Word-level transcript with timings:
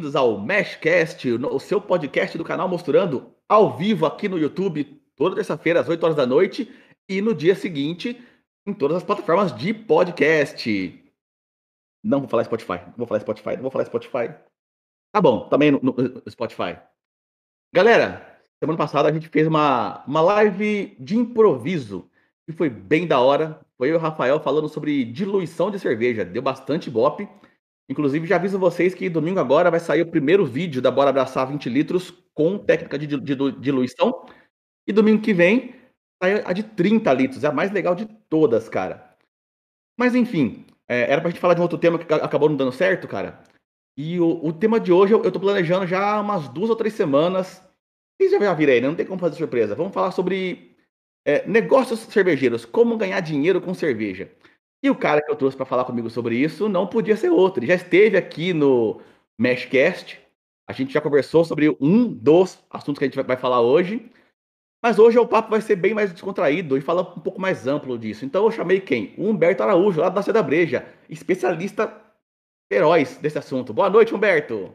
bem-vindos 0.00 0.16
ao 0.16 0.40
Meshcast, 0.40 1.30
o 1.30 1.60
seu 1.60 1.78
podcast 1.78 2.38
do 2.38 2.42
canal 2.42 2.66
Mostrando 2.66 3.34
ao 3.46 3.76
vivo 3.76 4.06
aqui 4.06 4.30
no 4.30 4.38
YouTube, 4.38 4.98
toda 5.14 5.34
terça-feira 5.34 5.78
às 5.78 5.90
8 5.90 6.02
horas 6.02 6.16
da 6.16 6.24
noite 6.24 6.74
e 7.06 7.20
no 7.20 7.34
dia 7.34 7.54
seguinte 7.54 8.18
em 8.66 8.72
todas 8.72 8.96
as 8.96 9.02
plataformas 9.02 9.54
de 9.54 9.74
podcast. 9.74 11.04
Não 12.02 12.20
vou 12.20 12.30
falar 12.30 12.44
Spotify, 12.44 12.78
não 12.86 12.94
vou 12.96 13.06
falar 13.06 13.20
Spotify, 13.20 13.56
não 13.56 13.62
vou 13.62 13.70
falar 13.70 13.84
Spotify. 13.84 14.34
Tá 15.12 15.20
bom, 15.20 15.46
também 15.50 15.70
no, 15.70 15.80
no 15.82 16.30
Spotify. 16.30 16.78
Galera, 17.70 18.40
semana 18.58 18.78
passada 18.78 19.06
a 19.06 19.12
gente 19.12 19.28
fez 19.28 19.46
uma, 19.46 20.02
uma 20.06 20.22
live 20.22 20.96
de 20.98 21.14
improviso 21.14 22.10
que 22.46 22.56
foi 22.56 22.70
bem 22.70 23.06
da 23.06 23.20
hora. 23.20 23.60
Foi 23.76 23.90
eu 23.90 23.94
e 23.94 23.96
o 23.96 24.00
Rafael 24.00 24.40
falando 24.40 24.66
sobre 24.66 25.04
diluição 25.04 25.70
de 25.70 25.78
cerveja. 25.78 26.24
Deu 26.24 26.40
bastante 26.40 26.90
bope. 26.90 27.28
Inclusive, 27.90 28.24
já 28.24 28.36
aviso 28.36 28.56
vocês 28.56 28.94
que 28.94 29.10
domingo 29.10 29.40
agora 29.40 29.68
vai 29.68 29.80
sair 29.80 30.02
o 30.02 30.06
primeiro 30.06 30.46
vídeo 30.46 30.80
da 30.80 30.92
Bora 30.92 31.10
Abraçar 31.10 31.48
20 31.48 31.68
litros 31.68 32.12
com 32.32 32.56
técnica 32.56 32.96
de, 32.96 33.08
diluição. 33.58 34.24
E 34.86 34.92
domingo 34.92 35.20
que 35.20 35.34
vem 35.34 35.74
sai 36.22 36.40
a 36.44 36.52
de 36.52 36.62
30 36.62 37.12
litros. 37.12 37.42
É 37.42 37.48
a 37.48 37.52
mais 37.52 37.72
legal 37.72 37.96
de 37.96 38.06
todas, 38.28 38.68
cara. 38.68 39.16
Mas 39.98 40.14
enfim, 40.14 40.64
é, 40.88 41.10
era 41.10 41.20
pra 41.20 41.30
gente 41.30 41.40
falar 41.40 41.54
de 41.54 41.60
um 41.60 41.64
outro 41.64 41.78
tema 41.78 41.98
que 41.98 42.14
acabou 42.14 42.48
não 42.48 42.56
dando 42.56 42.70
certo, 42.70 43.08
cara. 43.08 43.42
E 43.96 44.20
o, 44.20 44.46
o 44.46 44.52
tema 44.52 44.78
de 44.78 44.92
hoje 44.92 45.12
eu, 45.12 45.24
eu 45.24 45.32
tô 45.32 45.40
planejando 45.40 45.84
já 45.84 46.12
há 46.12 46.20
umas 46.20 46.48
duas 46.48 46.70
ou 46.70 46.76
três 46.76 46.94
semanas. 46.94 47.60
Vocês 48.16 48.30
já 48.30 48.54
viram 48.54 48.72
aí, 48.72 48.80
né? 48.80 48.86
Não 48.86 48.94
tem 48.94 49.04
como 49.04 49.18
fazer 49.18 49.34
surpresa. 49.34 49.74
Vamos 49.74 49.92
falar 49.92 50.12
sobre 50.12 50.76
é, 51.26 51.44
negócios 51.44 51.98
cervejeiros, 51.98 52.64
como 52.64 52.96
ganhar 52.96 53.18
dinheiro 53.18 53.60
com 53.60 53.74
cerveja. 53.74 54.30
E 54.82 54.88
o 54.88 54.96
cara 54.96 55.20
que 55.20 55.30
eu 55.30 55.36
trouxe 55.36 55.56
para 55.56 55.66
falar 55.66 55.84
comigo 55.84 56.08
sobre 56.08 56.36
isso 56.36 56.68
não 56.68 56.86
podia 56.86 57.16
ser 57.16 57.30
outro. 57.30 57.60
Ele 57.60 57.66
já 57.66 57.74
esteve 57.74 58.16
aqui 58.16 58.52
no 58.52 59.00
Meshcast. 59.38 60.18
A 60.68 60.72
gente 60.72 60.92
já 60.92 61.00
conversou 61.00 61.44
sobre 61.44 61.76
um 61.80 62.06
dos 62.06 62.64
assuntos 62.70 62.98
que 62.98 63.04
a 63.04 63.08
gente 63.08 63.22
vai 63.22 63.36
falar 63.36 63.60
hoje. 63.60 64.10
Mas 64.82 64.98
hoje 64.98 65.18
o 65.18 65.28
papo 65.28 65.50
vai 65.50 65.60
ser 65.60 65.76
bem 65.76 65.92
mais 65.92 66.10
descontraído 66.10 66.78
e 66.78 66.80
falar 66.80 67.02
um 67.02 67.20
pouco 67.20 67.38
mais 67.38 67.66
amplo 67.66 67.98
disso. 67.98 68.24
Então 68.24 68.44
eu 68.44 68.50
chamei 68.50 68.80
quem? 68.80 69.14
O 69.18 69.28
Humberto 69.28 69.62
Araújo, 69.62 70.00
lá 70.00 70.08
da 70.08 70.22
Seda 70.22 70.42
Breja, 70.42 70.86
especialista 71.08 71.94
heróis 72.72 73.18
desse 73.18 73.38
assunto. 73.38 73.74
Boa 73.74 73.90
noite, 73.90 74.14
Humberto. 74.14 74.72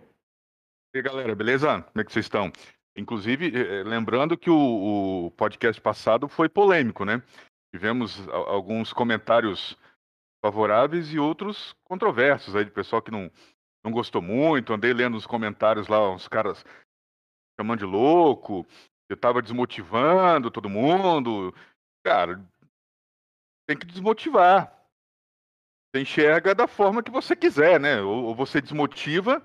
E 0.93 0.99
aí, 0.99 1.01
galera, 1.01 1.33
beleza? 1.33 1.81
Como 1.81 2.01
é 2.01 2.03
que 2.03 2.13
vocês 2.13 2.25
estão? 2.25 2.51
Inclusive, 2.95 3.47
eh, 3.47 3.79
eh, 3.79 3.83
lembrando 3.83 4.37
que 4.37 4.49
o, 4.49 5.25
o 5.25 5.31
podcast 5.31 5.81
passado 5.81 6.27
foi 6.27 6.47
polêmico, 6.47 7.03
né? 7.03 7.21
Tivemos 7.73 8.27
alguns 8.29 8.93
comentários 8.93 9.75
favoráveis 10.45 11.11
e 11.11 11.17
outros 11.17 11.75
controversos 11.83 12.55
aí 12.55 12.63
de 12.63 12.69
pessoal 12.69 13.01
que 13.01 13.09
não, 13.09 13.31
não 13.83 13.91
gostou 13.91 14.21
muito. 14.21 14.73
Andei 14.73 14.93
lendo 14.93 15.15
nos 15.15 15.25
comentários 15.25 15.87
lá 15.87 16.11
uns 16.11 16.27
caras 16.27 16.63
chamando 17.59 17.79
de 17.79 17.85
louco, 17.85 18.63
eu 19.09 19.17
tava 19.17 19.41
desmotivando 19.41 20.51
todo 20.51 20.69
mundo. 20.69 21.51
Cara, 22.05 22.39
tem 23.67 23.75
que 23.75 23.87
desmotivar. 23.87 24.71
Você 25.89 26.01
enxerga 26.03 26.53
da 26.53 26.67
forma 26.67 27.01
que 27.01 27.09
você 27.09 27.35
quiser, 27.35 27.79
né? 27.79 28.01
Ou, 28.01 28.25
ou 28.25 28.35
você 28.35 28.61
desmotiva, 28.61 29.43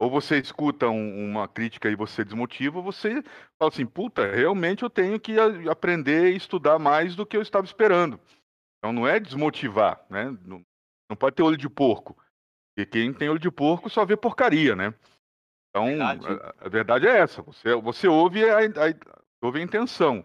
ou 0.00 0.10
você 0.10 0.38
escuta 0.40 0.88
um, 0.88 1.30
uma 1.30 1.46
crítica 1.46 1.88
e 1.88 1.94
você 1.94 2.24
desmotiva, 2.24 2.78
ou 2.78 2.82
você 2.82 3.22
fala 3.56 3.70
assim, 3.70 3.86
puta, 3.86 4.26
realmente 4.34 4.82
eu 4.82 4.90
tenho 4.90 5.20
que 5.20 5.36
aprender 5.70 6.32
e 6.32 6.36
estudar 6.36 6.80
mais 6.80 7.14
do 7.14 7.24
que 7.24 7.36
eu 7.36 7.42
estava 7.42 7.66
esperando. 7.66 8.18
Então 8.78 8.92
não 8.92 9.06
é 9.06 9.18
desmotivar, 9.18 10.04
né? 10.08 10.36
Não, 10.42 10.64
não 11.10 11.16
pode 11.16 11.36
ter 11.36 11.42
olho 11.42 11.56
de 11.56 11.68
porco. 11.68 12.16
E 12.76 12.86
quem 12.86 13.12
tem 13.12 13.28
olho 13.28 13.38
de 13.38 13.50
porco 13.50 13.90
só 13.90 14.04
vê 14.04 14.16
porcaria, 14.16 14.76
né? 14.76 14.94
Então, 15.70 15.86
verdade. 15.86 16.26
A, 16.26 16.54
a, 16.64 16.68
verdade 16.68 17.06
é 17.06 17.18
essa. 17.18 17.42
Você, 17.42 17.74
você 17.74 18.08
ouve, 18.08 18.48
a, 18.48 18.58
a, 18.58 18.94
ouve 19.42 19.60
a 19.60 19.62
intenção. 19.62 20.24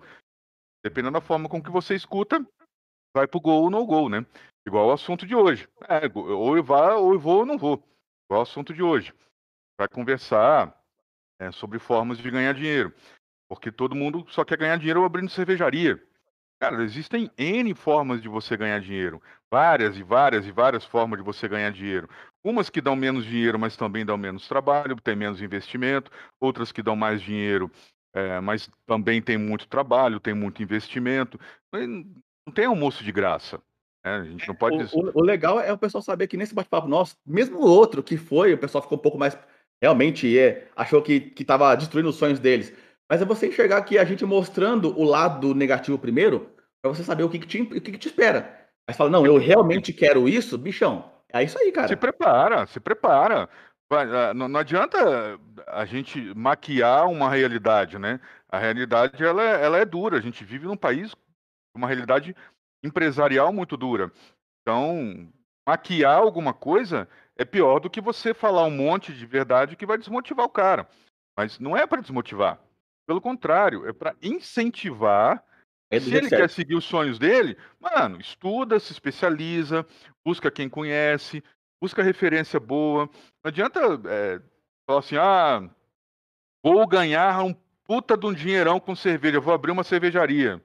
Dependendo 0.84 1.14
da 1.14 1.22
forma 1.22 1.50
com 1.50 1.62
que 1.62 1.72
você 1.72 1.96
escuta, 1.96 2.46
vai 3.16 3.28
pro 3.28 3.40
gol 3.40 3.64
ou 3.64 3.70
no 3.70 3.86
gol, 3.86 4.10
né? 4.10 4.26
Igual 4.68 4.88
o 4.88 4.92
assunto 4.92 5.26
de 5.26 5.36
hoje. 5.36 5.68
É, 5.88 6.02
ou 6.14 6.56
eu 6.56 6.64
vá, 6.64 6.96
ou 6.96 7.14
eu 7.14 7.20
vou 7.20 7.40
ou 7.40 7.46
não 7.46 7.58
vou. 7.58 7.84
Igual 8.28 8.42
o 8.42 8.44
assunto 8.44 8.74
de 8.74 8.84
hoje. 8.84 9.14
Vai 9.78 9.88
conversar 9.88 10.78
é, 11.40 11.52
sobre 11.52 11.80
formas 11.80 12.18
de 12.18 12.30
ganhar 12.30 12.54
dinheiro. 12.54 12.94
Porque 13.50 13.72
todo 13.72 13.96
mundo 13.96 14.26
só 14.30 14.46
quer 14.46 14.58
ganhar 14.58 14.78
dinheiro 14.78 15.04
abrindo 15.04 15.30
cervejaria. 15.30 16.02
Cara, 16.64 16.82
existem 16.82 17.30
N 17.38 17.76
formas 17.76 18.22
de 18.22 18.30
você 18.30 18.56
ganhar 18.56 18.80
dinheiro. 18.80 19.22
Várias 19.52 19.98
e 19.98 20.04
várias 20.04 20.48
e 20.48 20.52
várias 20.52 20.86
formas 20.86 21.20
de 21.20 21.26
você 21.26 21.46
ganhar 21.46 21.70
dinheiro. 21.74 22.08
Umas 22.42 22.70
que 22.70 22.80
dão 22.80 22.96
menos 22.96 23.26
dinheiro, 23.26 23.60
mas 23.60 23.76
também 23.76 24.06
dão 24.06 24.18
menos 24.18 24.48
trabalho, 24.48 24.96
tem 24.96 25.14
menos 25.14 25.42
investimento. 25.42 26.10
Outras 26.40 26.72
que 26.72 26.82
dão 26.82 26.96
mais 26.96 27.22
dinheiro, 27.22 27.70
é, 28.16 28.40
mas 28.40 28.70
também 28.86 29.22
tem 29.22 29.38
muito 29.38 29.68
trabalho, 29.68 30.22
tem 30.22 30.34
muito 30.34 30.64
investimento. 30.64 31.38
Não 31.74 32.54
tem 32.54 32.64
almoço 32.64 33.04
de 33.04 33.12
graça. 33.12 33.58
Né? 34.02 34.16
A 34.16 34.24
gente 34.24 34.48
não 34.48 34.56
pode. 34.56 34.78
O, 34.96 35.00
o, 35.00 35.12
o, 35.16 35.22
legal 35.22 35.60
é 35.60 35.74
o 35.74 35.78
pessoal 35.78 36.02
saber 36.02 36.28
que 36.28 36.38
nesse 36.38 36.56
bate-papo 36.56 36.88
nosso, 36.88 37.18
mesmo 37.28 37.58
o 37.58 37.68
outro 37.68 38.02
que 38.02 38.16
foi, 38.16 38.54
o 38.54 38.58
pessoal 38.58 38.82
ficou 38.82 38.98
um 38.98 39.02
pouco 39.02 39.18
mais. 39.18 39.38
Realmente 39.82 40.40
é, 40.40 40.70
achou 40.78 41.02
que 41.02 41.34
estava 41.38 41.76
destruindo 41.76 42.08
os 42.08 42.16
sonhos 42.16 42.40
deles. 42.40 42.74
Mas 43.10 43.22
é 43.22 43.26
você 43.26 43.48
enxergar 43.48 43.78
aqui 43.78 43.98
a 43.98 44.06
gente 44.06 44.24
mostrando 44.24 44.98
o 44.98 45.04
lado 45.04 45.54
negativo 45.54 46.00
primeiro, 46.00 46.53
para 46.84 46.94
você 46.94 47.04
saber 47.04 47.24
o 47.24 47.30
que, 47.30 47.40
que, 47.40 47.48
te, 47.48 47.62
o 47.62 47.82
que, 47.82 47.92
que 47.94 47.98
te 47.98 48.10
espera. 48.10 48.68
Mas 48.86 48.98
fala, 48.98 49.10
não, 49.10 49.26
eu 49.26 49.38
realmente 49.38 49.94
quero 49.94 50.28
isso, 50.28 50.58
bichão. 50.58 51.10
É 51.32 51.42
isso 51.42 51.58
aí, 51.58 51.72
cara. 51.72 51.88
Se 51.88 51.96
prepara, 51.96 52.68
se 52.68 52.80
prepara. 52.80 53.50
Ah, 53.90 54.34
não, 54.34 54.50
não 54.50 54.60
adianta 54.60 55.40
a 55.68 55.86
gente 55.86 56.20
maquiar 56.36 57.08
uma 57.08 57.30
realidade, 57.30 57.98
né? 57.98 58.20
A 58.50 58.60
realidade 58.60 59.24
ela 59.24 59.42
é, 59.42 59.64
ela 59.64 59.78
é 59.78 59.86
dura. 59.86 60.18
A 60.18 60.22
gente 60.22 60.44
vive 60.44 60.66
num 60.66 60.76
país 60.76 61.16
uma 61.74 61.88
realidade 61.88 62.36
empresarial 62.84 63.54
muito 63.54 63.78
dura. 63.78 64.12
Então, 64.62 65.32
maquiar 65.66 66.18
alguma 66.18 66.54
coisa 66.54 67.08
é 67.38 67.46
pior 67.46 67.80
do 67.80 67.90
que 67.90 68.02
você 68.02 68.34
falar 68.34 68.66
um 68.66 68.72
monte 68.72 69.14
de 69.14 69.26
verdade 69.26 69.78
que 69.78 69.86
vai 69.86 69.98
desmotivar 69.98 70.46
o 70.46 70.50
cara. 70.50 70.88
Mas 71.38 71.60
não 71.60 71.78
é 71.78 71.88
para 71.88 72.02
desmotivar. 72.02 72.60
Pelo 73.08 73.22
contrário, 73.22 73.88
é 73.88 73.94
para 73.94 74.16
incentivar. 74.22 75.44
É 75.92 76.00
se 76.00 76.14
ele 76.14 76.30
quer 76.30 76.50
seguir 76.50 76.76
os 76.76 76.86
sonhos 76.86 77.20
dele, 77.20 77.58
mano, 77.80 78.20
estuda, 78.20 78.80
se 78.80 78.92
especializa, 78.92 79.86
busca 80.26 80.50
quem 80.50 80.68
conhece, 80.68 81.44
busca 81.82 82.02
referência 82.02 82.60
boa. 82.60 83.08
Não 83.44 83.50
adianta 83.50 83.80
é, 84.08 84.42
falar 84.88 85.00
assim, 85.00 85.18
ah, 85.18 85.70
vou 86.64 86.88
ganhar 86.88 87.44
um 87.44 87.54
puta 87.86 88.18
de 88.18 88.26
um 88.26 88.34
dinheirão 88.34 88.80
com 88.80 88.96
cerveja, 88.96 89.40
vou 89.40 89.54
abrir 89.54 89.72
uma 89.72 89.84
cervejaria. 89.84 90.64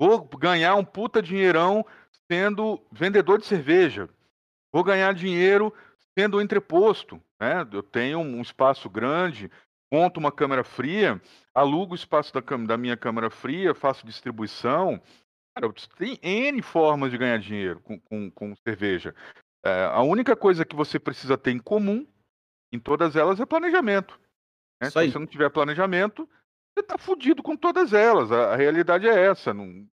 Vou 0.00 0.24
ganhar 0.24 0.74
um 0.76 0.84
puta 0.84 1.20
dinheirão 1.20 1.84
sendo 2.30 2.80
vendedor 2.92 3.38
de 3.38 3.46
cerveja. 3.46 4.08
Vou 4.72 4.84
ganhar 4.84 5.12
dinheiro 5.12 5.72
sendo 6.16 6.40
entreposto. 6.40 7.20
Né? 7.40 7.66
Eu 7.72 7.82
tenho 7.82 8.20
um 8.20 8.40
espaço 8.40 8.88
grande, 8.88 9.50
monto 9.92 10.20
uma 10.20 10.32
câmera 10.32 10.64
fria, 10.64 11.20
alugo 11.54 11.92
o 11.92 11.96
espaço 11.96 12.32
da, 12.32 12.40
da 12.40 12.76
minha 12.76 12.96
câmera 12.96 13.30
fria, 13.30 13.74
faço 13.74 14.06
distribuição. 14.06 15.00
Cara, 15.54 15.72
tem 15.96 16.18
N 16.22 16.62
formas 16.62 17.10
de 17.10 17.18
ganhar 17.18 17.38
dinheiro 17.38 17.80
com, 17.80 17.98
com, 18.00 18.30
com 18.30 18.54
cerveja. 18.56 19.14
É, 19.64 19.84
a 19.84 20.02
única 20.02 20.36
coisa 20.36 20.64
que 20.64 20.76
você 20.76 20.98
precisa 20.98 21.36
ter 21.36 21.50
em 21.50 21.58
comum 21.58 22.06
em 22.72 22.78
todas 22.78 23.16
elas 23.16 23.40
é 23.40 23.46
planejamento. 23.46 24.18
Né? 24.80 24.90
Se 24.90 25.10
você 25.10 25.18
não 25.18 25.26
tiver 25.26 25.50
planejamento, 25.50 26.28
você 26.72 26.80
está 26.80 26.96
fudido 26.96 27.42
com 27.42 27.56
todas 27.56 27.92
elas. 27.92 28.30
A, 28.30 28.52
a, 28.52 28.56
realidade 28.56 29.08
é 29.08 29.26
essa. 29.26 29.52
Não... 29.52 29.86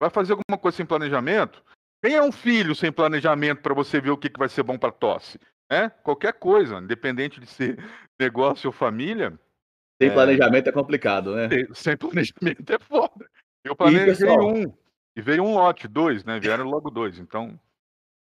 Vai 0.00 0.10
fazer 0.10 0.32
alguma 0.32 0.58
coisa 0.60 0.76
sem 0.76 0.84
planejamento? 0.84 1.64
Quem 2.04 2.14
é 2.14 2.22
um 2.22 2.32
filho 2.32 2.74
sem 2.74 2.92
planejamento 2.92 3.62
para 3.62 3.72
você 3.72 4.00
ver 4.00 4.10
o 4.10 4.18
que, 4.18 4.28
que 4.28 4.38
vai 4.38 4.48
ser 4.48 4.62
bom 4.62 4.78
para 4.78 4.92
tosse? 4.92 5.38
né? 5.70 5.90
Qualquer 6.02 6.34
coisa, 6.34 6.78
independente 6.78 7.40
de 7.40 7.46
ser 7.46 7.78
negócio 8.20 8.68
ou 8.68 8.72
família. 8.72 9.38
Sem 10.00 10.10
é... 10.10 10.12
planejamento 10.12 10.68
é 10.68 10.72
complicado, 10.72 11.34
né? 11.34 11.48
Sem 11.74 11.96
planejamento 11.98 12.72
é 12.72 12.78
foda. 12.78 13.28
Eu 13.64 13.74
planejei 13.74 14.06
pessoal... 14.06 14.54
um 14.54 14.72
e 15.16 15.22
veio 15.22 15.42
um 15.42 15.54
lote, 15.54 15.88
dois, 15.88 16.24
né? 16.24 16.38
Vieram 16.38 16.64
logo 16.64 16.90
dois, 16.90 17.18
então 17.18 17.58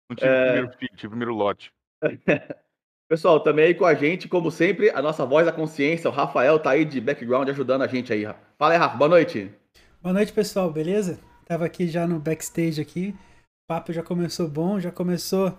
não 0.09 0.17
tive 0.17 0.31
é... 0.31 0.45
primeiro 0.45 0.73
filho, 0.77 0.97
tive 0.97 1.09
primeiro 1.09 1.35
lote. 1.35 1.73
Pessoal, 3.11 3.41
também 3.41 3.65
aí 3.65 3.75
com 3.75 3.85
a 3.85 3.93
gente, 3.93 4.29
como 4.29 4.53
sempre, 4.53 4.89
a 4.91 5.03
nossa 5.03 5.27
voz 5.27 5.45
da 5.45 5.51
consciência, 5.53 6.09
o 6.09 6.13
Rafael 6.13 6.61
tá 6.61 6.71
aí 6.71 6.85
de 6.85 7.01
background 7.01 7.49
ajudando 7.49 7.83
a 7.83 7.89
gente 7.89 8.13
aí. 8.13 8.25
Fala 8.57 8.75
aí, 8.75 8.79
Rafa, 8.79 8.97
boa 8.97 9.09
noite. 9.09 9.53
Boa 10.01 10.13
noite, 10.13 10.33
pessoal, 10.33 10.71
beleza? 10.73 11.19
Tava 11.45 11.65
aqui 11.65 11.89
já 11.89 12.07
no 12.07 12.21
backstage 12.21 12.81
aqui. 12.81 13.09
O 13.09 13.67
papo 13.69 13.93
já 13.93 14.01
começou 14.01 14.49
bom, 14.49 14.79
já 14.79 14.93
começou 14.93 15.59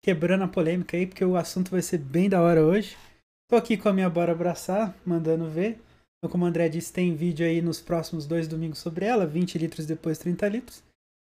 quebrando 0.00 0.44
a 0.44 0.48
polêmica 0.48 0.96
aí, 0.96 1.04
porque 1.04 1.24
o 1.24 1.36
assunto 1.36 1.72
vai 1.72 1.82
ser 1.82 1.98
bem 1.98 2.28
da 2.28 2.40
hora 2.40 2.62
hoje. 2.62 2.96
Tô 3.48 3.56
aqui 3.56 3.76
com 3.76 3.88
a 3.88 3.92
minha 3.92 4.08
Bora 4.08 4.32
Abraçar, 4.32 4.94
mandando 5.04 5.48
ver. 5.48 5.80
Então, 6.18 6.30
como 6.30 6.44
o 6.44 6.48
André 6.48 6.68
disse, 6.68 6.92
tem 6.92 7.14
vídeo 7.14 7.44
aí 7.44 7.60
nos 7.60 7.80
próximos 7.80 8.26
dois 8.26 8.46
domingos 8.46 8.78
sobre 8.78 9.04
ela, 9.04 9.26
20 9.26 9.58
litros 9.58 9.86
depois 9.86 10.18
30 10.18 10.48
litros. 10.48 10.82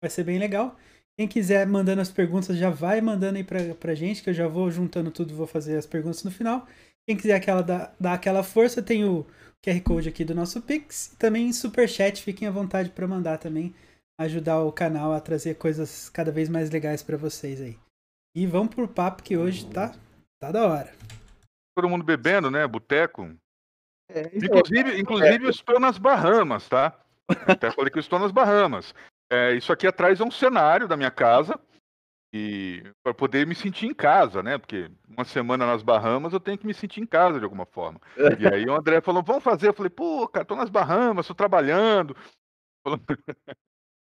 Vai 0.02 0.10
ser 0.10 0.24
bem 0.24 0.38
legal. 0.38 0.76
Quem 1.18 1.26
quiser 1.26 1.66
mandando 1.66 2.02
as 2.02 2.10
perguntas, 2.10 2.56
já 2.56 2.70
vai 2.70 3.00
mandando 3.00 3.38
aí 3.38 3.44
pra, 3.44 3.74
pra 3.74 3.94
gente, 3.94 4.22
que 4.22 4.30
eu 4.30 4.34
já 4.34 4.46
vou 4.46 4.70
juntando 4.70 5.10
tudo, 5.10 5.34
vou 5.34 5.46
fazer 5.46 5.76
as 5.76 5.86
perguntas 5.86 6.22
no 6.22 6.30
final. 6.30 6.66
Quem 7.08 7.16
quiser 7.16 7.34
aquela, 7.34 7.62
dar, 7.62 7.94
dar 7.98 8.12
aquela 8.12 8.42
força, 8.42 8.82
tem 8.82 9.04
o 9.04 9.26
QR 9.64 9.80
Code 9.80 10.08
aqui 10.08 10.24
do 10.24 10.34
nosso 10.34 10.60
Pix. 10.60 11.12
E 11.12 11.16
também 11.16 11.52
Super 11.52 11.88
Chat, 11.88 12.22
fiquem 12.22 12.46
à 12.46 12.50
vontade 12.50 12.90
para 12.90 13.08
mandar 13.08 13.38
também, 13.38 13.74
ajudar 14.20 14.60
o 14.62 14.70
canal 14.70 15.12
a 15.12 15.20
trazer 15.20 15.54
coisas 15.54 16.08
cada 16.10 16.30
vez 16.30 16.48
mais 16.48 16.70
legais 16.70 17.02
para 17.02 17.16
vocês 17.16 17.60
aí. 17.60 17.78
E 18.36 18.46
vamos 18.46 18.74
pro 18.74 18.86
papo 18.86 19.22
que 19.22 19.36
hoje 19.36 19.66
tá, 19.66 19.94
tá 20.38 20.52
da 20.52 20.66
hora. 20.66 20.92
Todo 21.76 21.90
mundo 21.90 22.02
bebendo, 22.02 22.50
né? 22.50 22.66
Boteco. 22.66 23.36
É, 24.08 24.30
inclusive, 24.34 24.92
é, 24.92 24.98
inclusive 24.98 25.44
eu 25.44 25.50
estou 25.50 25.78
nas 25.78 25.98
Bahamas, 25.98 26.66
tá? 26.70 26.98
Até 27.46 27.70
falei 27.70 27.90
que 27.90 27.98
eu 27.98 28.00
estou 28.00 28.18
nas 28.18 28.32
Bahamas. 28.32 28.94
É, 29.30 29.52
isso 29.52 29.70
aqui 29.70 29.86
atrás 29.86 30.18
é 30.18 30.24
um 30.24 30.30
cenário 30.30 30.88
da 30.88 30.96
minha 30.96 31.10
casa 31.10 31.60
e 32.32 32.82
para 33.04 33.12
poder 33.12 33.46
me 33.46 33.54
sentir 33.54 33.84
em 33.84 33.92
casa, 33.92 34.42
né? 34.42 34.56
Porque 34.56 34.90
uma 35.06 35.24
semana 35.24 35.66
nas 35.66 35.82
Bahamas 35.82 36.32
eu 36.32 36.40
tenho 36.40 36.56
que 36.56 36.66
me 36.66 36.72
sentir 36.72 37.02
em 37.02 37.06
casa 37.06 37.38
de 37.38 37.44
alguma 37.44 37.66
forma. 37.66 38.00
E 38.38 38.46
aí 38.46 38.64
o 38.64 38.74
André 38.74 39.02
falou: 39.02 39.22
"Vamos 39.22 39.44
fazer". 39.44 39.68
Eu 39.68 39.74
falei: 39.74 39.90
"Pô, 39.90 40.26
cara, 40.28 40.46
tô 40.46 40.56
nas 40.56 40.70
Bahamas, 40.70 41.26
tô 41.26 41.34
trabalhando". 41.34 42.16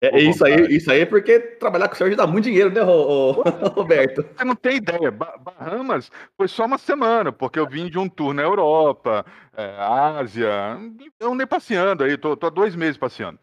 É, 0.04 0.20
isso 0.20 0.46
aí, 0.46 0.76
isso 0.76 0.92
aí 0.92 1.00
é 1.00 1.06
porque 1.06 1.40
trabalhar 1.40 1.88
com 1.88 1.96
o 1.96 1.98
senhor 1.98 2.14
dá 2.14 2.28
muito 2.28 2.44
dinheiro, 2.44 2.70
né, 2.70 2.82
Roberto? 3.74 4.22
Você 4.22 4.44
não 4.44 4.54
tem 4.54 4.76
ideia. 4.76 5.10
Bahamas 5.10 6.12
foi 6.36 6.50
só 6.50 6.66
uma 6.66 6.78
semana, 6.78 7.32
porque 7.32 7.58
eu 7.58 7.66
vim 7.66 7.90
de 7.90 7.98
um 7.98 8.10
tour 8.10 8.34
na 8.34 8.42
Europa, 8.42 9.26
é, 9.56 9.78
Ásia. 9.78 10.78
Eu 11.18 11.32
andei 11.32 11.48
passeando 11.48 12.04
aí, 12.04 12.18
tô, 12.18 12.36
tô 12.36 12.48
há 12.48 12.50
dois 12.50 12.76
meses 12.76 12.98
passeando. 12.98 13.40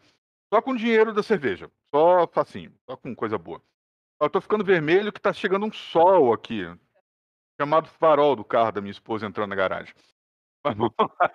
Só 0.53 0.61
com 0.61 0.75
dinheiro 0.75 1.11
da 1.11 1.23
cerveja. 1.23 1.67
Só 1.95 2.27
facinho, 2.27 2.71
só 2.87 2.95
com 2.95 3.15
coisa 3.15 3.39
boa. 3.39 3.59
Eu 4.21 4.29
tô 4.29 4.39
ficando 4.39 4.63
vermelho 4.63 5.11
que 5.11 5.19
tá 5.19 5.33
chegando 5.33 5.65
um 5.65 5.73
sol 5.73 6.31
aqui. 6.31 6.63
Chamado 7.59 7.89
farol 7.89 8.35
do 8.35 8.45
carro 8.45 8.71
da 8.71 8.81
minha 8.81 8.91
esposa 8.91 9.25
entrando 9.25 9.49
na 9.49 9.55
garagem. 9.55 9.95
Mas 10.63 10.77
vamos 10.77 10.93
lá. 10.99 11.31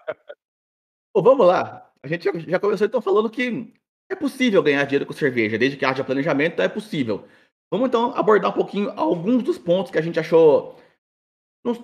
vamos 1.17 1.47
lá. 1.49 1.93
A 2.01 2.07
gente 2.07 2.31
já 2.49 2.61
começou 2.61 2.87
então 2.87 3.03
falando 3.03 3.29
que 3.29 3.75
é 4.09 4.15
possível 4.15 4.63
ganhar 4.63 4.85
dinheiro 4.85 5.07
com 5.07 5.13
cerveja, 5.13 5.59
desde 5.59 5.77
que 5.77 5.85
haja 5.85 6.05
planejamento, 6.05 6.63
é 6.63 6.69
possível. 6.69 7.27
Vamos 7.71 7.89
então 7.89 8.17
abordar 8.17 8.51
um 8.51 8.55
pouquinho 8.55 8.93
alguns 8.97 9.43
dos 9.43 9.59
pontos 9.59 9.91
que 9.91 9.99
a 9.99 10.03
gente 10.03 10.21
achou 10.21 10.79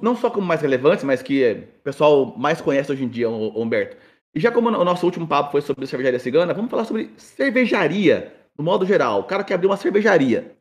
não, 0.01 0.15
só 0.15 0.31
como 0.31 0.47
mais 0.47 0.61
relevantes, 0.61 1.03
mas 1.03 1.23
que 1.23 1.67
o 1.79 1.83
pessoal 1.83 2.39
mais 2.39 2.61
conhece 2.61 2.93
hoje 2.93 3.03
em 3.03 3.09
dia, 3.09 3.29
Humberto. 3.29 3.97
E 4.33 4.39
já 4.39 4.53
como 4.53 4.69
o 4.69 4.85
nosso 4.85 5.05
último 5.05 5.27
papo 5.27 5.51
foi 5.51 5.61
sobre 5.61 5.87
cervejaria 5.87 6.21
cigana, 6.21 6.55
vamos 6.55 6.71
falar 6.71 6.85
sobre 6.85 7.13
cervejaria, 7.17 8.33
no 8.57 8.63
modo 8.63 8.87
geral. 8.87 9.21
O 9.21 9.25
cara 9.25 9.43
quer 9.43 9.55
abrir 9.55 9.67
uma 9.67 9.77
cervejaria. 9.77 10.57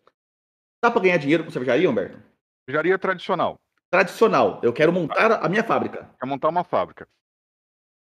Dá 0.84 0.90
para 0.90 1.02
ganhar 1.02 1.18
dinheiro 1.18 1.44
com 1.44 1.52
cervejaria, 1.52 1.90
Humberto? 1.90 2.18
Cervejaria 2.66 2.98
tradicional. 2.98 3.60
Tradicional. 3.92 4.60
Eu 4.64 4.74
quero 4.74 4.92
montar 4.92 5.34
a 5.34 5.48
minha 5.48 5.64
fábrica. 5.64 6.10
Quer 6.20 6.26
montar 6.26 6.50
uma 6.50 6.64
fábrica. 6.64 7.08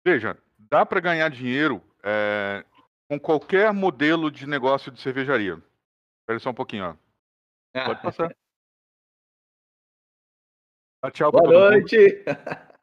Veja, 0.06 0.38
dá 0.56 0.86
para 0.86 1.00
ganhar 1.00 1.28
dinheiro 1.28 1.82
é, 2.02 2.64
com 3.08 3.18
qualquer 3.18 3.72
modelo 3.72 4.30
de 4.30 4.46
negócio 4.46 4.92
de 4.92 5.00
cervejaria. 5.00 5.54
Espera 6.20 6.38
só 6.38 6.50
um 6.50 6.54
pouquinho, 6.54 6.84
ó. 6.84 6.96
Ah. 7.74 7.86
Pode 7.86 8.02
passar. 8.02 8.36
Ah, 11.02 11.10
tchau 11.10 11.32
Boa 11.32 11.50
noite. 11.50 11.96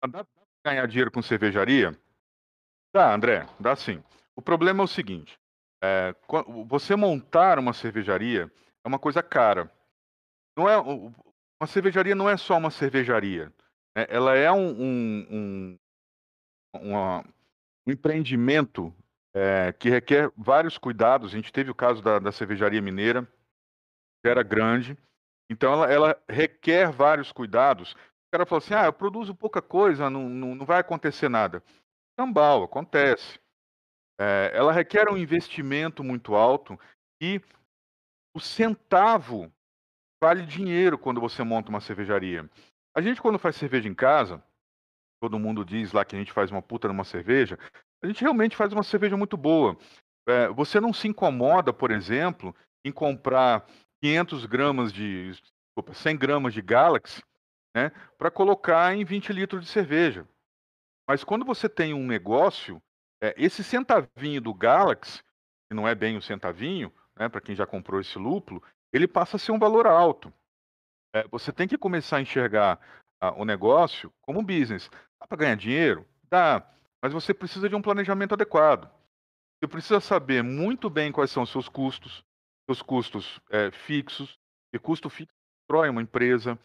Dá 0.00 0.24
pra 0.24 0.26
ganhar 0.64 0.86
dinheiro 0.86 1.10
com 1.10 1.20
cervejaria? 1.20 1.98
Dá, 2.94 3.12
André, 3.12 3.48
dá 3.58 3.74
sim. 3.74 4.00
O 4.36 4.42
problema 4.42 4.82
é 4.82 4.84
o 4.84 4.88
seguinte: 4.88 5.36
é, 5.82 6.14
você 6.66 6.94
montar 6.94 7.58
uma 7.58 7.72
cervejaria 7.72 8.50
é 8.84 8.88
uma 8.88 8.98
coisa 8.98 9.22
cara. 9.24 9.68
Não 10.56 10.68
é, 10.68 10.78
uma 10.78 11.66
cervejaria 11.66 12.14
não 12.14 12.30
é 12.30 12.36
só 12.36 12.56
uma 12.56 12.70
cervejaria. 12.70 13.52
Né? 13.96 14.06
Ela 14.08 14.36
é 14.36 14.50
um, 14.52 14.70
um, 14.70 15.26
um 15.30 15.78
uma, 16.78 17.24
um 17.86 17.92
empreendimento 17.92 18.94
é, 19.34 19.72
que 19.72 19.88
requer 19.88 20.32
vários 20.36 20.78
cuidados. 20.78 21.32
A 21.32 21.36
gente 21.36 21.52
teve 21.52 21.70
o 21.70 21.74
caso 21.74 22.02
da, 22.02 22.18
da 22.18 22.32
cervejaria 22.32 22.82
mineira, 22.82 23.22
que 24.22 24.28
era 24.28 24.42
grande. 24.42 24.96
Então, 25.50 25.72
ela, 25.72 25.92
ela, 25.92 26.22
requer 26.28 26.90
vários 26.90 27.32
cuidados. 27.32 27.92
O 27.92 28.30
cara 28.32 28.44
falou 28.46 28.58
assim: 28.58 28.74
ah, 28.74 28.86
eu 28.86 28.92
produzo 28.92 29.34
pouca 29.34 29.62
coisa, 29.62 30.10
não, 30.10 30.28
não, 30.28 30.54
não 30.54 30.66
vai 30.66 30.80
acontecer 30.80 31.28
nada. 31.28 31.62
Cambal, 32.18 32.64
acontece. 32.64 33.38
É, 34.20 34.50
ela 34.52 34.72
requer 34.72 35.08
um 35.08 35.16
investimento 35.16 36.02
muito 36.02 36.34
alto 36.34 36.78
e 37.22 37.40
o 38.34 38.40
centavo 38.40 39.52
vale 40.22 40.44
dinheiro 40.44 40.98
quando 40.98 41.20
você 41.20 41.42
monta 41.44 41.70
uma 41.70 41.80
cervejaria. 41.80 42.48
A 42.96 43.00
gente, 43.00 43.22
quando 43.22 43.38
faz 43.38 43.54
cerveja 43.54 43.88
em 43.88 43.94
casa, 43.94 44.42
todo 45.20 45.38
mundo 45.38 45.64
diz 45.64 45.92
lá 45.92 46.04
que 46.04 46.14
a 46.14 46.18
gente 46.18 46.32
faz 46.32 46.50
uma 46.50 46.62
puta 46.62 46.88
numa 46.88 47.04
cerveja, 47.04 47.58
a 48.02 48.06
gente 48.06 48.20
realmente 48.22 48.56
faz 48.56 48.72
uma 48.72 48.82
cerveja 48.82 49.16
muito 49.16 49.36
boa. 49.36 49.76
É, 50.28 50.48
você 50.48 50.80
não 50.80 50.92
se 50.92 51.08
incomoda, 51.08 51.72
por 51.72 51.90
exemplo, 51.90 52.54
em 52.84 52.92
comprar 52.92 53.66
500 54.02 54.46
gramas 54.46 54.92
de, 54.92 55.30
desculpa, 55.30 55.94
100 55.94 56.16
gramas 56.16 56.54
de 56.54 56.62
Galaxy, 56.62 57.22
né, 57.74 57.90
para 58.16 58.30
colocar 58.30 58.94
em 58.94 59.04
20 59.04 59.32
litros 59.32 59.64
de 59.64 59.70
cerveja. 59.70 60.26
Mas 61.08 61.24
quando 61.24 61.44
você 61.44 61.68
tem 61.68 61.94
um 61.94 62.06
negócio, 62.06 62.80
é, 63.22 63.34
esse 63.36 63.64
centavinho 63.64 64.40
do 64.40 64.54
Galaxy, 64.54 65.22
que 65.68 65.74
não 65.74 65.88
é 65.88 65.94
bem 65.94 66.14
o 66.14 66.18
um 66.18 66.22
centavinho, 66.22 66.92
né, 67.16 67.28
para 67.28 67.40
quem 67.40 67.54
já 67.54 67.66
comprou 67.66 68.00
esse 68.00 68.18
lúpulo, 68.18 68.62
ele 68.92 69.08
passa 69.08 69.36
a 69.36 69.38
ser 69.38 69.52
um 69.52 69.58
valor 69.58 69.86
alto. 69.86 70.32
É, 71.14 71.26
você 71.28 71.52
tem 71.52 71.66
que 71.66 71.78
começar 71.78 72.18
a 72.18 72.20
enxergar 72.20 72.78
ah, 73.20 73.32
o 73.32 73.44
negócio 73.44 74.12
como 74.20 74.40
um 74.40 74.44
business. 74.44 74.90
Para 75.28 75.38
ganhar 75.38 75.56
dinheiro? 75.56 76.06
Dá. 76.30 76.66
Mas 77.02 77.12
você 77.12 77.32
precisa 77.32 77.68
de 77.68 77.74
um 77.74 77.82
planejamento 77.82 78.34
adequado. 78.34 78.90
Você 79.60 79.68
precisa 79.68 80.00
saber 80.00 80.42
muito 80.42 80.88
bem 80.88 81.12
quais 81.12 81.30
são 81.30 81.42
os 81.42 81.50
seus 81.50 81.68
custos, 81.68 82.24
seus 82.68 82.82
custos 82.82 83.40
é, 83.50 83.70
fixos, 83.70 84.38
e 84.72 84.78
custo 84.78 85.08
fixo 85.10 85.32
destrói 85.68 85.90
uma 85.90 86.02
empresa. 86.02 86.58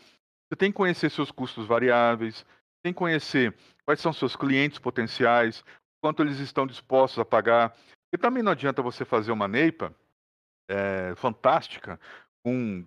Você 0.47 0.55
tem 0.57 0.71
que 0.71 0.77
conhecer 0.77 1.09
seus 1.09 1.31
custos 1.31 1.65
variáveis, 1.65 2.45
tem 2.83 2.93
que 2.93 2.97
conhecer 2.97 3.53
quais 3.85 3.99
são 3.99 4.13
seus 4.13 4.35
clientes 4.35 4.79
potenciais, 4.79 5.63
quanto 6.01 6.23
eles 6.23 6.39
estão 6.39 6.65
dispostos 6.65 7.19
a 7.19 7.25
pagar. 7.25 7.75
E 8.13 8.17
também 8.17 8.41
não 8.41 8.51
adianta 8.51 8.81
você 8.81 9.03
fazer 9.03 9.31
uma 9.31 9.47
neipa 9.47 9.93
é, 10.69 11.13
fantástica 11.15 11.99
com 12.43 12.85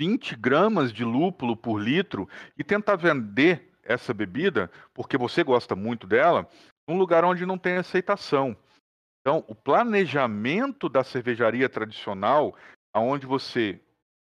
20 0.00 0.36
gramas 0.36 0.92
de 0.92 1.04
lúpulo 1.04 1.56
por 1.56 1.78
litro 1.78 2.28
e 2.56 2.64
tentar 2.64 2.96
vender 2.96 3.67
essa 3.88 4.12
bebida, 4.12 4.70
porque 4.92 5.16
você 5.16 5.42
gosta 5.42 5.74
muito 5.74 6.06
dela, 6.06 6.46
num 6.88 6.98
lugar 6.98 7.24
onde 7.24 7.46
não 7.46 7.58
tem 7.58 7.78
aceitação. 7.78 8.56
Então, 9.20 9.44
o 9.48 9.54
planejamento 9.54 10.88
da 10.88 11.02
cervejaria 11.02 11.68
tradicional, 11.68 12.54
aonde 12.94 13.26
você 13.26 13.80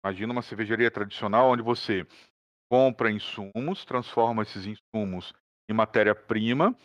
imagina 0.04 0.34
uma 0.34 0.42
cervejaria 0.42 0.92
tradicional 0.92 1.52
onde 1.52 1.62
você 1.62 2.06
compra 2.70 3.12
insumos, 3.12 3.86
transforma 3.86 4.42
esses 4.42 4.66
insumos 4.66 5.34
em 5.70 5.74
matéria-prima, 5.74 6.76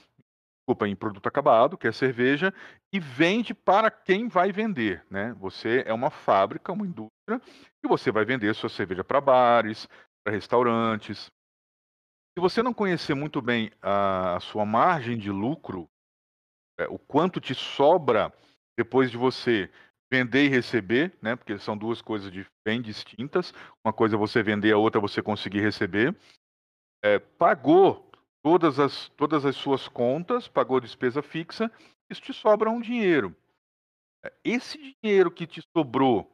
desculpa, 0.61 0.87
em 0.87 0.95
produto 0.95 1.27
acabado, 1.27 1.79
que 1.79 1.89
é 1.89 1.93
cerveja, 1.93 2.53
e 2.93 3.01
vende 3.01 3.55
para 3.55 3.91
quem 3.91 4.29
vai 4.29 4.53
vender, 4.53 5.05
né? 5.11 5.35
Você 5.41 5.83
é 5.87 5.93
uma 5.93 6.11
fábrica, 6.11 6.73
uma 6.73 6.87
indústria, 6.87 7.41
e 7.83 7.89
você 7.89 8.13
vai 8.13 8.25
vender 8.25 8.55
sua 8.55 8.69
cerveja 8.69 9.03
para 9.03 9.21
bares, 9.21 9.89
para 10.23 10.33
restaurantes, 10.33 11.31
se 12.38 12.40
você 12.40 12.62
não 12.62 12.73
conhecer 12.73 13.14
muito 13.14 13.42
bem 13.42 13.68
a, 13.83 14.38
sua 14.40 14.64
margem 14.64 15.18
de 15.18 15.28
lucro, 15.28 15.90
é, 16.78 16.87
o 16.87 16.97
quanto 16.97 17.40
te 17.40 17.52
sobra 17.52 18.33
depois 18.78 19.11
de 19.11 19.16
você 19.16 19.68
vender 20.09 20.45
e 20.45 20.49
receber, 20.49 21.12
né? 21.21 21.35
Porque 21.35 21.59
são 21.59 21.76
duas 21.76 22.00
coisas 22.00 22.33
bem 22.64 22.80
distintas. 22.80 23.52
Uma 23.85 23.92
coisa 23.92 24.14
é 24.14 24.18
você 24.18 24.40
vender, 24.40 24.73
a 24.73 24.78
outra 24.78 25.00
é 25.00 25.02
você 25.02 25.21
conseguir 25.21 25.62
receber. 25.62 26.16
É, 27.04 27.18
pagou 27.18 28.09
todas 28.40 28.78
as, 28.78 29.09
todas 29.16 29.45
as 29.45 29.57
suas 29.57 29.88
contas, 29.88 30.47
pagou 30.47 30.78
despesa 30.78 31.21
fixa, 31.21 31.68
isso 32.09 32.23
te 32.23 32.33
sobra 32.33 32.71
um 32.71 32.80
dinheiro. 32.80 33.35
É, 34.25 34.33
esse 34.45 34.97
dinheiro 35.02 35.28
que 35.28 35.45
te 35.45 35.61
sobrou 35.76 36.33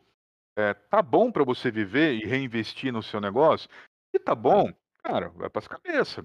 é, 0.55 0.75
tá 0.75 1.01
bom 1.01 1.33
para 1.33 1.45
você 1.45 1.71
viver 1.71 2.13
e 2.13 2.27
reinvestir 2.27 2.93
no 2.93 3.03
seu 3.03 3.23
negócio? 3.23 3.71
Se 4.15 4.19
tá 4.23 4.35
bom, 4.35 4.71
Cara, 5.05 5.29
vai 5.31 5.51
para 5.51 5.59
as 5.61 5.69
cabeças. 5.69 6.25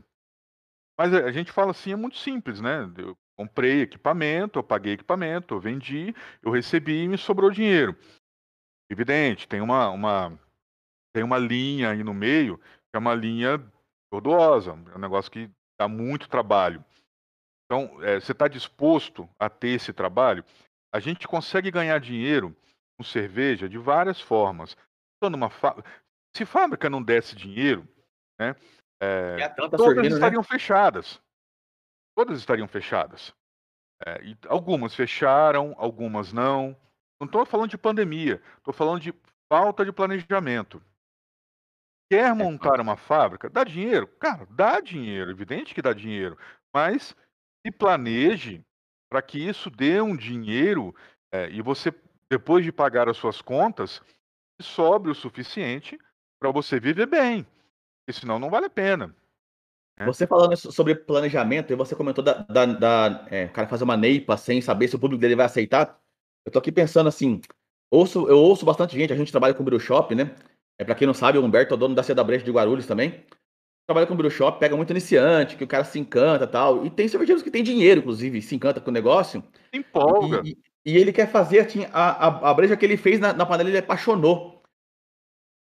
Mas 0.98 1.14
a 1.14 1.32
gente 1.32 1.52
fala 1.52 1.72
assim, 1.72 1.92
é 1.92 1.96
muito 1.96 2.18
simples, 2.18 2.60
né? 2.60 2.92
Eu 2.98 3.18
comprei 3.38 3.82
equipamento, 3.82 4.60
eu 4.60 4.64
paguei 4.64 4.94
equipamento, 4.94 5.54
eu 5.54 5.60
vendi, 5.60 6.14
eu 6.42 6.52
recebi 6.52 7.04
e 7.04 7.08
me 7.08 7.18
sobrou 7.18 7.52
dinheiro. 7.52 7.96
Evidente, 8.92 9.48
tem 9.48 9.62
uma, 9.62 9.90
uma, 9.90 10.40
tem 11.14 11.24
uma 11.24 11.38
linha 11.38 11.92
aí 11.92 12.04
no 12.04 12.14
meio, 12.14 12.58
que 12.58 12.96
é 12.96 12.98
uma 12.98 13.14
linha 13.14 13.60
tortuosa, 14.12 14.72
é 14.72 14.96
um 14.96 15.00
negócio 15.00 15.32
que 15.32 15.50
dá 15.80 15.88
muito 15.88 16.28
trabalho. 16.28 16.84
Então, 17.66 18.04
é, 18.04 18.20
você 18.20 18.32
está 18.32 18.48
disposto 18.48 19.30
a 19.40 19.50
ter 19.50 19.70
esse 19.70 19.94
trabalho? 19.94 20.44
a 20.92 21.00
gente 21.00 21.28
consegue 21.28 21.72
ganhar 21.72 22.00
dinheiro 22.00 22.56
com 22.98 23.04
cerveja 23.04 23.70
de 23.70 23.78
várias 23.78 24.20
formas. 24.20 24.76
Numa 25.22 25.50
Se 26.36 26.46
fábrica 26.46 26.90
não 26.90 27.02
desse 27.02 27.36
dinheiro, 27.36 27.88
né, 28.40 28.56
é, 29.02 29.50
todas 29.50 29.96
né? 29.96 30.08
estariam 30.08 30.42
né? 30.42 30.48
fechadas. 30.48 31.22
Todas 32.16 32.40
estariam 32.40 32.68
fechadas. 32.68 33.34
É, 34.06 34.22
algumas 34.48 34.96
fecharam, 34.96 35.76
algumas 35.78 36.34
não. 36.34 36.76
Não 37.20 37.26
estou 37.26 37.46
falando 37.46 37.70
de 37.70 37.78
pandemia, 37.78 38.42
estou 38.58 38.74
falando 38.74 39.02
de 39.02 39.14
falta 39.52 39.84
de 39.84 39.92
planejamento. 39.92 40.82
Quer 42.12 42.30
é 42.30 42.34
montar 42.34 42.80
uma 42.80 42.98
fábrica? 42.98 43.50
Dá 43.50 43.64
dinheiro? 43.64 44.08
Cara, 44.08 44.48
dá 44.50 44.80
dinheiro, 44.80 45.30
evidente 45.30 45.76
que 45.76 45.82
dá 45.82 45.94
dinheiro. 45.94 46.38
Mas 46.74 47.16
se 47.66 47.72
planeje 47.72 48.66
para 49.12 49.22
que 49.22 49.38
isso 49.38 49.70
dê 49.70 50.02
um 50.02 50.16
dinheiro 50.16 50.96
é, 51.32 51.50
e 51.50 51.62
você, 51.62 51.94
depois 52.32 52.64
de 52.64 52.72
pagar 52.72 53.10
as 53.10 53.18
suas 53.18 53.42
contas, 53.42 54.02
sobre 54.62 55.12
o 55.12 55.16
suficiente 55.16 56.00
para 56.40 56.52
você 56.52 56.80
viver 56.80 57.06
bem. 57.06 57.46
Porque 58.10 58.22
senão 58.22 58.40
não 58.40 58.50
vale 58.50 58.66
a 58.66 58.70
pena. 58.72 59.16
Né? 60.00 60.06
Você 60.08 60.26
falando 60.26 60.58
sobre 60.58 60.96
planejamento, 60.96 61.72
e 61.72 61.76
você 61.76 61.96
comentou 61.96 62.24
da, 62.24 62.42
da, 62.42 62.66
da 62.66 63.28
é, 63.30 63.46
o 63.46 63.52
cara 63.52 63.68
fazer 63.68 63.84
uma 63.84 63.96
neipa 63.96 64.36
sem 64.36 64.60
saber 64.62 64.88
se 64.88 64.96
o 64.96 65.00
público 65.00 65.22
dele 65.22 65.36
vai 65.36 65.46
aceitar. 65.46 65.96
Eu 66.44 66.52
tô 66.52 66.58
aqui 66.58 66.72
pensando 66.72 67.08
assim, 67.08 67.40
ouço, 67.92 68.28
eu 68.28 68.40
ouço 68.40 68.66
bastante 68.66 68.98
gente, 68.98 69.14
a 69.14 69.16
gente 69.16 69.32
trabalha 69.32 69.54
com 69.54 69.62
o 69.62 69.66
Brew 69.66 69.80
Shop, 69.80 70.16
né? 70.16 70.36
É, 70.80 70.84
pra 70.84 70.96
quem 70.96 71.06
não 71.06 71.14
sabe, 71.14 71.38
o 71.38 71.46
Humberto 71.46 71.76
é 71.76 71.78
dono 71.78 71.94
da 71.94 72.02
Seda 72.02 72.24
Brecha 72.24 72.44
de 72.44 72.52
Guarulhos 72.52 72.88
também. 72.88 73.24
Trabalha 73.86 74.08
com 74.08 74.16
o 74.16 74.18
Brew 74.18 74.32
Shop, 74.32 74.60
pega 74.60 74.76
muito 74.76 74.90
iniciante, 74.90 75.56
que 75.56 75.64
o 75.64 75.68
cara 75.68 75.84
se 75.84 76.00
encanta 76.00 76.48
tal. 76.48 76.84
E 76.88 76.90
tem 76.90 77.08
cervejeiros 77.08 77.44
que 77.44 77.52
tem 77.52 77.64
dinheiro, 77.64 78.00
inclusive, 78.00 78.42
se 78.42 78.56
encanta 78.56 78.82
com 78.82 78.90
o 78.90 78.94
negócio. 78.94 79.44
Empolga. 79.72 80.42
E, 80.44 80.58
e, 80.84 80.94
e 80.94 80.98
ele 80.98 81.14
quer 81.14 81.30
fazer 81.30 81.60
assim, 81.60 81.86
a, 81.94 82.28
a, 82.28 82.50
a 82.50 82.54
breja 82.56 82.76
que 82.76 82.84
ele 82.84 82.98
fez 82.98 83.20
na, 83.20 83.34
na 83.34 83.46
panela, 83.46 83.70
ele 83.70 83.78
apaixonou. 83.78 84.64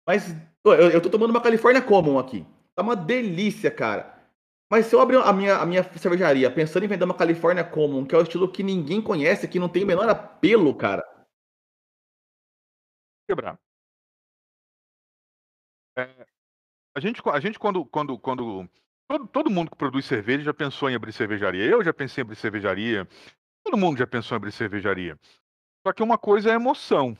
Mas 0.06 0.32
eu, 0.72 0.90
eu 0.90 1.00
tô 1.00 1.08
tomando 1.10 1.30
uma 1.30 1.40
California 1.40 1.82
Common 1.82 2.18
aqui. 2.18 2.46
Tá 2.74 2.82
uma 2.82 2.96
delícia, 2.96 3.70
cara. 3.70 4.16
Mas 4.70 4.86
se 4.86 4.94
eu 4.94 5.00
abrir 5.00 5.16
a 5.18 5.32
minha, 5.32 5.56
a 5.56 5.66
minha 5.66 5.82
cervejaria 5.96 6.50
pensando 6.50 6.84
em 6.84 6.88
vender 6.88 7.04
uma 7.04 7.16
California 7.16 7.64
Common, 7.64 8.04
que 8.04 8.14
é 8.14 8.18
o 8.18 8.22
estilo 8.22 8.50
que 8.50 8.62
ninguém 8.62 9.00
conhece, 9.00 9.48
que 9.48 9.60
não 9.60 9.68
tem 9.68 9.84
o 9.84 9.86
menor 9.86 10.08
apelo, 10.08 10.74
cara. 10.74 11.04
Quebrar. 13.28 13.58
É, 15.96 16.26
a 16.96 17.00
gente, 17.00 17.22
a 17.24 17.40
gente 17.40 17.58
quando, 17.58 17.84
quando, 17.86 18.18
quando 18.18 18.68
todo, 19.08 19.26
todo 19.28 19.50
mundo 19.50 19.70
que 19.70 19.76
produz 19.76 20.04
cerveja 20.04 20.44
já 20.44 20.54
pensou 20.54 20.90
em 20.90 20.94
abrir 20.94 21.12
cervejaria. 21.12 21.64
Eu 21.64 21.84
já 21.84 21.92
pensei 21.92 22.22
em 22.22 22.24
abrir 22.24 22.36
cervejaria. 22.36 23.08
Todo 23.64 23.76
mundo 23.76 23.98
já 23.98 24.06
pensou 24.06 24.34
em 24.34 24.38
abrir 24.38 24.52
cervejaria. 24.52 25.18
Só 25.86 25.92
que 25.92 26.02
uma 26.02 26.18
coisa 26.18 26.50
é 26.50 26.54
emoção, 26.54 27.16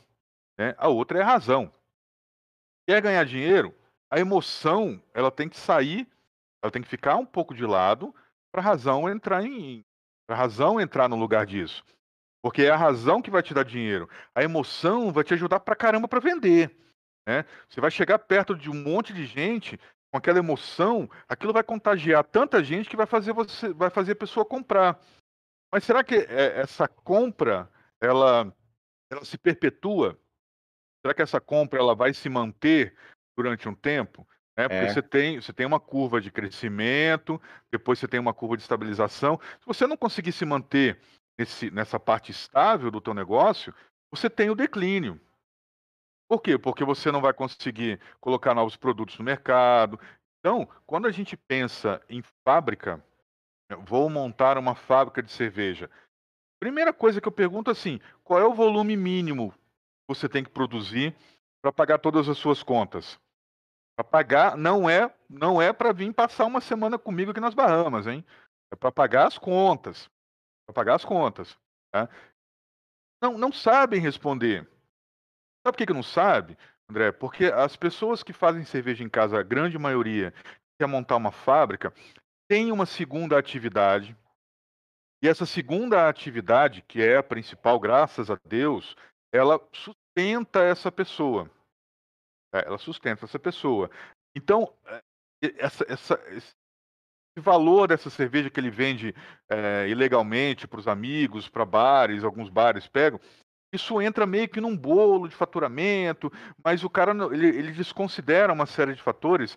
né? 0.57 0.75
A 0.77 0.89
outra 0.89 1.19
é 1.19 1.23
razão. 1.23 1.71
Quer 2.87 3.01
ganhar 3.01 3.25
dinheiro? 3.25 3.75
A 4.09 4.19
emoção 4.19 5.03
ela 5.13 5.29
tem 5.29 5.49
que 5.49 5.57
sair, 5.57 6.07
ela 6.63 6.71
tem 6.71 6.81
que 6.81 6.87
ficar 6.87 7.17
um 7.17 7.25
pouco 7.25 7.53
de 7.53 7.65
lado 7.65 8.15
para 8.49 8.61
a 8.61 8.63
razão 8.63 9.09
entrar 9.09 9.43
em, 9.43 9.83
a 10.29 10.35
razão 10.35 10.79
entrar 10.79 11.09
no 11.09 11.17
lugar 11.17 11.45
disso. 11.45 11.83
Porque 12.41 12.63
é 12.63 12.69
a 12.69 12.77
razão 12.77 13.21
que 13.21 13.29
vai 13.29 13.43
te 13.43 13.53
dar 13.53 13.63
dinheiro. 13.63 14.09
A 14.33 14.41
emoção 14.41 15.11
vai 15.11 15.23
te 15.25 15.33
ajudar 15.33 15.59
pra 15.59 15.75
caramba 15.75 16.07
para 16.07 16.21
vender. 16.21 16.75
Né? 17.27 17.43
Você 17.67 17.81
vai 17.81 17.91
chegar 17.91 18.19
perto 18.19 18.55
de 18.55 18.69
um 18.69 18.73
monte 18.73 19.13
de 19.13 19.25
gente 19.25 19.77
com 20.09 20.17
aquela 20.17 20.39
emoção, 20.39 21.09
aquilo 21.27 21.51
vai 21.51 21.63
contagiar 21.63 22.23
tanta 22.23 22.63
gente 22.63 22.89
que 22.89 22.95
vai 22.95 23.05
fazer 23.05 23.33
você, 23.33 23.73
vai 23.73 23.89
fazer 23.89 24.13
a 24.13 24.15
pessoa 24.15 24.45
comprar. 24.45 24.97
Mas 25.69 25.83
será 25.83 26.01
que 26.05 26.15
é, 26.15 26.61
essa 26.61 26.87
compra 26.87 27.69
ela, 27.99 28.55
ela 29.11 29.25
se 29.25 29.37
perpetua? 29.37 30.17
Será 31.07 31.13
que 31.13 31.21
essa 31.21 31.39
compra 31.39 31.79
ela 31.79 31.95
vai 31.95 32.13
se 32.13 32.27
manter 32.27 32.93
durante 33.33 33.69
um 33.69 33.73
tempo? 33.73 34.27
É, 34.57 34.67
porque 34.67 34.83
é. 34.83 34.93
você, 34.93 35.01
tem, 35.01 35.39
você 35.39 35.53
tem 35.53 35.65
uma 35.65 35.79
curva 35.79 36.19
de 36.19 36.29
crescimento, 36.29 37.41
depois 37.71 37.97
você 37.97 38.09
tem 38.09 38.19
uma 38.19 38.33
curva 38.33 38.57
de 38.57 38.63
estabilização. 38.63 39.39
Se 39.57 39.65
você 39.65 39.87
não 39.87 39.95
conseguir 39.95 40.33
se 40.33 40.43
manter 40.43 40.99
nesse, 41.39 41.71
nessa 41.71 41.97
parte 41.97 42.33
estável 42.33 42.91
do 42.91 42.99
teu 42.99 43.13
negócio, 43.13 43.73
você 44.11 44.29
tem 44.29 44.49
o 44.49 44.55
declínio. 44.55 45.17
Por 46.29 46.41
quê? 46.41 46.57
Porque 46.57 46.83
você 46.83 47.09
não 47.09 47.21
vai 47.21 47.31
conseguir 47.31 48.01
colocar 48.19 48.53
novos 48.53 48.75
produtos 48.75 49.17
no 49.17 49.23
mercado. 49.23 49.97
Então, 50.41 50.67
quando 50.85 51.07
a 51.07 51.11
gente 51.11 51.37
pensa 51.37 52.01
em 52.09 52.21
fábrica, 52.43 53.01
vou 53.85 54.09
montar 54.09 54.57
uma 54.57 54.75
fábrica 54.75 55.23
de 55.23 55.31
cerveja. 55.31 55.89
Primeira 56.59 56.91
coisa 56.91 57.21
que 57.21 57.29
eu 57.29 57.31
pergunto 57.31 57.71
assim, 57.71 57.97
qual 58.25 58.41
é 58.41 58.45
o 58.45 58.53
volume 58.53 58.97
mínimo 58.97 59.53
você 60.07 60.29
tem 60.29 60.43
que 60.43 60.49
produzir 60.49 61.15
para 61.61 61.71
pagar 61.71 61.99
todas 61.99 62.29
as 62.29 62.37
suas 62.37 62.63
contas? 62.63 63.19
Para 63.95 64.03
pagar 64.03 64.57
não 64.57 64.89
é 64.89 65.13
não 65.29 65.61
é 65.61 65.73
para 65.73 65.91
vir 65.91 66.13
passar 66.13 66.45
uma 66.45 66.61
semana 66.61 66.97
comigo 66.97 67.31
aqui 67.31 67.39
nas 67.39 67.53
Bahamas, 67.53 68.07
hein? 68.07 68.23
É 68.71 68.75
para 68.75 68.91
pagar 68.91 69.27
as 69.27 69.37
contas, 69.37 70.09
para 70.65 70.73
pagar 70.73 70.95
as 70.95 71.05
contas. 71.05 71.57
Tá? 71.91 72.09
Não, 73.21 73.37
não 73.37 73.51
sabem 73.51 73.99
responder. 73.99 74.67
Sabe 75.65 75.73
por 75.73 75.77
que, 75.77 75.85
que 75.87 75.93
não 75.93 76.03
sabe, 76.03 76.57
André? 76.89 77.11
Porque 77.11 77.45
as 77.45 77.75
pessoas 77.75 78.23
que 78.23 78.31
fazem 78.31 78.63
cerveja 78.63 79.03
em 79.03 79.09
casa, 79.09 79.39
a 79.39 79.43
grande 79.43 79.77
maioria, 79.77 80.33
quer 80.79 80.87
montar 80.87 81.15
uma 81.15 81.31
fábrica, 81.31 81.93
tem 82.47 82.71
uma 82.71 82.85
segunda 82.85 83.37
atividade. 83.37 84.15
E 85.21 85.27
essa 85.27 85.45
segunda 85.45 86.07
atividade, 86.07 86.83
que 86.83 87.01
é 87.01 87.17
a 87.17 87.23
principal, 87.23 87.79
graças 87.79 88.29
a 88.29 88.37
Deus, 88.45 88.95
ela 89.31 89.59
sustenta 89.73 90.61
essa 90.61 90.91
pessoa. 90.91 91.49
É, 92.53 92.65
ela 92.65 92.77
sustenta 92.77 93.25
essa 93.25 93.37
pessoa. 93.37 93.89
Então, 94.35 94.73
é, 94.85 95.01
essa, 95.57 95.85
essa, 95.87 96.21
esse 96.31 96.55
valor 97.37 97.87
dessa 97.87 98.09
cerveja 98.09 98.49
que 98.49 98.59
ele 98.59 98.71
vende 98.71 99.13
é, 99.49 99.87
ilegalmente 99.89 100.67
para 100.67 100.79
os 100.79 100.87
amigos, 100.87 101.49
para 101.49 101.65
bares, 101.65 102.23
alguns 102.23 102.49
bares 102.49 102.87
pegam, 102.87 103.19
isso 103.73 104.01
entra 104.01 104.25
meio 104.25 104.47
que 104.47 104.61
num 104.61 104.75
bolo 104.75 105.27
de 105.27 105.35
faturamento, 105.35 106.31
mas 106.63 106.83
o 106.83 106.89
cara 106.89 107.11
ele, 107.33 107.47
ele 107.47 107.71
desconsidera 107.71 108.53
uma 108.53 108.65
série 108.65 108.95
de 108.95 109.01
fatores, 109.01 109.55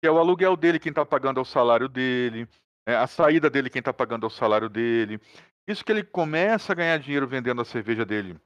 que 0.00 0.08
é 0.08 0.10
o 0.10 0.18
aluguel 0.18 0.56
dele, 0.56 0.80
quem 0.80 0.90
está 0.90 1.06
pagando 1.06 1.38
é 1.38 1.42
o 1.42 1.46
salário 1.46 1.88
dele, 1.88 2.48
é, 2.86 2.96
a 2.96 3.06
saída 3.06 3.48
dele, 3.48 3.70
quem 3.70 3.78
está 3.78 3.92
pagando 3.92 4.26
é 4.26 4.26
o 4.26 4.30
salário 4.30 4.68
dele. 4.68 5.20
Isso 5.68 5.84
que 5.84 5.92
ele 5.92 6.02
começa 6.02 6.72
a 6.72 6.74
ganhar 6.76 6.98
dinheiro 6.98 7.28
vendendo 7.28 7.62
a 7.62 7.64
cerveja 7.64 8.04
dele, 8.04 8.36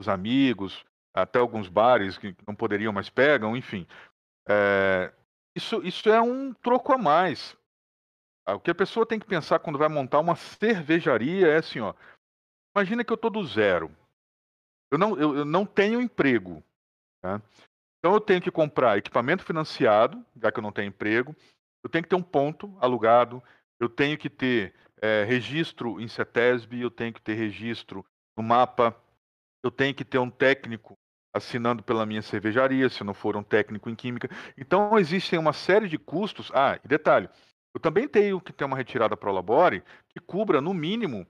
os 0.00 0.08
amigos, 0.08 0.84
até 1.14 1.38
alguns 1.38 1.68
bares 1.68 2.16
que 2.16 2.34
não 2.46 2.54
poderiam 2.54 2.92
mais 2.92 3.10
pegam, 3.10 3.56
enfim. 3.56 3.86
É, 4.48 5.12
isso, 5.54 5.80
isso 5.84 6.08
é 6.08 6.20
um 6.20 6.52
troco 6.54 6.92
a 6.92 6.98
mais. 6.98 7.56
Ah, 8.46 8.54
o 8.54 8.60
que 8.60 8.70
a 8.70 8.74
pessoa 8.74 9.06
tem 9.06 9.18
que 9.18 9.26
pensar 9.26 9.58
quando 9.58 9.78
vai 9.78 9.88
montar 9.88 10.18
uma 10.18 10.34
cervejaria 10.34 11.48
é 11.48 11.56
assim, 11.56 11.80
ó. 11.80 11.94
Imagina 12.74 13.04
que 13.04 13.12
eu 13.12 13.16
estou 13.16 13.30
do 13.30 13.44
zero. 13.44 13.94
Eu 14.90 14.98
não, 14.98 15.18
eu, 15.18 15.36
eu 15.38 15.44
não 15.44 15.66
tenho 15.66 16.00
emprego. 16.00 16.62
Tá? 17.20 17.40
Então 17.98 18.14
eu 18.14 18.20
tenho 18.20 18.40
que 18.40 18.50
comprar 18.50 18.96
equipamento 18.96 19.44
financiado, 19.44 20.24
já 20.36 20.50
que 20.50 20.58
eu 20.58 20.62
não 20.62 20.72
tenho 20.72 20.88
emprego. 20.88 21.36
Eu 21.84 21.90
tenho 21.90 22.02
que 22.02 22.08
ter 22.08 22.16
um 22.16 22.22
ponto 22.22 22.74
alugado. 22.80 23.42
Eu 23.78 23.88
tenho 23.88 24.16
que 24.16 24.30
ter 24.30 24.74
é, 25.00 25.24
registro 25.24 26.00
em 26.00 26.08
CETESB. 26.08 26.80
Eu 26.80 26.90
tenho 26.90 27.12
que 27.12 27.20
ter 27.20 27.34
registro 27.34 28.04
no 28.36 28.42
mapa. 28.42 28.96
Eu 29.62 29.70
tenho 29.70 29.94
que 29.94 30.04
ter 30.04 30.18
um 30.18 30.30
técnico 30.30 30.98
assinando 31.34 31.82
pela 31.82 32.04
minha 32.06 32.22
cervejaria, 32.22 32.88
se 32.88 33.04
não 33.04 33.14
for 33.14 33.36
um 33.36 33.42
técnico 33.42 33.88
em 33.88 33.94
química. 33.94 34.28
Então 34.56 34.98
existem 34.98 35.38
uma 35.38 35.52
série 35.52 35.88
de 35.88 35.98
custos. 35.98 36.50
Ah, 36.52 36.78
e 36.84 36.88
detalhe, 36.88 37.28
eu 37.74 37.80
também 37.80 38.08
tenho 38.08 38.40
que 38.40 38.52
ter 38.52 38.64
uma 38.64 38.76
retirada 38.76 39.16
para 39.16 39.30
o 39.30 39.32
Labore 39.32 39.84
que 40.08 40.20
cubra, 40.20 40.60
no 40.60 40.74
mínimo, 40.74 41.26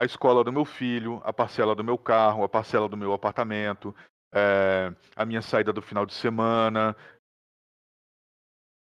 a 0.00 0.04
escola 0.04 0.44
do 0.44 0.52
meu 0.52 0.64
filho, 0.64 1.20
a 1.24 1.32
parcela 1.32 1.74
do 1.74 1.82
meu 1.82 1.98
carro, 1.98 2.44
a 2.44 2.48
parcela 2.48 2.88
do 2.88 2.96
meu 2.96 3.12
apartamento, 3.12 3.94
é, 4.32 4.94
a 5.16 5.24
minha 5.24 5.42
saída 5.42 5.72
do 5.72 5.82
final 5.82 6.06
de 6.06 6.14
semana. 6.14 6.94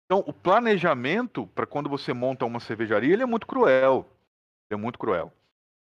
Então, 0.06 0.24
o 0.28 0.34
planejamento 0.34 1.48
para 1.48 1.66
quando 1.66 1.90
você 1.90 2.14
monta 2.14 2.46
uma 2.46 2.60
cervejaria, 2.60 3.14
ele 3.14 3.24
é 3.24 3.26
muito 3.26 3.48
cruel. 3.48 4.08
Ele 4.70 4.80
é 4.80 4.84
muito 4.84 5.00
cruel. 5.00 5.34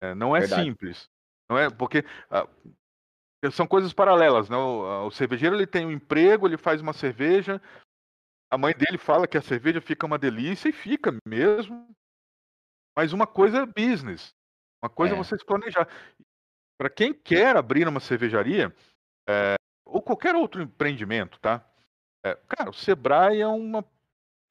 É, 0.02 0.16
não 0.16 0.36
é 0.36 0.40
Verdade. 0.40 0.64
simples. 0.64 1.10
Não 1.50 1.58
é 1.58 1.70
porque 1.70 2.06
ah, 2.30 2.48
são 3.52 3.66
coisas 3.66 3.94
paralelas, 3.94 4.50
né? 4.50 4.58
O, 4.58 5.08
o, 5.08 5.12
cervejeiro 5.12 5.56
ele 5.56 5.66
tem 5.66 5.86
um 5.86 5.92
emprego, 5.92 6.48
ele 6.48 6.58
faz 6.58 6.82
uma 6.82 6.94
cerveja. 6.94 7.62
A 8.52 8.58
mãe 8.58 8.74
dele 8.74 8.98
fala 8.98 9.28
que 9.28 9.38
a 9.38 9.42
cerveja 9.42 9.80
fica 9.82 10.06
uma 10.06 10.18
delícia 10.18 10.70
e 10.70 10.74
fica 10.74 11.16
mesmo. 11.26 11.90
Mas 12.98 13.14
uma 13.14 13.26
coisa 13.26 13.60
é 13.60 13.66
business. 13.66 14.34
Uma 14.84 14.90
coisa 14.90 15.16
é, 15.16 15.18
é 15.18 15.24
você 15.24 15.38
se 15.38 15.46
planejar. 15.46 15.88
Para 16.78 16.90
quem 16.90 17.14
quer 17.14 17.56
abrir 17.56 17.88
uma 17.88 18.00
cervejaria, 18.00 18.74
é, 19.28 19.56
ou 19.86 20.02
qualquer 20.02 20.36
outro 20.36 20.62
empreendimento, 20.62 21.40
tá? 21.40 21.66
É, 22.26 22.36
cara, 22.48 22.70
o 22.70 22.74
Sebrae 22.74 23.42
é 23.42 23.48
uma. 23.48 23.80
O 23.80 23.86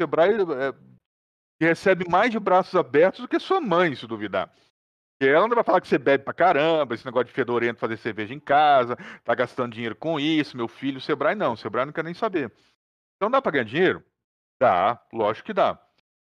Sebrae 0.00 0.32
é, 0.34 0.74
recebe 1.60 2.08
mais 2.08 2.30
de 2.30 2.38
braços 2.38 2.74
abertos 2.74 3.20
do 3.20 3.28
que 3.28 3.38
sua 3.38 3.60
mãe, 3.60 3.94
se 3.94 4.06
duvidar. 4.06 4.54
Ela 5.20 5.48
não 5.48 5.54
vai 5.54 5.64
falar 5.64 5.80
que 5.80 5.88
você 5.88 5.98
bebe 5.98 6.24
pra 6.24 6.32
caramba, 6.32 6.94
esse 6.94 7.04
negócio 7.04 7.26
de 7.26 7.32
fedorento, 7.32 7.80
fazer 7.80 7.96
cerveja 7.96 8.32
em 8.32 8.38
casa, 8.38 8.96
tá 9.24 9.34
gastando 9.34 9.72
dinheiro 9.72 9.96
com 9.96 10.18
isso, 10.18 10.56
meu 10.56 10.68
filho, 10.68 10.98
o 10.98 11.00
Sebrae 11.00 11.34
não, 11.34 11.54
o 11.54 11.56
Sebrae 11.56 11.84
não 11.84 11.92
quer 11.92 12.04
nem 12.04 12.14
saber. 12.14 12.52
Então 13.16 13.30
dá 13.30 13.42
para 13.42 13.52
ganhar 13.52 13.64
dinheiro? 13.64 14.04
Dá, 14.60 15.00
lógico 15.12 15.46
que 15.46 15.52
dá. 15.52 15.78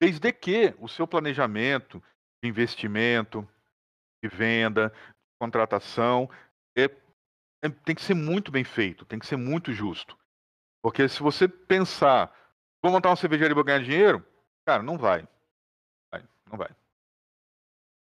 Desde 0.02 0.34
que 0.34 0.74
o 0.80 0.88
seu 0.88 1.08
planejamento 1.08 2.04
de 2.44 2.50
investimento, 2.50 3.48
de 4.24 4.30
venda, 4.30 4.90
de 4.90 5.40
contratação, 5.40 6.28
é, 6.76 6.86
é, 7.64 7.70
tem 7.86 7.94
que 7.94 8.02
ser 8.02 8.16
muito 8.16 8.52
bem 8.52 8.64
feito, 8.64 9.06
tem 9.06 9.20
que 9.20 9.28
ser 9.28 9.38
muito 9.38 9.72
justo. 9.72 10.18
Porque 10.84 11.08
se 11.08 11.20
você 11.20 11.48
pensar, 11.48 12.36
vou 12.84 12.92
montar 12.92 13.10
uma 13.10 13.16
cervejaria 13.16 13.54
para 13.54 13.64
ganhar 13.64 13.84
dinheiro, 13.84 14.26
cara, 14.66 14.82
não 14.82 14.98
vai. 14.98 15.28
vai. 16.12 16.24
Não 16.50 16.58
vai. 16.58 16.70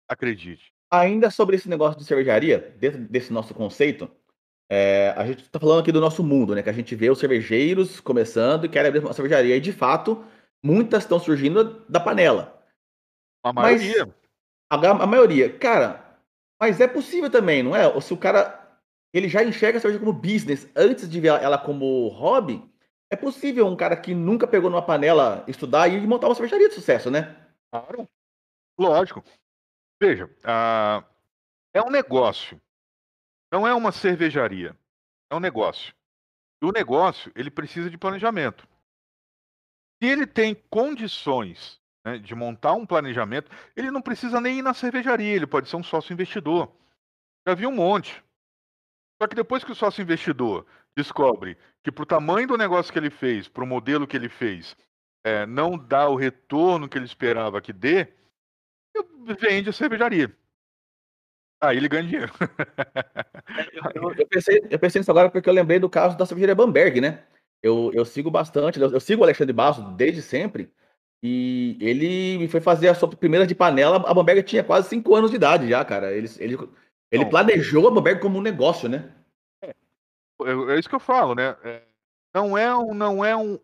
Acredite. 0.08 0.72
Ainda 0.90 1.30
sobre 1.30 1.56
esse 1.56 1.68
negócio 1.68 1.98
de 1.98 2.04
cervejaria, 2.04 2.74
dentro 2.78 3.00
desse 3.00 3.32
nosso 3.32 3.52
conceito, 3.52 4.08
é, 4.68 5.14
a 5.16 5.26
gente 5.26 5.42
está 5.42 5.58
falando 5.58 5.80
aqui 5.80 5.92
do 5.92 6.00
nosso 6.00 6.22
mundo, 6.22 6.54
né? 6.54 6.62
Que 6.62 6.70
a 6.70 6.72
gente 6.72 6.94
vê 6.94 7.10
os 7.10 7.18
cervejeiros 7.18 8.00
começando 8.00 8.64
e 8.64 8.68
querem 8.68 8.88
abrir 8.88 9.00
uma 9.00 9.12
cervejaria. 9.12 9.56
E 9.56 9.60
de 9.60 9.72
fato, 9.72 10.24
muitas 10.62 11.04
estão 11.04 11.18
surgindo 11.18 11.84
da 11.88 12.00
panela. 12.00 12.62
A 13.44 13.52
maioria. 13.52 14.06
Mas, 14.70 14.84
a, 14.84 14.90
a, 14.90 15.06
maioria. 15.06 15.52
Cara, 15.58 16.18
mas 16.60 16.80
é 16.80 16.88
possível 16.88 17.30
também, 17.30 17.62
não 17.62 17.76
é? 17.76 17.86
Ou 17.86 18.00
se 18.00 18.12
o 18.12 18.16
cara 18.16 18.62
ele 19.12 19.28
já 19.28 19.42
enxerga 19.42 19.78
a 19.78 19.80
cerveja 19.80 20.00
como 20.04 20.12
business 20.12 20.68
antes 20.74 21.08
de 21.08 21.20
ver 21.20 21.28
ela 21.28 21.56
como 21.56 22.08
hobby, 22.08 22.62
é 23.10 23.16
possível 23.16 23.66
um 23.66 23.76
cara 23.76 23.96
que 23.96 24.14
nunca 24.14 24.46
pegou 24.46 24.68
numa 24.68 24.84
panela 24.84 25.44
estudar 25.46 25.88
e 25.88 26.06
montar 26.06 26.26
uma 26.26 26.34
cervejaria 26.34 26.68
de 26.68 26.74
sucesso, 26.74 27.10
né? 27.10 27.36
Claro. 27.70 28.08
Lógico. 28.78 29.22
Veja, 30.00 30.26
uh, 30.26 31.04
é 31.72 31.82
um 31.82 31.90
negócio. 31.90 32.60
Não 33.50 33.66
é 33.66 33.74
uma 33.74 33.92
cervejaria. 33.92 34.76
É 35.30 35.34
um 35.34 35.40
negócio. 35.40 35.94
E 36.62 36.66
o 36.66 36.72
negócio, 36.72 37.32
ele 37.34 37.50
precisa 37.50 37.90
de 37.90 37.98
planejamento. 37.98 38.66
Se 40.02 40.08
ele 40.08 40.26
tem 40.26 40.54
condições 40.54 41.80
né, 42.04 42.18
de 42.18 42.34
montar 42.34 42.72
um 42.72 42.86
planejamento, 42.86 43.50
ele 43.74 43.90
não 43.90 44.02
precisa 44.02 44.40
nem 44.40 44.58
ir 44.58 44.62
na 44.62 44.74
cervejaria, 44.74 45.34
ele 45.34 45.46
pode 45.46 45.68
ser 45.68 45.76
um 45.76 45.82
sócio 45.82 46.12
investidor. 46.12 46.70
Já 47.46 47.54
vi 47.54 47.66
um 47.66 47.74
monte. 47.74 48.22
Só 49.20 49.26
que 49.26 49.34
depois 49.34 49.64
que 49.64 49.72
o 49.72 49.74
sócio 49.74 50.02
investidor 50.02 50.66
descobre 50.94 51.56
que 51.82 51.90
para 51.90 52.02
o 52.02 52.06
tamanho 52.06 52.48
do 52.48 52.56
negócio 52.56 52.92
que 52.92 52.98
ele 52.98 53.10
fez, 53.10 53.48
para 53.48 53.64
o 53.64 53.66
modelo 53.66 54.06
que 54.06 54.16
ele 54.16 54.28
fez, 54.28 54.76
é, 55.24 55.46
não 55.46 55.76
dá 55.76 56.08
o 56.08 56.16
retorno 56.16 56.88
que 56.88 56.98
ele 56.98 57.04
esperava 57.04 57.60
que 57.60 57.72
dê, 57.72 58.12
vende 59.38 59.70
a 59.70 59.72
cervejaria. 59.72 60.34
Aí 61.60 61.76
ele 61.76 61.88
ganha 61.88 62.02
dinheiro. 62.02 62.32
eu, 63.94 64.12
eu, 64.12 64.26
pensei, 64.26 64.62
eu 64.70 64.78
pensei 64.78 65.00
nisso 65.00 65.10
agora 65.10 65.30
porque 65.30 65.48
eu 65.48 65.54
lembrei 65.54 65.78
do 65.78 65.88
caso 65.88 66.16
da 66.16 66.26
cervejaria 66.26 66.54
Bamberg, 66.54 67.00
né? 67.00 67.24
Eu, 67.62 67.90
eu 67.94 68.04
sigo 68.04 68.30
bastante, 68.30 68.80
eu, 68.80 68.92
eu 68.92 69.00
sigo 69.00 69.22
o 69.22 69.24
Alexandre 69.24 69.52
Basso 69.52 69.82
desde 69.92 70.22
sempre. 70.22 70.70
E 71.22 71.76
ele 71.80 72.46
foi 72.48 72.60
fazer 72.60 72.88
a 72.88 72.94
sua 72.94 73.08
primeira 73.08 73.46
de 73.46 73.54
panela. 73.54 73.96
A 74.08 74.14
Bamberg 74.14 74.42
tinha 74.42 74.62
quase 74.62 74.88
5 74.88 75.14
anos 75.14 75.30
de 75.30 75.36
idade 75.36 75.68
já, 75.68 75.84
cara. 75.84 76.12
Ele, 76.12 76.28
ele, 76.38 76.58
ele 77.10 77.24
não. 77.24 77.30
planejou 77.30 77.88
a 77.88 77.90
Bamberg 77.90 78.20
como 78.20 78.38
um 78.38 78.42
negócio, 78.42 78.88
né? 78.88 79.12
É, 79.62 79.72
é, 80.74 80.78
isso 80.78 80.88
que 80.88 80.94
eu 80.94 81.00
falo, 81.00 81.34
né? 81.34 81.56
É, 81.64 81.82
não 82.34 82.56
é 82.56 82.76
um. 82.76 82.92
Não, 82.92 83.24
é 83.24 83.34
um, 83.34 83.58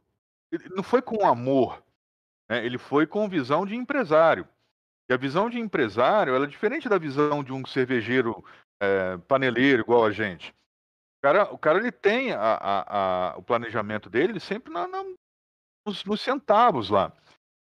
não 0.74 0.82
foi 0.82 1.02
com 1.02 1.26
amor. 1.26 1.82
Né? 2.48 2.64
Ele 2.64 2.78
foi 2.78 3.06
com 3.06 3.28
visão 3.28 3.66
de 3.66 3.76
empresário. 3.76 4.48
E 5.08 5.14
a 5.14 5.16
visão 5.16 5.50
de 5.50 5.58
empresário 5.58 6.34
é 6.34 6.46
diferente 6.46 6.88
da 6.88 6.98
visão 6.98 7.42
de 7.42 7.52
um 7.52 7.64
cervejeiro 7.66 8.44
é, 8.80 9.16
paneleiro 9.28 9.82
igual 9.82 10.04
a 10.04 10.10
gente. 10.10 10.50
O 10.50 11.22
cara, 11.22 11.52
o 11.52 11.58
cara 11.58 11.78
ele 11.78 11.92
tem 11.92 12.32
a, 12.32 12.38
a, 12.40 13.32
a, 13.32 13.36
o 13.36 13.42
planejamento 13.42 14.10
dele 14.10 14.40
sempre 14.40 14.72
na, 14.72 14.88
na, 14.88 15.04
nos, 15.86 16.04
nos, 16.04 16.20
centavos 16.20 16.90
lá. 16.90 17.12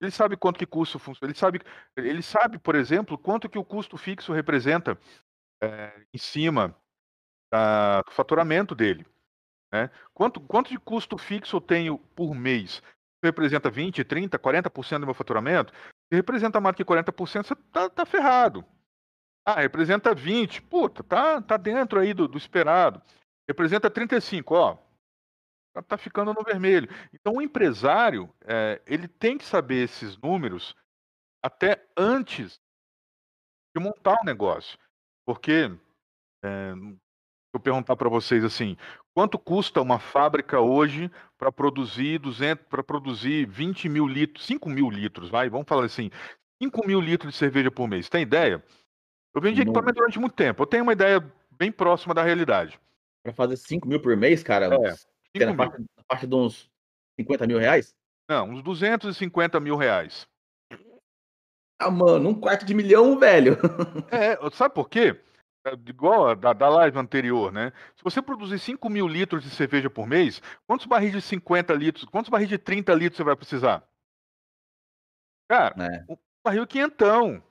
Ele 0.01 0.11
sabe 0.11 0.37
quanto 0.37 0.59
que 0.59 0.67
custa 0.67 0.99
ele 1.23 1.35
sabe, 1.35 1.63
ele 1.97 2.23
sabe, 2.23 2.59
por 2.59 2.75
exemplo, 2.75 3.17
quanto 3.17 3.49
que 3.49 3.59
o 3.59 3.65
custo 3.65 3.97
fixo 3.97 4.33
representa 4.33 4.99
é, 5.63 6.07
em 6.13 6.19
cima 6.19 6.77
do 8.05 8.13
faturamento 8.13 8.75
dele. 8.75 9.07
Né? 9.73 9.91
Quanto, 10.13 10.41
quanto 10.41 10.71
de 10.71 10.79
custo 10.79 11.17
fixo 11.17 11.57
eu 11.57 11.61
tenho 11.61 11.99
por 12.15 12.35
mês? 12.35 12.83
Representa 13.25 13.71
20, 13.71 14.05
30, 14.05 14.39
40% 14.39 15.01
do 15.01 15.07
meu 15.07 15.15
faturamento? 15.15 15.73
Se 16.09 16.17
representa 16.17 16.61
mais 16.61 16.77
que 16.77 16.85
40%, 16.85 17.45
você 17.45 17.55
tá, 17.73 17.91
tá 17.91 18.07
ferrado. 18.07 18.65
Ah, 19.45 19.61
representa 19.61 20.15
20, 20.15 20.63
puta, 20.63 21.03
tá, 21.03 21.41
tá 21.41 21.57
dentro 21.57 22.01
aí 22.01 22.13
do, 22.13 22.27
do 22.27 22.39
esperado. 22.39 23.01
Representa 23.49 23.89
35, 23.89 24.55
ó, 24.55 24.79
tá, 25.73 25.83
tá 25.83 25.97
ficando 25.97 26.33
no 26.35 26.43
vermelho. 26.43 26.89
Então, 27.13 27.35
o 27.35 27.43
empresário, 27.43 28.33
é, 28.45 28.83
ele 28.87 29.07
tem 29.07 29.39
que 29.39 29.45
saber 29.45 29.85
esses 29.85 30.17
números 30.17 30.75
até 31.45 31.87
antes 31.97 32.61
de 33.77 33.83
montar 33.83 34.19
o 34.21 34.25
negócio. 34.25 34.79
Porque, 35.25 35.71
é, 36.45 36.73
eu 37.55 37.61
perguntar 37.61 37.97
para 37.97 38.09
vocês 38.09 38.45
assim, 38.45 38.77
quanto 39.17 39.39
custa 39.39 39.81
uma 39.81 39.99
fábrica 39.99 40.61
hoje 40.61 41.11
para 41.39 41.51
produzir 41.51 42.19
200, 42.19 42.67
para 42.67 42.83
produzir 42.85 43.47
20 43.47 43.89
mil 43.89 44.07
litros, 44.07 44.45
5 44.45 44.69
mil 44.69 44.91
litros, 44.91 45.31
vai, 45.31 45.49
vamos 45.49 45.67
falar 45.67 45.87
assim, 45.87 46.11
5 46.63 46.87
mil 46.87 47.01
litros 47.01 47.33
de 47.33 47.39
cerveja 47.39 47.71
por 47.71 47.89
mês, 47.89 48.11
tem 48.11 48.21
ideia? 48.21 48.63
Eu 49.35 49.41
vendi 49.41 49.65
Não. 49.65 49.73
equipamento 49.73 49.95
durante 49.95 50.19
muito 50.19 50.35
tempo, 50.35 50.63
eu 50.63 50.67
tenho 50.67 50.83
uma 50.83 50.93
ideia 50.93 51.25
bem 51.51 51.73
próxima 51.73 52.13
da 52.13 52.23
realidade. 52.23 52.79
Para 53.23 53.33
fazer 53.33 53.57
5 53.57 53.89
mil 53.89 54.03
por 54.03 54.15
mês, 54.19 54.43
cara, 54.43 54.67
é, 54.67 55.55
parte, 55.55 55.85
parte 56.07 56.27
de 56.27 56.35
uns 56.35 56.71
50 57.19 57.47
mil 57.47 57.59
reais? 57.59 57.95
Não, 58.29 58.51
uns 58.51 58.63
250 58.63 59.59
mil 59.61 59.77
reais. 59.77 60.29
Ah, 61.79 61.91
mano, 61.91 62.29
um 62.29 62.35
quarto 62.39 62.67
de 62.67 62.75
milhão, 62.75 63.19
velho. 63.19 63.57
É, 64.13 64.39
sabe 64.51 64.75
por 64.75 64.91
quê? 64.91 65.19
É, 65.67 65.73
igual 65.91 66.29
a 66.29 66.35
da, 66.35 66.53
da 66.53 66.69
live 66.69 66.97
anterior, 66.97 67.53
né? 67.53 67.73
Se 67.97 68.05
você 68.05 68.23
produzir 68.23 68.61
5 68.61 68.89
mil 68.89 69.09
litros 69.09 69.43
de 69.43 69.51
cerveja 69.51 69.91
por 69.91 70.07
mês, 70.07 70.41
quantos 70.65 70.87
barris 70.87 71.11
de 71.11 71.21
50 71.21 71.75
litros, 71.75 72.05
quantos 72.05 72.31
barris 72.31 72.49
de 72.49 72.57
30 72.57 72.95
litros 72.95 73.17
você 73.17 73.25
vai 73.25 73.35
precisar? 73.35 73.83
Cara, 75.51 75.75
é. 75.85 76.05
um 76.09 76.17
barril 76.45 76.67
quinhentão. 76.69 77.43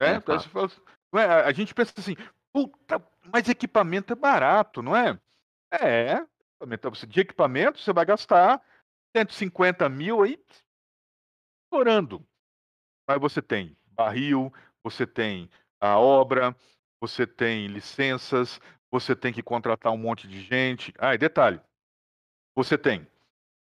Né? 0.00 0.10
É, 0.10 1.20
é? 1.20 1.24
A 1.44 1.52
gente 1.52 1.74
pensa 1.74 1.92
assim, 1.98 2.14
puta, 2.52 3.04
mas 3.32 3.48
equipamento 3.48 4.12
é 4.12 4.16
barato, 4.16 4.80
não 4.80 4.96
é? 4.96 5.18
É, 5.72 6.24
de 7.08 7.20
equipamento 7.20 7.80
você 7.80 7.92
vai 7.92 8.04
gastar 8.04 8.62
150 9.16 9.88
mil 9.88 10.22
aí 10.22 10.40
estourando. 11.64 12.24
Mas 13.08 13.20
você 13.20 13.42
tem 13.42 13.76
barril, 13.86 14.52
você 14.84 15.04
tem 15.04 15.50
a 15.84 15.98
obra, 15.98 16.56
você 17.00 17.26
tem 17.26 17.66
licenças, 17.66 18.60
você 18.90 19.14
tem 19.14 19.32
que 19.32 19.42
contratar 19.42 19.92
um 19.92 19.98
monte 19.98 20.26
de 20.26 20.40
gente. 20.40 20.94
Ah, 20.98 21.14
e 21.14 21.18
detalhe: 21.18 21.60
você 22.54 22.78
tem 22.78 23.06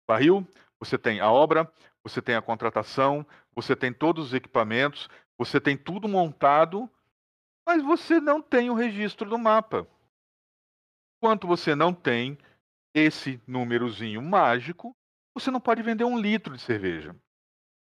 barril, 0.07 0.47
você 0.79 0.97
tem 0.97 1.19
a 1.19 1.31
obra, 1.31 1.71
você 2.03 2.21
tem 2.21 2.35
a 2.35 2.41
contratação, 2.41 3.25
você 3.53 3.75
tem 3.75 3.91
todos 3.91 4.27
os 4.27 4.33
equipamentos, 4.33 5.09
você 5.37 5.59
tem 5.59 5.75
tudo 5.75 6.07
montado, 6.07 6.89
mas 7.65 7.83
você 7.83 8.19
não 8.21 8.41
tem 8.41 8.69
o 8.69 8.75
registro 8.75 9.29
do 9.29 9.37
mapa. 9.37 9.87
Enquanto 11.17 11.47
você 11.47 11.75
não 11.75 11.93
tem 11.93 12.37
esse 12.93 13.41
númerozinho 13.45 14.21
mágico, 14.21 14.95
você 15.33 15.51
não 15.51 15.59
pode 15.59 15.81
vender 15.81 16.03
um 16.03 16.17
litro 16.17 16.55
de 16.55 16.61
cerveja. 16.61 17.15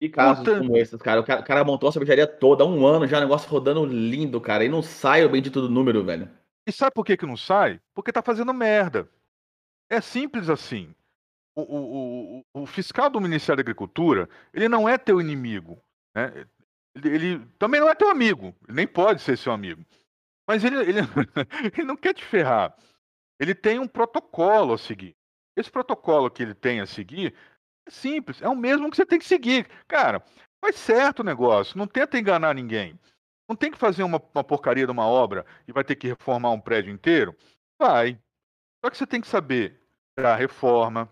E 0.02 0.08
casos 0.08 0.46
Puta. 0.46 0.60
como 0.60 0.78
esses, 0.78 1.02
cara. 1.02 1.20
O, 1.20 1.24
cara. 1.24 1.42
o 1.42 1.44
cara 1.44 1.64
montou 1.64 1.90
a 1.90 1.92
cervejaria 1.92 2.26
toda, 2.26 2.64
há 2.64 2.68
um 2.68 2.86
ano 2.86 3.06
já, 3.06 3.20
negócio 3.20 3.50
rodando 3.50 3.86
lindo, 3.86 4.40
cara. 4.40 4.64
E 4.64 4.70
não 4.70 4.82
sai 4.82 5.26
o 5.26 5.30
bendito 5.30 5.62
do 5.62 5.70
número, 5.70 6.04
velho. 6.04 6.30
E 6.66 6.72
sabe 6.72 6.92
por 6.94 7.06
que, 7.06 7.18
que 7.18 7.26
não 7.26 7.36
sai? 7.36 7.82
Porque 7.94 8.12
tá 8.12 8.22
fazendo 8.22 8.54
merda. 8.54 9.10
É 9.90 10.00
simples 10.00 10.50
assim. 10.50 10.94
O, 11.56 11.62
o, 11.62 12.46
o, 12.54 12.62
o 12.62 12.66
fiscal 12.66 13.10
do 13.10 13.20
Ministério 13.20 13.58
da 13.58 13.62
Agricultura, 13.62 14.30
ele 14.54 14.70
não 14.70 14.88
é 14.88 14.98
teu 14.98 15.20
inimigo. 15.20 15.82
Né? 16.16 16.46
Ele, 16.96 17.10
ele, 17.10 17.46
também 17.58 17.82
não 17.82 17.90
é 17.90 17.96
teu 17.96 18.10
amigo. 18.10 18.56
Ele 18.68 18.76
nem 18.76 18.88
pode 18.88 19.22
ser 19.22 19.38
seu 19.38 19.52
amigo. 19.52 19.84
Mas 20.48 20.64
ele, 20.64 20.78
ele, 20.78 21.00
ele 21.76 21.84
não 21.84 21.98
quer 21.98 22.14
te 22.14 22.24
ferrar. 22.24 22.76
Ele 23.40 23.54
tem 23.54 23.80
um 23.80 23.88
protocolo 23.88 24.74
a 24.74 24.78
seguir. 24.78 25.16
Esse 25.58 25.70
protocolo 25.70 26.30
que 26.30 26.44
ele 26.44 26.54
tem 26.54 26.80
a 26.80 26.86
seguir 26.86 27.34
simples, 27.90 28.42
é 28.42 28.50
o 28.50 28.56
mesmo 28.56 28.90
que 28.90 28.98
você 28.98 29.06
tem 29.06 29.20
que 29.20 29.26
seguir. 29.26 29.68
Cara, 29.88 30.24
faz 30.64 30.76
certo 30.76 31.20
o 31.20 31.24
negócio, 31.24 31.78
não 31.78 31.88
tenta 31.88 32.18
enganar 32.18 32.54
ninguém. 32.54 33.00
Não 33.48 33.56
tem 33.56 33.72
que 33.72 33.78
fazer 33.78 34.04
uma, 34.04 34.22
uma 34.34 34.44
porcaria 34.44 34.86
de 34.86 34.92
uma 34.92 35.08
obra 35.08 35.46
e 35.68 35.72
vai 35.72 35.84
ter 35.84 35.96
que 35.96 36.08
reformar 36.08 36.52
um 36.52 36.62
prédio 36.62 36.94
inteiro? 36.94 37.36
Vai. 37.80 38.20
Só 38.84 38.92
que 38.92 38.98
você 38.98 39.08
tem 39.08 39.20
que 39.20 39.28
saber 39.28 39.82
da 40.18 40.36
reforma, 40.36 41.12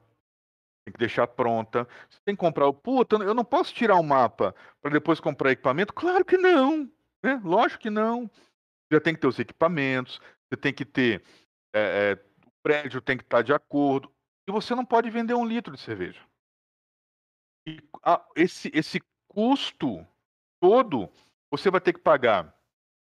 tem 0.85 0.93
que 0.93 0.99
deixar 0.99 1.27
pronta. 1.27 1.87
Você 2.09 2.19
tem 2.23 2.35
que 2.35 2.39
comprar 2.39 2.67
o. 2.67 2.73
Puta, 2.73 3.15
eu 3.17 3.33
não 3.33 3.43
posso 3.43 3.73
tirar 3.73 3.95
o 3.95 3.99
um 3.99 4.03
mapa 4.03 4.55
para 4.81 4.91
depois 4.91 5.19
comprar 5.19 5.51
equipamento? 5.51 5.93
Claro 5.93 6.23
que 6.23 6.37
não. 6.37 6.89
Né? 7.23 7.41
Lógico 7.43 7.81
que 7.81 7.89
não. 7.89 8.29
Já 8.91 9.01
tem 9.01 9.13
que 9.13 9.19
ter 9.19 9.27
os 9.27 9.39
equipamentos, 9.39 10.21
você 10.47 10.55
tem 10.55 10.73
que 10.73 10.85
ter. 10.85 11.21
É, 11.75 12.13
é, 12.15 12.45
o 12.45 12.51
prédio 12.63 13.01
tem 13.01 13.17
que 13.17 13.23
estar 13.23 13.41
de 13.41 13.53
acordo. 13.53 14.09
E 14.47 14.51
você 14.51 14.73
não 14.73 14.85
pode 14.85 15.09
vender 15.09 15.33
um 15.33 15.45
litro 15.45 15.75
de 15.75 15.81
cerveja. 15.81 16.21
E 17.67 17.83
esse, 18.35 18.71
esse 18.73 19.01
custo 19.27 20.07
todo, 20.61 21.09
você 21.51 21.69
vai 21.69 21.81
ter 21.81 21.91
que 21.91 21.99
pagar 21.99 22.55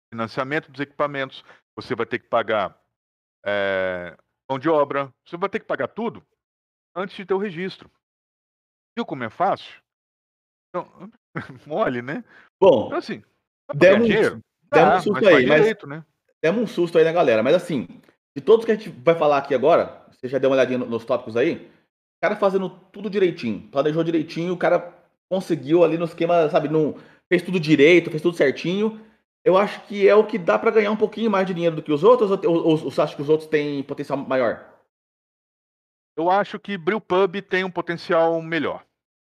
financiamento 0.09 0.71
dos 0.71 0.79
equipamentos, 0.79 1.43
você 1.75 1.93
vai 1.93 2.05
ter 2.05 2.19
que 2.19 2.27
pagar 2.27 2.81
é, 3.45 4.17
mão 4.49 4.57
de 4.57 4.69
obra, 4.69 5.13
você 5.25 5.35
vai 5.35 5.49
ter 5.49 5.59
que 5.59 5.65
pagar 5.65 5.89
tudo 5.89 6.25
antes 6.95 7.17
de 7.17 7.25
ter 7.25 7.33
o 7.33 7.37
registro. 7.37 7.91
Viu 8.97 9.05
como 9.05 9.25
é 9.25 9.29
fácil? 9.29 9.81
Então, 10.69 11.11
mole, 11.67 12.01
né? 12.01 12.23
Bom, 12.57 12.87
então, 12.87 12.97
assim, 12.97 13.21
demos, 13.73 14.07
dinheiro, 14.07 14.39
demos 14.71 14.95
um 14.95 15.01
susto 15.01 15.27
aí, 15.27 15.45
mas 15.45 15.59
direito, 15.59 15.85
né? 15.85 16.05
demos 16.41 16.61
um 16.61 16.67
susto 16.67 16.97
aí 16.97 17.03
na 17.03 17.11
galera. 17.11 17.43
Mas 17.43 17.55
assim, 17.55 17.87
de 18.33 18.41
todos 18.41 18.65
que 18.65 18.71
a 18.71 18.75
gente 18.75 18.89
vai 18.89 19.15
falar 19.15 19.39
aqui 19.39 19.53
agora, 19.53 20.05
você 20.11 20.29
já 20.29 20.37
deu 20.37 20.49
uma 20.49 20.55
olhadinha 20.55 20.77
nos 20.77 21.03
tópicos 21.03 21.35
aí, 21.35 21.69
cara 22.21 22.35
fazendo 22.35 22.69
tudo 22.69 23.09
direitinho, 23.09 23.67
planejou 23.71 24.03
direitinho, 24.03 24.53
o 24.53 24.57
cara 24.57 24.93
conseguiu 25.29 25.83
ali 25.83 25.97
no 25.97 26.05
esquema, 26.05 26.49
sabe, 26.49 26.69
não 26.69 26.95
fez 27.29 27.41
tudo 27.41 27.59
direito, 27.59 28.09
fez 28.09 28.21
tudo 28.21 28.37
certinho. 28.37 29.01
Eu 29.43 29.57
acho 29.57 29.85
que 29.85 30.07
é 30.07 30.15
o 30.15 30.25
que 30.25 30.37
dá 30.37 30.57
para 30.57 30.71
ganhar 30.71 30.91
um 30.91 30.97
pouquinho 30.97 31.29
mais 31.29 31.45
de 31.45 31.53
dinheiro 31.53 31.75
do 31.75 31.83
que 31.83 31.91
os 31.91 32.03
outros, 32.03 32.31
ou, 32.31 32.39
ou, 32.45 32.67
ou 32.67 32.77
você 32.77 33.01
acha 33.01 33.15
que 33.15 33.21
os 33.21 33.29
outros 33.29 33.49
têm 33.49 33.83
potencial 33.83 34.17
maior? 34.17 34.73
Eu 36.17 36.29
acho 36.31 36.57
que 36.59 36.77
Brewpub 36.77 37.41
tem 37.41 37.63
um 37.63 37.69
potencial 37.69 38.41
melhor. 38.41 38.85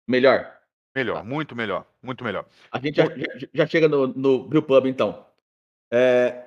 Melhor? 0.08 0.58
Melhor, 0.96 1.18
tá. 1.18 1.24
muito 1.24 1.56
melhor, 1.56 1.86
muito 2.02 2.24
melhor. 2.24 2.48
A 2.72 2.80
gente 2.80 2.96
já, 2.96 3.06
já, 3.06 3.48
já 3.54 3.68
chega 3.68 3.88
no, 3.88 4.08
no 4.08 4.48
Brewpub, 4.48 4.90
então. 4.90 5.26
É... 5.94 6.46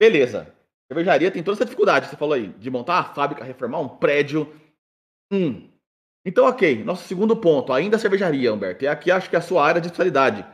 Beleza. 0.00 0.52
Cervejaria 0.90 1.30
tem 1.30 1.42
toda 1.42 1.56
essa 1.56 1.64
dificuldade, 1.64 2.08
você 2.08 2.16
falou 2.16 2.34
aí, 2.34 2.48
de 2.48 2.68
montar 2.68 2.94
uma 2.94 3.14
fábrica, 3.14 3.44
reformar 3.44 3.78
um 3.78 3.88
prédio. 3.88 4.52
Hum. 5.32 5.72
Então, 6.24 6.46
ok. 6.46 6.84
Nosso 6.84 7.08
segundo 7.08 7.36
ponto, 7.40 7.72
ainda 7.72 7.96
a 7.96 7.98
cervejaria, 7.98 8.52
Humberto. 8.52 8.84
E 8.84 8.88
aqui 8.88 9.10
acho 9.10 9.28
que 9.30 9.36
é 9.36 9.38
a 9.38 9.42
sua 9.42 9.64
área 9.64 9.80
de 9.80 9.86
especialidade. 9.86 10.44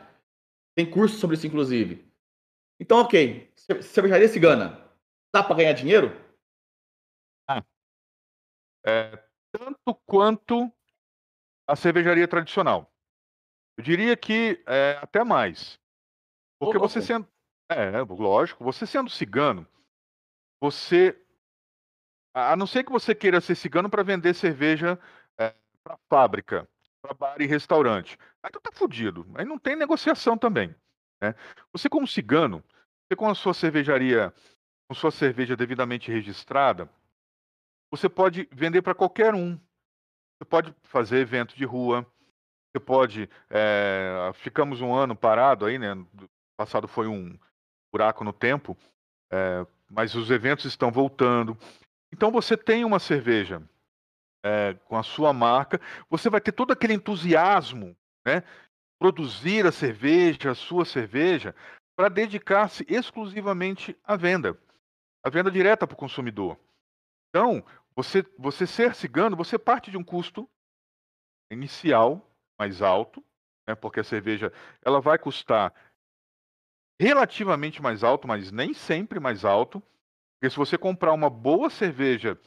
Tem 0.75 0.89
curso 0.89 1.17
sobre 1.17 1.35
isso, 1.35 1.45
inclusive. 1.45 2.09
Então, 2.79 2.99
ok. 2.99 3.51
Cervejaria 3.81 4.27
cigana. 4.27 4.89
Dá 5.33 5.43
para 5.43 5.57
ganhar 5.57 5.73
dinheiro? 5.73 6.09
Ah. 7.47 7.63
É, 8.85 9.23
tanto 9.51 9.93
quanto 10.05 10.71
a 11.67 11.75
cervejaria 11.75 12.27
tradicional. 12.27 12.91
Eu 13.77 13.83
diria 13.83 14.17
que 14.17 14.63
é, 14.65 14.97
até 15.01 15.23
mais. 15.23 15.79
Porque 16.59 16.77
oh, 16.77 16.79
você 16.79 17.01
sendo. 17.01 17.27
É, 17.71 18.01
lógico, 18.01 18.63
você 18.63 18.85
sendo 18.85 19.09
cigano, 19.09 19.67
você. 20.59 21.15
A 22.33 22.55
não 22.55 22.67
ser 22.67 22.83
que 22.83 22.91
você 22.91 23.15
queira 23.15 23.41
ser 23.41 23.55
cigano 23.55 23.89
para 23.89 24.03
vender 24.03 24.33
cerveja 24.33 24.99
é, 25.37 25.53
para 25.83 25.97
fábrica, 26.09 26.67
para 27.01 27.13
bar 27.13 27.41
e 27.41 27.45
restaurante. 27.45 28.17
Aí 28.43 28.51
tu 28.51 28.59
tá 28.59 28.71
fudido. 28.71 29.25
Aí 29.35 29.45
não 29.45 29.57
tem 29.57 29.75
negociação 29.75 30.37
também. 30.37 30.73
Né? 31.21 31.33
Você, 31.73 31.89
como 31.89 32.07
cigano, 32.07 32.63
você 33.07 33.15
com 33.15 33.29
a 33.29 33.35
sua 33.35 33.53
cervejaria, 33.53 34.33
com 34.87 34.95
sua 34.95 35.11
cerveja 35.11 35.55
devidamente 35.55 36.11
registrada, 36.11 36.89
você 37.91 38.07
pode 38.07 38.47
vender 38.51 38.81
para 38.81 38.95
qualquer 38.95 39.33
um. 39.33 39.59
Você 40.37 40.45
pode 40.45 40.75
fazer 40.83 41.17
evento 41.17 41.55
de 41.55 41.65
rua. 41.65 42.05
Você 42.71 42.79
pode. 42.79 43.29
É, 43.49 44.31
ficamos 44.35 44.79
um 44.79 44.93
ano 44.93 45.15
parado 45.15 45.65
aí, 45.65 45.79
né? 45.79 45.95
Passado 46.55 46.87
foi 46.87 47.07
um 47.07 47.37
buraco 47.91 48.23
no 48.23 48.31
tempo, 48.31 48.77
é, 49.31 49.65
mas 49.89 50.13
os 50.13 50.29
eventos 50.29 50.65
estão 50.65 50.91
voltando. 50.91 51.57
Então 52.11 52.31
você 52.31 52.57
tem 52.57 52.83
uma 52.83 52.99
cerveja 52.99 53.61
é, 54.43 54.73
com 54.85 54.97
a 54.97 55.03
sua 55.03 55.33
marca, 55.33 55.79
você 56.09 56.29
vai 56.29 56.41
ter 56.41 56.51
todo 56.51 56.71
aquele 56.71 56.93
entusiasmo, 56.93 57.95
né? 58.25 58.43
Produzir 58.99 59.65
a 59.65 59.71
cerveja, 59.71 60.51
a 60.51 60.55
sua 60.55 60.85
cerveja, 60.85 61.55
para 61.95 62.09
dedicar-se 62.09 62.85
exclusivamente 62.89 63.97
à 64.03 64.15
venda, 64.15 64.57
à 65.23 65.29
venda 65.29 65.51
direta 65.51 65.85
para 65.85 65.93
o 65.93 65.97
consumidor. 65.97 66.57
Então, 67.29 67.63
você, 67.95 68.25
você 68.37 68.65
ser 68.65 68.95
cigano, 68.95 69.35
você 69.35 69.57
parte 69.57 69.91
de 69.91 69.97
um 69.97 70.03
custo 70.03 70.49
inicial 71.51 72.25
mais 72.57 72.81
alto, 72.81 73.23
né? 73.67 73.75
Porque 73.75 73.99
a 73.99 74.03
cerveja 74.03 74.51
ela 74.83 74.99
vai 74.99 75.17
custar 75.17 75.73
relativamente 76.99 77.81
mais 77.81 78.03
alto, 78.03 78.27
mas 78.27 78.51
nem 78.51 78.73
sempre 78.73 79.19
mais 79.19 79.45
alto. 79.45 79.81
Porque 80.39 80.49
se 80.49 80.55
você 80.55 80.77
comprar 80.77 81.11
uma 81.11 81.29
boa 81.29 81.69
cerveja 81.69 82.39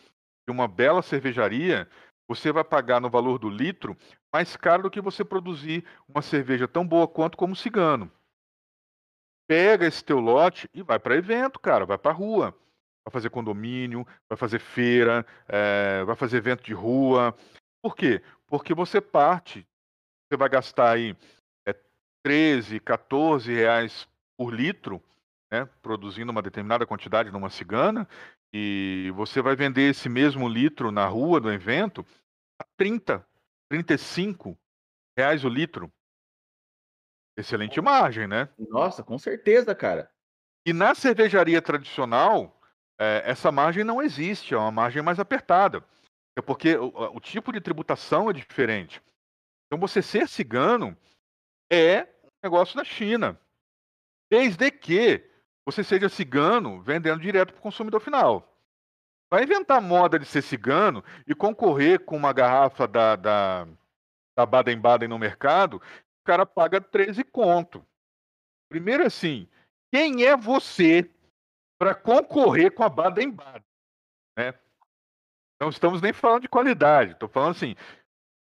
de 0.46 0.50
uma 0.50 0.66
bela 0.66 1.02
cervejaria, 1.02 1.86
você 2.26 2.50
vai 2.50 2.64
pagar 2.64 3.00
no 3.00 3.10
valor 3.10 3.38
do 3.38 3.50
litro 3.50 3.94
mais 4.32 4.56
caro 4.56 4.84
do 4.84 4.90
que 4.90 5.00
você 5.00 5.22
produzir 5.22 5.84
uma 6.08 6.22
cerveja 6.22 6.66
tão 6.66 6.86
boa 6.86 7.06
quanto 7.06 7.36
como 7.36 7.54
cigano. 7.54 8.10
Pega 9.46 9.86
esse 9.86 10.02
teu 10.02 10.18
lote 10.18 10.68
e 10.72 10.82
vai 10.82 10.98
para 10.98 11.16
evento, 11.16 11.60
cara, 11.60 11.84
vai 11.84 11.98
para 11.98 12.12
rua. 12.12 12.56
Vai 13.04 13.12
fazer 13.12 13.28
condomínio, 13.28 14.06
vai 14.28 14.38
fazer 14.38 14.60
feira, 14.60 15.26
é, 15.46 16.02
vai 16.04 16.16
fazer 16.16 16.38
evento 16.38 16.62
de 16.62 16.72
rua. 16.72 17.36
Por 17.82 17.94
quê? 17.94 18.22
Porque 18.46 18.72
você 18.72 19.00
parte, 19.00 19.66
você 20.30 20.36
vai 20.36 20.48
gastar 20.48 20.92
aí 20.92 21.14
é, 21.66 21.74
13, 22.22 22.80
14 22.80 23.52
reais 23.52 24.08
por 24.38 24.54
litro, 24.54 25.02
né, 25.52 25.68
produzindo 25.82 26.32
uma 26.32 26.40
determinada 26.40 26.86
quantidade 26.86 27.30
numa 27.30 27.50
cigana, 27.50 28.08
e 28.54 29.12
você 29.14 29.42
vai 29.42 29.54
vender 29.54 29.90
esse 29.90 30.08
mesmo 30.08 30.48
litro 30.48 30.90
na 30.90 31.06
rua 31.06 31.38
do 31.38 31.52
evento 31.52 32.06
a 32.58 32.64
30, 32.78 33.24
35 33.70 34.58
reais 35.16 35.44
o 35.44 35.50
litro. 35.50 35.92
Excelente 37.36 37.78
margem, 37.82 38.26
né? 38.26 38.48
Nossa, 38.58 39.02
com 39.02 39.18
certeza, 39.18 39.74
cara. 39.74 40.10
E 40.66 40.72
na 40.72 40.94
cervejaria 40.94 41.60
tradicional, 41.60 42.58
é, 42.98 43.22
essa 43.26 43.52
margem 43.52 43.84
não 43.84 44.02
existe, 44.02 44.54
é 44.54 44.56
uma 44.56 44.70
margem 44.70 45.02
mais 45.02 45.18
apertada. 45.18 45.84
É 46.36 46.40
porque 46.40 46.76
o, 46.76 46.88
o, 47.14 47.20
tipo 47.20 47.52
de 47.52 47.60
tributação 47.60 48.30
é 48.30 48.32
diferente. 48.32 49.02
Então, 49.66 49.78
você 49.78 50.00
ser 50.00 50.28
cigano 50.28 50.96
é 51.70 52.04
um 52.24 52.28
negócio 52.42 52.76
da 52.76 52.84
China. 52.84 53.38
Desde 54.30 54.70
que 54.70 55.31
você 55.64 55.84
seja 55.84 56.08
cigano 56.08 56.82
vendendo 56.82 57.20
direto 57.20 57.52
para 57.52 57.60
o 57.60 57.62
consumidor 57.62 58.00
final. 58.00 58.48
Vai 59.30 59.44
inventar 59.44 59.80
moda 59.80 60.18
de 60.18 60.26
ser 60.26 60.42
cigano 60.42 61.02
e 61.26 61.34
concorrer 61.34 62.04
com 62.04 62.16
uma 62.16 62.32
garrafa 62.32 62.86
da, 62.86 63.16
da, 63.16 63.66
da 64.36 64.44
Baden-Baden 64.44 65.08
no 65.08 65.18
mercado, 65.18 65.76
o 65.76 66.24
cara 66.24 66.44
paga 66.44 66.80
13 66.80 67.24
conto. 67.24 67.84
Primeiro 68.68 69.04
assim, 69.04 69.48
quem 69.92 70.24
é 70.24 70.36
você 70.36 71.10
para 71.78 71.94
concorrer 71.94 72.74
com 72.74 72.84
a 72.84 72.88
Baden-Baden? 72.88 73.64
Né? 74.36 74.54
Não 75.60 75.68
estamos 75.68 76.02
nem 76.02 76.12
falando 76.12 76.42
de 76.42 76.48
qualidade, 76.48 77.12
estou 77.12 77.28
falando 77.28 77.52
assim, 77.52 77.76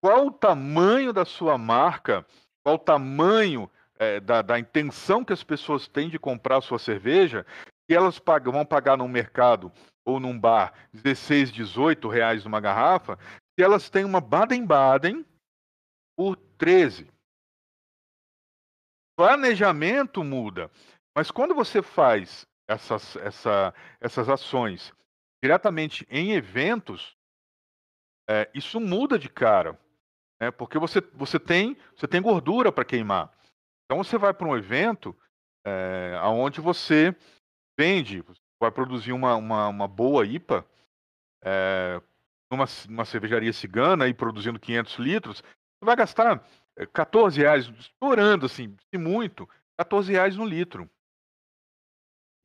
qual 0.02 0.28
o 0.28 0.32
tamanho 0.32 1.13
da 1.13 1.26
sua 1.26 1.58
marca, 1.58 2.26
qual 2.63 2.76
o 2.76 2.80
tamanho 2.80 3.69
é, 4.01 4.19
da, 4.19 4.41
da, 4.41 4.57
intenção 4.57 5.23
que 5.23 5.31
as 5.31 5.43
pessoas 5.43 5.87
têm 5.87 6.09
de 6.09 6.17
comprar 6.17 6.57
a 6.57 6.61
sua 6.61 6.79
cerveja, 6.79 7.45
que 7.87 7.93
elas 7.93 8.17
pagam, 8.17 8.51
vão 8.51 8.65
pagar 8.65 8.97
num 8.97 9.07
mercado 9.07 9.71
ou 10.03 10.19
num 10.19 10.37
bar 10.37 10.73
16, 10.91 11.51
18 11.51 12.09
reais 12.09 12.43
numa 12.43 12.59
garrafa, 12.59 13.19
se 13.53 13.63
elas 13.63 13.91
têm 13.91 14.03
uma 14.03 14.19
Baden-Baden 14.19 15.23
por 16.17 16.35
13. 16.57 17.07
Planejamento 19.15 20.23
muda. 20.23 20.71
Mas 21.15 21.29
quando 21.29 21.53
você 21.53 21.83
faz 21.83 22.47
essas, 22.67 23.15
essa, 23.17 23.71
essas 23.99 24.29
ações 24.29 24.91
diretamente 25.43 26.07
em 26.09 26.31
eventos, 26.31 27.15
é, 28.27 28.49
isso 28.51 28.79
muda 28.79 29.19
de 29.19 29.29
cara. 29.29 29.79
Né? 30.41 30.49
Porque 30.49 30.79
você, 30.79 31.01
você, 31.13 31.39
tem, 31.39 31.77
você 31.95 32.07
tem 32.07 32.19
gordura 32.19 32.71
para 32.71 32.83
queimar. 32.83 33.31
Então 33.91 34.01
você 34.01 34.17
vai 34.17 34.34
para 34.34 34.47
um 34.47 34.56
evento 34.56 35.13
é, 35.67 36.17
onde 36.23 36.62
você 36.62 37.13
vende, 37.77 38.23
vai 38.58 38.71
produzir 38.71 39.12
uma, 39.12 39.36
uma, 39.36 39.67
uma 39.67 39.86
boa 39.86 40.25
IPA 40.25 40.65
é, 41.43 42.01
numa, 42.49 42.63
numa 42.88 43.04
cervejaria 43.04 43.51
cigana 43.51 44.08
e 44.08 44.13
produzindo 44.13 44.58
500 44.58 44.95
litros, 44.95 45.38
você 45.39 45.86
vai 45.86 45.97
gastar 45.97 46.41
14 46.93 47.38
é, 47.38 47.43
reais, 47.43 47.65
estourando 47.77 48.45
assim, 48.45 48.73
se 48.89 48.97
muito, 48.97 49.45
14 49.77 50.10
reais 50.10 50.38
no 50.38 50.45
litro. 50.45 50.89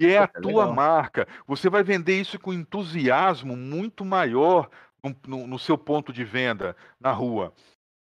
E 0.01 0.07
é 0.09 0.19
a 0.19 0.27
tua 0.27 0.65
legal. 0.65 0.75
marca. 0.75 1.29
Você 1.47 1.71
vai 1.71 1.85
vender 1.85 2.21
isso 2.21 2.41
com 2.41 2.53
entusiasmo 2.53 3.57
muito 3.57 4.05
maior 4.05 4.69
no, 5.01 5.17
no, 5.29 5.47
no 5.47 5.59
seu 5.61 5.79
ponto 5.79 6.13
de 6.13 6.25
venda 6.25 6.77
na 6.99 7.13
rua. 7.13 7.55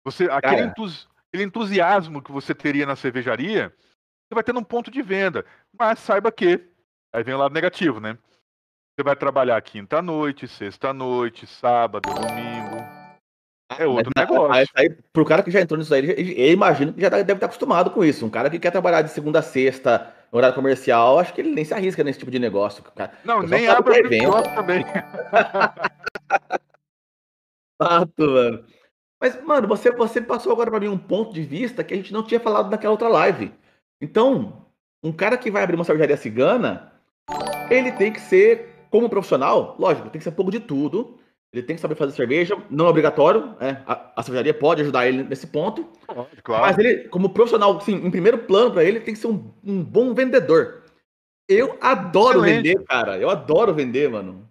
Você, 0.03 0.25
aquele, 0.25 0.63
entusi 0.63 1.07
aquele 1.31 1.45
entusiasmo 1.45 2.21
que 2.21 2.31
você 2.31 2.53
teria 2.53 2.85
na 2.85 2.97
cervejaria, 2.97 3.73
você 4.27 4.35
vai 4.35 4.43
ter 4.43 4.55
um 4.55 4.63
ponto 4.63 4.91
de 4.91 5.01
venda. 5.01 5.45
Mas 5.77 5.99
saiba 5.99 6.29
que, 6.31 6.67
aí 7.13 7.23
vem 7.23 7.33
o 7.33 7.37
lado 7.37 7.53
negativo, 7.53 8.01
né? 8.01 8.17
Você 8.93 9.03
vai 9.03 9.15
trabalhar 9.15 9.61
quinta-noite, 9.61 10.47
sexta-noite, 10.47 11.47
sábado, 11.47 12.13
domingo. 12.13 13.01
É 13.79 13.87
outro 13.87 14.11
Mas, 14.13 14.29
negócio. 14.29 14.51
Aí, 14.53 14.65
aí, 14.75 14.89
pro 15.13 15.23
cara 15.23 15.41
que 15.41 15.49
já 15.49 15.61
entrou 15.61 15.77
nisso 15.77 15.93
aí, 15.93 16.01
ele- 16.09 16.33
eu 16.37 16.51
imagino 16.51 16.91
que 16.93 16.99
já 16.99 17.07
deve 17.07 17.31
estar 17.31 17.45
acostumado 17.45 17.89
com 17.91 18.03
isso. 18.03 18.25
Um 18.25 18.29
cara 18.29 18.49
que 18.49 18.59
quer 18.59 18.71
trabalhar 18.71 19.01
de 19.01 19.09
segunda 19.11 19.39
a 19.39 19.41
sexta, 19.41 20.13
no 20.29 20.37
horário 20.37 20.53
comercial, 20.53 21.17
acho 21.17 21.33
que 21.33 21.39
ele 21.39 21.51
nem 21.51 21.63
se 21.63 21.73
arrisca 21.73 22.03
nesse 22.03 22.19
tipo 22.19 22.29
de 22.29 22.37
negócio. 22.37 22.83
Cara. 22.83 23.13
Não, 23.23 23.41
nem 23.41 23.69
abre 23.69 24.01
o 24.01 24.43
também. 24.43 24.83
Exato, 27.81 28.21
mano. 28.21 28.65
Mas, 29.21 29.39
mano, 29.43 29.67
você, 29.67 29.91
você 29.91 30.19
passou 30.19 30.51
agora 30.51 30.71
pra 30.71 30.79
mim 30.79 30.87
um 30.87 30.97
ponto 30.97 31.31
de 31.31 31.43
vista 31.43 31.83
que 31.83 31.93
a 31.93 31.97
gente 31.97 32.11
não 32.11 32.23
tinha 32.23 32.39
falado 32.39 32.71
naquela 32.71 32.91
outra 32.91 33.07
live. 33.07 33.53
Então, 34.01 34.65
um 35.03 35.11
cara 35.11 35.37
que 35.37 35.51
vai 35.51 35.61
abrir 35.61 35.75
uma 35.75 35.83
cervejaria 35.83 36.17
cigana, 36.17 36.91
ele 37.69 37.91
tem 37.91 38.11
que 38.11 38.19
ser, 38.19 38.87
como 38.89 39.07
profissional, 39.07 39.75
lógico, 39.77 40.09
tem 40.09 40.17
que 40.17 40.23
ser 40.23 40.31
um 40.31 40.35
pouco 40.35 40.49
de 40.49 40.59
tudo. 40.59 41.19
Ele 41.53 41.61
tem 41.61 41.75
que 41.75 41.81
saber 41.81 41.95
fazer 41.95 42.13
cerveja, 42.13 42.57
não 42.69 42.87
é 42.87 42.89
obrigatório, 42.89 43.55
né? 43.59 43.83
A, 43.85 44.13
a 44.15 44.23
cervejaria 44.23 44.53
pode 44.53 44.81
ajudar 44.81 45.05
ele 45.05 45.21
nesse 45.21 45.45
ponto. 45.45 45.87
Claro. 46.41 46.63
Mas 46.63 46.77
ele, 46.79 47.09
como 47.09 47.29
profissional, 47.29 47.79
sim, 47.81 47.95
em 47.95 48.09
primeiro 48.09 48.39
plano 48.39 48.79
ele, 48.79 48.97
ele 48.97 48.99
tem 49.01 49.13
que 49.13 49.19
ser 49.19 49.27
um, 49.27 49.53
um 49.63 49.83
bom 49.83 50.13
vendedor. 50.15 50.81
Eu 51.47 51.77
adoro 51.81 52.39
Excelente. 52.39 52.69
vender, 52.69 52.85
cara. 52.85 53.17
Eu 53.17 53.29
adoro 53.29 53.73
vender, 53.73 54.09
mano. 54.09 54.49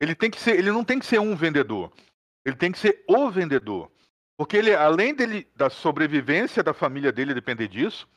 Ele 0.00 0.14
tem 0.14 0.30
que 0.30 0.38
ser, 0.38 0.58
ele 0.58 0.70
não 0.70 0.84
tem 0.84 0.98
que 0.98 1.06
ser 1.06 1.18
um 1.18 1.34
vendedor. 1.34 1.90
Ele 2.48 2.56
tem 2.56 2.72
que 2.72 2.78
ser 2.78 3.04
o 3.06 3.30
vendedor. 3.30 3.90
Porque 4.36 4.56
ele, 4.56 4.74
além 4.74 5.14
dele, 5.14 5.50
da 5.54 5.68
sobrevivência 5.68 6.62
da 6.62 6.72
família 6.72 7.12
dele 7.12 7.34
depender 7.34 7.68
disso, 7.68 8.08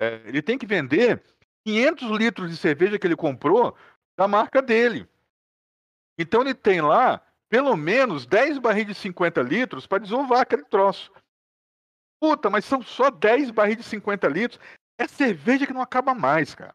é, 0.00 0.22
ele 0.26 0.40
tem 0.40 0.56
que 0.56 0.66
vender 0.66 1.22
500 1.66 2.10
litros 2.10 2.50
de 2.50 2.56
cerveja 2.56 2.98
que 2.98 3.06
ele 3.06 3.16
comprou 3.16 3.76
da 4.16 4.28
marca 4.28 4.62
dele. 4.62 5.08
Então 6.18 6.42
ele 6.42 6.54
tem 6.54 6.80
lá 6.80 7.20
pelo 7.48 7.76
menos 7.76 8.26
10 8.26 8.58
barris 8.58 8.86
de 8.86 8.94
50 8.94 9.42
litros 9.42 9.86
para 9.86 10.02
desovar 10.02 10.40
aquele 10.40 10.64
troço. 10.64 11.12
Puta, 12.20 12.48
mas 12.48 12.64
são 12.64 12.82
só 12.82 13.10
10 13.10 13.50
barris 13.50 13.76
de 13.76 13.82
50 13.82 14.28
litros. 14.28 14.60
É 14.98 15.06
cerveja 15.06 15.66
que 15.66 15.72
não 15.72 15.82
acaba 15.82 16.14
mais, 16.14 16.54
cara. 16.54 16.74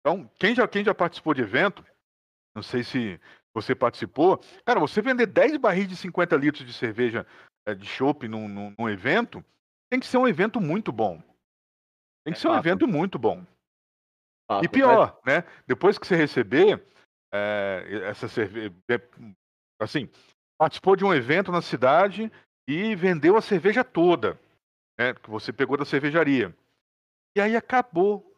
Então, 0.00 0.30
quem 0.38 0.54
já, 0.54 0.68
quem 0.68 0.84
já 0.84 0.94
participou 0.94 1.34
de 1.34 1.42
evento, 1.42 1.84
não 2.54 2.62
sei 2.62 2.84
se 2.84 3.20
você 3.54 3.74
participou, 3.74 4.38
cara, 4.64 4.78
você 4.80 5.00
vender 5.02 5.26
10 5.26 5.56
barris 5.56 5.88
de 5.88 5.96
50 5.96 6.36
litros 6.36 6.64
de 6.66 6.72
cerveja 6.72 7.26
eh, 7.66 7.74
de 7.74 7.86
chopp 7.86 8.28
num, 8.28 8.48
num, 8.48 8.74
num 8.78 8.88
evento, 8.88 9.44
tem 9.90 9.98
que 9.98 10.06
ser 10.06 10.18
um 10.18 10.28
evento 10.28 10.60
muito 10.60 10.92
bom. 10.92 11.20
Tem 12.24 12.32
que 12.32 12.38
É 12.38 12.42
ser 12.42 12.48
um 12.48 12.54
fato. 12.54 12.66
evento 12.66 12.86
muito 12.86 13.18
bom. 13.18 13.44
E 14.62 14.68
pior, 14.68 15.20
né? 15.26 15.44
Depois 15.66 15.98
que 15.98 16.06
você 16.06 16.16
receber 16.16 16.82
eh, 17.34 18.02
essa 18.04 18.28
cerveja, 18.28 18.74
assim, 19.80 20.08
participou 20.58 20.96
de 20.96 21.04
um 21.04 21.12
evento 21.12 21.52
na 21.52 21.60
cidade 21.60 22.32
e 22.66 22.94
vendeu 22.94 23.36
a 23.36 23.42
cerveja 23.42 23.84
toda, 23.84 24.40
né? 24.98 25.14
Que 25.14 25.28
você 25.28 25.52
pegou 25.52 25.76
da 25.76 25.84
cervejaria. 25.84 26.56
E 27.36 27.40
aí 27.40 27.56
acabou. 27.56 28.34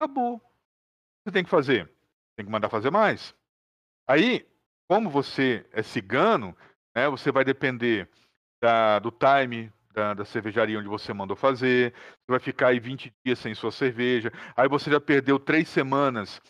Acabou. 0.00 0.36
O 0.36 0.38
que 0.40 1.30
você 1.30 1.32
tem 1.32 1.44
que 1.44 1.50
fazer? 1.50 1.86
Tem 2.36 2.44
que 2.46 2.52
mandar 2.52 2.68
fazer 2.68 2.90
mais. 2.90 3.34
Aí, 4.06 4.46
como 4.88 5.08
você 5.10 5.66
é 5.72 5.82
cigano, 5.82 6.56
né? 6.94 7.08
Você 7.08 7.32
vai 7.32 7.44
depender 7.44 8.08
da- 8.62 8.98
do 8.98 9.10
time 9.10 9.72
da, 9.92 10.14
da 10.14 10.24
cervejaria 10.24 10.78
onde 10.78 10.88
você 10.88 11.12
mandou 11.12 11.36
fazer. 11.36 11.92
Você 11.94 12.30
vai 12.30 12.40
ficar 12.40 12.68
aí 12.68 12.80
20 12.80 13.14
dias 13.24 13.38
sem 13.38 13.54
sua 13.54 13.70
cerveja. 13.72 14.32
Aí 14.56 14.68
você 14.68 14.90
já 14.90 15.00
perdeu 15.00 15.38
três 15.38 15.68
semanas 15.68 16.40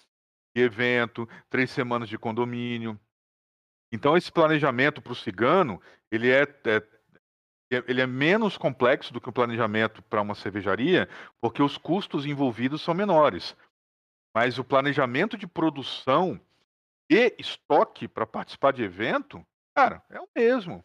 de 0.56 0.62
evento, 0.62 1.28
três 1.50 1.70
semanas 1.70 2.08
de 2.08 2.18
condomínio. 2.18 2.98
Então 3.92 4.16
esse 4.16 4.32
planejamento 4.32 5.00
para 5.00 5.12
o 5.12 5.16
cigano, 5.16 5.80
ele 6.10 6.30
é, 6.30 6.42
é- 6.42 6.82
ele 7.86 8.00
é 8.00 8.06
menos 8.06 8.56
complexo 8.56 9.12
do 9.12 9.20
que 9.20 9.28
o 9.28 9.32
planejamento 9.32 10.02
para 10.02 10.22
uma 10.22 10.34
cervejaria, 10.34 11.08
porque 11.40 11.62
os 11.62 11.76
custos 11.76 12.26
envolvidos 12.26 12.82
são 12.82 12.94
menores. 12.94 13.56
Mas 14.34 14.58
o 14.58 14.64
planejamento 14.64 15.36
de 15.36 15.46
produção 15.46 16.40
e 17.10 17.34
estoque 17.38 18.08
para 18.08 18.26
participar 18.26 18.72
de 18.72 18.82
evento, 18.82 19.44
cara, 19.74 20.02
é 20.10 20.20
o 20.20 20.28
mesmo. 20.34 20.84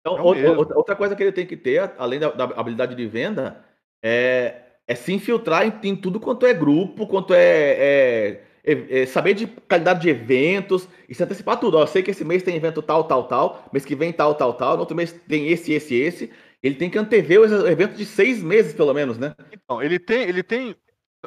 Então, 0.00 0.18
É 0.18 0.20
o 0.20 0.26
o- 0.26 0.34
mesmo. 0.34 0.58
outra, 0.58 0.76
outra 0.76 0.96
coisa 0.96 1.14
que 1.16 1.22
ele 1.22 1.32
tem 1.32 1.46
que 1.46 1.56
ter, 1.56 1.92
além 1.98 2.18
da, 2.18 2.30
da 2.30 2.44
habilidade 2.44 2.94
de 2.94 3.06
venda, 3.06 3.64
é, 4.02 4.62
é 4.86 4.94
se 4.94 5.12
infiltrar 5.12 5.64
em, 5.66 5.88
em 5.88 5.96
tudo 5.96 6.18
quanto 6.18 6.44
é 6.44 6.52
grupo, 6.52 7.06
quanto 7.06 7.32
é, 7.34 7.40
é- 7.42 8.44
é- 8.64 9.00
é 9.02 9.06
saber 9.06 9.34
de 9.34 9.46
qualidade 9.46 10.00
de 10.02 10.08
eventos 10.10 10.88
e 11.08 11.14
se 11.14 11.22
antecipar 11.22 11.58
tudo. 11.58 11.76
Ó, 11.78 11.82
eu 11.82 11.86
sei 11.86 12.02
que 12.02 12.10
esse 12.10 12.24
mês 12.24 12.42
tem 12.42 12.56
evento 12.56 12.82
tal, 12.82 13.04
tal, 13.04 13.28
tal, 13.28 13.68
mês 13.72 13.84
que 13.84 13.94
vem 13.94 14.12
tal, 14.12 14.34
tal, 14.34 14.54
tal, 14.54 14.74
no 14.74 14.80
outro 14.80 14.96
mês 14.96 15.12
tem 15.12 15.48
esse, 15.48 15.72
esse, 15.72 15.94
esse. 15.94 16.32
Ele 16.62 16.74
tem 16.76 16.90
que 16.90 16.98
antever 16.98 17.40
os 17.40 17.50
eventos 17.64 17.96
de 17.96 18.04
seis 18.06 18.40
meses, 18.42 18.72
pelo 18.74 18.92
menos, 18.94 19.18
né? 19.18 19.34
Então, 19.52 19.82
ele 19.82 19.98
tem, 19.98 20.22
ele 20.28 20.42
tem, 20.44 20.76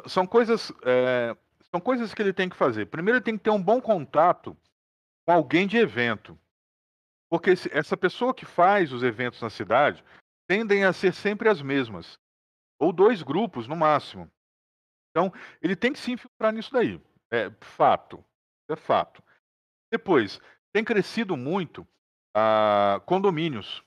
são 0.06 0.26
coisas, 0.26 0.72
é, 0.82 1.36
são 1.70 1.80
coisas 1.80 2.14
que 2.14 2.22
ele 2.22 2.32
tem 2.32 2.48
que 2.48 2.56
fazer. 2.56 2.86
Primeiro, 2.86 3.18
ele 3.18 3.24
tem 3.24 3.36
que 3.36 3.44
ter 3.44 3.50
um 3.50 3.62
bom 3.62 3.80
contato 3.80 4.56
com 5.26 5.32
alguém 5.32 5.66
de 5.66 5.76
evento, 5.76 6.38
porque 7.28 7.54
essa 7.70 7.96
pessoa 7.96 8.34
que 8.34 8.44
faz 8.44 8.92
os 8.92 9.02
eventos 9.02 9.40
na 9.40 9.50
cidade 9.50 10.04
tendem 10.48 10.84
a 10.84 10.92
ser 10.92 11.12
sempre 11.12 11.48
as 11.48 11.60
mesmas, 11.60 12.18
ou 12.78 12.92
dois 12.92 13.22
grupos 13.22 13.66
no 13.66 13.74
máximo. 13.74 14.30
Então, 15.10 15.32
ele 15.60 15.74
tem 15.74 15.92
que 15.92 15.98
se 15.98 16.12
infiltrar 16.12 16.52
nisso 16.52 16.72
daí. 16.72 17.00
É 17.32 17.50
fato, 17.60 18.24
é 18.70 18.76
fato. 18.76 19.22
Depois, 19.90 20.40
tem 20.72 20.84
crescido 20.84 21.36
muito 21.36 21.86
ah, 22.36 23.00
condomínios. 23.06 23.82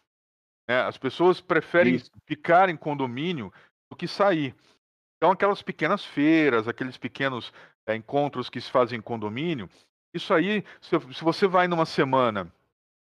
né? 0.68 0.82
As 0.82 0.98
pessoas 0.98 1.39
preferem 1.39 1.96
Isso. 1.96 2.12
ficar 2.26 2.68
em 2.68 2.76
condomínio 2.76 3.54
do 3.89 3.96
que 3.96 4.08
sair. 4.08 4.56
Então, 5.19 5.32
aquelas 5.32 5.62
pequenas 5.62 6.05
feiras, 6.05 6.65
aqueles 6.65 6.97
pequenos 6.97 7.51
eh, 7.86 7.93
encontros 7.93 8.49
que 8.49 8.62
se 8.62 8.71
fazem 8.71 8.99
em 8.99 9.01
condomínio, 9.01 9.69
isso 10.13 10.34
aí, 10.34 10.63
se, 10.79 10.97
se 11.13 11.21
você 11.21 11.45
vai 11.45 11.67
numa 11.67 11.86
semana 11.86 12.49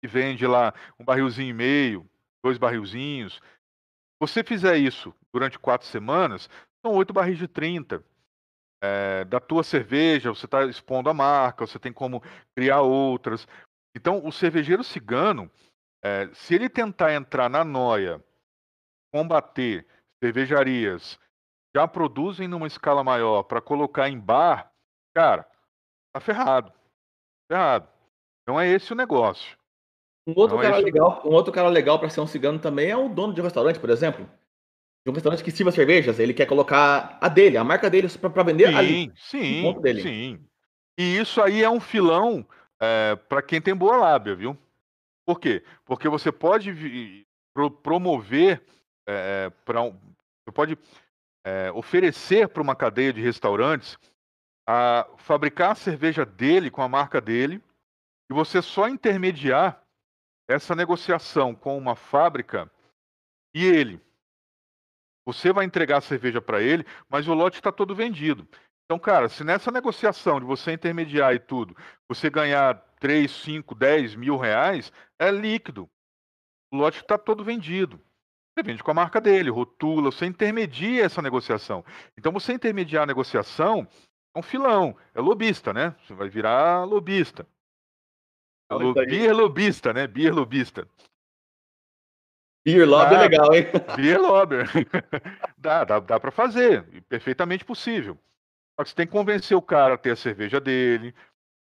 e 0.05 0.07
vende 0.07 0.46
lá 0.46 0.75
um 1.01 1.05
barrilzinho 1.07 1.48
e 1.48 1.55
meio, 1.55 2.11
dois 2.44 2.59
barrilzinhos, 2.59 3.40
você 4.20 4.44
fizer 4.44 4.77
isso 4.77 5.14
durante 5.33 5.59
quatro 5.59 5.87
semanas, 5.87 6.51
são 6.85 6.94
oito 6.94 7.14
barris 7.14 7.38
de 7.38 7.48
30. 7.48 8.05
Eh, 8.85 9.25
da 9.25 9.40
tua 9.40 9.62
cerveja, 9.62 10.29
você 10.29 10.44
está 10.44 10.66
expondo 10.66 11.09
a 11.09 11.14
marca, 11.14 11.66
você 11.66 11.79
tem 11.79 11.92
como 11.92 12.22
criar 12.55 12.83
outras. 12.83 13.48
Então, 13.96 14.27
o 14.27 14.31
cervejeiro 14.31 14.85
cigano, 14.85 15.51
eh, 16.05 16.29
se 16.35 16.55
ele 16.55 16.68
tentar 16.68 17.14
entrar 17.14 17.48
na 17.48 17.64
noia, 17.64 18.22
combater 19.11 19.87
cervejarias 20.22 21.18
já 21.75 21.89
produzem 21.89 22.47
numa 22.47 22.67
escala 22.67 23.03
maior 23.03 23.43
para 23.45 23.61
colocar 23.61 24.09
em 24.09 24.19
bar, 24.19 24.71
cara, 25.15 25.47
tá 26.13 26.21
ferrado. 26.21 26.73
Ferrado. 27.51 27.89
Não 28.47 28.61
é 28.61 28.69
esse 28.69 28.93
o 28.93 28.97
negócio. 28.97 29.57
Um 30.27 30.35
outro 30.37 30.57
Não 30.57 30.63
é 30.63 30.67
cara 30.67 30.77
isso. 30.79 30.85
legal, 30.85 31.23
um 31.25 31.33
outro 31.33 31.53
cara 31.53 31.69
legal 31.69 31.99
para 31.99 32.11
ser 32.11 32.21
um 32.21 32.27
cigano 32.27 32.59
também 32.59 32.91
é 32.91 32.97
o 32.97 33.09
dono 33.09 33.33
de 33.35 33.41
um 33.41 33.45
restaurante, 33.45 33.81
por 33.81 33.91
exemplo. 33.91 34.29
De 35.05 35.11
um 35.11 35.15
restaurante 35.15 35.43
que 35.43 35.51
sirva 35.51 35.73
cervejas, 35.73 36.21
ele 36.21 36.33
quer 36.33 36.47
colocar 36.47 37.19
a 37.21 37.29
dele, 37.29 37.57
a 37.57 37.65
marca 37.65 37.91
dele 37.91 38.09
para 38.09 38.43
vender 38.45 38.67
ali. 38.67 39.11
Sim, 39.11 39.13
sim, 39.17 39.63
ponto 39.63 39.81
dele. 39.81 40.01
sim. 40.03 40.49
E 40.99 41.17
isso 41.19 41.43
aí 41.43 41.63
é 41.63 41.69
um 41.71 41.81
filão 41.81 42.47
para 43.29 43.43
quem 43.43 43.61
tem 43.61 43.75
boa 43.75 43.97
lábia, 43.97 44.35
viu? 44.37 44.57
Por 45.27 45.41
quê? 45.41 45.65
Porque 45.85 46.09
você 46.09 46.31
pode 46.31 46.71
vi- 46.73 47.27
pro- 47.55 47.71
promover 47.71 48.63
para 49.65 49.83
um, 49.83 49.93
você 50.45 50.53
pode 50.53 50.79
é, 51.44 51.70
oferecer 51.72 52.48
para 52.48 52.62
uma 52.62 52.76
cadeia 52.76 53.12
de 53.12 53.20
restaurantes 53.20 53.98
a 54.66 55.09
fabricar 55.18 55.72
a 55.72 55.76
cerveja 55.76 56.24
dele 56.24 56.70
com 56.70 56.83
a 56.83 56.88
marca 56.88 57.20
dele 57.20 57.62
e 58.31 58.35
você 58.35 58.62
só 58.62 58.88
intermediar 58.88 59.83
essa 60.48 60.74
negociação 60.74 61.55
com 61.55 61.76
uma 61.76 61.96
fábrica 61.96 62.70
e 63.55 63.64
ele. 63.64 64.00
Você 65.24 65.52
vai 65.52 65.64
entregar 65.64 65.98
a 65.98 66.02
cerveja 66.02 66.40
para 66.40 66.61
ele, 66.61 66.85
mas 67.09 67.28
o 67.28 67.35
lote 67.35 67.57
está 67.57 67.70
todo 67.70 67.94
vendido. 67.94 68.46
Então, 68.85 68.98
cara, 68.98 69.28
se 69.28 69.44
nessa 69.44 69.70
negociação 69.70 70.40
de 70.40 70.46
você 70.46 70.72
intermediar 70.72 71.35
e 71.35 71.38
tudo, 71.38 71.76
você 72.09 72.28
ganhar 72.28 72.74
3, 72.98 73.31
5, 73.31 73.74
10 73.74 74.14
mil 74.16 74.37
reais, 74.37 74.92
é 75.18 75.31
líquido. 75.31 75.88
O 76.72 76.76
lote 76.76 77.00
está 77.00 77.16
todo 77.16 77.44
vendido. 77.44 78.00
Você 78.55 78.62
vende 78.62 78.83
com 78.83 78.91
a 78.91 78.95
marca 78.95 79.21
dele, 79.21 79.51
rotula, 79.51 80.11
você 80.11 80.27
intermedia 80.27 81.05
essa 81.05 81.23
negociação. 81.23 81.85
Então, 82.19 82.33
você 82.33 82.53
intermediar 82.53 83.05
a 83.05 83.07
negociação 83.07 83.88
é 84.35 84.38
um 84.38 84.43
filão, 84.43 84.97
é 85.15 85.21
lobista, 85.21 85.73
né? 85.73 85.95
Você 86.03 86.15
vai 86.15 86.29
virar 86.29 86.85
lobista. 86.85 87.47
Olha 88.71 88.91
isso 88.91 88.99
aí. 88.99 89.07
Beer 89.07 89.35
lobista, 89.35 89.93
né? 89.93 90.07
Beer 90.07 90.35
lobista. 90.35 90.87
Beer 92.65 92.88
Lobby 92.88 93.15
é 93.15 93.19
legal, 93.19 93.55
hein? 93.55 93.67
Beer 93.97 94.21
Lobby. 94.21 94.57
dá, 95.59 95.85
dá, 95.85 95.99
dá 95.99 96.21
para 96.21 96.31
fazer. 96.31 96.85
Perfeitamente 97.09 97.65
possível. 97.65 98.17
Só 98.77 98.85
que 98.85 98.91
você 98.91 98.97
tem 98.97 99.07
que 99.07 99.12
convencer 99.12 99.57
o 99.57 99.62
cara 99.62 99.95
a 99.95 99.99
ter 99.99 100.12
a 100.12 100.17
cerveja 100.17 100.61
dele, 100.61 101.15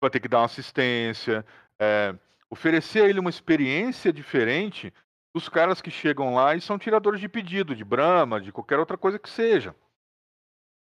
vai 0.02 0.10
ter 0.10 0.20
que 0.20 0.28
dar 0.28 0.40
uma 0.40 0.46
assistência, 0.46 1.46
é, 1.80 2.14
oferecer 2.50 3.04
a 3.04 3.10
ele 3.10 3.20
uma 3.20 3.30
experiência 3.30 4.12
diferente 4.12 4.94
dos 5.34 5.50
caras 5.50 5.82
que 5.82 5.90
chegam 5.90 6.36
lá 6.36 6.56
e 6.56 6.62
são 6.62 6.78
tiradores 6.78 7.20
de 7.20 7.28
pedido, 7.28 7.76
de 7.76 7.84
brama, 7.84 8.40
de 8.40 8.52
qualquer 8.52 8.80
outra 8.80 8.98
coisa 8.98 9.18
que 9.18 9.30
seja. 9.30 9.76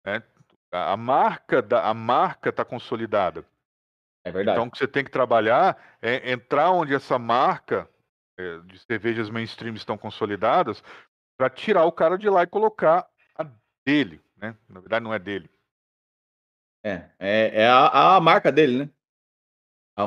É, 0.04 0.22
a 0.70 0.96
marca 0.96 1.62
da, 1.62 1.88
a 1.88 1.94
marca 1.94 2.50
está 2.50 2.64
consolidada. 2.64 3.44
É 4.24 4.30
verdade. 4.30 4.56
Então, 4.56 4.68
o 4.68 4.70
que 4.70 4.78
você 4.78 4.86
tem 4.86 5.04
que 5.04 5.10
trabalhar 5.10 5.76
é 6.00 6.30
entrar 6.30 6.70
onde 6.70 6.94
essa 6.94 7.18
marca 7.18 7.88
é, 8.38 8.58
de 8.58 8.78
cervejas 8.78 9.30
mainstream 9.30 9.74
estão 9.74 9.96
consolidadas 9.96 10.82
para 11.36 11.50
tirar 11.50 11.84
o 11.86 11.92
cara 11.92 12.16
de 12.16 12.28
lá 12.28 12.42
e 12.42 12.46
colocar 12.46 13.08
a 13.36 13.46
dele, 13.84 14.20
né? 14.36 14.56
Na 14.68 14.80
verdade, 14.80 15.02
não 15.02 15.14
é 15.14 15.18
dele. 15.18 15.50
É, 16.84 17.10
é, 17.18 17.62
é 17.62 17.68
a, 17.68 18.16
a 18.16 18.20
marca 18.20 18.52
dele, 18.52 18.84
né? 18.84 18.90
A, 19.96 20.04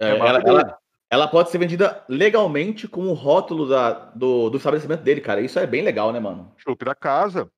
é, 0.00 0.10
é 0.10 0.18
ela, 0.18 0.38
ela, 0.40 0.78
ela, 1.10 1.28
pode 1.28 1.50
ser 1.50 1.58
vendida 1.58 2.04
legalmente 2.08 2.88
com 2.88 3.06
o 3.06 3.12
rótulo 3.12 3.68
da, 3.68 3.92
do, 4.10 4.50
do 4.50 4.56
estabelecimento 4.56 5.02
dele, 5.02 5.20
cara. 5.20 5.40
Isso 5.40 5.58
é 5.58 5.66
bem 5.66 5.82
legal, 5.82 6.12
né, 6.12 6.18
mano? 6.18 6.52
Chopp 6.58 6.84
da 6.84 6.94
casa. 6.94 7.50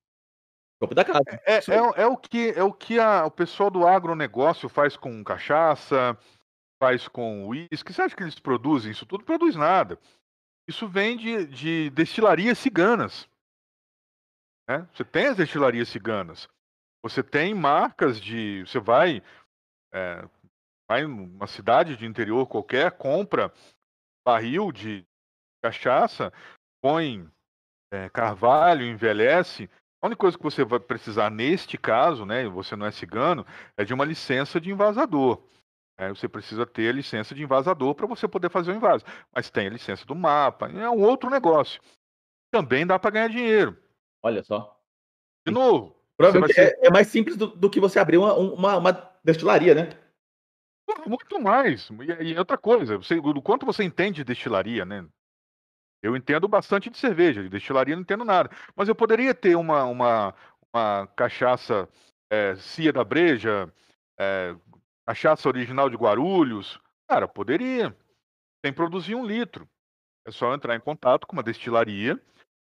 Chopp 0.83 0.95
da 0.95 1.05
casa. 1.05 1.23
É, 1.47 1.55
é, 1.57 2.03
é, 2.03 2.07
o 2.07 2.17
que, 2.17 2.51
é 2.51 2.63
o, 2.63 2.73
que 2.73 2.99
a, 2.99 3.25
o 3.25 3.31
pessoal 3.31 3.71
do 3.71 3.87
agronegócio 3.87 4.69
faz 4.69 4.97
com 4.97 5.25
cachaça, 5.25 6.19
faz 6.79 7.09
com 7.09 7.47
uísque. 7.47 7.93
Você 7.93 8.03
acha 8.03 8.15
que 8.15 8.23
eles 8.23 8.39
produzem 8.39 8.93
isso 8.93 9.07
tudo? 9.07 9.25
Produz 9.25 9.57
nada. 9.57 9.99
Isso 10.69 10.87
vem 10.89 11.17
de, 11.17 11.47
de 11.47 11.91
destilarias 11.91 12.59
ciganas. 12.59 13.29
Né? 14.69 14.87
Você 14.93 15.05
tem 15.05 15.29
as 15.29 15.37
destilarias 15.37 15.89
ciganas. 15.89 16.49
Você 17.03 17.23
tem 17.23 17.55
marcas 17.55 18.21
de. 18.21 18.65
Você 18.67 18.81
vai. 18.81 19.23
É, 19.95 20.29
vai 20.89 21.07
numa 21.07 21.47
cidade 21.47 21.97
de 21.97 22.07
interior 22.07 22.47
qualquer, 22.47 22.93
compra 22.93 23.53
barril 24.25 24.73
de 24.73 25.05
cachaça, 25.63 26.33
põe 26.81 27.29
é, 27.93 28.09
carvalho, 28.09 28.85
envelhece. 28.85 29.71
A 30.03 30.07
única 30.07 30.21
coisa 30.21 30.37
que 30.37 30.43
você 30.43 30.65
vai 30.65 30.81
precisar 30.81 31.31
neste 31.31 31.79
caso, 31.79 32.25
né, 32.25 32.47
você 32.49 32.77
não 32.77 32.87
é 32.87 32.91
cigano, 32.91 33.47
é 33.77 33.85
de 33.85 33.95
uma 33.95 34.05
licença 34.05 34.61
de 34.61 34.71
invasador. 34.71 35.43
É, 35.99 36.11
você 36.11 36.29
precisa 36.29 36.67
ter 36.67 36.91
a 36.91 36.93
licença 36.93 37.35
de 37.35 37.43
invasador 37.43 37.95
para 37.95 38.07
você 38.07 38.29
poder 38.29 38.51
fazer 38.51 38.73
o 38.73 38.75
invaso. 38.75 39.05
Mas 39.35 39.49
tem 39.49 39.67
a 39.67 39.71
licença 39.71 40.05
do 40.05 40.15
mapa, 40.15 40.69
é 40.69 40.91
um 40.91 41.03
outro 41.03 41.31
negócio. 41.31 41.81
Também 42.51 42.87
dá 42.87 42.99
para 42.99 43.11
ganhar 43.11 43.29
dinheiro. 43.29 43.77
Olha 44.23 44.43
só. 44.43 44.79
De 45.47 45.53
novo. 45.53 45.97
Provavelmente 46.17 46.55
ser... 46.55 46.79
é, 46.81 46.87
é, 46.87 46.91
mais 46.91 47.09
simples 47.09 47.37
do, 47.37 47.47
do, 47.47 47.71
que 47.71 47.81
você 47.81 47.99
abrir 47.99 48.19
uma, 48.19 48.35
uma, 48.35 48.77
uma 48.77 48.93
destilaria, 49.25 49.75
né? 49.75 50.06
Muito 51.05 51.41
mais. 51.41 51.89
E, 51.91 52.33
e 52.33 52.39
outra 52.39 52.57
coisa, 52.57 52.97
você, 52.97 53.21
quanto 53.43 53.67
você 53.67 53.85
entende 53.85 54.19
de 54.19 54.25
destilaria, 54.25 54.85
né? 54.85 55.07
Eu 56.03 56.17
entendo 56.17 56.47
bastante 56.47 56.89
de 56.89 56.97
cerveja, 56.99 57.43
de 57.43 57.49
destilaria 57.49 57.97
não 57.97 58.03
entendo 58.03 58.25
nada. 58.25 58.51
Mas 58.75 58.89
eu 58.89 58.95
poderia 58.95 59.35
ter 59.35 59.57
uma, 59.57 59.85
uma, 59.85 60.35
uma 60.73 61.07
cachaça 61.17 61.89
é, 62.31 62.55
Cia 62.57 62.93
da 62.93 63.03
Breja, 63.03 63.73
é, 64.19 64.55
cachaça 65.07 65.49
original 65.49 65.91
de 65.91 65.97
Guarulhos. 65.97 66.81
Cara, 67.09 67.27
poderia. 67.27 67.97
Sem 68.65 68.73
produzir 68.73 69.15
um 69.15 69.25
litro. 69.25 69.69
É 70.27 70.31
só 70.31 70.55
entrar 70.55 70.75
em 70.75 70.81
contato 70.81 71.27
com 71.27 71.35
uma 71.35 71.43
destilaria, 71.43 72.21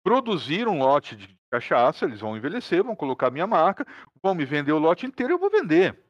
produzir 0.03 0.67
um 0.67 0.79
lote 0.79 1.15
de 1.15 1.37
cachaça, 1.49 2.05
eles 2.05 2.19
vão 2.19 2.35
envelhecer, 2.35 2.83
vão 2.83 2.95
colocar 2.95 3.31
minha 3.31 3.47
marca, 3.47 3.85
vão 4.21 4.35
me 4.35 4.43
vender 4.43 4.73
o 4.73 4.79
lote 4.79 5.05
inteiro 5.05 5.33
eu 5.33 5.39
vou 5.39 5.49
vender 5.49 6.06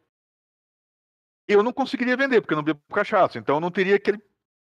eu 1.47 1.63
não 1.63 1.71
conseguiria 1.71 2.17
vender, 2.17 2.41
porque 2.41 2.53
eu 2.53 2.57
não 2.57 2.63
bebo 2.63 2.81
cachaça. 2.93 3.37
Então 3.37 3.55
eu 3.55 3.61
não 3.61 3.71
teria 3.71 3.95
aquele 3.95 4.19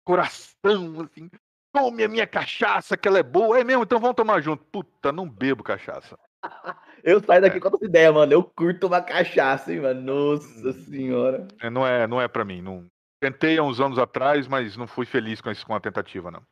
coração 0.05 1.01
assim. 1.01 1.31
Tome 1.73 2.03
a 2.03 2.09
minha 2.09 2.27
cachaça, 2.27 2.97
que 2.97 3.07
ela 3.07 3.19
é 3.19 3.23
boa. 3.23 3.59
É 3.59 3.65
mesmo, 3.65 3.83
então 3.83 4.01
vamos 4.01 4.17
tomar 4.17 4.41
junto. 4.41 4.65
Puta, 4.65 5.13
não 5.13 5.29
bebo 5.29 5.63
cachaça. 5.63 6.19
Eu 7.05 7.23
saio 7.23 7.41
daqui 7.41 7.59
é. 7.59 7.61
com 7.61 7.69
essa 7.69 7.85
ideia, 7.85 8.13
mano. 8.13 8.33
Eu 8.33 8.43
curto 8.43 8.87
uma 8.87 9.01
cachaça, 9.01 9.73
hein, 9.73 9.81
mano. 9.81 10.01
Nossa 10.01 10.73
senhora. 10.73 11.47
É, 11.61 11.71
não 11.71 11.87
é, 11.87 12.07
não 12.07 12.21
é 12.21 12.27
para 12.27 12.45
mim. 12.45 12.61
Não... 12.61 12.87
Tentei 13.21 13.59
há 13.59 13.63
uns 13.63 13.81
anos 13.81 13.99
atrás, 13.99 14.47
mas 14.47 14.77
não 14.77 14.87
fui 14.87 15.07
feliz 15.07 15.41
com, 15.41 15.51
isso, 15.51 15.67
com 15.67 15.75
a 15.75 15.81
tentativa, 15.81 16.31
não. 16.31 16.43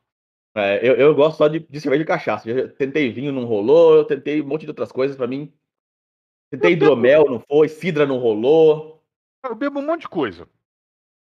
É, 0.57 0.79
eu, 0.89 0.95
eu 0.95 1.15
gosto 1.15 1.39
só 1.39 1.49
de, 1.49 1.61
de 1.61 1.81
cerveja 1.81 2.03
de 2.03 2.09
cachaça. 2.09 2.49
Eu 2.49 2.73
tentei 2.75 3.13
vinho, 3.13 3.33
não 3.33 3.45
rolou. 3.45 3.97
Eu 3.97 4.05
tentei 4.05 4.41
um 4.41 4.47
monte 4.47 4.63
de 4.63 4.69
outras 4.69 4.91
coisas 4.91 5.17
para 5.17 5.27
mim. 5.27 5.53
Tentei 6.51 6.73
hidromel, 6.73 7.27
não 7.27 7.41
foi. 7.41 7.69
Cidra 7.69 8.07
não 8.07 8.19
rolou. 8.19 8.96
Eu 9.49 9.55
bebo 9.55 9.81
um 9.81 9.87
monte 9.87 10.03
de 10.03 10.09
coisa. 10.09 10.49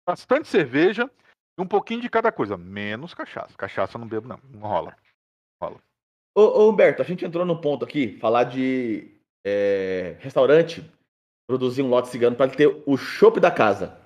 Bastante 0.06 0.48
cerveja 0.48 1.10
e 1.58 1.62
um 1.62 1.66
pouquinho 1.66 2.00
de 2.00 2.10
cada 2.10 2.30
coisa. 2.30 2.56
Menos 2.56 3.14
cachaça. 3.14 3.56
Cachaça 3.56 3.96
eu 3.96 4.00
não 4.00 4.08
bebo, 4.08 4.28
não. 4.28 4.38
Não 4.50 4.60
rola. 4.60 4.96
rola. 5.62 5.80
Ô, 6.36 6.42
ô 6.42 6.70
Humberto, 6.70 7.00
a 7.00 7.04
gente 7.04 7.24
entrou 7.24 7.44
no 7.44 7.60
ponto 7.60 7.84
aqui, 7.84 8.18
falar 8.18 8.44
de 8.44 9.14
é, 9.46 10.16
restaurante 10.20 10.84
produzir 11.46 11.82
um 11.82 11.88
lote 11.88 12.08
cigano 12.08 12.36
para 12.36 12.50
ter 12.50 12.82
o 12.86 12.96
chopp 12.96 13.38
da 13.38 13.50
casa. 13.50 14.00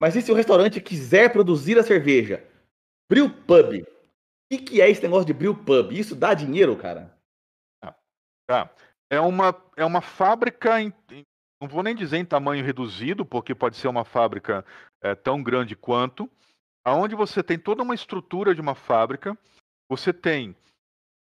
Mas 0.00 0.14
e 0.14 0.22
se 0.22 0.30
o 0.30 0.34
restaurante 0.34 0.80
quiser 0.80 1.32
produzir 1.32 1.78
a 1.78 1.82
cerveja? 1.82 2.46
Brew 3.10 3.28
Pub. 3.28 3.82
O 3.82 3.86
que, 4.50 4.58
que 4.58 4.80
é 4.80 4.88
esse 4.88 5.02
negócio 5.02 5.26
de 5.26 5.34
Brew 5.34 5.54
Pub? 5.54 5.92
Isso 5.92 6.14
dá 6.14 6.32
dinheiro, 6.34 6.76
cara? 6.76 7.14
Ah, 7.82 7.94
tá. 8.46 8.70
É 9.10 9.20
uma, 9.20 9.54
é 9.76 9.84
uma 9.84 10.00
fábrica 10.00 10.80
em, 10.80 10.92
não 11.60 11.68
vou 11.68 11.82
nem 11.82 11.94
dizer 11.94 12.18
em 12.18 12.24
tamanho 12.24 12.64
reduzido, 12.64 13.24
porque 13.24 13.54
pode 13.54 13.76
ser 13.76 13.88
uma 13.88 14.04
fábrica 14.04 14.64
é, 15.02 15.14
tão 15.14 15.42
grande 15.42 15.74
quanto, 15.74 16.30
aonde 16.84 17.14
você 17.14 17.42
tem 17.42 17.58
toda 17.58 17.82
uma 17.82 17.94
estrutura 17.94 18.54
de 18.54 18.60
uma 18.60 18.74
fábrica, 18.74 19.36
você 19.90 20.12
tem, 20.12 20.56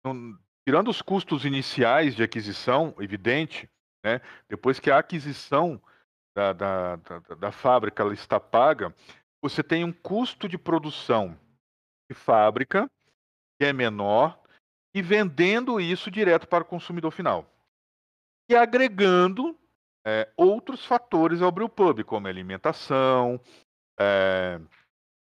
um, 0.05 0.37
tirando 0.67 0.89
os 0.89 1.01
custos 1.01 1.45
iniciais 1.45 2.15
de 2.15 2.23
aquisição, 2.23 2.95
evidente, 2.99 3.69
né, 4.05 4.21
depois 4.49 4.81
que 4.81 4.91
a 4.91 4.99
aquisição 4.99 5.81
da, 6.37 6.53
da, 6.53 6.97
da, 6.97 7.19
da 7.19 7.53
fábrica 7.53 8.03
ela 8.03 8.13
está 8.13 8.41
paga, 8.41 8.95
você 9.43 9.63
tem 9.63 9.85
um 9.85 9.93
custo 9.93 10.49
de 10.49 10.59
produção 10.59 11.39
de 12.11 12.17
fábrica 12.17 12.91
que 13.59 13.67
é 13.67 13.73
menor 13.73 14.43
e 14.95 15.01
vendendo 15.01 15.81
isso 15.81 16.11
direto 16.11 16.49
para 16.49 16.65
o 16.65 16.67
consumidor 16.67 17.13
final. 17.13 17.49
E 18.51 18.57
agregando 18.57 19.59
é, 20.07 20.31
outros 20.37 20.85
fatores 20.85 21.41
ao 21.41 21.51
brewpub, 21.51 22.05
como 22.05 22.29
alimentação, 22.29 23.41
é, 23.99 24.61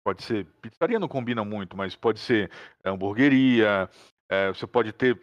pode 0.04 0.24
ser 0.24 0.46
pizzaria 0.62 1.00
não 1.00 1.08
combina 1.08 1.44
muito, 1.46 1.78
mas 1.78 1.96
pode 1.96 2.20
ser 2.20 2.52
hamburgueria, 2.84 3.90
é, 4.30 4.50
você 4.50 4.66
pode 4.66 4.92
ter, 4.92 5.20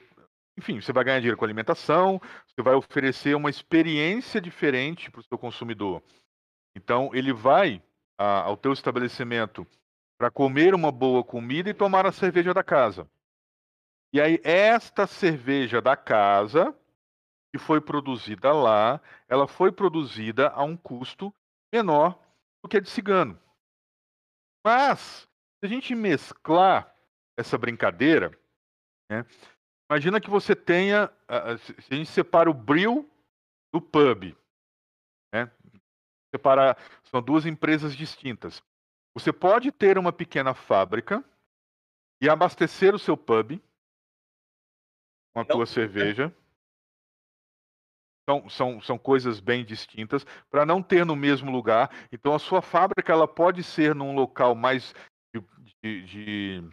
enfim, 0.57 0.81
você 0.81 0.93
vai 0.93 1.05
ganhar 1.05 1.19
dinheiro 1.19 1.37
com 1.37 1.45
alimentação, 1.45 2.21
você 2.47 2.63
vai 2.63 2.75
oferecer 2.75 3.35
uma 3.35 3.51
experiência 3.51 4.41
diferente 4.41 5.11
para 5.11 5.21
o 5.21 5.25
seu 5.25 5.37
consumidor. 5.37 6.03
Então 6.77 7.11
ele 7.13 7.33
vai 7.33 7.83
a, 8.19 8.43
ao 8.43 8.57
teu 8.57 8.73
estabelecimento 8.73 9.67
para 10.19 10.31
comer 10.31 10.75
uma 10.75 10.93
boa 10.93 11.25
comida 11.25 11.71
e 11.71 11.75
tomar 11.75 12.07
a 12.07 12.13
cerveja 12.13 12.55
da 12.55 12.63
casa. 12.63 13.09
E 14.13 14.21
aí 14.21 14.41
esta 14.45 15.07
cerveja 15.07 15.81
da 15.81 15.97
casa 15.97 16.77
que 17.53 17.59
foi 17.59 17.81
produzida 17.81 18.53
lá, 18.53 19.01
ela 19.29 19.49
foi 19.49 19.73
produzida 19.73 20.51
a 20.51 20.63
um 20.63 20.77
custo 20.77 21.35
menor 21.73 22.19
do 22.63 22.69
que 22.69 22.77
a 22.77 22.81
de 22.81 22.89
cigano. 22.89 23.41
Mas, 24.65 25.29
se 25.59 25.65
a 25.65 25.69
gente 25.69 25.95
mesclar 25.95 26.95
essa 27.39 27.57
brincadeira, 27.59 28.31
né, 29.11 29.25
imagina 29.91 30.21
que 30.21 30.31
você 30.31 30.55
tenha, 30.55 31.11
se 31.81 31.95
a 31.95 31.97
gente 31.97 32.11
separa 32.11 32.51
o 32.51 32.55
bril 32.55 33.11
do 33.73 33.81
pub, 33.81 34.37
né, 35.35 35.51
separar, 36.35 36.77
são 37.05 37.21
duas 37.23 37.47
empresas 37.47 37.97
distintas. 37.97 38.63
Você 39.15 39.33
pode 39.33 39.73
ter 39.73 39.99
uma 39.99 40.13
pequena 40.13 40.55
fábrica 40.55 41.25
e 42.23 42.29
abastecer 42.29 42.95
o 42.95 42.99
seu 42.99 43.17
pub 43.17 43.61
com 45.35 45.41
a 45.41 45.45
tua 45.45 45.67
cerveja. 45.67 46.35
São, 48.31 48.49
são, 48.49 48.81
são 48.81 48.99
coisas 48.99 49.41
bem 49.41 49.65
distintas 49.65 50.25
para 50.49 50.65
não 50.65 50.81
ter 50.81 51.05
no 51.05 51.17
mesmo 51.17 51.51
lugar. 51.51 51.91
Então 52.13 52.33
a 52.33 52.39
sua 52.39 52.63
fábrica 52.63 53.13
ela 53.13 53.27
pode 53.27 53.65
ser 53.65 53.93
num 53.93 54.15
local 54.15 54.55
mais 54.55 54.95
de, 55.35 55.43
de, 55.83 56.03
de 56.05 56.65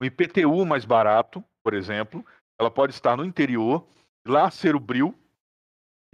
um 0.00 0.06
IPTU 0.06 0.64
mais 0.64 0.86
barato, 0.86 1.44
por 1.62 1.74
exemplo. 1.74 2.24
Ela 2.58 2.70
pode 2.70 2.94
estar 2.94 3.14
no 3.14 3.26
interior, 3.26 3.86
lá 4.26 4.50
ser 4.50 4.74
o 4.74 4.80
bril 4.80 5.14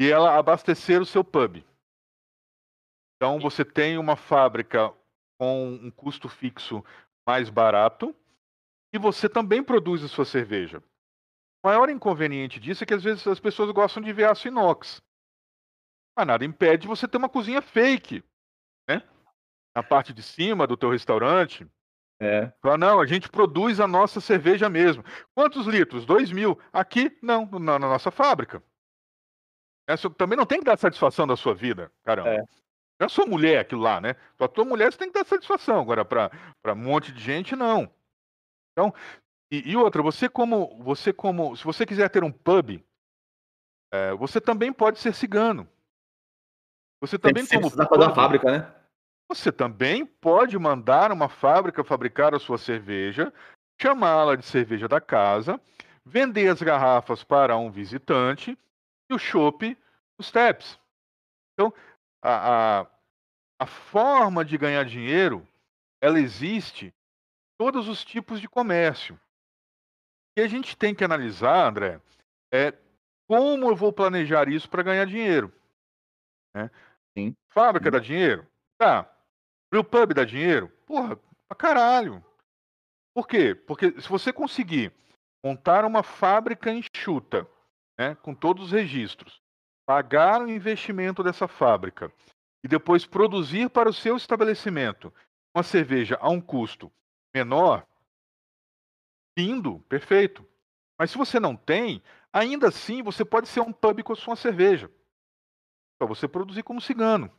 e 0.01 0.11
ela 0.11 0.37
abastecer 0.37 1.01
o 1.01 1.07
seu 1.07 1.23
pub. 1.23 1.65
Então 3.17 3.39
você 3.39 3.65
tem 3.65 3.99
uma 3.99 4.17
fábrica 4.17 4.93
com 5.39 5.75
um 5.75 5.93
custo 5.93 6.29
fixo 6.29 6.85
mais 7.25 7.49
barato 7.49 8.13
e 8.93 8.99
você 8.99 9.29
também 9.29 9.63
produz 9.63 10.03
a 10.03 10.09
sua 10.09 10.25
cerveja. 10.25 10.83
Maior 11.65 11.89
inconveniente 11.89 12.59
disso 12.59 12.83
é 12.83 12.87
que 12.87 12.95
às 12.95 13.03
vezes 13.03 13.27
as 13.27 13.39
pessoas 13.39 13.71
gostam 13.71 14.03
de 14.03 14.13
ver 14.13 14.29
aço 14.29 14.49
inox. 14.49 15.01
Mas 16.17 16.27
nada 16.27 16.45
impede 16.45 16.87
você 16.87 17.07
ter 17.07 17.17
uma 17.17 17.29
cozinha 17.29 17.63
fake, 17.63 18.23
né? 18.89 19.03
Na 19.75 19.83
parte 19.83 20.13
de 20.13 20.23
cima 20.23 20.67
do 20.67 20.77
teu 20.77 20.91
restaurante. 20.91 21.67
É. 22.21 22.53
Fala, 22.61 22.79
não, 22.79 23.01
a 23.01 23.07
gente 23.07 23.29
produz 23.29 23.81
a 23.81 23.87
nossa 23.87 24.21
cerveja 24.21 24.69
mesmo. 24.69 25.05
Quantos 25.35 25.67
litros? 25.67 26.05
Dois 26.05 26.31
mil. 26.31 26.59
Aqui, 26.73 27.17
não, 27.23 27.47
na, 27.47 27.79
na 27.79 27.89
nossa 27.89 28.11
fábrica. 28.11 28.63
Essa, 29.89 30.09
também 30.11 30.37
não 30.37 30.47
tem 30.47 30.59
que 30.59 30.65
dar 30.65 30.79
satisfação 30.79 31.27
da 31.27 31.37
sua 31.37 31.55
vida, 31.55 31.91
caramba. 32.05 32.31
É. 32.31 32.45
É 33.01 33.05
a 33.05 33.09
sua 33.09 33.27
mulher 33.27 33.59
aquilo 33.59 33.81
lá, 33.81 34.01
né? 34.01 34.15
Pra 34.37 34.47
tua 34.47 34.65
mulher 34.65 34.93
você 34.93 34.99
tem 34.99 35.11
que 35.11 35.19
dar 35.19 35.27
satisfação. 35.27 35.81
Agora, 35.81 36.05
para 36.05 36.31
um 36.69 36.77
monte 36.77 37.11
de 37.11 37.21
gente, 37.21 37.57
não. 37.57 37.93
Então, 38.73 38.95
e, 39.53 39.73
e, 39.73 39.77
outra, 39.77 40.01
você 40.01 40.31
como, 40.31 40.83
você 40.83 41.13
como, 41.13 41.55
se 41.55 41.63
você 41.63 41.85
quiser 41.85 42.09
ter 42.09 42.25
um 42.25 42.33
pub, 42.33 42.83
é, 43.93 44.15
você 44.15 44.41
também 44.41 44.73
pode 44.73 44.99
ser 44.99 45.13
cigano. 45.13 45.69
Você 47.03 47.19
também 47.19 47.47
como 47.47 47.61
precisa 47.61 47.87
fazer 47.87 48.03
uma 48.03 48.15
fábrica, 48.15 48.51
né? 48.51 48.75
Você 49.29 49.53
também 49.53 50.07
pode 50.07 50.59
mandar 50.59 51.13
uma 51.13 51.29
fábrica 51.29 51.85
fabricar 51.85 52.35
a 52.35 52.39
sua 52.39 52.57
cerveja, 52.57 53.31
chamá-la 53.79 54.37
de 54.37 54.47
cerveja 54.47 54.89
da 54.89 55.03
casa, 55.03 55.61
vender 56.03 56.49
as 56.49 56.63
garrafas 56.63 57.23
para 57.23 57.55
um 57.59 57.71
visitante 57.71 58.59
e 59.11 59.15
o 59.15 59.19
chopp 59.19 59.77
os 60.19 60.29
steps. 60.29 60.81
Então, 61.53 61.75
a, 62.23 62.81
a, 62.81 62.87
a 63.61 63.67
forma 63.67 64.47
de 64.47 64.57
ganhar 64.57 64.85
dinheiro, 64.85 65.47
ela 66.01 66.19
existe 66.19 66.87
em 66.87 66.93
todos 67.59 67.87
os 67.87 68.03
tipos 68.03 68.41
de 68.41 68.49
comércio. 68.49 69.21
E 70.37 70.41
a 70.41 70.49
gente 70.49 70.77
tem 70.77 70.95
que 70.95 71.05
analisar, 71.05 71.69
André, 71.69 72.01
é 72.53 72.73
como 73.29 73.71
eu 73.71 73.77
vou 73.77 73.93
planejar 73.93 74.49
isso 74.49 74.69
para 74.69 74.83
ganhar 74.83 75.07
dinheiro. 75.07 75.53
Né? 76.55 76.71
Sim. 77.17 77.37
Fábrica 77.51 77.87
Sim. 77.87 77.91
dá 77.91 77.99
dinheiro? 77.99 78.47
Tá. 78.79 79.11
Real 79.73 79.85
Pub 79.85 80.13
dá 80.15 80.25
dinheiro? 80.25 80.69
Porra, 80.87 81.17
pra 81.49 81.57
caralho. 81.57 82.25
Por 83.15 83.27
quê? 83.27 83.55
Porque 83.55 84.01
se 84.01 84.09
você 84.09 84.33
conseguir 84.33 84.93
montar 85.45 85.85
uma 85.85 86.03
fábrica 86.03 86.71
enxuta, 86.71 87.47
né, 87.99 88.15
com 88.17 88.35
todos 88.35 88.67
os 88.67 88.73
registros, 88.73 89.41
pagar 89.87 90.41
o 90.41 90.49
investimento 90.49 91.23
dessa 91.23 91.49
fábrica 91.49 92.13
e 92.65 92.69
depois 92.69 93.05
produzir 93.05 93.69
para 93.69 93.89
o 93.89 93.93
seu 93.93 94.17
estabelecimento 94.17 95.13
uma 95.55 95.63
cerveja 95.63 96.17
a 96.21 96.31
um 96.31 96.41
custo 96.41 96.91
menor, 97.35 97.87
lindo, 99.37 99.81
perfeito. 99.89 100.47
Mas 100.99 101.11
se 101.11 101.19
você 101.19 101.41
não 101.41 101.57
tem, 101.57 102.03
ainda 102.33 102.69
assim 102.69 103.03
você 103.03 103.25
pode 103.25 103.49
ser 103.49 103.61
um 103.61 103.73
pub 103.73 104.03
com 104.03 104.13
a 104.13 104.17
sua 104.17 104.37
cerveja. 104.37 104.91
Para 105.99 106.09
você 106.09 106.27
produzir 106.27 106.63
como 106.63 106.81
cigano. 106.81 107.31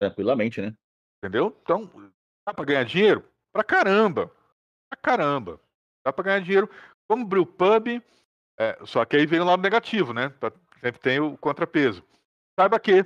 Tranquilamente, 0.00 0.60
né? 0.60 0.76
Entendeu? 1.18 1.56
Então, 1.62 1.90
dá 2.46 2.54
para 2.54 2.64
ganhar 2.64 2.84
dinheiro? 2.84 3.28
Pra 3.52 3.64
caramba. 3.64 4.28
Pra 4.90 5.00
caramba. 5.00 5.60
Dá 6.04 6.12
para 6.12 6.24
ganhar 6.24 6.40
dinheiro 6.40 6.70
como 7.08 7.26
brew 7.26 7.46
pub, 7.46 8.02
é, 8.58 8.78
só 8.84 9.04
que 9.04 9.16
aí 9.16 9.24
vem 9.24 9.40
o 9.40 9.44
lado 9.44 9.62
negativo, 9.62 10.12
né? 10.12 10.32
Sempre 10.80 11.00
tem 11.00 11.20
o 11.20 11.36
contrapeso. 11.38 12.04
Saiba 12.58 12.78
que 12.78 13.04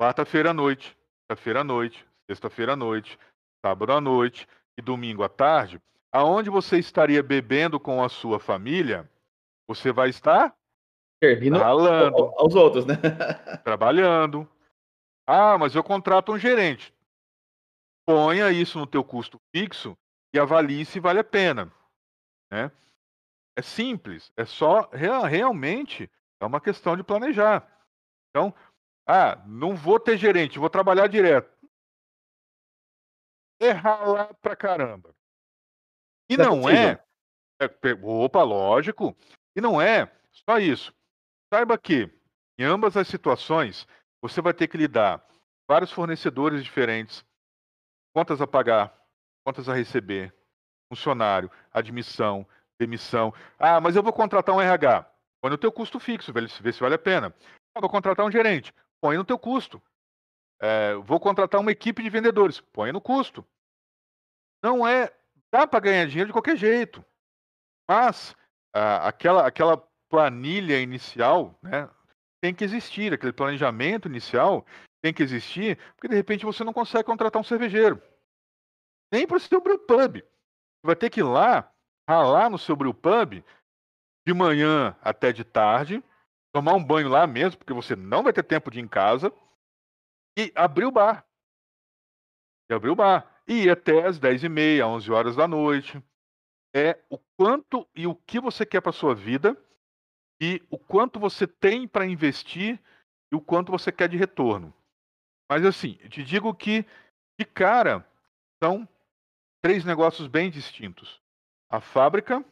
quarta-feira 0.00 0.50
à 0.50 0.54
noite, 0.54 0.96
quinta-feira 1.22 1.60
à 1.60 1.64
noite, 1.64 2.06
sexta-feira 2.30 2.72
à 2.72 2.76
noite, 2.76 3.18
sábado 3.64 3.92
à 3.92 4.00
noite 4.00 4.48
e 4.78 4.82
domingo 4.82 5.22
à 5.22 5.28
tarde, 5.28 5.80
aonde 6.16 6.48
você 6.48 6.78
estaria 6.78 7.22
bebendo 7.22 7.78
com 7.78 8.02
a 8.02 8.08
sua 8.08 8.40
família, 8.40 9.08
você 9.68 9.92
vai 9.92 10.08
estar 10.08 10.56
servindo 11.22 11.58
ralando, 11.58 12.32
aos 12.38 12.54
outros, 12.54 12.86
né? 12.86 12.94
trabalhando. 13.62 14.48
Ah, 15.26 15.58
mas 15.58 15.74
eu 15.74 15.84
contrato 15.84 16.32
um 16.32 16.38
gerente. 16.38 16.94
Ponha 18.06 18.50
isso 18.50 18.78
no 18.78 18.86
teu 18.86 19.04
custo 19.04 19.38
fixo 19.54 19.96
e 20.34 20.38
avalie 20.38 20.86
se 20.86 20.98
vale 20.98 21.18
a 21.18 21.24
pena, 21.24 21.70
né? 22.50 22.72
É 23.58 23.60
simples, 23.60 24.32
é 24.36 24.46
só 24.46 24.88
realmente 24.90 26.10
é 26.40 26.46
uma 26.46 26.60
questão 26.60 26.96
de 26.96 27.02
planejar. 27.02 27.66
Então, 28.30 28.54
ah, 29.06 29.36
não 29.46 29.74
vou 29.74 30.00
ter 30.00 30.16
gerente, 30.16 30.58
vou 30.58 30.70
trabalhar 30.70 31.08
direto. 31.08 31.50
É 33.60 33.70
ralar 33.70 34.32
pra 34.34 34.56
caramba. 34.56 35.14
E 36.28 36.34
é 36.34 36.36
não 36.36 36.68
é, 36.68 37.00
é. 37.60 37.68
Opa, 38.02 38.42
lógico. 38.42 39.16
E 39.54 39.60
não 39.60 39.80
é 39.80 40.10
só 40.32 40.58
isso. 40.58 40.92
Saiba 41.52 41.78
que, 41.78 42.10
em 42.58 42.64
ambas 42.64 42.96
as 42.96 43.08
situações, 43.08 43.86
você 44.20 44.40
vai 44.40 44.52
ter 44.52 44.68
que 44.68 44.76
lidar 44.76 45.20
com 45.20 45.72
vários 45.72 45.92
fornecedores 45.92 46.62
diferentes, 46.62 47.24
contas 48.14 48.40
a 48.40 48.46
pagar, 48.46 48.94
contas 49.44 49.68
a 49.68 49.74
receber, 49.74 50.34
funcionário, 50.88 51.50
admissão, 51.72 52.46
demissão. 52.78 53.32
Ah, 53.58 53.80
mas 53.80 53.96
eu 53.96 54.02
vou 54.02 54.12
contratar 54.12 54.54
um 54.54 54.60
RH. 54.60 55.10
Põe 55.40 55.50
no 55.50 55.58
teu 55.58 55.70
custo 55.70 56.00
fixo, 56.00 56.32
vê 56.32 56.72
se 56.72 56.80
vale 56.80 56.94
a 56.94 56.98
pena. 56.98 57.34
Ah, 57.74 57.80
vou 57.80 57.90
contratar 57.90 58.26
um 58.26 58.30
gerente. 58.30 58.72
Põe 59.00 59.16
no 59.16 59.24
teu 59.24 59.38
custo. 59.38 59.80
É, 60.60 60.94
vou 60.94 61.20
contratar 61.20 61.60
uma 61.60 61.70
equipe 61.70 62.02
de 62.02 62.10
vendedores. 62.10 62.60
Põe 62.60 62.90
no 62.90 63.00
custo. 63.00 63.46
Não 64.62 64.86
é. 64.86 65.12
Dá 65.56 65.66
para 65.66 65.80
ganhar 65.80 66.06
dinheiro 66.06 66.26
de 66.26 66.34
qualquer 66.34 66.54
jeito. 66.54 67.02
Mas 67.88 68.36
ah, 68.74 69.08
aquela, 69.08 69.46
aquela 69.46 69.78
planilha 70.10 70.78
inicial 70.78 71.58
né, 71.62 71.88
tem 72.42 72.54
que 72.54 72.62
existir. 72.62 73.14
Aquele 73.14 73.32
planejamento 73.32 74.06
inicial 74.06 74.66
tem 75.02 75.14
que 75.14 75.22
existir, 75.22 75.78
porque 75.94 76.08
de 76.08 76.14
repente 76.14 76.44
você 76.44 76.62
não 76.62 76.74
consegue 76.74 77.04
contratar 77.04 77.40
um 77.40 77.44
cervejeiro. 77.44 78.02
Nem 79.10 79.26
para 79.26 79.38
o 79.38 79.40
seu 79.40 79.62
pub. 79.62 80.16
Você 80.16 80.22
vai 80.84 80.94
ter 80.94 81.08
que 81.08 81.20
ir 81.20 81.22
lá 81.22 81.72
ralar 82.06 82.50
no 82.50 82.58
seu 82.58 82.76
brewpub 82.76 83.42
de 84.26 84.34
manhã 84.34 84.94
até 85.00 85.32
de 85.32 85.42
tarde, 85.42 86.04
tomar 86.52 86.74
um 86.74 86.84
banho 86.84 87.08
lá 87.08 87.26
mesmo, 87.26 87.56
porque 87.56 87.72
você 87.72 87.96
não 87.96 88.22
vai 88.22 88.34
ter 88.34 88.42
tempo 88.42 88.70
de 88.70 88.78
ir 88.78 88.82
em 88.82 88.88
casa, 88.88 89.32
e 90.38 90.52
abrir 90.54 90.84
o 90.84 90.92
bar. 90.92 91.26
E 92.70 92.74
abrir 92.74 92.90
o 92.90 92.96
bar. 92.96 93.35
E 93.48 93.70
até 93.70 94.06
as 94.06 94.18
10h30, 94.18 94.84
11 94.84 95.12
horas 95.12 95.36
da 95.36 95.46
noite. 95.46 96.02
É 96.74 96.98
o 97.08 97.18
quanto 97.38 97.88
e 97.94 98.06
o 98.06 98.14
que 98.14 98.38
você 98.38 98.66
quer 98.66 98.80
para 98.80 98.92
sua 98.92 99.14
vida 99.14 99.56
e 100.40 100.62
o 100.70 100.78
quanto 100.78 101.18
você 101.18 101.46
tem 101.46 101.88
para 101.88 102.06
investir 102.06 102.78
e 103.32 103.36
o 103.36 103.40
quanto 103.40 103.72
você 103.72 103.90
quer 103.90 104.08
de 104.08 104.16
retorno. 104.16 104.74
Mas 105.50 105.64
assim, 105.64 105.96
eu 106.02 106.10
te 106.10 106.22
digo 106.22 106.52
que 106.54 106.84
de 107.38 107.46
cara 107.46 108.06
são 108.62 108.86
três 109.62 109.84
negócios 109.84 110.26
bem 110.26 110.50
distintos 110.50 111.20
a 111.68 111.80
fábrica, 111.80 112.44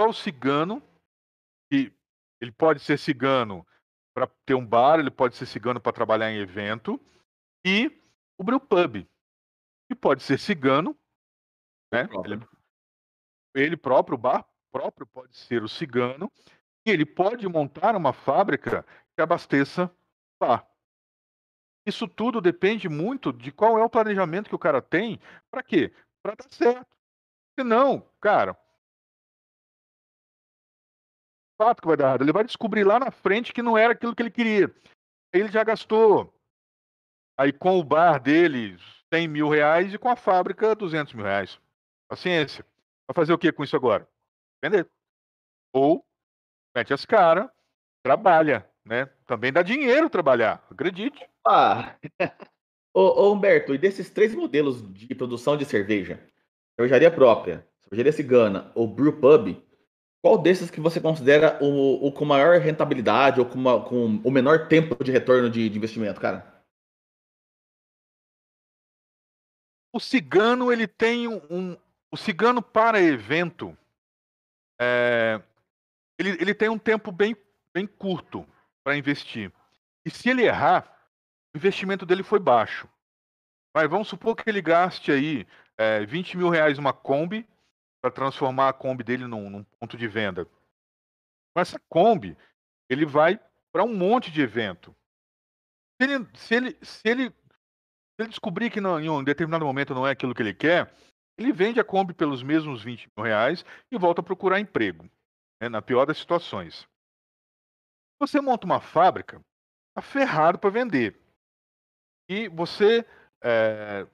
só 0.00 0.08
o 0.08 0.12
cigano, 0.12 0.82
que 1.70 1.92
ele 2.40 2.52
pode 2.52 2.80
ser 2.80 2.98
cigano 2.98 3.66
para 4.14 4.26
ter 4.44 4.54
um 4.54 4.66
bar, 4.66 4.98
ele 4.98 5.10
pode 5.10 5.36
ser 5.36 5.46
cigano 5.46 5.80
para 5.80 5.92
trabalhar 5.92 6.30
em 6.30 6.38
evento, 6.38 7.00
e 7.64 7.90
o 8.38 8.44
brewpub, 8.44 9.06
que 9.94 10.00
pode 10.00 10.22
ser 10.22 10.38
cigano, 10.38 10.96
né? 11.92 12.08
Ele, 12.24 12.46
ele 13.54 13.76
próprio, 13.76 14.16
o 14.16 14.18
bar 14.18 14.46
próprio 14.72 15.06
pode 15.06 15.36
ser 15.36 15.62
o 15.62 15.68
cigano, 15.68 16.30
e 16.86 16.90
ele 16.90 17.06
pode 17.06 17.46
montar 17.48 17.94
uma 17.96 18.12
fábrica 18.12 18.84
que 19.14 19.22
abasteça 19.22 19.90
bar. 20.40 20.68
Isso 21.86 22.08
tudo 22.08 22.40
depende 22.40 22.88
muito 22.88 23.32
de 23.32 23.52
qual 23.52 23.78
é 23.78 23.84
o 23.84 23.90
planejamento 23.90 24.48
que 24.48 24.54
o 24.54 24.58
cara 24.58 24.82
tem. 24.82 25.20
Para 25.50 25.62
quê? 25.62 25.92
Para 26.22 26.34
dar 26.34 26.50
certo. 26.50 26.96
Se 27.58 27.64
não, 27.64 28.00
cara, 28.20 28.58
fato 31.56 31.80
que 31.80 31.88
vai 31.88 31.96
dar 31.96 32.08
errado. 32.08 32.22
Ele 32.22 32.32
vai 32.32 32.44
descobrir 32.44 32.84
lá 32.84 32.98
na 32.98 33.10
frente 33.10 33.52
que 33.52 33.62
não 33.62 33.76
era 33.76 33.92
aquilo 33.92 34.14
que 34.14 34.22
ele 34.22 34.30
queria. 34.30 34.74
Ele 35.32 35.48
já 35.48 35.62
gastou 35.62 36.32
aí 37.38 37.52
com 37.52 37.78
o 37.78 37.84
bar 37.84 38.20
dele 38.20 38.76
100 39.14 39.28
mil 39.28 39.48
reais 39.48 39.94
e 39.94 39.98
com 39.98 40.08
a 40.08 40.16
fábrica 40.16 40.74
200 40.74 41.14
mil 41.14 41.24
reais. 41.24 41.60
Paciência. 42.08 42.66
Vai 43.06 43.14
fazer 43.14 43.32
o 43.32 43.38
que 43.38 43.52
com 43.52 43.62
isso 43.62 43.76
agora? 43.76 44.08
Vender. 44.62 44.88
Ou 45.72 46.04
mete 46.74 46.92
as 46.92 47.06
caras, 47.06 47.48
trabalha, 48.02 48.68
né? 48.84 49.08
Também 49.24 49.52
dá 49.52 49.62
dinheiro 49.62 50.10
trabalhar, 50.10 50.66
acredite. 50.68 51.24
Ah, 51.46 51.94
ô, 52.92 53.02
ô 53.02 53.32
Humberto, 53.32 53.72
e 53.72 53.78
desses 53.78 54.10
três 54.10 54.34
modelos 54.34 54.82
de 54.92 55.14
produção 55.14 55.56
de 55.56 55.64
cerveja, 55.64 56.20
cervejaria 56.74 57.10
própria, 57.10 57.64
cervejaria 57.82 58.12
cigana 58.12 58.72
ou 58.74 58.88
brew 58.88 59.12
pub, 59.20 59.62
qual 60.20 60.38
desses 60.38 60.70
que 60.70 60.80
você 60.80 61.00
considera 61.00 61.56
o, 61.62 62.04
o 62.04 62.10
com 62.10 62.24
maior 62.24 62.58
rentabilidade 62.58 63.38
ou 63.38 63.46
com, 63.46 63.58
uma, 63.58 63.80
com, 63.84 64.20
o 64.24 64.30
menor 64.30 64.66
tempo 64.66 65.04
de 65.04 65.12
retorno 65.12 65.48
de, 65.48 65.68
de 65.68 65.76
investimento, 65.76 66.20
cara? 66.20 66.53
O 69.94 70.00
cigano 70.00 70.72
ele 70.72 70.88
tem 70.88 71.28
um, 71.28 71.78
o 72.10 72.16
cigano 72.16 72.60
para 72.60 73.00
evento, 73.00 73.78
é, 74.80 75.40
ele, 76.18 76.30
ele 76.30 76.52
tem 76.52 76.68
um 76.68 76.78
tempo 76.78 77.12
bem, 77.12 77.36
bem 77.72 77.86
curto 77.86 78.44
para 78.82 78.96
investir. 78.96 79.52
E 80.04 80.10
se 80.10 80.28
ele 80.28 80.42
errar, 80.42 80.84
o 81.54 81.58
investimento 81.58 82.04
dele 82.04 82.24
foi 82.24 82.40
baixo. 82.40 82.88
Mas 83.72 83.88
vamos 83.88 84.08
supor 84.08 84.34
que 84.34 84.50
ele 84.50 84.60
gaste 84.60 85.12
aí 85.12 85.46
é, 85.78 86.04
20 86.04 86.36
mil 86.36 86.48
reais 86.48 86.76
uma 86.76 86.92
Kombi 86.92 87.48
para 88.02 88.10
transformar 88.10 88.70
a 88.70 88.72
Kombi 88.72 89.04
dele 89.04 89.26
num, 89.26 89.48
num, 89.48 89.64
ponto 89.64 89.96
de 89.96 90.08
venda. 90.08 90.44
Com 90.44 91.60
essa 91.60 91.80
Kombi, 91.88 92.36
ele 92.90 93.06
vai 93.06 93.38
para 93.72 93.84
um 93.84 93.96
monte 93.96 94.30
de 94.30 94.42
evento. 94.42 94.94
Se 95.96 96.08
ele, 96.08 96.28
se 96.34 96.54
ele, 96.54 96.78
se 96.82 97.08
ele, 97.08 97.34
ele 98.18 98.28
descobrir 98.28 98.70
que 98.70 98.80
não, 98.80 99.00
em 99.00 99.08
um 99.08 99.24
determinado 99.24 99.64
momento 99.64 99.94
não 99.94 100.06
é 100.06 100.12
aquilo 100.12 100.34
que 100.34 100.42
ele 100.42 100.54
quer, 100.54 100.94
ele 101.38 101.52
vende 101.52 101.80
a 101.80 101.84
Kombi 101.84 102.14
pelos 102.14 102.42
mesmos 102.42 102.82
20 102.82 103.10
mil 103.16 103.24
reais 103.24 103.64
e 103.90 103.98
volta 103.98 104.20
a 104.20 104.24
procurar 104.24 104.60
emprego, 104.60 105.04
né, 105.60 105.68
na 105.68 105.82
pior 105.82 106.06
das 106.06 106.18
situações. 106.18 106.86
Você 108.20 108.40
monta 108.40 108.64
uma 108.64 108.80
fábrica, 108.80 109.40
tá 109.94 110.02
ferrado 110.02 110.58
para 110.58 110.70
vender. 110.70 111.18
E 112.28 112.48
você. 112.48 113.04
É, 113.42 114.06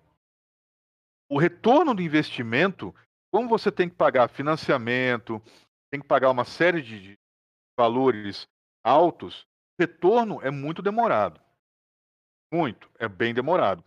o 1.30 1.38
retorno 1.38 1.94
do 1.94 2.02
investimento, 2.02 2.92
como 3.32 3.48
você 3.48 3.70
tem 3.70 3.88
que 3.88 3.94
pagar 3.94 4.28
financiamento, 4.28 5.40
tem 5.92 6.00
que 6.00 6.06
pagar 6.08 6.30
uma 6.30 6.44
série 6.44 6.82
de 6.82 7.16
valores 7.78 8.48
altos, 8.84 9.42
o 9.78 9.82
retorno 9.82 10.42
é 10.42 10.50
muito 10.50 10.82
demorado. 10.82 11.40
Muito, 12.52 12.90
é 12.98 13.08
bem 13.08 13.32
demorado. 13.32 13.84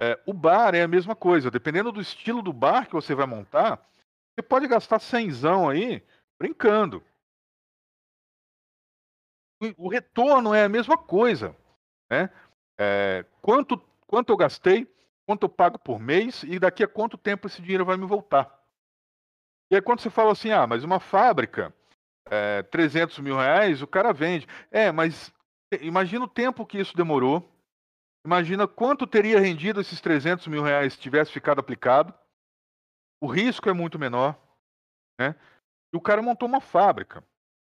É, 0.00 0.20
o 0.26 0.32
bar 0.32 0.74
é 0.74 0.82
a 0.82 0.88
mesma 0.88 1.16
coisa. 1.16 1.50
Dependendo 1.50 1.90
do 1.90 2.00
estilo 2.00 2.40
do 2.40 2.52
bar 2.52 2.86
que 2.86 2.92
você 2.92 3.14
vai 3.14 3.26
montar, 3.26 3.84
você 4.34 4.42
pode 4.42 4.68
gastar 4.68 5.00
cenzão 5.00 5.68
aí 5.68 6.02
brincando. 6.38 7.02
O, 9.76 9.88
retorno 9.88 10.54
é 10.54 10.64
a 10.64 10.68
mesma 10.68 10.96
coisa. 10.96 11.54
Né? 12.08 12.30
É, 12.78 13.24
quanto, 13.42 13.76
quanto 14.06 14.32
eu 14.32 14.36
gastei, 14.36 14.86
quanto 15.26 15.42
eu 15.44 15.48
pago 15.48 15.78
por 15.78 15.98
mês 15.98 16.44
e 16.44 16.60
daqui 16.60 16.84
a 16.84 16.88
quanto 16.88 17.18
tempo 17.18 17.48
esse 17.48 17.60
dinheiro 17.60 17.84
vai 17.84 17.96
me 17.96 18.06
voltar. 18.06 18.56
E 19.70 19.74
aí 19.74 19.82
quando 19.82 20.00
você 20.00 20.08
fala 20.08 20.30
assim, 20.30 20.52
ah, 20.52 20.66
mas 20.66 20.84
uma 20.84 21.00
fábrica, 21.00 21.74
é, 22.30 22.62
300 22.62 23.18
mil 23.18 23.36
reais, 23.36 23.82
o 23.82 23.86
cara 23.86 24.12
vende. 24.12 24.46
É, 24.70 24.92
mas 24.92 25.32
imagina 25.80 26.24
o 26.24 26.28
tempo 26.28 26.64
que 26.64 26.78
isso 26.78 26.96
demorou 26.96 27.57
Imagina 28.24 28.66
quanto 28.66 29.06
teria 29.06 29.40
rendido 29.40 29.80
esses 29.80 30.00
300 30.00 30.46
mil 30.48 30.62
reais 30.62 30.94
se 30.94 31.00
tivesse 31.00 31.32
ficado 31.32 31.60
aplicado. 31.60 32.12
O 33.20 33.26
risco 33.26 33.68
é 33.68 33.72
muito 33.72 33.98
menor. 33.98 34.38
Né? 35.20 35.34
E 35.92 35.96
o 35.96 36.00
cara 36.00 36.22
montou 36.22 36.48
uma 36.48 36.60
fábrica, 36.60 37.24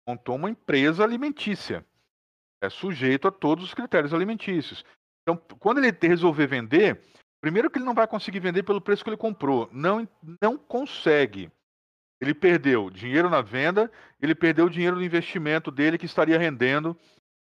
montou 0.08 0.36
uma 0.36 0.50
empresa 0.50 1.04
alimentícia. 1.04 1.86
É 2.62 2.70
sujeito 2.70 3.28
a 3.28 3.32
todos 3.32 3.64
os 3.64 3.74
critérios 3.74 4.14
alimentícios. 4.14 4.84
Então, 5.22 5.38
quando 5.60 5.78
ele 5.78 5.96
resolver 6.02 6.48
vender, 6.48 7.02
primeiro 7.42 7.70
que 7.70 7.78
ele 7.78 7.86
não 7.86 7.94
vai 7.94 8.08
conseguir 8.08 8.40
vender 8.40 8.64
pelo 8.64 8.82
preço 8.82 9.04
que 9.04 9.10
ele 9.10 9.18
comprou. 9.18 9.70
Não, 9.72 10.08
não 10.42 10.58
consegue. 10.58 11.52
Ele 12.22 12.34
perdeu 12.34 12.90
dinheiro 12.90 13.30
na 13.30 13.42
venda, 13.42 13.90
ele 14.22 14.36
perdeu 14.36 14.66
o 14.66 14.70
dinheiro 14.70 14.98
do 14.98 15.04
investimento 15.04 15.72
dele 15.72 15.98
que 15.98 16.06
estaria 16.06 16.38
rendendo. 16.38 16.98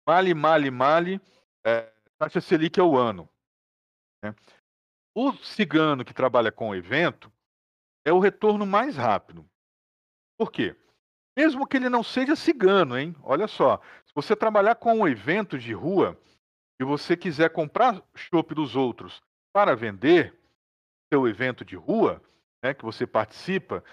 Male, 0.07 0.33
male, 0.33 0.71
male. 0.71 1.21
É, 1.65 1.92
taxa 2.23 2.39
Selic 2.39 2.79
ao 2.79 2.95
ano. 2.95 3.29
Né? 4.23 4.33
O 5.15 5.33
cigano 5.33 6.05
que 6.05 6.13
trabalha 6.13 6.51
com 6.51 6.69
o 6.69 6.75
evento 6.75 7.31
é 8.05 8.13
o 8.13 8.19
retorno 8.19 8.65
mais 8.65 8.95
rápido. 8.95 9.45
Por 10.37 10.51
quê? 10.51 10.75
Mesmo 11.37 11.67
que 11.67 11.77
ele 11.77 11.89
não 11.89 12.03
seja 12.03 12.35
cigano, 12.35 12.97
hein? 12.97 13.15
Olha 13.23 13.47
só, 13.47 13.77
se 14.05 14.13
você 14.15 14.35
trabalhar 14.35 14.75
com 14.75 14.99
um 14.99 15.07
evento 15.07 15.57
de 15.57 15.73
rua 15.73 16.19
e 16.79 16.85
você 16.85 17.17
quiser 17.17 17.49
comprar 17.49 18.01
chopp 18.15 18.53
dos 18.53 18.75
outros 18.75 19.21
para 19.53 19.75
vender 19.75 20.33
seu 21.11 21.27
evento 21.27 21.65
de 21.65 21.75
rua, 21.75 22.21
né, 22.63 22.73
que 22.73 22.85
você 22.85 23.05
participa, 23.05 23.83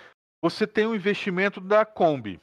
você 0.43 0.67
tem 0.67 0.87
um 0.87 0.95
investimento 0.95 1.61
da 1.61 1.85
Kombi. 1.85 2.41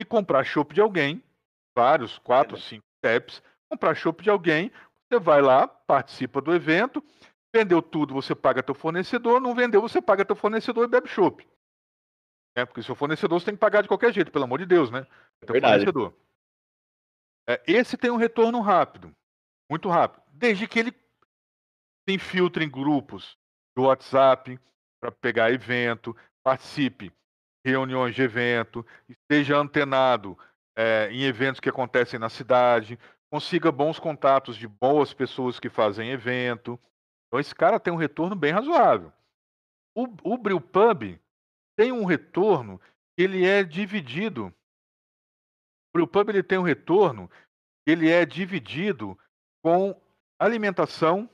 E 0.00 0.04
comprar 0.04 0.44
chopp 0.44 0.74
de 0.74 0.80
alguém, 0.80 1.22
vários, 1.76 2.18
quatro, 2.18 2.56
cinco 2.56 2.89
steps, 3.00 3.42
comprar 3.68 3.94
chopp 3.94 4.22
de 4.22 4.30
alguém, 4.30 4.70
você 5.08 5.18
vai 5.18 5.42
lá, 5.42 5.66
participa 5.66 6.40
do 6.40 6.54
evento, 6.54 7.02
vendeu 7.54 7.82
tudo, 7.82 8.14
você 8.14 8.34
paga 8.34 8.62
teu 8.62 8.74
fornecedor, 8.74 9.40
não 9.40 9.54
vendeu, 9.54 9.80
você 9.80 10.00
paga 10.00 10.24
teu 10.24 10.36
fornecedor 10.36 10.84
e 10.84 10.88
bebe 10.88 11.08
chopp. 11.08 11.46
É, 12.56 12.64
porque 12.64 12.82
seu 12.82 12.94
fornecedor 12.94 13.40
você 13.40 13.46
tem 13.46 13.54
que 13.54 13.60
pagar 13.60 13.82
de 13.82 13.88
qualquer 13.88 14.12
jeito, 14.12 14.30
pelo 14.30 14.44
amor 14.44 14.58
de 14.58 14.66
Deus, 14.66 14.90
né? 14.90 15.06
É 15.40 15.46
teu 15.46 15.52
Verdade. 15.52 15.84
fornecedor. 15.84 16.14
É, 17.48 17.60
esse 17.66 17.96
tem 17.96 18.10
um 18.10 18.16
retorno 18.16 18.60
rápido, 18.60 19.14
muito 19.68 19.88
rápido, 19.88 20.22
desde 20.32 20.68
que 20.68 20.78
ele 20.78 20.92
se 20.92 22.14
infiltre 22.14 22.64
em 22.64 22.70
grupos 22.70 23.36
do 23.76 23.84
WhatsApp 23.84 24.58
para 25.00 25.10
pegar 25.10 25.52
evento, 25.52 26.16
participe 26.42 27.12
reuniões 27.64 28.14
de 28.14 28.22
evento, 28.22 28.86
esteja 29.08 29.56
antenado 29.56 30.38
é, 30.76 31.08
em 31.10 31.22
eventos 31.22 31.60
que 31.60 31.68
acontecem 31.68 32.18
na 32.18 32.28
cidade, 32.28 32.98
consiga 33.30 33.70
bons 33.70 33.98
contatos 33.98 34.56
de 34.56 34.66
boas 34.66 35.14
pessoas 35.14 35.60
que 35.60 35.68
fazem 35.68 36.10
evento. 36.10 36.78
Então, 37.26 37.38
esse 37.38 37.54
cara 37.54 37.78
tem 37.78 37.92
um 37.92 37.96
retorno 37.96 38.34
bem 38.34 38.52
razoável. 38.52 39.12
O, 39.94 40.34
o 40.34 40.38
Brewpub 40.38 41.20
tem 41.76 41.92
um 41.92 42.04
retorno 42.04 42.80
ele 43.16 43.46
é 43.46 43.62
dividido. 43.62 44.46
O 44.46 45.98
Brewpub 45.98 46.30
ele 46.30 46.42
tem 46.42 46.58
um 46.58 46.62
retorno 46.62 47.30
ele 47.86 48.08
é 48.08 48.24
dividido 48.24 49.18
com 49.62 50.00
alimentação 50.38 51.28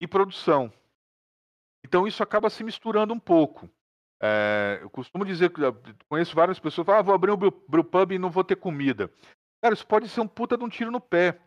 e 0.00 0.06
produção. 0.06 0.72
Então 1.84 2.06
isso 2.06 2.22
acaba 2.22 2.50
se 2.50 2.62
misturando 2.64 3.14
um 3.14 3.20
pouco. 3.20 3.68
É, 4.20 4.80
eu 4.82 4.90
costumo 4.90 5.24
dizer 5.24 5.50
que 5.50 5.60
conheço 6.08 6.34
várias 6.34 6.58
pessoas 6.58 6.84
que 6.84 6.86
falam, 6.86 7.00
ah, 7.00 7.04
vou 7.04 7.14
abrir 7.14 7.30
um 7.30 7.36
brewpub 7.36 8.14
e 8.14 8.18
não 8.18 8.30
vou 8.30 8.42
ter 8.42 8.56
comida. 8.56 9.10
Cara, 9.62 9.74
isso 9.74 9.86
pode 9.86 10.08
ser 10.08 10.20
um 10.20 10.28
puta 10.28 10.56
de 10.56 10.64
um 10.64 10.68
tiro 10.68 10.90
no 10.90 11.00
pé. 11.00 11.40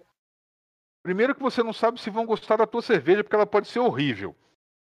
Primeiro 1.04 1.34
que 1.34 1.42
você 1.42 1.64
não 1.64 1.74
sabe 1.74 2.00
se 2.00 2.10
vão 2.10 2.26
gostar 2.26 2.58
da 2.58 2.68
tua 2.68 2.82
cerveja, 2.82 3.24
porque 3.24 3.36
ela 3.36 3.48
pode 3.48 3.68
ser 3.68 3.80
horrível. 3.80 4.36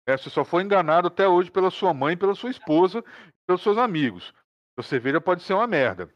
É, 0.06 0.16
você 0.16 0.30
só 0.30 0.44
foi 0.44 0.62
enganado 0.62 1.08
até 1.08 1.26
hoje 1.26 1.50
pela 1.50 1.70
sua 1.70 1.94
mãe, 1.94 2.16
pela 2.16 2.34
sua 2.34 2.50
esposa, 2.50 3.02
pelos 3.46 3.62
seus 3.62 3.78
amigos. 3.78 4.32
A 4.78 4.82
cerveja 4.82 5.20
pode 5.20 5.42
ser 5.42 5.54
uma 5.54 5.66
merda. 5.66 6.12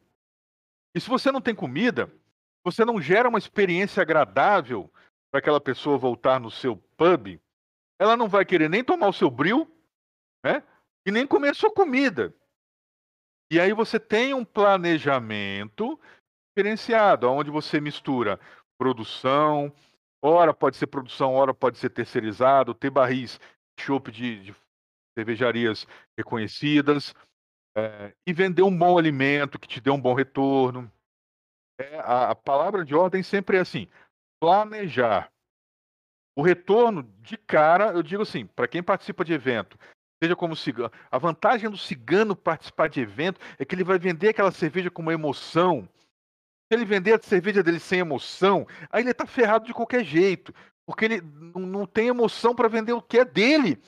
E 0.95 1.01
se 1.01 1.09
você 1.09 1.31
não 1.33 1.41
tem 1.41 1.55
comida, 1.55 2.13
você 2.65 2.85
não 2.85 3.01
gera 3.01 3.29
uma 3.29 3.39
experiência 3.39 4.03
agradável 4.03 4.93
para 5.31 5.41
aquela 5.41 5.61
pessoa 5.61 5.99
voltar 5.99 6.41
no 6.41 6.51
seu 6.51 6.77
pub, 6.97 7.41
ela 7.99 8.17
não 8.17 8.29
vai 8.29 8.45
querer 8.45 8.69
nem 8.69 8.85
tomar 8.85 9.09
o 9.09 9.13
seu 9.13 9.31
bril, 9.31 9.71
né? 10.45 10.63
E 11.09 11.11
nem 11.11 11.27
comer 11.27 11.55
sua 11.55 11.73
comida. 11.73 12.35
E 13.51 13.59
aí 13.59 13.73
você 13.73 13.99
tem 13.99 14.35
um 14.35 14.45
planejamento 14.45 15.99
diferenciado, 16.51 17.31
onde 17.31 17.51
você 17.51 17.81
mistura 17.81 18.39
produção, 18.79 19.73
ora 20.23 20.53
pode 20.53 20.77
ser 20.77 20.87
produção, 20.87 21.33
ora 21.33 21.55
pode 21.55 21.79
ser 21.79 21.89
terceirizado, 21.89 22.75
ter 22.75 22.91
barris, 22.91 23.41
chopp 23.81 24.13
de, 24.13 24.45
de, 24.45 24.57
cervejarias 25.19 25.87
reconhecidas, 26.17 27.15
é, 27.75 28.15
e 28.27 28.33
vender 28.35 28.63
um 28.63 28.77
bom 28.77 28.99
alimento 28.99 29.59
que 29.59 29.67
te 29.67 29.81
dê 29.81 29.91
um 29.91 30.01
bom 30.01 30.13
retorno. 30.13 30.93
É, 31.81 31.99
a, 32.01 32.31
a 32.33 32.35
palavra 32.35 32.85
de 32.85 32.95
ordem 32.95 33.23
sempre 33.23 33.57
é 33.57 33.61
assim: 33.61 33.89
planejar. 34.39 35.33
O 36.37 36.43
retorno 36.43 37.03
de 37.21 37.39
cara, 37.39 37.93
eu 37.93 38.03
digo 38.03 38.23
assim, 38.23 38.47
para 38.47 38.69
quem 38.69 38.83
participa 38.83 39.25
de 39.25 39.33
evento, 39.33 39.79
seja 40.23 40.37
como 40.37 40.57
cigano. 40.57 40.91
A 41.11 41.19
vantagem 41.19 41.71
do 41.71 41.77
cigano 41.77 42.35
participar 42.35 42.89
de 42.89 43.01
evento 43.01 43.41
é 43.59 43.65
que 43.65 43.75
ele 43.75 43.85
vai 43.85 43.99
vender 43.99 44.31
aquela 44.31 44.51
cerveja 44.51 44.91
com 44.91 45.03
uma 45.03 45.13
emoção. 45.13 45.89
Se 46.71 46.77
ele 46.77 46.85
vender 46.85 47.15
a 47.15 47.23
cerveja 47.23 47.63
dele 47.63 47.79
sem 47.79 48.01
emoção, 48.01 48.67
aí 48.91 49.03
ele 49.03 49.15
tá 49.15 49.27
ferrado 49.27 49.67
de 49.67 49.73
qualquer 49.73 50.05
jeito. 50.05 50.53
Porque 50.87 51.05
ele 51.05 51.21
não 51.55 51.87
tem 51.87 52.09
emoção 52.09 52.55
para 52.55 52.69
vender 52.69 52.93
o 52.93 53.03
que 53.03 53.19
é 53.19 53.25
dele. 53.25 53.81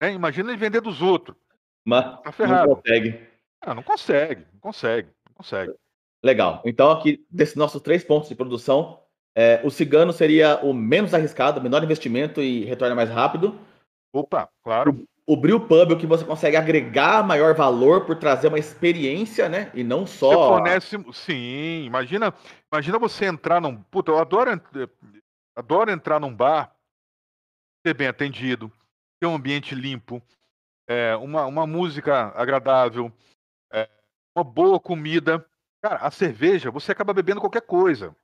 Né? 0.00 0.12
Imagina 0.12 0.50
ele 0.50 0.58
vender 0.58 0.80
dos 0.80 1.00
outros. 1.00 1.36
Mas 1.84 2.20
tá 2.22 2.32
ferrado. 2.32 2.68
não 2.68 2.76
consegue. 2.76 3.26
Ah, 3.60 3.74
não 3.74 3.82
consegue, 3.82 4.46
não 4.52 4.60
consegue, 4.60 5.08
não 5.28 5.34
consegue. 5.34 5.74
Legal. 6.22 6.62
Então, 6.64 6.90
aqui, 6.90 7.24
desses 7.30 7.54
nossos 7.54 7.80
três 7.80 8.02
pontos 8.02 8.28
de 8.28 8.34
produção, 8.34 9.00
é, 9.34 9.60
o 9.64 9.70
cigano 9.70 10.12
seria 10.12 10.58
o 10.64 10.72
menos 10.72 11.14
arriscado, 11.14 11.60
menor 11.60 11.82
investimento 11.82 12.42
e 12.42 12.64
retorno 12.64 12.96
mais 12.96 13.10
rápido. 13.10 13.58
Opa, 14.12 14.48
claro 14.62 15.06
o 15.26 15.36
Brew 15.36 15.58
Pub, 15.58 15.90
o 15.90 15.98
que 15.98 16.06
você 16.06 16.24
consegue 16.24 16.56
agregar 16.56 17.26
maior 17.26 17.52
valor 17.52 18.06
por 18.06 18.16
trazer 18.16 18.46
uma 18.46 18.60
experiência, 18.60 19.48
né? 19.48 19.72
E 19.74 19.82
não 19.82 20.06
só. 20.06 20.28
Você 20.28 20.34
fornece. 20.36 21.12
Sim, 21.12 21.84
imagina, 21.84 22.32
imagina 22.72 22.98
você 22.98 23.26
entrar 23.26 23.60
num. 23.60 23.82
Puta, 23.82 24.12
eu 24.12 24.18
adoro, 24.18 24.50
adoro 25.56 25.90
entrar 25.90 26.20
num 26.20 26.32
bar, 26.32 26.72
ser 27.84 27.94
bem 27.94 28.06
atendido, 28.06 28.70
ter 29.20 29.26
um 29.26 29.34
ambiente 29.34 29.74
limpo, 29.74 30.22
é, 30.88 31.16
uma, 31.16 31.44
uma 31.46 31.66
música 31.66 32.32
agradável, 32.36 33.12
é, 33.72 33.88
uma 34.36 34.44
boa 34.44 34.78
comida. 34.78 35.44
Cara, 35.82 35.96
a 35.96 36.10
cerveja, 36.10 36.70
você 36.70 36.92
acaba 36.92 37.12
bebendo 37.12 37.40
qualquer 37.40 37.62
coisa. 37.62 38.14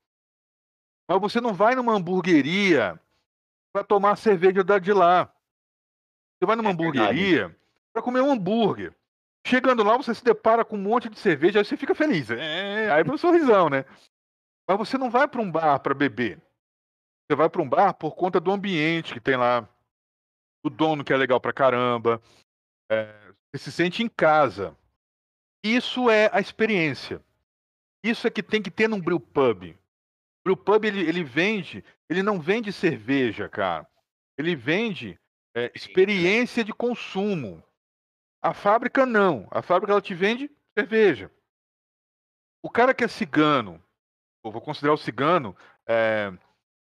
Mas 1.09 1.21
você 1.21 1.41
não 1.41 1.53
vai 1.53 1.75
numa 1.75 1.95
hamburgueria 1.95 2.99
para 3.73 3.83
tomar 3.83 4.17
cerveja 4.17 4.63
da 4.63 4.79
de 4.79 4.93
lá. 4.93 5.32
Você 6.43 6.47
vai 6.47 6.57
numa 6.57 6.71
é 6.71 6.73
hamburgueria 6.73 7.57
para 7.93 8.03
comer 8.03 8.21
um 8.21 8.33
hambúrguer. 8.33 8.93
Chegando 9.47 9.85
lá, 9.85 9.97
você 9.97 10.13
se 10.13 10.25
depara 10.25 10.65
com 10.65 10.75
um 10.75 10.83
monte 10.83 11.09
de 11.09 11.17
cerveja, 11.17 11.61
aí 11.61 11.65
você 11.65 11.77
fica 11.77 11.95
feliz. 11.95 12.33
É, 12.33 12.91
aí 12.91 13.05
é 13.07 13.09
um 13.09 13.17
sorrisão, 13.17 13.71
né? 13.71 13.85
Mas 14.69 14.77
você 14.77 14.99
não 14.99 15.09
vai 15.09 15.29
para 15.29 15.41
um 15.41 15.49
bar 15.49 15.79
para 15.79 15.95
beber. 15.95 16.43
Você 17.31 17.37
vai 17.37 17.49
para 17.49 17.63
um 17.63 17.69
bar 17.69 17.95
por 17.95 18.17
conta 18.17 18.41
do 18.41 18.51
ambiente 18.51 19.15
que 19.15 19.21
tem 19.21 19.37
lá, 19.37 19.69
o 20.65 20.71
dono 20.71 21.05
que 21.05 21.13
é 21.13 21.17
legal 21.17 21.41
pra 21.41 21.53
caramba. 21.53 22.21
É, 22.91 23.33
você 23.55 23.63
se 23.63 23.71
sente 23.71 24.03
em 24.03 24.09
casa. 24.09 24.77
Isso 25.65 26.11
é 26.11 26.29
a 26.33 26.41
experiência. 26.41 27.23
Isso 28.05 28.27
é 28.27 28.31
que 28.31 28.43
tem 28.43 28.61
que 28.61 28.71
ter 28.71 28.89
num 28.89 29.01
brew 29.01 29.21
pub. 29.21 29.63
O 29.63 29.77
brew 30.45 30.57
pub 30.57 30.85
ele, 30.85 31.09
ele 31.09 31.23
vende, 31.23 31.85
ele 32.11 32.21
não 32.21 32.41
vende 32.41 32.73
cerveja, 32.73 33.49
cara. 33.49 33.87
Ele 34.37 34.57
vende 34.57 35.22
é, 35.55 35.71
experiência 35.75 36.65
de 36.65 36.73
consumo. 36.73 37.63
A 38.43 38.53
fábrica 38.53 39.07
não. 39.07 39.47
A 39.51 39.63
fábrica 39.63 39.93
ela 39.93 40.03
te 40.03 40.15
vende 40.15 40.51
cerveja. 40.77 41.31
O 42.63 42.71
cara 42.71 42.95
que 42.95 43.05
é 43.05 43.09
cigano, 43.09 43.83
vou 44.45 44.61
considerar 44.61 44.95
o 44.95 44.99
cigano, 44.99 45.57
é, 45.87 46.33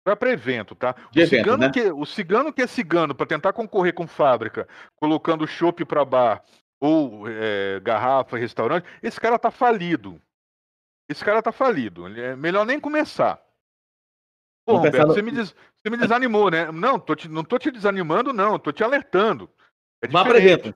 para 0.03 0.31
evento, 0.31 0.75
tá? 0.75 0.95
O, 1.15 1.19
evento, 1.19 1.29
cigano 1.29 1.59
né? 1.59 1.71
que, 1.71 1.83
o 1.93 2.05
cigano 2.05 2.53
que 2.53 2.63
é 2.63 2.67
cigano 2.67 3.15
para 3.15 3.27
tentar 3.27 3.53
concorrer 3.53 3.95
com 3.95 4.07
fábrica, 4.07 4.67
colocando 4.97 5.47
chopp 5.47 5.85
para 5.85 6.05
bar 6.05 6.43
ou 6.81 7.29
é, 7.29 7.81
garrafa, 7.81 8.39
restaurante, 8.39 8.87
esse 9.03 9.21
cara 9.21 9.39
tá 9.39 9.51
falido. 9.51 10.21
Esse 11.09 11.25
cara 11.25 11.43
tá 11.43 11.53
falido. 11.53 12.07
É 12.07 12.37
melhor 12.37 12.65
nem 12.65 12.79
começar. 12.79 13.43
Pô, 14.69 14.77
Roberto, 14.77 15.07
você, 15.07 15.23
me 15.23 15.31
des... 15.31 15.49
você 15.51 15.91
me 15.91 15.97
desanimou, 15.97 16.51
né? 16.51 16.71
Não, 16.71 16.99
tô 16.99 17.17
te... 17.17 17.27
não 17.27 17.43
tô 17.43 17.59
te 17.59 17.71
desanimando, 17.71 18.35
não. 18.35 18.59
Tô 18.59 18.71
te 18.71 18.85
alertando. 18.85 19.49
É 20.05 20.09
Vá 20.09 20.23
para 20.23 20.37
evento. 20.37 20.75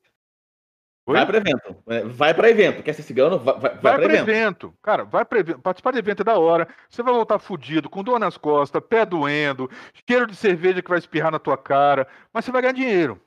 Oi? 1.06 1.14
Vai 1.14 1.26
para 1.26 1.36
evento. 1.36 1.82
É, 1.88 2.00
vai 2.04 2.32
para 2.32 2.48
evento. 2.48 2.82
Quer 2.82 2.94
ser 2.94 3.02
cigano? 3.02 3.38
Vai, 3.38 3.54
vai, 3.58 3.74
vai 3.74 3.94
para 3.96 4.04
evento. 4.04 4.30
evento. 4.30 4.74
Cara, 4.80 5.04
vai 5.04 5.26
para 5.26 5.40
evento. 5.40 5.58
Participar 5.58 5.90
de 5.90 5.98
evento 5.98 6.22
é 6.22 6.24
da 6.24 6.38
hora. 6.38 6.66
Você 6.88 7.02
vai 7.02 7.12
voltar 7.12 7.38
fudido, 7.38 7.90
com 7.90 8.02
dor 8.02 8.18
nas 8.18 8.38
costas, 8.38 8.82
pé 8.82 9.04
doendo, 9.04 9.68
cheiro 10.08 10.26
de 10.26 10.36
cerveja 10.36 10.80
que 10.80 10.88
vai 10.88 10.98
espirrar 10.98 11.30
na 11.30 11.38
tua 11.38 11.58
cara. 11.58 12.08
Mas 12.32 12.46
você 12.46 12.50
vai 12.50 12.62
ganhar 12.62 12.72
dinheiro. 12.72 13.20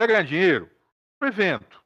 Vai 0.00 0.08
ganhar 0.08 0.22
dinheiro 0.22 0.70
pro 1.18 1.28
evento. 1.28 1.82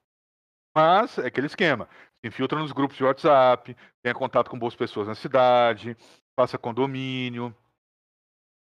Mas 0.77 1.19
é 1.19 1.27
aquele 1.27 1.49
esquema. 1.49 1.89
Se 2.21 2.29
infiltra 2.29 2.57
nos 2.61 2.71
grupos 2.71 2.97
de 2.97 3.03
WhatsApp, 3.03 3.77
tenha 4.01 4.15
contato 4.15 4.49
com 4.49 4.59
boas 4.59 4.77
pessoas 4.77 5.09
na 5.09 5.17
cidade, 5.17 5.97
faça 6.39 6.57
condomínio. 6.57 7.53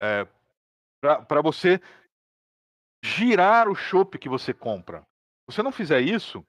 É, 0.06 0.28
para 1.02 1.42
você 1.42 1.80
girar 3.04 3.68
o 3.68 3.76
chopp 3.76 4.18
que 4.18 4.30
você 4.30 4.54
compra. 4.54 5.02
Se 5.02 5.56
você 5.56 5.64
não 5.64 5.72
fizer 5.72 6.02
isso, 6.02 6.46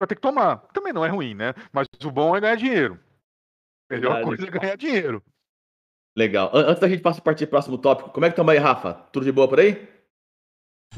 vai 0.00 0.06
ter 0.08 0.16
que 0.16 0.20
tomar. 0.20 0.58
Também 0.72 0.92
não 0.92 1.04
é 1.04 1.08
ruim, 1.08 1.34
né? 1.34 1.54
Mas 1.72 1.86
o 2.04 2.10
bom 2.10 2.36
é 2.36 2.40
ganhar 2.40 2.56
dinheiro. 2.56 2.94
A 3.90 3.94
melhor 3.94 4.14
Verdade. 4.14 4.24
coisa 4.24 4.46
é 4.46 4.60
ganhar 4.60 4.76
dinheiro. 4.76 5.22
Legal. 6.16 6.50
Antes 6.52 6.80
da 6.80 6.88
gente 6.88 7.02
passar 7.02 7.20
a 7.20 7.24
partir 7.24 7.46
do 7.46 7.50
próximo 7.50 7.78
tópico, 7.78 8.10
como 8.10 8.26
é 8.26 8.28
que 8.28 8.32
estamos 8.32 8.52
aí, 8.52 8.58
Rafa? 8.58 8.94
Tudo 9.12 9.24
de 9.24 9.32
boa 9.32 9.48
por 9.48 9.60
aí? 9.60 9.88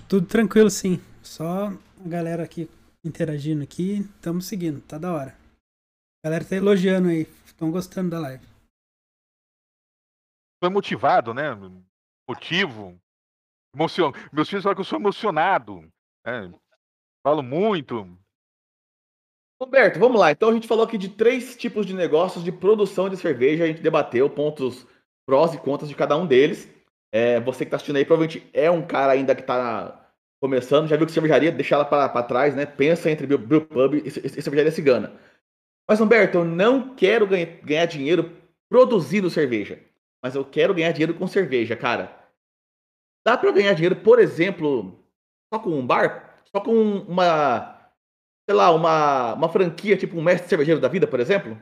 Tudo 0.08 0.26
tranquilo, 0.26 0.70
sim. 0.70 0.98
Só 1.22 1.68
a 1.68 2.08
galera 2.08 2.42
aqui 2.42 2.68
interagindo 3.04 3.62
aqui, 3.62 3.98
estamos 4.16 4.46
seguindo, 4.46 4.80
tá 4.80 4.96
da 4.96 5.12
hora. 5.12 5.36
A 6.24 6.28
galera 6.28 6.44
tá 6.44 6.56
elogiando 6.56 7.08
aí, 7.08 7.26
estão 7.44 7.70
gostando 7.70 8.10
da 8.10 8.20
live. 8.20 8.46
Foi 10.62 10.70
motivado, 10.70 11.34
né? 11.34 11.50
Motivo. 12.34 12.98
Emocion... 13.74 14.12
Meus 14.32 14.48
filhos 14.48 14.62
falam 14.62 14.74
que 14.74 14.80
eu 14.80 14.84
sou 14.84 14.98
emocionado. 14.98 15.80
Né? 16.26 16.52
Falo 17.22 17.42
muito. 17.42 18.08
Roberto, 19.60 19.98
vamos 19.98 20.20
lá. 20.20 20.32
Então 20.32 20.48
a 20.48 20.52
gente 20.52 20.66
falou 20.66 20.84
aqui 20.84 20.98
de 20.98 21.08
três 21.08 21.56
tipos 21.56 21.86
de 21.86 21.94
negócios 21.94 22.42
de 22.42 22.50
produção 22.50 23.08
de 23.08 23.16
cerveja. 23.16 23.64
A 23.64 23.66
gente 23.66 23.82
debateu 23.82 24.28
pontos 24.28 24.86
prós 25.26 25.54
e 25.54 25.58
contras 25.58 25.88
de 25.88 25.94
cada 25.94 26.16
um 26.16 26.26
deles. 26.26 26.68
É, 27.14 27.38
você 27.40 27.58
que 27.58 27.68
está 27.68 27.76
assistindo 27.76 27.96
aí 27.96 28.04
provavelmente 28.04 28.48
é 28.52 28.70
um 28.70 28.86
cara 28.86 29.12
ainda 29.12 29.34
que 29.34 29.42
está 29.42 30.10
começando, 30.42 30.88
já 30.88 30.96
viu 30.96 31.06
que 31.06 31.12
cervejaria, 31.12 31.52
deixa 31.52 31.76
ela 31.76 31.84
para 31.84 32.22
trás, 32.24 32.56
né? 32.56 32.66
Pensa 32.66 33.10
entre 33.10 33.26
brewpub 33.26 33.94
e, 33.94 34.00
e, 34.00 34.08
e 34.08 34.42
cervejaria 34.42 34.72
cigana. 34.72 35.12
Mas 35.88 36.00
Humberto, 36.00 36.38
eu 36.38 36.44
não 36.44 36.96
quero 36.96 37.26
ganha, 37.26 37.46
ganhar 37.62 37.86
dinheiro 37.86 38.32
produzindo 38.68 39.30
cerveja, 39.30 39.78
mas 40.24 40.34
eu 40.34 40.44
quero 40.44 40.74
ganhar 40.74 40.90
dinheiro 40.90 41.14
com 41.14 41.28
cerveja, 41.28 41.76
cara. 41.76 42.21
Dá 43.24 43.38
para 43.38 43.52
ganhar 43.52 43.74
dinheiro, 43.74 43.96
por 43.96 44.18
exemplo, 44.18 44.98
só 45.52 45.60
com 45.60 45.70
um 45.70 45.86
bar? 45.86 46.42
Só 46.54 46.60
com 46.60 46.72
uma, 46.72 47.90
sei 48.48 48.56
lá, 48.56 48.70
uma, 48.72 49.34
uma 49.34 49.48
franquia, 49.48 49.96
tipo 49.96 50.16
um 50.16 50.22
mestre 50.22 50.48
cervejeiro 50.48 50.80
da 50.80 50.88
vida, 50.88 51.06
por 51.06 51.20
exemplo? 51.20 51.58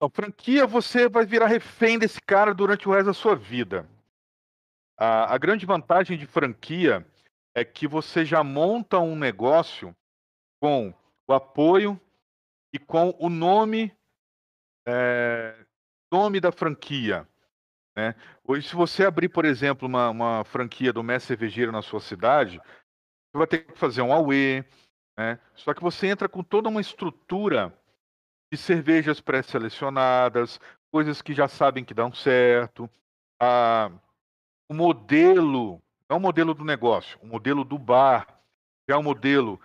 A 0.00 0.08
franquia 0.10 0.66
você 0.66 1.08
vai 1.08 1.24
virar 1.24 1.46
refém 1.46 1.98
desse 1.98 2.20
cara 2.20 2.52
durante 2.52 2.88
o 2.88 2.92
resto 2.92 3.06
da 3.06 3.14
sua 3.14 3.34
vida. 3.34 3.88
A, 4.98 5.34
a 5.34 5.38
grande 5.38 5.64
vantagem 5.64 6.18
de 6.18 6.26
franquia 6.26 7.06
é 7.54 7.64
que 7.64 7.88
você 7.88 8.24
já 8.24 8.44
monta 8.44 8.98
um 8.98 9.16
negócio 9.16 9.96
com 10.60 10.92
o 11.26 11.32
apoio 11.32 11.98
e 12.72 12.78
com 12.78 13.16
o 13.18 13.30
nome 13.30 13.90
é, 14.86 15.56
nome 16.12 16.40
da 16.40 16.52
franquia. 16.52 17.26
Né? 17.96 18.14
Hoje, 18.44 18.68
se 18.68 18.76
você 18.76 19.04
abrir, 19.04 19.30
por 19.30 19.44
exemplo, 19.44 19.88
uma, 19.88 20.10
uma 20.10 20.44
franquia 20.44 20.92
do 20.92 21.02
mestre 21.02 21.28
cervejeiro 21.28 21.72
na 21.72 21.80
sua 21.80 22.00
cidade, 22.00 22.60
você 23.32 23.38
vai 23.38 23.46
ter 23.46 23.58
que 23.60 23.78
fazer 23.78 24.02
um 24.02 24.12
AUE, 24.12 24.64
né? 25.18 25.38
Só 25.54 25.72
que 25.72 25.82
você 25.82 26.06
entra 26.06 26.28
com 26.28 26.42
toda 26.42 26.68
uma 26.68 26.80
estrutura 26.80 27.72
de 28.52 28.58
cervejas 28.58 29.20
pré-selecionadas, 29.20 30.60
coisas 30.92 31.22
que 31.22 31.32
já 31.32 31.48
sabem 31.48 31.84
que 31.84 31.94
dão 31.94 32.12
certo. 32.12 32.88
Ah, 33.40 33.90
o 34.68 34.74
modelo, 34.74 35.82
não 36.08 36.16
é 36.16 36.18
o 36.18 36.20
modelo 36.20 36.54
do 36.54 36.64
negócio, 36.64 37.18
o 37.22 37.26
modelo 37.26 37.64
do 37.64 37.78
bar, 37.78 38.26
que 38.86 38.92
é 38.92 38.96
um 38.96 39.02
modelo 39.02 39.60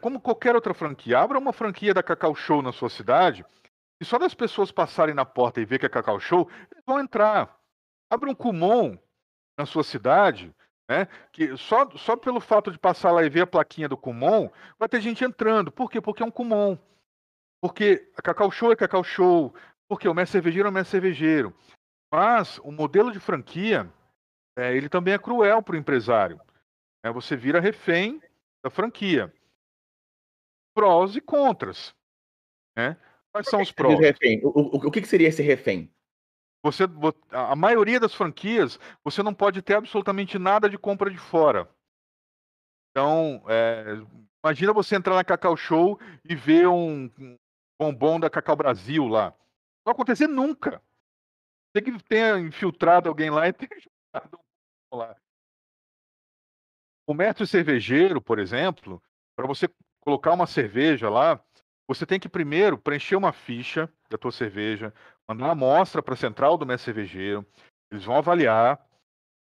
como 0.00 0.20
qualquer 0.20 0.54
outra 0.54 0.72
franquia. 0.72 1.18
Abra 1.18 1.38
uma 1.38 1.52
franquia 1.52 1.92
da 1.92 2.02
Cacau 2.02 2.34
Show 2.34 2.62
na 2.62 2.72
sua 2.72 2.88
cidade, 2.88 3.44
e 4.00 4.04
só 4.04 4.18
das 4.18 4.34
pessoas 4.34 4.70
passarem 4.70 5.14
na 5.14 5.24
porta 5.24 5.60
e 5.60 5.64
ver 5.64 5.78
que 5.78 5.86
é 5.86 5.88
Cacau 5.88 6.20
Show, 6.20 6.48
eles 6.70 6.84
vão 6.86 7.00
entrar. 7.00 7.58
Abra 8.10 8.30
um 8.30 8.34
Kumon 8.34 8.96
na 9.58 9.66
sua 9.66 9.82
cidade, 9.82 10.54
né? 10.88 11.06
Que 11.32 11.56
só, 11.56 11.90
só 11.96 12.16
pelo 12.16 12.40
fato 12.40 12.70
de 12.70 12.78
passar 12.78 13.10
lá 13.10 13.24
e 13.24 13.28
ver 13.28 13.42
a 13.42 13.46
plaquinha 13.46 13.88
do 13.88 13.96
Kumon, 13.96 14.50
vai 14.78 14.88
ter 14.88 15.00
gente 15.00 15.24
entrando. 15.24 15.72
Por 15.72 15.90
quê? 15.90 16.00
Porque 16.00 16.22
é 16.22 16.26
um 16.26 16.30
Kumon. 16.30 16.78
Porque 17.60 18.10
a 18.16 18.22
Cacau 18.22 18.50
Show 18.50 18.72
é 18.72 18.76
Cacau 18.76 19.02
Show. 19.02 19.54
Porque 19.88 20.08
o 20.08 20.14
mestre 20.14 20.32
cervejeiro 20.32 20.68
é 20.68 20.70
o 20.70 20.74
mestre 20.74 20.92
cervejeiro. 20.92 21.54
Mas 22.12 22.58
o 22.58 22.70
modelo 22.70 23.12
de 23.12 23.20
franquia, 23.20 23.92
é, 24.56 24.76
ele 24.76 24.88
também 24.88 25.14
é 25.14 25.18
cruel 25.18 25.62
para 25.62 25.74
o 25.74 25.78
empresário. 25.78 26.40
É, 27.04 27.10
você 27.10 27.36
vira 27.36 27.60
refém 27.60 28.20
da 28.64 28.70
franquia. 28.70 29.32
Prós 30.74 31.16
e 31.16 31.20
contras. 31.20 31.94
Né? 32.76 32.96
Quais 33.32 33.48
são 33.48 33.60
os 33.60 33.72
prós? 33.72 33.98
O, 34.42 34.48
o, 34.48 34.88
o 34.88 34.90
que, 34.90 35.00
que 35.00 35.08
seria 35.08 35.28
esse 35.28 35.42
refém? 35.42 35.90
Você, 36.66 36.82
a 37.30 37.54
maioria 37.54 38.00
das 38.00 38.12
franquias, 38.12 38.76
você 39.04 39.22
não 39.22 39.32
pode 39.32 39.62
ter 39.62 39.74
absolutamente 39.74 40.36
nada 40.36 40.68
de 40.68 40.76
compra 40.76 41.08
de 41.08 41.16
fora. 41.16 41.70
Então, 42.90 43.40
é, 43.46 43.84
imagina 44.44 44.72
você 44.72 44.96
entrar 44.96 45.14
na 45.14 45.22
Cacau 45.22 45.56
Show 45.56 45.96
e 46.24 46.34
ver 46.34 46.66
um, 46.66 47.08
bombom 47.80 48.18
da 48.18 48.28
Cacau 48.28 48.56
Brasil 48.56 49.06
lá. 49.06 49.26
Não 49.26 49.84
vai 49.84 49.94
acontecer 49.94 50.26
nunca. 50.26 50.82
Tem 51.72 51.84
que 51.84 52.02
ter 52.02 52.36
infiltrado 52.40 53.08
alguém 53.08 53.30
lá 53.30 53.46
e 53.46 53.52
ter 53.52 53.68
jogado 54.12 54.40
um 54.92 54.96
lá. 54.96 55.16
O 57.06 57.14
mestre 57.14 57.46
cervejeiro, 57.46 58.20
por 58.20 58.40
exemplo, 58.40 59.00
para 59.36 59.46
você 59.46 59.68
colocar 60.00 60.32
uma 60.32 60.48
cerveja 60.48 61.08
lá, 61.08 61.40
você 61.86 62.04
tem 62.04 62.18
que 62.18 62.28
primeiro 62.28 62.76
preencher 62.76 63.14
uma 63.14 63.32
ficha 63.32 63.88
da 64.10 64.18
tua 64.18 64.32
cerveja, 64.32 64.92
mandar 65.28 65.46
uma 65.46 65.52
amostra 65.52 66.02
para 66.02 66.14
a 66.14 66.16
central 66.16 66.56
do 66.56 66.66
mestre 66.66 66.86
cervejeiro, 66.86 67.46
eles 67.90 68.04
vão 68.04 68.16
avaliar, 68.16 68.80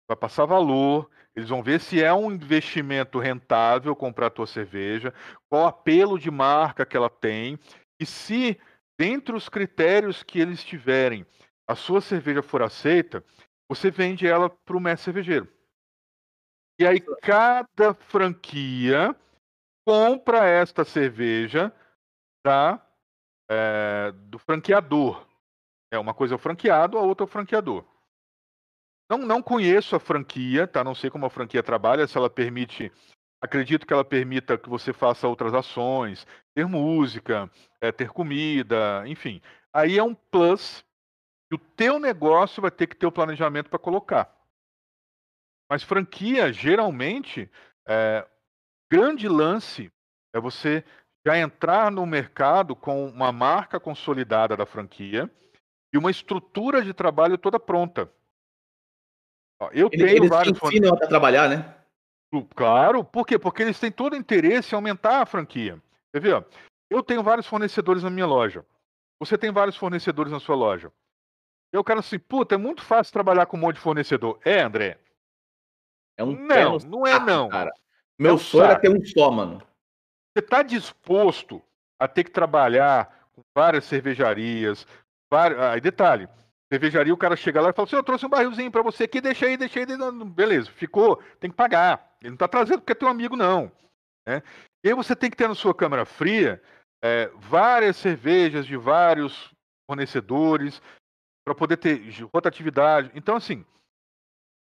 vai 0.10 0.18
passar 0.18 0.46
valor, 0.46 1.10
eles 1.36 1.50
vão 1.50 1.62
ver 1.62 1.80
se 1.80 2.02
é 2.02 2.14
um 2.14 2.32
investimento 2.32 3.20
rentável 3.20 3.96
comprar 3.96 4.28
a 4.28 4.32
tua 4.32 4.48
cerveja, 4.48 5.14
qual 5.50 5.68
apelo 5.68 6.18
de 6.18 6.32
marca 6.32 6.86
que 6.86 6.98
ela 6.98 7.10
tem, 7.10 7.60
e 8.00 8.06
se, 8.06 8.60
dentre 9.00 9.36
os 9.36 9.50
critérios 9.50 10.24
que 10.24 10.40
eles 10.40 10.64
tiverem, 10.64 11.26
a 11.68 11.76
sua 11.76 12.02
cerveja 12.02 12.42
for 12.42 12.64
aceita, 12.64 13.24
você 13.70 13.92
vende 13.92 14.26
ela 14.26 14.50
para 14.50 14.78
o 14.78 14.80
mestre 14.80 15.06
cervejeiro. 15.06 15.48
E 16.80 16.86
aí 16.86 17.02
cada 17.22 17.94
franquia 17.94 19.16
compra 19.86 20.46
esta 20.46 20.86
cerveja 20.86 21.74
da, 22.46 22.82
é, 23.50 24.12
do 24.12 24.38
franqueador. 24.40 25.28
É 25.92 25.98
uma 25.98 26.14
coisa 26.14 26.34
é 26.34 26.36
o 26.36 26.40
franqueado, 26.40 26.98
a 26.98 27.02
outra 27.02 27.24
é 27.24 27.28
o 27.28 27.32
franqueador. 27.32 27.86
Não, 29.10 29.20
não 29.20 29.42
conheço 29.42 29.96
a 29.96 30.00
franquia, 30.00 30.68
tá? 30.68 30.84
Não 30.84 30.94
sei 30.94 31.10
como 31.10 31.26
a 31.26 31.30
franquia 31.30 31.64
trabalha, 31.64 32.08
se 32.08 32.18
ela 32.18 32.30
permite. 32.30 32.92
Acredito 33.42 33.86
que 33.86 33.94
ela 33.94 34.04
permita 34.04 34.58
que 34.58 34.68
você 34.68 34.92
faça 34.92 35.28
outras 35.28 35.54
ações, 35.54 36.26
ter 36.54 36.66
música, 36.66 37.50
é, 37.80 37.92
ter 37.92 38.10
comida, 38.10 39.04
enfim. 39.08 39.42
Aí 39.72 39.98
é 39.98 40.04
um 40.04 40.16
plus 40.16 40.84
que 41.50 41.56
o 41.56 41.60
teu 41.60 42.00
negócio 42.00 42.62
vai 42.62 42.72
ter 42.72 42.88
que 42.88 42.96
ter 42.96 43.06
o 43.06 43.12
planejamento 43.12 43.70
para 43.70 43.80
colocar. 43.80 44.36
Mas 45.70 45.84
franquia, 45.84 46.52
geralmente, 46.52 47.50
é, 47.88 48.28
grande 48.92 49.28
lance 49.28 49.92
é 50.34 50.40
você 50.40 50.84
já 51.26 51.38
entrar 51.38 51.92
no 51.92 52.06
mercado 52.06 52.76
com 52.76 53.08
uma 53.08 53.32
marca 53.32 53.80
consolidada 53.80 54.58
da 54.58 54.66
franquia 54.66 55.30
e 55.98 56.00
uma 56.00 56.12
estrutura 56.12 56.84
de 56.84 56.94
trabalho 56.94 57.38
toda 57.38 57.60
pronta. 57.60 58.10
Eu 59.72 59.90
tenho 59.90 60.08
eles 60.08 60.30
vários 60.30 60.62
ensinam 60.62 60.94
a 60.94 61.08
trabalhar, 61.08 61.50
né? 61.50 61.76
Claro, 62.56 63.04
por 63.04 63.26
quê? 63.26 63.40
Porque 63.40 63.64
eles 63.64 63.80
têm 63.80 63.92
todo 63.92 64.16
interesse 64.16 64.74
em 64.74 64.76
aumentar 64.76 65.22
a 65.22 65.26
franquia. 65.26 65.82
Quer 66.14 66.20
ver? 66.20 66.46
Eu 66.90 67.02
tenho 67.02 67.24
vários 67.24 67.48
fornecedores 67.48 68.04
na 68.04 68.12
minha 68.12 68.28
loja. 68.28 68.64
Você 69.20 69.38
tem 69.38 69.52
vários 69.52 69.76
fornecedores 69.76 70.32
na 70.32 70.40
sua 70.40 70.56
loja. 70.56 70.92
Eu 71.74 71.84
quero 71.84 72.00
assim, 72.00 72.20
puta, 72.20 72.54
é 72.54 72.58
muito 72.58 72.84
fácil 72.84 73.12
trabalhar 73.12 73.48
com 73.48 73.58
um 73.58 73.60
monte 73.60 73.76
de 73.76 73.82
fornecedor. 73.82 74.40
É, 74.46 74.62
André? 74.62 75.00
É 76.16 76.24
um 76.24 76.32
não, 76.34 76.78
não 76.78 77.08
é 77.08 77.20
não. 77.20 77.50
Cara. 77.50 77.74
Meu 78.20 78.36
é 78.36 78.38
sonho 78.38 78.72
é 78.72 78.80
ter 78.80 78.90
um 78.90 79.04
só, 79.04 79.32
mano. 79.32 79.62
Você 80.36 80.42
tá 80.44 80.62
disposto 80.62 81.62
a 82.00 82.08
ter 82.08 82.24
que 82.24 82.32
trabalhar 82.32 83.28
com 83.34 83.42
várias 83.56 83.86
cervejarias, 83.86 84.86
várias... 85.32 85.60
Ah, 85.60 85.80
detalhe, 85.80 86.28
cervejaria, 86.72 87.14
o 87.14 87.18
cara 87.18 87.36
chega 87.36 87.62
lá 87.62 87.70
e 87.70 87.74
fala 87.74 87.88
assim, 87.88 87.96
eu 87.96 88.04
trouxe 88.04 88.26
um 88.26 88.30
barrilzinho 88.30 88.72
para 88.72 88.82
você 88.82 89.04
aqui, 89.04 89.22
deixa 89.22 89.46
aí, 89.46 89.58
deixa 89.58 89.80
aí, 89.80 89.86
beleza, 90.26 90.70
ficou, 90.72 91.18
tem 91.40 91.50
que 91.50 91.56
pagar. 91.56 92.16
Ele 92.22 92.32
não 92.32 92.38
tá 92.38 92.48
trazendo 92.48 92.80
porque 92.80 92.94
é 92.94 92.96
teu 92.96 93.08
amigo, 93.08 93.36
não. 93.36 93.72
Né? 94.28 94.44
E 94.84 94.90
aí 94.90 94.94
você 94.94 95.16
tem 95.16 95.30
que 95.30 95.38
ter 95.38 95.48
na 95.48 95.56
sua 95.56 95.74
câmara 95.74 96.06
fria 96.06 96.62
é, 97.04 97.28
várias 97.36 97.98
cervejas 97.98 98.66
de 98.66 98.76
vários 98.76 99.54
fornecedores 99.90 100.82
para 101.46 101.56
poder 101.56 101.78
ter 101.78 102.02
rotatividade. 102.34 103.12
Então, 103.16 103.36
assim, 103.36 103.66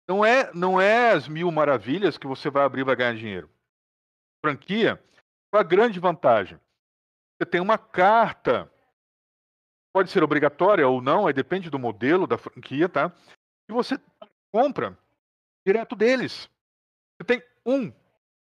não 0.08 0.26
é, 0.26 0.52
não 0.54 0.80
é 0.80 1.12
as 1.12 1.28
mil 1.28 1.52
maravilhas 1.52 2.18
que 2.18 2.28
você 2.28 2.50
vai 2.50 2.64
abrir 2.64 2.82
e 2.82 2.84
vai 2.86 2.96
ganhar 2.96 3.16
dinheiro. 3.16 3.50
Franquia, 4.44 5.02
a 5.54 5.64
grande 5.64 6.00
vantagem? 6.00 6.60
Você 7.38 7.50
tem 7.50 7.62
uma 7.62 7.78
carta, 7.78 8.72
pode 9.96 10.12
ser 10.12 10.22
obrigatória 10.22 10.86
ou 10.86 11.02
não, 11.02 11.26
aí 11.26 11.32
depende 11.32 11.70
do 11.70 11.80
modelo 11.80 12.28
da 12.28 12.38
franquia, 12.38 12.90
tá? 12.90 13.14
E 13.70 13.72
você 13.72 13.98
compra 14.52 15.00
direto 15.66 15.96
deles. 15.96 16.50
Você 17.16 17.26
tem 17.26 17.42
um 17.66 17.94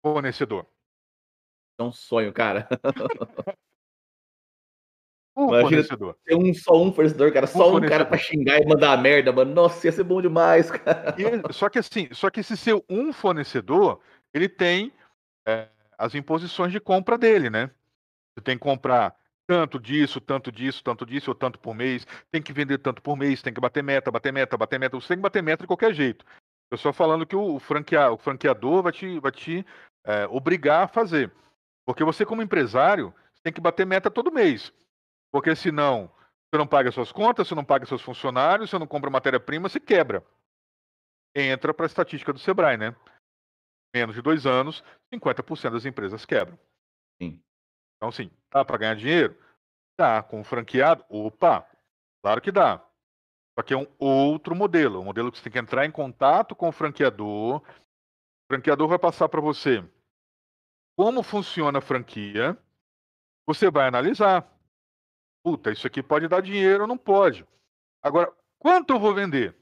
fornecedor. 0.02 0.66
É 1.78 1.84
um 1.84 1.92
sonho, 1.92 2.32
cara. 2.32 2.70
Um 5.36 5.48
Imagina 5.48 5.62
fornecedor. 5.62 6.18
Ter 6.24 6.36
um, 6.36 6.54
só 6.54 6.80
um 6.80 6.94
fornecedor, 6.94 7.34
cara. 7.34 7.48
Só 7.48 7.76
um, 7.76 7.82
cara 7.82 8.06
pra 8.06 8.20
xingar 8.20 8.62
e 8.62 8.68
mandar 8.68 8.96
merda, 9.02 9.32
mano. 9.32 9.52
Nossa, 9.52 9.88
ia 9.88 9.92
ser 9.92 10.04
bom 10.04 10.22
demais, 10.22 10.70
cara. 10.70 11.16
E, 11.18 11.52
só 11.52 11.70
que 11.70 11.80
assim, 11.80 12.08
só 12.12 12.30
que 12.30 12.42
esse 12.42 12.56
seu 12.56 12.86
um 12.88 13.12
fornecedor, 13.12 14.00
ele 14.32 14.48
tem 14.48 14.94
é, 15.48 15.70
as 15.98 16.14
imposições 16.14 16.72
de 16.72 16.80
compra 16.80 17.18
dele, 17.18 17.50
né? 17.50 17.72
Você 18.36 18.44
tem 18.44 18.60
que 18.60 18.64
comprar 18.64 19.18
tanto 19.48 19.80
disso, 19.80 20.22
tanto 20.22 20.52
disso, 20.52 20.84
tanto 20.84 21.06
disso, 21.06 21.32
ou 21.32 21.36
tanto 21.36 21.60
por 21.60 21.76
mês. 21.76 22.06
Tem 22.32 22.42
que 22.42 22.54
vender 22.54 22.78
tanto 22.78 23.02
por 23.02 23.18
mês, 23.18 23.42
tem 23.42 23.54
que 23.54 23.62
bater 23.62 23.84
meta, 23.84 24.12
bater 24.12 24.32
meta, 24.32 24.58
bater 24.58 24.80
meta. 24.80 25.00
Você 25.00 25.10
tem 25.10 25.18
que 25.18 25.24
bater 25.24 25.44
meta 25.44 25.64
de 25.64 25.68
qualquer 25.68 25.94
jeito. 25.94 26.26
Eu 26.72 26.78
só 26.78 26.92
falando 26.92 27.26
que 27.26 27.36
o, 27.36 27.60
franquea, 27.60 28.12
o 28.12 28.18
franqueador 28.18 28.82
vai 28.82 28.92
te, 28.92 29.20
vai 29.20 29.32
te 29.32 29.66
é, 30.06 30.26
obrigar 30.28 30.86
a 30.86 30.88
fazer. 30.88 31.32
Porque 31.86 32.04
você, 32.04 32.26
como 32.26 32.42
empresário, 32.42 33.14
tem 33.44 33.54
que 33.54 33.62
bater 33.62 33.86
meta 33.86 34.10
todo 34.10 34.32
mês. 34.32 34.74
Porque 35.32 35.56
senão 35.56 36.10
você 36.50 36.58
não 36.58 36.68
paga 36.68 36.92
suas 36.92 37.12
contas, 37.12 37.48
você 37.48 37.56
não 37.56 37.66
paga 37.66 37.86
seus 37.86 38.02
funcionários, 38.02 38.70
você 38.70 38.80
não 38.80 38.88
compra 38.88 39.10
matéria-prima, 39.10 39.68
você 39.68 39.80
quebra. 39.80 40.26
Entra 41.36 41.74
para 41.74 41.86
a 41.86 41.88
estatística 41.88 42.32
do 42.32 42.40
Sebrae, 42.40 42.78
né? 42.78 42.96
Menos 43.94 44.16
de 44.16 44.22
dois 44.22 44.46
anos, 44.46 44.84
50% 45.14 45.72
das 45.72 45.86
empresas 45.86 46.26
quebram. 46.26 46.58
Sim. 47.22 47.42
Então, 48.04 48.12
sim, 48.12 48.30
dá 48.52 48.66
para 48.66 48.78
ganhar 48.78 48.96
dinheiro? 48.96 49.38
Dá. 49.98 50.22
Com 50.22 50.42
o 50.42 50.44
franqueado? 50.44 51.06
Opa, 51.08 51.66
claro 52.22 52.42
que 52.42 52.52
dá. 52.52 52.86
Só 53.58 53.64
que 53.64 53.74
é 53.74 53.78
um 53.78 53.88
outro 53.98 54.54
modelo. 54.54 55.00
Um 55.00 55.06
modelo 55.06 55.32
que 55.32 55.38
você 55.38 55.46
tem 55.46 55.54
que 55.54 55.60
entrar 55.60 55.86
em 55.86 55.92
contato 55.92 56.54
com 56.54 56.68
o 56.68 56.72
franqueador. 56.74 57.62
O 57.62 58.48
franqueador 58.52 58.90
vai 58.90 59.00
passar 59.00 59.30
para 59.30 59.40
você 59.40 59.82
como 60.98 61.24
funciona 61.24 61.80
a 61.80 61.82
franquia. 61.82 62.58
Você 63.48 63.72
vai 63.72 63.88
analisar 63.88 64.52
puta, 65.42 65.72
isso 65.72 65.88
aqui 65.88 66.04
pode 66.04 66.28
dar 66.28 66.42
dinheiro 66.42 66.82
ou 66.82 66.88
não 66.88 66.98
pode. 66.98 67.48
Agora, 68.02 68.34
quanto 68.60 68.94
eu 68.94 69.00
vou 69.00 69.14
vender? 69.14 69.56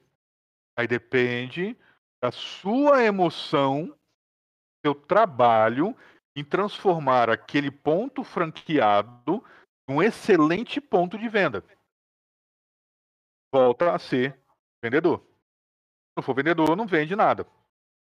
Aí 0.75 0.87
depende 0.87 1.77
da 2.19 2.31
sua 2.31 3.03
emoção, 3.03 3.95
seu 4.83 4.95
trabalho 4.95 5.95
em 6.41 6.43
transformar 6.43 7.29
aquele 7.29 7.71
ponto 7.71 8.23
franqueado 8.23 9.43
num 9.87 10.01
excelente 10.01 10.81
ponto 10.81 11.17
de 11.17 11.29
venda. 11.29 11.63
Volta 13.53 13.93
a 13.93 13.99
ser 13.99 14.37
vendedor. 14.83 15.19
Se 15.19 16.17
não 16.17 16.23
for 16.23 16.35
vendedor, 16.35 16.75
não 16.75 16.87
vende 16.87 17.15
nada. 17.15 17.45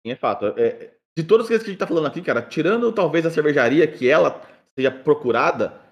Sim, 0.04 0.12
é 0.12 0.16
fato. 0.16 0.46
É, 0.56 0.94
de 1.16 1.24
todas 1.24 1.44
as 1.44 1.48
coisas 1.48 1.64
que 1.64 1.70
a 1.70 1.72
gente 1.72 1.82
está 1.82 1.86
falando 1.86 2.06
aqui, 2.06 2.22
cara, 2.22 2.42
tirando 2.42 2.92
talvez 2.92 3.26
a 3.26 3.30
cervejaria, 3.30 3.90
que 3.90 4.08
ela 4.08 4.40
seja 4.74 4.90
procurada, 4.90 5.90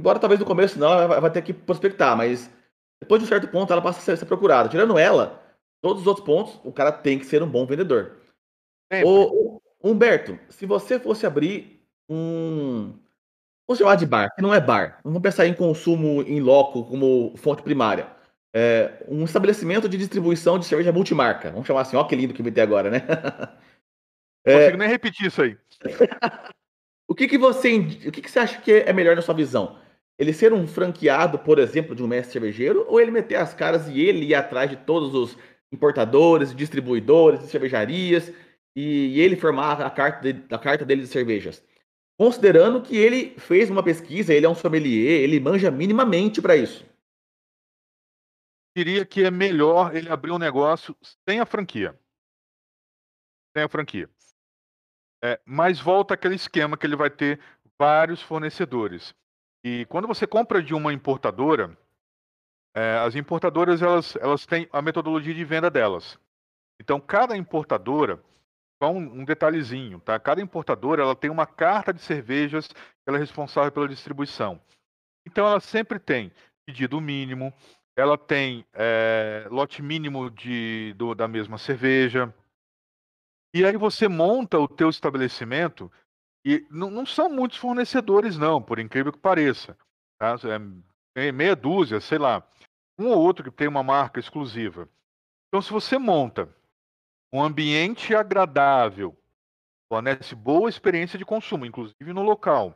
Embora 0.00 0.18
talvez 0.18 0.40
no 0.40 0.46
começo 0.46 0.78
não, 0.78 0.90
ela 0.90 1.20
vai 1.20 1.30
ter 1.30 1.42
que 1.42 1.52
prospectar, 1.52 2.16
mas 2.16 2.50
depois 3.02 3.20
de 3.20 3.26
um 3.26 3.28
certo 3.28 3.46
ponto 3.48 3.70
ela 3.70 3.82
passa 3.82 4.12
a 4.12 4.16
ser, 4.16 4.24
procurada. 4.24 4.66
Tirando 4.66 4.98
ela, 4.98 5.42
todos 5.82 6.00
os 6.00 6.06
outros 6.06 6.24
pontos, 6.24 6.58
o 6.64 6.72
cara 6.72 6.90
tem 6.90 7.18
que 7.18 7.26
ser 7.26 7.42
um 7.42 7.46
bom 7.46 7.66
vendedor. 7.66 8.16
Ô, 9.04 9.60
Humberto, 9.84 10.38
se 10.48 10.64
você 10.64 10.98
fosse 10.98 11.26
abrir 11.26 11.79
um. 12.10 12.92
Vamos 13.66 13.78
chamar 13.78 13.94
de 13.94 14.04
bar, 14.04 14.34
que 14.34 14.42
não 14.42 14.52
é 14.52 14.60
bar. 14.60 15.00
Vamos 15.04 15.22
pensar 15.22 15.46
em 15.46 15.54
consumo 15.54 16.22
em 16.22 16.40
loco 16.40 16.84
como 16.84 17.34
fonte 17.36 17.62
primária. 17.62 18.08
É, 18.52 19.04
um 19.08 19.24
estabelecimento 19.24 19.88
de 19.88 19.96
distribuição 19.96 20.58
de 20.58 20.66
cerveja 20.66 20.92
multimarca. 20.92 21.50
Vamos 21.50 21.66
chamar 21.66 21.82
assim, 21.82 21.96
ó 21.96 22.02
que 22.02 22.16
lindo 22.16 22.34
que 22.34 22.42
vai 22.42 22.50
ter 22.50 22.62
agora, 22.62 22.90
né? 22.90 22.98
Não 24.44 24.54
consigo 24.54 24.76
nem 24.78 24.88
repetir 24.88 25.26
isso 25.26 25.42
aí. 25.42 25.56
o 27.08 27.14
que, 27.14 27.28
que 27.28 27.38
você 27.38 27.76
o 27.78 28.10
que, 28.10 28.20
que 28.22 28.30
você 28.30 28.40
acha 28.40 28.60
que 28.60 28.72
é 28.72 28.92
melhor 28.92 29.14
na 29.14 29.22
sua 29.22 29.34
visão? 29.34 29.78
ele 30.20 30.34
ser 30.34 30.52
um 30.52 30.66
franqueado, 30.66 31.38
por 31.38 31.58
exemplo, 31.58 31.94
de 31.94 32.02
um 32.02 32.06
mestre 32.06 32.34
cervejeiro, 32.34 32.84
ou 32.86 33.00
ele 33.00 33.10
meter 33.10 33.36
as 33.36 33.54
caras 33.54 33.88
e 33.88 33.98
ele 34.02 34.26
ir 34.26 34.34
atrás 34.34 34.68
de 34.68 34.76
todos 34.76 35.14
os 35.14 35.34
importadores, 35.72 36.54
distribuidores, 36.54 37.40
cervejarias, 37.44 38.30
e, 38.76 39.16
e 39.16 39.20
ele 39.20 39.34
formar 39.34 39.80
a 39.80 39.88
carta, 39.88 40.30
de, 40.30 40.44
a 40.54 40.58
carta 40.58 40.84
dele 40.84 41.00
de 41.00 41.06
cervejas. 41.06 41.64
Considerando 42.20 42.82
que 42.82 42.94
ele 42.94 43.30
fez 43.40 43.70
uma 43.70 43.82
pesquisa, 43.82 44.34
ele 44.34 44.44
é 44.44 44.48
um 44.48 44.54
sommelier, 44.54 45.22
ele 45.22 45.40
manja 45.40 45.70
minimamente 45.70 46.42
para 46.42 46.54
isso. 46.54 46.84
Diria 48.76 49.06
que 49.06 49.24
é 49.24 49.30
melhor 49.30 49.96
ele 49.96 50.10
abrir 50.10 50.30
um 50.30 50.38
negócio 50.38 50.94
sem 51.26 51.40
a 51.40 51.46
franquia. 51.46 51.98
Sem 53.56 53.64
a 53.64 53.68
franquia. 53.70 54.10
É, 55.24 55.40
mas 55.46 55.80
volta 55.80 56.12
aquele 56.12 56.34
esquema 56.34 56.76
que 56.76 56.86
ele 56.86 56.94
vai 56.94 57.08
ter 57.08 57.40
vários 57.78 58.20
fornecedores. 58.20 59.14
E 59.64 59.86
quando 59.86 60.06
você 60.06 60.26
compra 60.26 60.62
de 60.62 60.74
uma 60.74 60.92
importadora, 60.92 61.74
é, 62.74 62.98
as 62.98 63.14
importadoras 63.14 63.80
elas, 63.80 64.14
elas 64.16 64.44
têm 64.44 64.68
a 64.70 64.82
metodologia 64.82 65.32
de 65.32 65.44
venda 65.46 65.70
delas. 65.70 66.18
Então, 66.78 67.00
cada 67.00 67.34
importadora, 67.34 68.22
um, 68.88 69.20
um, 69.20 69.24
detalhezinho, 69.24 70.00
tá? 70.00 70.18
Cada 70.18 70.40
importadora 70.40 71.02
ela 71.02 71.14
tem 71.14 71.30
uma 71.30 71.46
carta 71.46 71.92
de 71.92 72.00
cervejas 72.00 72.68
que 72.68 72.74
ela 73.06 73.18
é 73.18 73.20
responsável 73.20 73.70
pela 73.70 73.88
distribuição. 73.88 74.60
Então, 75.26 75.46
ela 75.46 75.60
sempre 75.60 75.98
tem 75.98 76.32
pedido 76.64 77.00
mínimo, 77.00 77.52
ela 77.94 78.16
tem 78.16 78.64
é, 78.72 79.46
lote 79.50 79.82
mínimo 79.82 80.30
de, 80.30 80.94
do, 80.96 81.14
da 81.14 81.28
mesma 81.28 81.58
cerveja. 81.58 82.32
E 83.54 83.64
aí 83.64 83.76
você 83.76 84.08
monta 84.08 84.58
o 84.58 84.68
teu 84.68 84.88
estabelecimento 84.88 85.92
e 86.44 86.66
não, 86.70 86.90
não 86.90 87.04
são 87.04 87.28
muitos 87.28 87.58
fornecedores, 87.58 88.38
não, 88.38 88.62
por 88.62 88.78
incrível 88.78 89.12
que 89.12 89.18
pareça. 89.18 89.76
Tá? 90.18 90.36
É 91.14 91.32
meia 91.32 91.54
dúzia, 91.54 92.00
sei 92.00 92.18
lá. 92.18 92.42
Um 92.98 93.08
ou 93.08 93.18
outro 93.18 93.44
que 93.44 93.50
tem 93.50 93.68
uma 93.68 93.82
marca 93.82 94.20
exclusiva. 94.20 94.88
Então, 95.48 95.60
se 95.60 95.70
você 95.70 95.98
monta 95.98 96.48
um 97.32 97.42
ambiente 97.42 98.14
agradável 98.14 99.16
fornece 99.88 100.34
boa 100.34 100.68
experiência 100.68 101.18
de 101.18 101.24
consumo, 101.24 101.66
inclusive 101.66 102.12
no 102.12 102.22
local. 102.22 102.74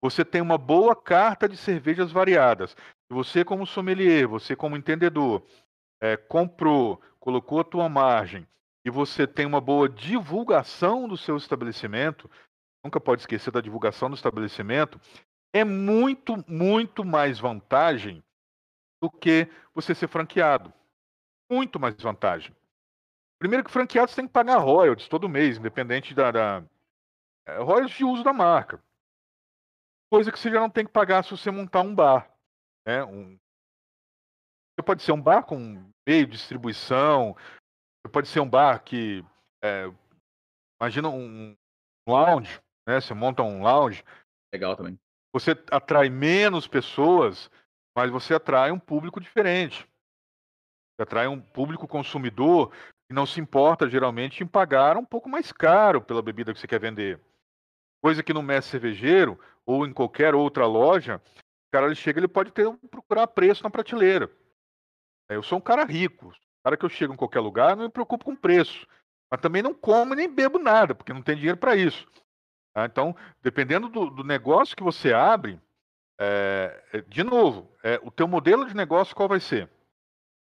Você 0.00 0.24
tem 0.24 0.40
uma 0.40 0.58
boa 0.58 0.94
carta 0.94 1.48
de 1.48 1.56
cervejas 1.56 2.12
variadas. 2.12 2.76
Você, 3.08 3.44
como 3.44 3.66
sommelier, 3.66 4.28
você, 4.28 4.54
como 4.54 4.76
entendedor, 4.76 5.42
é, 6.00 6.16
comprou, 6.16 7.00
colocou 7.18 7.60
a 7.60 7.64
tua 7.64 7.88
margem 7.88 8.46
e 8.84 8.90
você 8.90 9.26
tem 9.26 9.46
uma 9.46 9.60
boa 9.60 9.88
divulgação 9.88 11.08
do 11.08 11.16
seu 11.16 11.36
estabelecimento, 11.36 12.30
nunca 12.84 13.00
pode 13.00 13.22
esquecer 13.22 13.50
da 13.50 13.60
divulgação 13.60 14.10
do 14.10 14.16
estabelecimento, 14.16 15.00
é 15.52 15.64
muito, 15.64 16.44
muito 16.46 17.04
mais 17.04 17.38
vantagem 17.38 18.22
do 19.02 19.10
que 19.10 19.48
você 19.74 19.94
ser 19.94 20.08
franqueado. 20.08 20.72
Muito 21.50 21.80
mais 21.80 21.94
vantagem. 21.96 22.54
Primeiro 23.38 23.64
que 23.64 23.70
franqueado 23.70 24.10
você 24.10 24.16
tem 24.16 24.26
que 24.26 24.32
pagar 24.32 24.58
royalties 24.58 25.08
todo 25.08 25.28
mês, 25.28 25.58
independente 25.58 26.14
da, 26.14 26.30
da 26.30 26.64
é, 27.46 27.58
royalties 27.58 27.96
de 27.96 28.04
uso 28.04 28.22
da 28.22 28.32
marca. 28.32 28.82
Coisa 30.10 30.30
que 30.30 30.38
você 30.38 30.50
já 30.50 30.60
não 30.60 30.70
tem 30.70 30.86
que 30.86 30.92
pagar 30.92 31.24
se 31.24 31.30
você 31.30 31.50
montar 31.50 31.80
um 31.80 31.94
bar. 31.94 32.30
Né? 32.86 33.04
Um... 33.04 33.36
Você 34.74 34.84
pode 34.84 35.02
ser 35.02 35.12
um 35.12 35.20
bar 35.20 35.42
com 35.42 35.58
meio 36.06 36.26
de 36.26 36.32
distribuição, 36.32 37.36
pode 38.12 38.28
ser 38.28 38.40
um 38.40 38.48
bar 38.48 38.82
que. 38.82 39.24
É, 39.62 39.90
imagina 40.80 41.08
um 41.08 41.56
lounge, 42.06 42.60
né? 42.86 43.00
Você 43.00 43.14
monta 43.14 43.42
um 43.42 43.62
lounge. 43.62 44.04
Legal 44.52 44.76
também. 44.76 44.98
Você 45.32 45.52
atrai 45.70 46.08
menos 46.08 46.68
pessoas, 46.68 47.50
mas 47.96 48.10
você 48.10 48.34
atrai 48.34 48.70
um 48.70 48.78
público 48.78 49.20
diferente. 49.20 49.88
Você 50.94 51.02
atrai 51.02 51.26
um 51.26 51.40
público 51.40 51.88
consumidor 51.88 52.72
que 53.08 53.14
não 53.14 53.26
se 53.26 53.40
importa 53.40 53.88
geralmente 53.88 54.42
em 54.42 54.46
pagar 54.46 54.96
um 54.96 55.04
pouco 55.04 55.28
mais 55.28 55.52
caro 55.52 56.00
pela 56.00 56.22
bebida 56.22 56.52
que 56.52 56.60
você 56.60 56.66
quer 56.66 56.80
vender. 56.80 57.20
Coisa 58.02 58.22
que 58.22 58.32
no 58.32 58.42
mestre 58.42 58.72
cervejeiro 58.72 59.38
ou 59.66 59.86
em 59.86 59.92
qualquer 59.92 60.34
outra 60.34 60.66
loja, 60.66 61.16
o 61.16 61.72
cara 61.72 61.86
ele 61.86 61.94
chega, 61.94 62.20
ele 62.20 62.28
pode 62.28 62.52
ter 62.52 62.70
procurar 62.90 63.26
preço 63.26 63.62
na 63.62 63.70
prateleira. 63.70 64.30
Eu 65.28 65.42
sou 65.42 65.58
um 65.58 65.60
cara 65.60 65.84
rico. 65.84 66.32
Cara 66.62 66.76
que 66.76 66.84
eu 66.84 66.88
chego 66.88 67.12
em 67.12 67.16
qualquer 67.16 67.40
lugar, 67.40 67.76
não 67.76 67.84
me 67.84 67.90
preocupo 67.90 68.24
com 68.24 68.36
preço. 68.36 68.86
Mas 69.30 69.40
também 69.40 69.62
não 69.62 69.74
como 69.74 70.14
nem 70.14 70.32
bebo 70.32 70.58
nada, 70.58 70.94
porque 70.94 71.12
não 71.12 71.22
tem 71.22 71.36
dinheiro 71.36 71.58
para 71.58 71.76
isso. 71.76 72.06
Tá? 72.72 72.86
Então, 72.86 73.14
dependendo 73.42 73.88
do, 73.88 74.08
do, 74.10 74.24
negócio 74.24 74.76
que 74.76 74.82
você 74.82 75.12
abre, 75.12 75.60
é, 76.18 77.04
de 77.08 77.22
novo, 77.22 77.70
é, 77.82 78.00
o 78.02 78.10
teu 78.10 78.26
modelo 78.26 78.66
de 78.66 78.74
negócio 78.74 79.14
qual 79.14 79.28
vai 79.28 79.40
ser? 79.40 79.70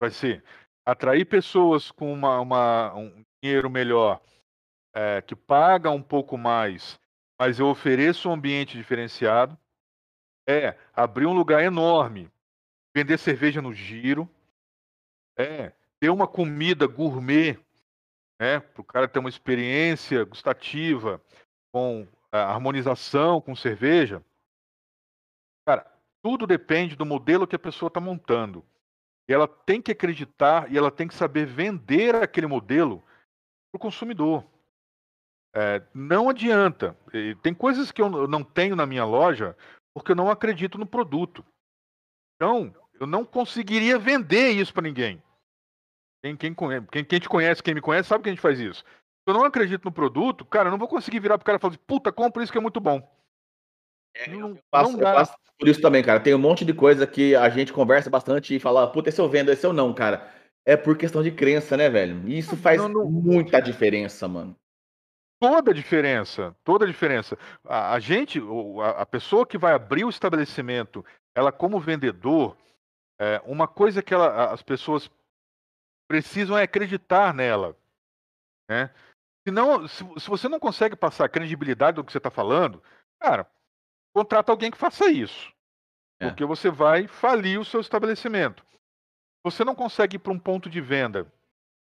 Vai 0.00 0.10
ser 0.10 0.44
atrair 0.88 1.26
pessoas 1.26 1.90
com 1.90 2.10
uma, 2.10 2.40
uma 2.40 2.94
um 2.94 3.22
dinheiro 3.42 3.68
melhor, 3.68 4.22
é, 4.94 5.20
que 5.20 5.36
paga 5.36 5.90
um 5.90 6.02
pouco 6.02 6.38
mais, 6.38 6.98
mas 7.38 7.58
eu 7.58 7.66
ofereço 7.66 8.30
um 8.30 8.32
ambiente 8.32 8.76
diferenciado. 8.76 9.56
É 10.48 10.78
abrir 10.94 11.26
um 11.26 11.34
lugar 11.34 11.62
enorme, 11.62 12.32
vender 12.96 13.18
cerveja 13.18 13.60
no 13.60 13.74
giro, 13.74 14.26
é 15.38 15.72
ter 16.00 16.08
uma 16.08 16.26
comida 16.26 16.86
gourmet, 16.86 17.58
né, 18.40 18.60
para 18.60 18.80
o 18.80 18.84
cara 18.84 19.06
ter 19.06 19.18
uma 19.18 19.28
experiência 19.28 20.24
gustativa 20.24 21.22
com 21.70 22.08
a 22.32 22.38
harmonização 22.38 23.42
com 23.42 23.54
cerveja. 23.54 24.24
Cara, 25.66 25.86
tudo 26.22 26.46
depende 26.46 26.96
do 26.96 27.04
modelo 27.04 27.46
que 27.46 27.56
a 27.56 27.58
pessoa 27.58 27.88
está 27.88 28.00
montando. 28.00 28.64
Ela 29.28 29.46
tem 29.46 29.80
que 29.82 29.92
acreditar 29.92 30.72
e 30.72 30.78
ela 30.78 30.90
tem 30.90 31.06
que 31.06 31.14
saber 31.14 31.46
vender 31.46 32.14
aquele 32.14 32.46
modelo 32.46 33.02
para 33.70 33.78
o 33.78 33.80
consumidor. 33.80 34.44
É, 35.54 35.82
não 35.92 36.28
adianta. 36.28 36.96
Tem 37.42 37.52
coisas 37.52 37.92
que 37.92 38.00
eu 38.00 38.08
não 38.26 38.42
tenho 38.42 38.74
na 38.74 38.86
minha 38.86 39.04
loja 39.04 39.56
porque 39.94 40.12
eu 40.12 40.16
não 40.16 40.30
acredito 40.30 40.78
no 40.78 40.86
produto. 40.86 41.44
Então, 42.36 42.74
eu 43.00 43.06
não 43.06 43.24
conseguiria 43.24 43.98
vender 43.98 44.50
isso 44.50 44.72
para 44.72 44.82
ninguém. 44.82 45.22
Quem, 46.22 46.36
quem, 46.36 46.54
quem, 46.90 47.04
quem, 47.04 47.20
te 47.20 47.28
conhece, 47.28 47.62
quem 47.62 47.74
me 47.74 47.80
conhece, 47.80 48.08
sabe 48.08 48.22
que 48.22 48.28
a 48.28 48.32
gente 48.32 48.42
faz 48.42 48.58
isso. 48.58 48.84
Se 48.84 49.26
eu 49.26 49.34
não 49.34 49.44
acredito 49.44 49.84
no 49.84 49.92
produto, 49.92 50.44
cara, 50.44 50.68
eu 50.68 50.70
não 50.70 50.78
vou 50.78 50.88
conseguir 50.88 51.20
virar 51.20 51.38
pro 51.38 51.44
cara 51.44 51.58
e 51.58 51.60
falar 51.60 51.74
assim, 51.74 51.82
puta, 51.86 52.10
compra 52.10 52.42
isso 52.42 52.50
que 52.50 52.58
é 52.58 52.60
muito 52.60 52.80
bom. 52.80 53.17
É, 54.14 54.28
não, 54.28 54.50
eu, 54.50 54.58
passo, 54.70 54.92
não 54.92 54.98
eu 54.98 55.04
passo 55.04 55.34
por 55.58 55.68
isso 55.68 55.80
também, 55.80 56.02
cara. 56.02 56.20
Tem 56.20 56.34
um 56.34 56.38
monte 56.38 56.64
de 56.64 56.72
coisa 56.72 57.06
que 57.06 57.34
a 57.34 57.48
gente 57.48 57.72
conversa 57.72 58.08
bastante 58.08 58.54
e 58.54 58.60
fala, 58.60 58.90
puta, 58.90 59.08
esse 59.08 59.20
eu 59.20 59.28
vendo, 59.28 59.50
esse 59.50 59.66
eu 59.66 59.72
não, 59.72 59.92
cara. 59.92 60.32
É 60.64 60.76
por 60.76 60.96
questão 60.96 61.22
de 61.22 61.30
crença, 61.30 61.76
né, 61.76 61.88
velho? 61.88 62.28
E 62.28 62.38
isso 62.38 62.56
faz 62.56 62.80
não, 62.80 62.88
não... 62.88 63.10
muita 63.10 63.60
diferença, 63.60 64.28
mano. 64.28 64.54
Toda 65.40 65.70
a 65.70 65.74
diferença, 65.74 66.54
toda 66.64 66.84
a 66.84 66.88
diferença. 66.88 67.38
A, 67.64 67.94
a 67.94 68.00
gente, 68.00 68.40
a, 68.82 69.02
a, 69.02 69.06
pessoa 69.06 69.46
que 69.46 69.56
vai 69.56 69.72
abrir 69.72 70.04
o 70.04 70.10
estabelecimento, 70.10 71.04
ela 71.34 71.52
como 71.52 71.80
vendedor, 71.80 72.56
é, 73.20 73.40
uma 73.44 73.68
coisa 73.68 74.02
que 74.02 74.12
ela, 74.12 74.52
as 74.52 74.62
pessoas 74.62 75.10
precisam 76.08 76.58
é 76.58 76.62
acreditar 76.62 77.32
nela, 77.32 77.76
né? 78.68 78.90
Se, 79.46 79.52
não, 79.52 79.86
se, 79.86 80.04
se 80.18 80.28
você 80.28 80.48
não 80.48 80.58
consegue 80.58 80.96
passar 80.96 81.24
a 81.24 81.28
credibilidade 81.28 81.96
do 81.96 82.04
que 82.04 82.10
você 82.10 82.18
está 82.18 82.30
falando, 82.30 82.82
cara, 83.20 83.48
contrata 84.18 84.50
alguém 84.50 84.70
que 84.70 84.76
faça 84.76 85.06
isso. 85.06 85.52
É. 86.20 86.26
Porque 86.26 86.44
você 86.44 86.70
vai 86.70 87.06
falir 87.06 87.60
o 87.60 87.64
seu 87.64 87.80
estabelecimento. 87.80 88.66
Você 89.44 89.64
não 89.64 89.74
consegue 89.74 90.16
ir 90.16 90.18
para 90.18 90.32
um 90.32 90.38
ponto 90.38 90.68
de 90.68 90.80
venda, 90.80 91.32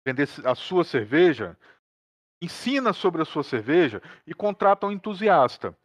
vender 0.05 0.29
a 0.45 0.55
sua 0.57 0.83
cerveja, 0.83 1.57
ensina 2.43 2.93
sobre 2.93 3.23
a 3.23 3.25
sua 3.25 3.45
cerveja 3.45 4.03
e 4.27 4.35
contrata 4.35 4.87
um 4.87 4.93
entusiasta. 4.93 5.77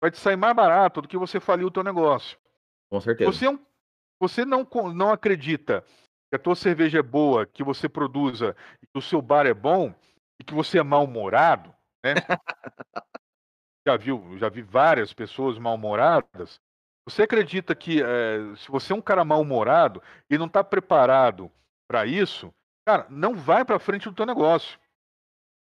Vai 0.00 0.10
te 0.10 0.18
sair 0.18 0.36
mais 0.36 0.56
barato 0.56 1.02
do 1.02 1.08
que 1.08 1.18
você 1.18 1.38
falir 1.38 1.66
o 1.66 1.70
teu 1.70 1.82
negócio. 1.82 2.38
Com 2.90 3.00
certeza. 3.00 3.30
Você, 3.30 3.46
é 3.46 3.58
você 4.18 4.44
não, 4.44 4.66
não 4.94 5.12
acredita 5.12 5.84
que 6.30 6.36
a 6.36 6.38
tua 6.38 6.56
cerveja 6.56 7.00
é 7.00 7.02
boa, 7.02 7.44
que 7.44 7.62
você 7.62 7.88
produza, 7.88 8.56
que 8.80 8.98
o 8.98 9.02
seu 9.02 9.20
bar 9.20 9.46
é 9.46 9.54
bom 9.54 9.94
e 10.40 10.44
que 10.44 10.54
você 10.54 10.78
é 10.78 10.82
mal-humorado, 10.82 11.74
né? 12.02 12.14
já 13.86 13.96
viu, 13.96 14.38
já 14.38 14.48
vi 14.48 14.62
várias 14.62 15.12
pessoas 15.12 15.58
mal-humoradas. 15.58 16.60
Você 17.06 17.22
acredita 17.22 17.74
que 17.74 18.02
é, 18.02 18.56
se 18.56 18.70
você 18.70 18.92
é 18.92 18.96
um 18.96 19.02
cara 19.02 19.24
mal-humorado 19.24 20.02
e 20.30 20.38
não 20.38 20.46
está 20.46 20.64
preparado 20.64 21.50
para 21.86 22.06
isso, 22.06 22.52
cara, 22.86 23.06
não 23.10 23.34
vai 23.34 23.64
para 23.64 23.78
frente 23.78 24.08
do 24.08 24.14
teu 24.14 24.24
negócio. 24.24 24.78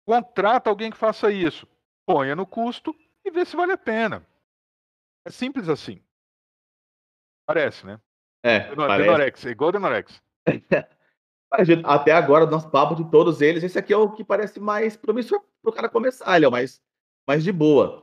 Contrata 0.07 0.69
alguém 0.69 0.89
que 0.89 0.97
faça 0.97 1.32
isso. 1.32 1.67
Ponha 2.05 2.36
no 2.36 2.45
custo 2.45 2.95
e 3.26 3.32
vê 3.32 3.45
se 3.45 3.55
vale 3.55 3.74
a 3.74 3.78
pena. 3.78 4.26
É 5.26 5.32
simples 5.32 5.67
assim. 5.67 6.01
Parece, 7.45 7.86
né? 7.86 7.99
É, 8.43 8.59
Denor 8.69 8.88
parece. 8.88 9.09
Denorex, 9.09 9.45
é 9.45 9.49
igual 9.49 9.71
Denorex. 9.71 10.21
Até 11.86 12.11
agora, 12.11 12.45
nosso 12.45 12.69
papo 12.69 12.95
de 12.95 13.09
todos 13.11 13.41
eles, 13.41 13.63
esse 13.63 13.78
aqui 13.78 13.93
é 13.93 13.97
o 13.97 14.11
que 14.11 14.24
parece 14.24 14.59
mais 14.59 14.97
promissor 14.97 15.39
para 15.61 15.69
o 15.69 15.74
cara 15.74 15.88
começar, 15.88 16.36
ele 16.36 16.45
é 16.45 16.47
o 16.47 16.51
mais, 16.51 16.82
mais 17.28 17.43
de 17.43 17.51
boa. 17.51 18.03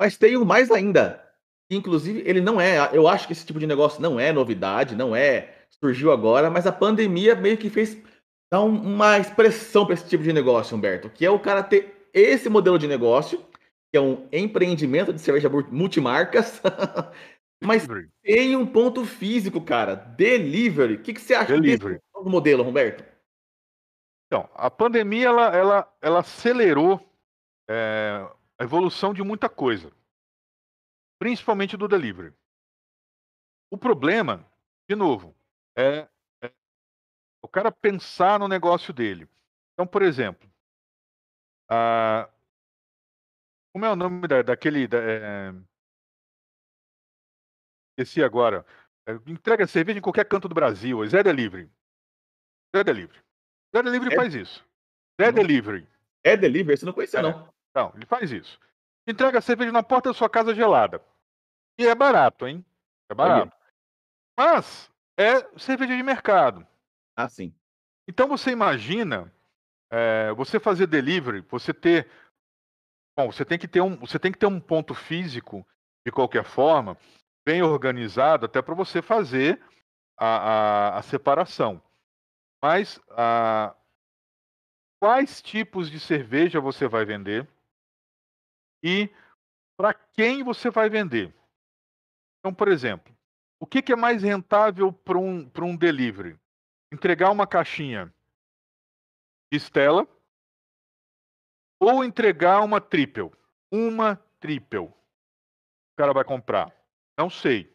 Mas 0.00 0.16
tem 0.16 0.34
o 0.38 0.46
mais 0.46 0.70
ainda. 0.70 1.22
Inclusive, 1.70 2.22
ele 2.24 2.40
não 2.40 2.58
é. 2.58 2.88
Eu 2.92 3.06
acho 3.06 3.26
que 3.26 3.34
esse 3.34 3.44
tipo 3.44 3.58
de 3.58 3.66
negócio 3.66 4.00
não 4.00 4.18
é 4.18 4.32
novidade, 4.32 4.96
não 4.96 5.14
é. 5.14 5.58
Surgiu 5.68 6.10
agora, 6.10 6.50
mas 6.50 6.66
a 6.66 6.72
pandemia 6.72 7.34
meio 7.34 7.58
que 7.58 7.68
fez 7.68 7.96
dar 8.50 8.62
uma 8.62 9.18
expressão 9.18 9.84
para 9.84 9.94
esse 9.94 10.08
tipo 10.08 10.24
de 10.24 10.32
negócio, 10.32 10.76
Humberto, 10.76 11.10
que 11.10 11.24
é 11.24 11.30
o 11.30 11.38
cara 11.38 11.62
ter 11.62 12.08
esse 12.12 12.48
modelo 12.48 12.78
de 12.78 12.88
negócio, 12.88 13.38
que 13.92 13.96
é 13.96 14.00
um 14.00 14.26
empreendimento 14.32 15.12
de 15.12 15.20
cerveja 15.20 15.48
multimarcas, 15.70 16.60
mas 17.62 17.86
tem 18.22 18.56
um 18.56 18.66
ponto 18.66 19.04
físico, 19.04 19.60
cara. 19.60 19.94
Delivery. 19.94 20.94
O 20.94 21.02
que, 21.02 21.12
que 21.12 21.20
você 21.20 21.34
acha 21.34 21.52
Delivery. 21.52 21.94
desse 21.94 22.04
novo 22.14 22.30
modelo, 22.30 22.64
Humberto? 22.64 23.04
Então, 24.26 24.48
a 24.54 24.70
pandemia 24.70 25.26
ela, 25.26 25.56
ela, 25.56 25.94
ela 26.00 26.20
acelerou 26.20 27.00
é, 27.68 28.26
a 28.60 28.64
evolução 28.64 29.14
de 29.14 29.22
muita 29.22 29.48
coisa, 29.48 29.90
principalmente 31.18 31.78
do 31.78 31.88
delivery. 31.88 32.34
O 33.72 33.78
problema, 33.78 34.46
de 34.86 34.94
novo, 34.94 35.34
é, 35.74 36.06
é 36.42 36.52
o 37.42 37.48
cara 37.48 37.72
pensar 37.72 38.38
no 38.38 38.46
negócio 38.46 38.92
dele. 38.92 39.26
Então, 39.72 39.86
por 39.86 40.02
exemplo, 40.02 40.46
a, 41.70 42.28
como 43.72 43.86
é 43.86 43.90
o 43.90 43.96
nome 43.96 44.28
da, 44.28 44.42
daquele. 44.42 44.86
Da, 44.86 44.98
é, 44.98 45.54
esqueci 47.98 48.22
agora. 48.22 48.66
É, 49.06 49.12
entrega 49.26 49.66
cerveja 49.66 50.00
em 50.00 50.02
qualquer 50.02 50.26
canto 50.26 50.48
do 50.48 50.54
Brasil. 50.54 51.06
Zé 51.06 51.22
Delivery. 51.22 51.70
Zé 52.76 52.84
Delivery. 52.84 53.24
Zé 53.74 53.82
Delivery 53.82 54.12
é, 54.12 54.16
faz 54.16 54.34
isso. 54.34 54.68
Zé 55.18 55.32
Delivery. 55.32 55.88
É 56.22 56.36
Delivery? 56.36 56.76
Você 56.76 56.84
não 56.84 56.92
conhecia, 56.92 57.20
é. 57.20 57.22
não. 57.22 57.59
Não, 57.74 57.92
ele 57.94 58.06
faz 58.06 58.30
isso. 58.32 58.58
Entrega 59.06 59.40
cerveja 59.40 59.72
na 59.72 59.82
porta 59.82 60.10
da 60.10 60.14
sua 60.14 60.28
casa 60.28 60.54
gelada. 60.54 61.02
E 61.78 61.86
é 61.86 61.94
barato, 61.94 62.46
hein? 62.46 62.64
É 63.08 63.14
barato. 63.14 63.56
Mas 64.36 64.90
é 65.18 65.42
cerveja 65.58 65.96
de 65.96 66.02
mercado. 66.02 66.66
Ah, 67.16 67.28
sim. 67.28 67.54
Então 68.08 68.28
você 68.28 68.50
imagina 68.50 69.32
é, 69.90 70.32
você 70.32 70.58
fazer 70.58 70.86
delivery, 70.86 71.40
você 71.42 71.72
ter 71.72 72.08
Bom, 73.16 73.30
você 73.30 73.44
tem 73.44 73.58
que 73.58 73.68
ter 73.68 73.80
um, 73.82 73.96
você 73.96 74.18
tem 74.18 74.32
que 74.32 74.38
ter 74.38 74.46
um 74.46 74.60
ponto 74.60 74.94
físico, 74.94 75.66
de 76.06 76.10
qualquer 76.10 76.44
forma, 76.44 76.96
bem 77.44 77.62
organizado, 77.62 78.46
até 78.46 78.62
para 78.62 78.74
você 78.74 79.02
fazer 79.02 79.60
a, 80.16 80.26
a, 80.26 80.98
a, 80.98 81.02
separação. 81.02 81.82
Mas 82.62 83.00
a, 83.10 83.74
quais 84.98 85.42
tipos 85.42 85.90
de 85.90 86.00
cerveja 86.00 86.60
você 86.60 86.88
vai 86.88 87.04
vender 87.04 87.46
e 88.82 89.10
para 89.76 89.94
quem 89.94 90.42
você 90.42 90.70
vai 90.70 90.88
vender? 90.88 91.34
Então, 92.38 92.54
por 92.54 92.68
exemplo, 92.68 93.14
o 93.60 93.66
que, 93.66 93.82
que 93.82 93.92
é 93.92 93.96
mais 93.96 94.22
rentável 94.22 94.92
para 94.92 95.18
um, 95.18 95.50
um 95.58 95.76
delivery? 95.76 96.38
Entregar 96.92 97.30
uma 97.30 97.46
caixinha 97.46 98.12
de 99.52 99.60
Stella 99.60 100.08
ou 101.80 102.04
entregar 102.04 102.60
uma 102.62 102.80
triple? 102.80 103.30
Uma 103.70 104.16
triple. 104.40 104.78
O 104.78 104.94
cara 105.96 106.12
vai 106.12 106.24
comprar. 106.24 106.74
Não 107.18 107.28
sei. 107.28 107.74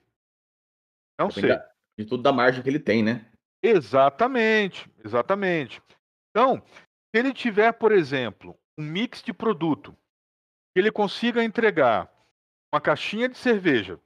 Não 1.20 1.30
sei. 1.30 1.52
De 1.98 2.06
tudo 2.06 2.24
da 2.24 2.34
margem 2.34 2.62
que 2.62 2.70
ele 2.70 2.80
tem, 2.80 3.04
né? 3.04 3.32
Exatamente, 3.64 4.90
exatamente. 5.04 5.82
Então, 6.30 6.62
se 6.68 7.20
ele 7.20 7.34
tiver, 7.34 7.72
por 7.72 7.92
exemplo, 7.92 8.58
um 8.78 8.84
mix 8.84 9.24
de 9.24 9.34
produto, 9.34 9.98
que 10.76 10.80
ele 10.80 10.92
consiga 10.92 11.42
entregar 11.42 12.12
uma 12.72 12.82
caixinha 12.82 13.30
de 13.30 13.38
cerveja 13.38 13.98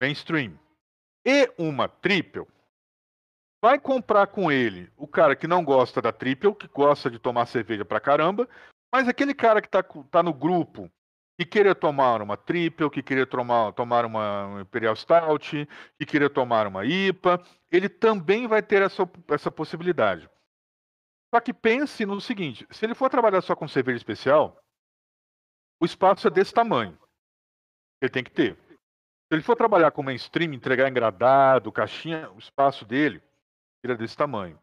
mainstream 0.00 0.58
e 1.22 1.52
uma 1.58 1.86
triple, 1.86 2.46
vai 3.62 3.78
comprar 3.78 4.26
com 4.28 4.50
ele 4.50 4.90
o 4.96 5.06
cara 5.06 5.36
que 5.36 5.46
não 5.46 5.62
gosta 5.62 6.00
da 6.00 6.10
triple, 6.10 6.54
que 6.54 6.66
gosta 6.66 7.10
de 7.10 7.18
tomar 7.18 7.44
cerveja 7.44 7.84
pra 7.84 8.00
caramba, 8.00 8.48
mas 8.90 9.06
aquele 9.06 9.34
cara 9.34 9.60
que 9.60 9.68
tá, 9.68 9.82
tá 9.82 10.22
no 10.22 10.32
grupo 10.32 10.90
que 11.38 11.44
queria 11.44 11.74
tomar 11.74 12.22
uma 12.22 12.38
triple, 12.38 12.88
que 12.88 13.02
queria 13.02 13.26
tomar, 13.26 13.72
tomar 13.72 14.06
uma 14.06 14.60
Imperial 14.62 14.96
Stout, 14.96 15.68
que 15.98 16.06
queria 16.06 16.30
tomar 16.30 16.66
uma 16.66 16.86
IPA, 16.86 17.42
ele 17.70 17.90
também 17.90 18.46
vai 18.46 18.62
ter 18.62 18.80
essa, 18.80 19.08
essa 19.28 19.50
possibilidade. 19.50 20.28
Só 21.34 21.40
que 21.40 21.52
pense 21.52 22.06
no 22.06 22.20
seguinte: 22.20 22.66
se 22.70 22.84
ele 22.84 22.94
for 22.94 23.10
trabalhar 23.10 23.42
só 23.42 23.54
com 23.54 23.68
cerveja 23.68 23.98
especial, 23.98 24.61
o 25.82 25.84
espaço 25.84 26.28
é 26.28 26.30
desse 26.30 26.54
tamanho. 26.54 26.96
Ele 28.00 28.08
tem 28.08 28.22
que 28.22 28.30
ter. 28.30 28.56
Se 28.56 29.32
ele 29.32 29.42
for 29.42 29.56
trabalhar 29.56 29.90
com 29.90 30.00
mainstream, 30.00 30.52
entregar 30.52 30.88
engradado, 30.88 31.72
caixinha, 31.72 32.30
o 32.30 32.38
espaço 32.38 32.84
dele 32.84 33.20
vira 33.84 33.96
desse 33.96 34.16
tamanho. 34.16 34.56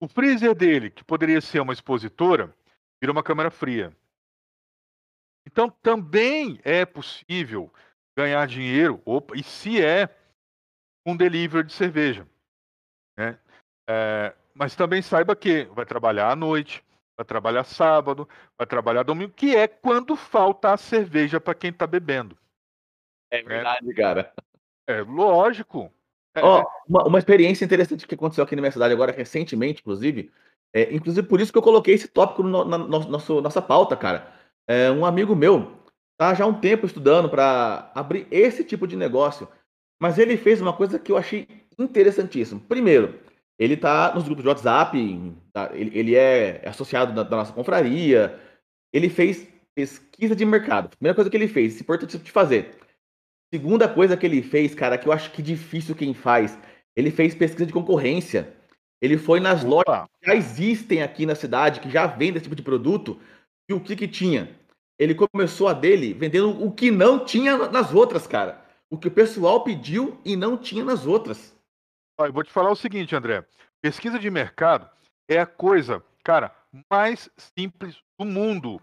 O 0.00 0.06
freezer 0.06 0.54
dele, 0.54 0.90
que 0.90 1.02
poderia 1.02 1.40
ser 1.40 1.58
uma 1.58 1.72
expositora, 1.72 2.54
vira 3.02 3.10
uma 3.10 3.22
câmera 3.24 3.50
fria. 3.50 3.92
Então 5.44 5.68
também 5.68 6.60
é 6.62 6.86
possível 6.86 7.72
ganhar 8.16 8.46
dinheiro, 8.46 9.02
opa, 9.04 9.34
e 9.36 9.42
se 9.42 9.84
é 9.84 10.08
um 11.04 11.16
delivery 11.16 11.66
de 11.66 11.72
cerveja. 11.72 12.28
Né? 13.18 13.36
É, 13.90 14.36
mas 14.54 14.76
também 14.76 15.02
saiba 15.02 15.34
que 15.34 15.64
vai 15.64 15.84
trabalhar 15.84 16.30
à 16.30 16.36
noite, 16.36 16.83
vai 17.16 17.24
trabalhar 17.24 17.64
sábado, 17.64 18.28
vai 18.58 18.66
trabalhar 18.66 19.02
domingo, 19.02 19.32
que 19.32 19.54
é 19.54 19.66
quando 19.68 20.16
falta 20.16 20.72
a 20.72 20.76
cerveja 20.76 21.40
para 21.40 21.54
quem 21.54 21.70
está 21.70 21.86
bebendo. 21.86 22.36
É 23.30 23.42
verdade, 23.42 23.90
é. 23.90 23.94
cara. 23.94 24.32
É 24.86 25.00
lógico. 25.02 25.90
É, 26.34 26.44
oh, 26.44 26.64
uma, 26.88 27.04
uma, 27.04 27.18
experiência 27.18 27.64
interessante 27.64 28.06
que 28.06 28.14
aconteceu 28.14 28.42
aqui 28.42 28.56
na 28.56 28.62
minha 28.62 28.72
cidade 28.72 28.92
agora, 28.92 29.12
recentemente, 29.12 29.80
inclusive. 29.80 30.30
É, 30.72 30.92
inclusive, 30.92 31.26
por 31.26 31.40
isso 31.40 31.52
que 31.52 31.58
eu 31.58 31.62
coloquei 31.62 31.94
esse 31.94 32.08
tópico 32.08 32.42
no, 32.42 32.64
na 32.64 32.76
no, 32.76 32.98
nosso, 33.08 33.40
nossa 33.40 33.62
pauta, 33.62 33.96
cara. 33.96 34.32
É, 34.66 34.90
um 34.90 35.06
amigo 35.06 35.36
meu 35.36 35.80
tá 36.16 36.34
já 36.34 36.44
há 36.44 36.46
um 36.46 36.60
tempo 36.60 36.86
estudando 36.86 37.28
para 37.28 37.90
abrir 37.94 38.26
esse 38.30 38.64
tipo 38.64 38.86
de 38.86 38.96
negócio. 38.96 39.48
Mas 40.00 40.18
ele 40.18 40.36
fez 40.36 40.60
uma 40.60 40.72
coisa 40.72 40.98
que 40.98 41.12
eu 41.12 41.16
achei 41.16 41.46
interessantíssimo. 41.78 42.60
Primeiro, 42.60 43.20
ele 43.58 43.76
tá 43.76 44.12
nos 44.14 44.24
grupos 44.24 44.42
de 44.42 44.48
WhatsApp, 44.48 45.32
tá, 45.52 45.70
ele, 45.74 45.96
ele 45.96 46.14
é 46.14 46.62
associado 46.66 47.12
da, 47.14 47.22
da 47.22 47.36
nossa 47.36 47.52
confraria. 47.52 48.38
Ele 48.92 49.08
fez 49.08 49.48
pesquisa 49.74 50.34
de 50.36 50.44
mercado. 50.44 50.88
Primeira 50.88 51.14
coisa 51.14 51.30
que 51.30 51.36
ele 51.36 51.48
fez, 51.48 51.80
importante 51.80 52.18
de 52.18 52.30
fazer 52.30 52.76
Segunda 53.54 53.88
coisa 53.88 54.16
que 54.16 54.26
ele 54.26 54.42
fez, 54.42 54.74
cara, 54.74 54.98
que 54.98 55.06
eu 55.06 55.12
acho 55.12 55.30
que 55.30 55.40
difícil 55.40 55.94
quem 55.94 56.12
faz, 56.12 56.58
ele 56.96 57.08
fez 57.08 57.36
pesquisa 57.36 57.64
de 57.64 57.72
concorrência. 57.72 58.52
Ele 59.00 59.16
foi 59.16 59.38
nas 59.38 59.62
Opa. 59.62 59.68
lojas 59.68 60.08
que 60.08 60.26
já 60.26 60.34
existem 60.34 61.02
aqui 61.04 61.24
na 61.24 61.36
cidade, 61.36 61.78
que 61.78 61.88
já 61.88 62.04
vendem 62.04 62.34
esse 62.34 62.42
tipo 62.42 62.56
de 62.56 62.64
produto, 62.64 63.16
e 63.68 63.72
o 63.72 63.78
que 63.78 63.94
que 63.94 64.08
tinha? 64.08 64.50
Ele 64.98 65.14
começou 65.14 65.68
a 65.68 65.72
dele 65.72 66.12
vendendo 66.12 66.64
o 66.64 66.72
que 66.72 66.90
não 66.90 67.24
tinha 67.24 67.68
nas 67.68 67.94
outras, 67.94 68.26
cara. 68.26 68.60
O 68.90 68.98
que 68.98 69.06
o 69.06 69.12
pessoal 69.12 69.62
pediu 69.62 70.18
e 70.24 70.34
não 70.34 70.56
tinha 70.56 70.84
nas 70.84 71.06
outras. 71.06 71.53
Eu 72.18 72.32
vou 72.32 72.44
te 72.44 72.52
falar 72.52 72.70
o 72.70 72.76
seguinte, 72.76 73.14
André. 73.14 73.44
Pesquisa 73.82 74.18
de 74.18 74.30
mercado 74.30 74.88
é 75.28 75.38
a 75.38 75.46
coisa, 75.46 76.02
cara, 76.22 76.54
mais 76.90 77.28
simples 77.56 78.00
do 78.18 78.24
mundo 78.24 78.80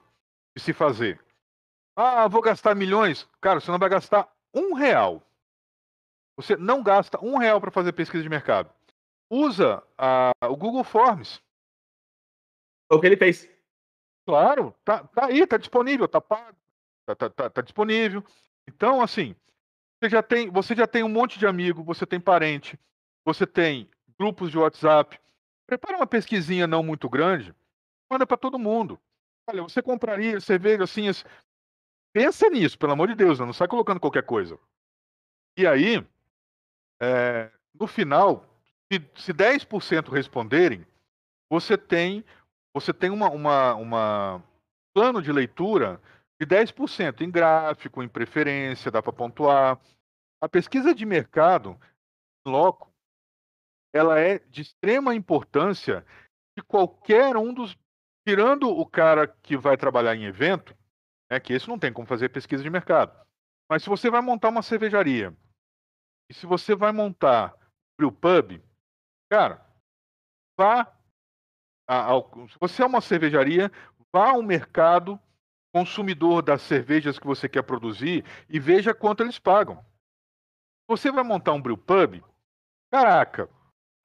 de 0.55 0.61
se 0.61 0.73
fazer. 0.73 1.19
Ah, 1.95 2.27
vou 2.27 2.41
gastar 2.41 2.75
milhões. 2.75 3.27
Cara, 3.39 3.59
você 3.59 3.71
não 3.71 3.79
vai 3.79 3.89
gastar 3.89 4.32
um 4.53 4.73
real. 4.73 5.23
Você 6.36 6.55
não 6.55 6.84
gasta 6.84 7.23
um 7.23 7.38
real 7.38 7.61
para 7.61 7.71
fazer 7.71 7.93
pesquisa 7.93 8.23
de 8.23 8.29
mercado. 8.29 8.73
Usa 9.29 9.84
a, 9.97 10.32
o 10.47 10.57
Google 10.57 10.84
Forms. 10.84 11.41
O 12.91 12.99
que 12.99 13.07
ele 13.07 13.17
fez. 13.17 13.49
Claro, 14.25 14.75
tá, 14.84 15.03
tá 15.05 15.25
aí, 15.27 15.45
tá 15.47 15.57
disponível, 15.57 16.07
tá 16.07 16.21
pago, 16.21 16.55
tá, 17.05 17.15
tá, 17.15 17.29
tá, 17.29 17.49
tá 17.49 17.61
disponível. 17.61 18.23
Então, 18.67 19.01
assim, 19.01 19.36
você 19.99 20.09
já 20.09 20.21
tem, 20.21 20.49
você 20.49 20.75
já 20.75 20.86
tem 20.86 21.03
um 21.03 21.09
monte 21.09 21.39
de 21.39 21.47
amigo, 21.47 21.84
você 21.84 22.05
tem 22.05 22.19
parente, 22.19 22.77
você 23.26 23.45
tem 23.45 23.89
grupos 24.19 24.51
de 24.51 24.57
WhatsApp. 24.57 25.19
Prepara 25.67 25.97
uma 25.97 26.07
pesquisinha 26.07 26.67
não 26.67 26.84
muito 26.84 27.09
grande, 27.09 27.55
manda 28.11 28.28
para 28.28 28.38
todo 28.38 28.59
mundo. 28.59 28.99
Olha, 29.49 29.63
você 29.63 29.82
compraria 29.82 30.39
cerveja 30.39 30.84
assim, 30.84 31.09
Pensa 32.13 32.49
nisso, 32.49 32.78
pelo 32.78 32.91
amor 32.91 33.07
de 33.07 33.15
Deus, 33.15 33.39
não 33.39 33.53
sai 33.53 33.67
colocando 33.69 33.99
qualquer 33.99 34.24
coisa. 34.24 34.59
E 35.57 35.65
aí, 35.65 36.05
é, 37.01 37.49
no 37.74 37.88
final, 37.88 38.45
se, 38.91 38.99
se 39.15 39.34
10% 39.34 40.09
responderem, 40.09 40.86
você 41.49 41.78
tem 41.78 42.24
você 42.74 42.93
tem 42.93 43.09
uma, 43.09 43.30
uma, 43.30 43.76
uma 43.76 44.43
plano 44.93 45.22
de 45.22 45.32
leitura 45.32 46.01
de 46.39 46.47
10% 46.47 47.22
em 47.22 47.30
gráfico, 47.30 48.01
em 48.01 48.07
preferência, 48.07 48.89
dá 48.89 49.01
para 49.01 49.13
pontuar. 49.13 49.80
A 50.41 50.49
pesquisa 50.49 50.95
de 50.95 51.05
mercado, 51.05 51.80
loco, 52.47 52.90
ela 53.93 54.19
é 54.19 54.39
de 54.39 54.61
extrema 54.61 55.13
importância 55.13 56.05
de 56.57 56.63
qualquer 56.63 57.35
um 57.37 57.53
dos. 57.53 57.77
Tirando 58.27 58.69
o 58.69 58.85
cara 58.85 59.27
que 59.27 59.57
vai 59.57 59.75
trabalhar 59.75 60.15
em 60.15 60.25
evento, 60.25 60.77
é 61.27 61.39
que 61.39 61.53
isso 61.53 61.67
não 61.67 61.79
tem 61.79 61.91
como 61.91 62.05
fazer 62.05 62.29
pesquisa 62.29 62.61
de 62.61 62.69
mercado. 62.69 63.19
Mas 63.67 63.81
se 63.81 63.89
você 63.89 64.11
vai 64.11 64.21
montar 64.21 64.49
uma 64.49 64.61
cervejaria 64.61 65.35
e 66.29 66.33
se 66.33 66.45
você 66.45 66.75
vai 66.75 66.91
montar 66.91 67.57
o 67.99 68.11
pub, 68.11 68.61
cara, 69.29 69.63
vá 70.57 70.91
ao, 71.87 72.47
se 72.47 72.57
você 72.59 72.81
é 72.81 72.85
uma 72.85 73.01
cervejaria, 73.01 73.71
vá 74.11 74.31
ao 74.31 74.41
mercado 74.41 75.19
consumidor 75.73 76.41
das 76.41 76.61
cervejas 76.61 77.17
que 77.17 77.27
você 77.27 77.47
quer 77.47 77.63
produzir 77.63 78.25
e 78.49 78.59
veja 78.59 78.93
quanto 78.93 79.23
eles 79.23 79.39
pagam. 79.39 79.83
Você 80.87 81.11
vai 81.11 81.23
montar 81.23 81.53
um 81.53 81.61
brew 81.61 81.77
pub? 81.77 82.23
Caraca, 82.91 83.49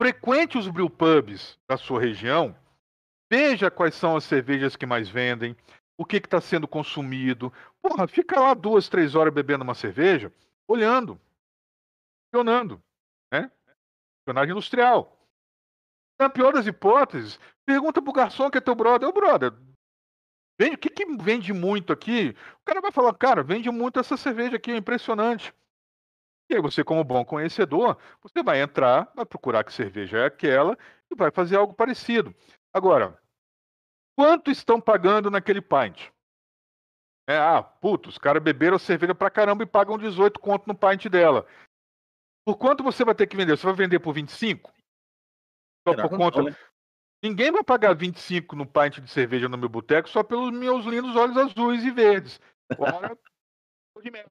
frequente 0.00 0.58
os 0.58 0.68
brew 0.68 0.90
pubs 0.90 1.58
da 1.68 1.76
sua 1.76 2.00
região, 2.00 2.56
veja 3.30 3.70
quais 3.70 3.94
são 3.94 4.16
as 4.16 4.24
cervejas 4.24 4.76
que 4.76 4.86
mais 4.86 5.08
vendem, 5.08 5.56
o 5.98 6.04
que 6.04 6.16
está 6.16 6.40
sendo 6.40 6.68
consumido. 6.68 7.52
Porra, 7.82 8.06
fica 8.06 8.38
lá 8.38 8.54
duas, 8.54 8.88
três 8.88 9.14
horas 9.14 9.32
bebendo 9.32 9.64
uma 9.64 9.74
cerveja, 9.74 10.32
olhando, 10.68 11.20
funcionando, 12.28 12.80
né? 13.32 13.50
Espionagem 14.20 14.52
industrial. 14.52 15.12
Na 16.20 16.30
pior 16.30 16.52
das 16.52 16.66
hipóteses, 16.66 17.38
pergunta 17.66 18.00
pro 18.00 18.12
garçom 18.12 18.50
que 18.50 18.58
é 18.58 18.60
teu 18.60 18.74
brother, 18.74 19.08
ô 19.08 19.12
brother, 19.12 19.52
vende, 20.58 20.76
o 20.76 20.78
que, 20.78 20.90
que 20.90 21.04
vende 21.16 21.52
muito 21.52 21.92
aqui? 21.92 22.34
O 22.60 22.64
cara 22.64 22.80
vai 22.80 22.90
falar, 22.90 23.14
cara, 23.14 23.42
vende 23.42 23.70
muito 23.70 24.00
essa 24.00 24.16
cerveja 24.16 24.56
aqui, 24.56 24.70
é 24.70 24.76
impressionante. 24.76 25.54
E 26.48 26.54
aí 26.54 26.60
você, 26.60 26.84
como 26.84 27.02
bom 27.02 27.24
conhecedor, 27.24 27.98
você 28.22 28.42
vai 28.42 28.60
entrar, 28.60 29.10
vai 29.14 29.26
procurar 29.26 29.64
que 29.64 29.72
cerveja 29.72 30.18
é 30.18 30.26
aquela 30.26 30.78
e 31.10 31.14
vai 31.14 31.30
fazer 31.30 31.56
algo 31.56 31.74
parecido. 31.74 32.34
Agora, 32.72 33.18
Quanto 34.16 34.50
estão 34.50 34.80
pagando 34.80 35.30
naquele 35.30 35.60
pint? 35.60 36.10
É, 37.28 37.36
ah, 37.36 37.62
puto, 37.62 38.08
os 38.08 38.16
caras 38.16 38.42
beberam 38.42 38.78
cerveja 38.78 39.14
pra 39.14 39.30
caramba 39.30 39.62
e 39.62 39.66
pagam 39.66 39.98
18 39.98 40.40
conto 40.40 40.66
no 40.66 40.74
pint 40.74 41.06
dela. 41.06 41.46
Por 42.46 42.56
quanto 42.56 42.82
você 42.82 43.04
vai 43.04 43.14
ter 43.14 43.26
que 43.26 43.36
vender? 43.36 43.56
Você 43.56 43.66
vai 43.66 43.74
vender 43.74 43.98
por 43.98 44.14
25? 44.14 44.72
Só 45.86 45.94
por 45.94 46.16
conta? 46.16 46.40
Ninguém 47.22 47.50
vai 47.50 47.62
pagar 47.62 47.94
25 47.94 48.56
no 48.56 48.64
pint 48.64 49.00
de 49.00 49.10
cerveja 49.10 49.48
no 49.48 49.58
meu 49.58 49.68
boteco 49.68 50.08
só 50.08 50.22
pelos 50.22 50.50
meus 50.50 50.86
lindos 50.86 51.14
olhos 51.14 51.36
azuis 51.36 51.84
e 51.84 51.90
verdes. 51.90 52.40
Olha, 52.78 53.18
de 54.02 54.10
mel. 54.10 54.30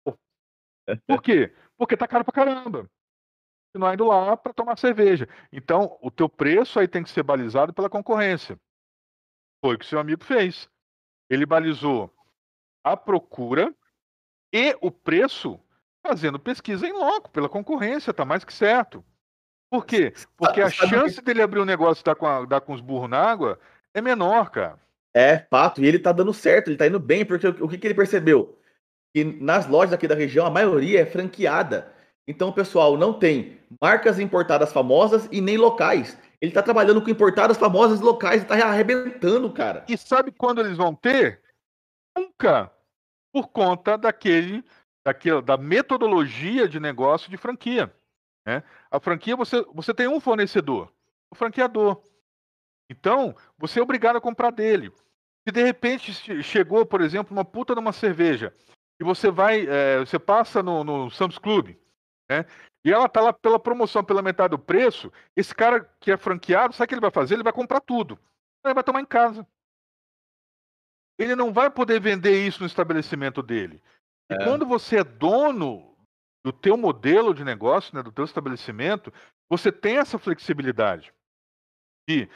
Por 1.05 1.21
quê? 1.21 1.53
Porque 1.77 1.97
tá 1.97 2.07
caro 2.07 2.23
pra 2.23 2.33
caramba. 2.33 2.89
Não 3.73 3.93
indo 3.93 4.05
lá 4.05 4.37
para 4.37 4.53
tomar 4.53 4.77
cerveja. 4.77 5.27
Então, 5.51 5.97
o 6.01 6.09
teu 6.09 6.29
preço 6.29 6.79
aí 6.79 6.87
tem 6.87 7.03
que 7.03 7.09
ser 7.09 7.23
balizado 7.23 7.73
pela 7.73 7.89
concorrência. 7.89 8.57
Foi 9.63 9.75
o 9.75 9.79
que 9.79 9.85
seu 9.85 9.99
amigo 9.99 10.23
fez. 10.23 10.69
Ele 11.29 11.45
balizou 11.45 12.13
a 12.83 12.95
procura 12.95 13.75
e 14.53 14.77
o 14.79 14.89
preço 14.89 15.59
fazendo 16.05 16.39
pesquisa 16.39 16.87
em 16.87 16.93
loco 16.93 17.29
pela 17.31 17.49
concorrência, 17.49 18.13
tá 18.13 18.23
mais 18.23 18.45
que 18.45 18.53
certo. 18.53 19.03
Por 19.69 19.85
quê? 19.85 20.13
Porque 20.37 20.61
a 20.61 20.69
chance 20.69 21.21
dele 21.21 21.41
abrir 21.41 21.59
um 21.59 21.65
negócio 21.65 22.01
e 22.01 22.05
dar 22.05 22.15
com, 22.15 22.27
a, 22.27 22.45
dar 22.45 22.61
com 22.61 22.73
os 22.73 22.79
burros 22.79 23.09
na 23.09 23.19
água 23.19 23.59
é 23.93 24.01
menor, 24.01 24.51
cara. 24.51 24.79
É, 25.13 25.39
fato. 25.49 25.81
E 25.81 25.85
ele 25.87 25.97
tá 25.97 26.11
dando 26.11 26.33
certo, 26.33 26.69
ele 26.69 26.77
tá 26.77 26.87
indo 26.87 26.99
bem, 26.99 27.25
porque 27.25 27.47
o, 27.47 27.65
o 27.65 27.67
que, 27.67 27.77
que 27.77 27.87
ele 27.87 27.93
percebeu? 27.93 28.57
Que 29.15 29.23
nas 29.23 29.65
lojas 29.65 29.93
aqui 29.93 30.09
da 30.09 30.13
região, 30.13 30.45
a 30.45 30.49
maioria 30.49 30.99
é 30.99 31.05
franqueada. 31.05 31.89
Então, 32.27 32.51
pessoal, 32.51 32.97
não 32.97 33.17
tem 33.17 33.57
marcas 33.81 34.19
importadas 34.19 34.73
famosas 34.73 35.29
e 35.31 35.39
nem 35.39 35.55
locais. 35.55 36.17
Ele 36.41 36.51
tá 36.51 36.61
trabalhando 36.61 37.01
com 37.01 37.09
importadas 37.09 37.55
famosas 37.55 38.01
locais 38.01 38.43
e 38.43 38.45
tá 38.45 38.55
arrebentando, 38.55 39.49
cara. 39.53 39.85
E 39.87 39.97
sabe 39.97 40.33
quando 40.33 40.59
eles 40.59 40.75
vão 40.75 40.93
ter? 40.93 41.41
Nunca. 42.13 42.69
Por 43.31 43.47
conta 43.47 43.97
daquele, 43.97 44.65
daquele 45.05 45.41
da 45.41 45.55
metodologia 45.55 46.67
de 46.67 46.77
negócio 46.77 47.31
de 47.31 47.37
franquia. 47.37 47.95
Né? 48.45 48.63
A 48.91 48.99
franquia, 48.99 49.37
você, 49.37 49.63
você 49.73 49.93
tem 49.93 50.09
um 50.09 50.19
fornecedor, 50.19 50.91
o 51.31 51.35
franqueador. 51.35 52.03
Então, 52.91 53.33
você 53.57 53.79
é 53.79 53.81
obrigado 53.81 54.17
a 54.17 54.21
comprar 54.21 54.51
dele. 54.51 54.91
Se 55.47 55.53
de 55.53 55.63
repente 55.63 56.11
chegou, 56.43 56.85
por 56.85 56.99
exemplo, 56.99 57.31
uma 57.31 57.45
puta 57.45 57.73
de 57.73 57.79
uma 57.79 57.93
cerveja, 57.93 58.53
e 58.99 59.03
você 59.03 59.29
vai, 59.29 59.65
é, 59.67 59.99
você 59.99 60.17
passa 60.17 60.63
no, 60.63 60.83
no 60.83 61.09
Sam's 61.09 61.37
Club, 61.37 61.75
né? 62.29 62.45
E 62.85 62.91
ela 62.91 63.09
tá 63.09 63.19
lá 63.19 63.33
pela 63.33 63.59
promoção, 63.59 64.03
pela 64.03 64.21
metade 64.21 64.51
do 64.51 64.59
preço, 64.59 65.11
esse 65.35 65.55
cara 65.55 65.83
que 65.99 66.11
é 66.11 66.17
franqueado, 66.17 66.73
sabe 66.73 66.85
o 66.85 66.87
que 66.87 66.93
ele 66.93 67.01
vai 67.01 67.11
fazer? 67.11 67.33
Ele 67.33 67.43
vai 67.43 67.51
comprar 67.51 67.81
tudo. 67.81 68.19
Ele 68.63 68.75
vai 68.75 68.83
tomar 68.83 69.01
em 69.01 69.05
casa. 69.05 69.45
Ele 71.17 71.35
não 71.35 71.51
vai 71.51 71.69
poder 71.71 71.99
vender 71.99 72.45
isso 72.45 72.59
no 72.59 72.67
estabelecimento 72.67 73.41
dele. 73.41 73.81
E 74.29 74.35
é. 74.35 74.43
quando 74.43 74.67
você 74.67 74.97
é 74.97 75.03
dono 75.03 75.97
do 76.45 76.53
teu 76.53 76.77
modelo 76.77 77.33
de 77.33 77.43
negócio, 77.43 77.95
né, 77.95 78.03
do 78.03 78.11
teu 78.11 78.23
estabelecimento, 78.23 79.11
você 79.49 79.71
tem 79.71 79.97
essa 79.97 80.19
flexibilidade 80.19 81.11
de 82.07 82.29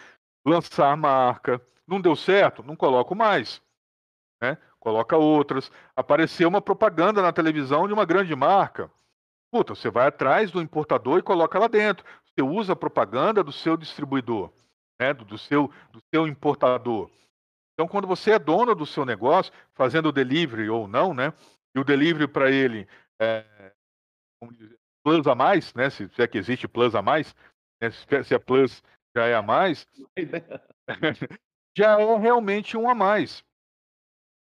lançar 0.45 0.97
marca. 0.97 1.61
Não 1.87 2.01
deu 2.01 2.15
certo? 2.15 2.63
Não 2.63 2.75
coloco 2.75 3.13
mais. 3.13 3.61
Né? 4.41 4.57
Coloca 4.79 5.17
outras. 5.17 5.71
Apareceu 5.95 6.47
uma 6.47 6.61
propaganda 6.61 7.21
na 7.21 7.31
televisão 7.31 7.87
de 7.87 7.93
uma 7.93 8.05
grande 8.05 8.35
marca. 8.35 8.89
Puta, 9.51 9.75
você 9.75 9.89
vai 9.89 10.07
atrás 10.07 10.51
do 10.51 10.61
importador 10.61 11.19
e 11.19 11.23
coloca 11.23 11.57
lá 11.57 11.67
dentro. 11.67 12.05
Você 12.25 12.41
usa 12.41 12.73
a 12.73 12.75
propaganda 12.75 13.43
do 13.43 13.51
seu 13.51 13.75
distribuidor, 13.75 14.51
né? 14.99 15.13
do, 15.13 15.25
do, 15.25 15.37
seu, 15.37 15.71
do 15.91 15.99
seu 16.13 16.27
importador. 16.27 17.09
Então, 17.73 17.87
quando 17.87 18.07
você 18.07 18.31
é 18.31 18.39
dono 18.39 18.75
do 18.75 18.85
seu 18.85 19.05
negócio, 19.05 19.53
fazendo 19.73 20.09
o 20.09 20.11
delivery 20.11 20.69
ou 20.69 20.87
não, 20.87 21.13
né? 21.13 21.33
E 21.73 21.79
o 21.79 21.83
delivery 21.83 22.27
para 22.27 22.51
ele 22.51 22.87
é, 23.21 23.45
plus 25.03 25.25
a 25.27 25.33
mais, 25.33 25.73
né? 25.73 25.89
Se, 25.89 26.07
se 26.09 26.21
é 26.21 26.27
que 26.27 26.37
existe 26.37 26.67
plus 26.67 26.93
a 26.93 27.01
mais, 27.01 27.35
né? 27.81 27.89
se 27.89 28.33
é 28.33 28.39
plus 28.39 28.83
já 29.15 29.25
é 29.25 29.33
a 29.33 29.41
mais, 29.41 29.87
já 31.75 31.99
é 31.99 32.17
realmente 32.17 32.77
um 32.77 32.89
a 32.89 32.93
mais. 32.93 33.43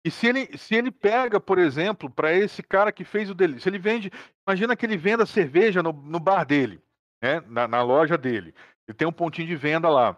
E 0.05 0.11
se 0.11 0.27
ele, 0.27 0.59
se 0.59 0.75
ele 0.75 0.91
pega, 0.91 1.41
por 1.41 1.59
exemplo, 1.59 2.11
para 2.11 2.33
esse 2.33 2.63
cara 2.63 2.91
que 2.91 3.05
fez 3.05 3.31
o 3.31 3.35
dele, 3.35 3.61
se 3.61 3.69
ele 3.69 3.79
vende, 3.79 4.11
imagina 4.47 4.77
que 4.77 4.85
ele 4.85 4.97
venda 4.97 5.25
cerveja 5.25 5.83
no, 5.83 5.93
no 5.93 6.19
bar 6.19 6.45
dele, 6.45 6.83
né? 7.23 7.41
Na, 7.47 7.69
na, 7.69 7.83
loja 7.83 8.19
dele. 8.19 8.55
Ele 8.89 8.97
tem 8.97 9.07
um 9.07 9.13
pontinho 9.13 9.47
de 9.47 9.55
venda 9.55 9.89
lá. 9.89 10.17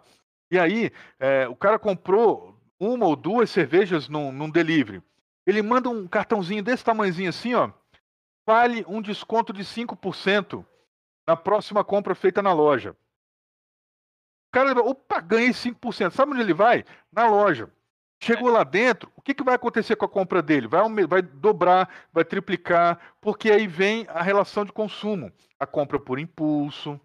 E 0.49 0.57
aí, 0.57 0.91
é, 1.19 1.47
o 1.47 1.55
cara 1.55 1.77
comprou 1.77 2.59
uma 2.79 3.05
ou 3.05 3.15
duas 3.15 3.49
cervejas 3.49 4.09
num, 4.09 4.31
num 4.31 4.49
delivery. 4.49 5.03
Ele 5.45 5.61
manda 5.61 5.89
um 5.89 6.07
cartãozinho 6.07 6.63
desse 6.63 6.83
tamanhozinho 6.83 7.29
assim, 7.29 7.53
ó 7.53 7.71
vale 8.45 8.85
um 8.87 9.01
desconto 9.01 9.51
de 9.51 9.63
5% 9.63 10.65
na 11.27 11.35
próxima 11.35 11.83
compra 11.83 12.13
feita 12.13 12.41
na 12.41 12.53
loja. 12.53 12.91
O 12.91 14.51
cara, 14.53 14.79
opa, 14.79 15.19
ganhei 15.19 15.49
5%. 15.49 16.11
Sabe 16.11 16.31
onde 16.31 16.41
ele 16.41 16.53
vai? 16.53 16.85
Na 17.11 17.27
loja. 17.27 17.71
Chegou 18.25 18.49
lá 18.49 18.63
dentro, 18.63 19.11
o 19.15 19.21
que, 19.21 19.35
que 19.35 19.43
vai 19.43 19.53
acontecer 19.53 19.95
com 19.95 20.05
a 20.05 20.09
compra 20.09 20.41
dele? 20.41 20.67
Vai, 20.67 20.81
vai 21.05 21.21
dobrar, 21.21 22.07
vai 22.11 22.25
triplicar, 22.25 23.15
porque 23.21 23.51
aí 23.51 23.67
vem 23.67 24.07
a 24.09 24.23
relação 24.23 24.65
de 24.65 24.71
consumo. 24.71 25.31
A 25.59 25.67
compra 25.67 25.99
por 25.99 26.17
impulso. 26.17 26.99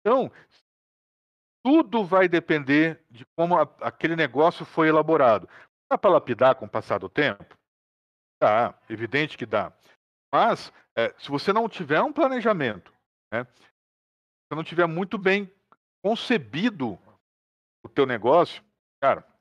Então, 0.00 0.30
tudo 1.64 2.04
vai 2.04 2.28
depender 2.28 3.02
de 3.10 3.24
como 3.34 3.56
a, 3.56 3.62
aquele 3.80 4.14
negócio 4.14 4.66
foi 4.66 4.88
elaborado. 4.88 5.48
Dá 5.90 5.96
para 5.96 6.10
lapidar 6.10 6.56
com 6.56 6.66
o 6.66 6.70
passar 6.70 6.98
do 6.98 7.08
tempo? 7.08 7.56
Dá, 8.38 8.78
evidente 8.90 9.38
que 9.38 9.46
dá. 9.46 9.72
Mas, 10.30 10.70
é, 10.94 11.14
se 11.16 11.30
você 11.30 11.50
não 11.50 11.66
tiver 11.66 12.02
um 12.02 12.12
planejamento, 12.12 12.92
né, 13.32 13.44
se 13.54 14.54
não 14.54 14.62
tiver 14.62 14.86
muito 14.86 15.16
bem 15.16 15.50
concebido 16.02 16.98
o 17.82 17.88
teu 17.88 18.04
negócio, 18.04 18.62
cara. 19.00 19.32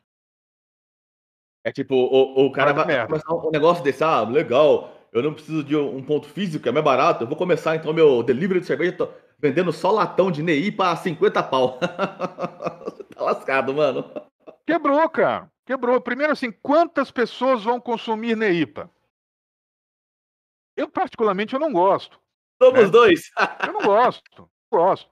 É 1.63 1.71
tipo, 1.71 1.95
o, 1.95 2.45
o 2.45 2.51
cara 2.51 2.73
vai, 2.73 2.85
vai 2.85 3.07
começar 3.07 3.33
um 3.33 3.51
negócio 3.51 3.83
desse, 3.83 4.03
ah, 4.03 4.21
legal, 4.21 4.93
eu 5.11 5.21
não 5.21 5.33
preciso 5.33 5.63
de 5.63 5.75
um 5.75 6.03
ponto 6.03 6.27
físico, 6.27 6.67
é 6.67 6.71
mais 6.71 6.83
barato, 6.83 7.23
eu 7.23 7.27
vou 7.27 7.37
começar 7.37 7.75
então 7.75 7.93
meu 7.93 8.21
delivery 8.21 8.59
de 8.59 8.65
cerveja, 8.65 8.97
tô 8.97 9.09
vendendo 9.39 9.71
só 9.71 9.91
latão 9.91 10.31
de 10.31 10.41
NEI 10.41 10.71
para 10.71 10.95
50 10.95 11.43
pau. 11.43 11.77
tá 11.79 13.21
lascado, 13.23 13.73
mano. 13.73 14.09
Quebrou, 14.65 15.09
cara. 15.09 15.51
Quebrou. 15.65 15.99
Primeiro 15.99 16.31
assim, 16.31 16.51
quantas 16.51 17.11
pessoas 17.11 17.63
vão 17.63 17.79
consumir 17.79 18.35
NEIPA? 18.35 18.89
Eu, 20.75 20.89
particularmente, 20.89 21.53
eu 21.53 21.59
não 21.59 21.71
gosto. 21.71 22.19
Somos 22.61 22.85
né? 22.85 22.89
dois. 22.89 23.31
eu 23.67 23.73
não 23.73 23.81
gosto. 23.81 24.49
Não 24.71 24.79
gosto. 24.79 25.09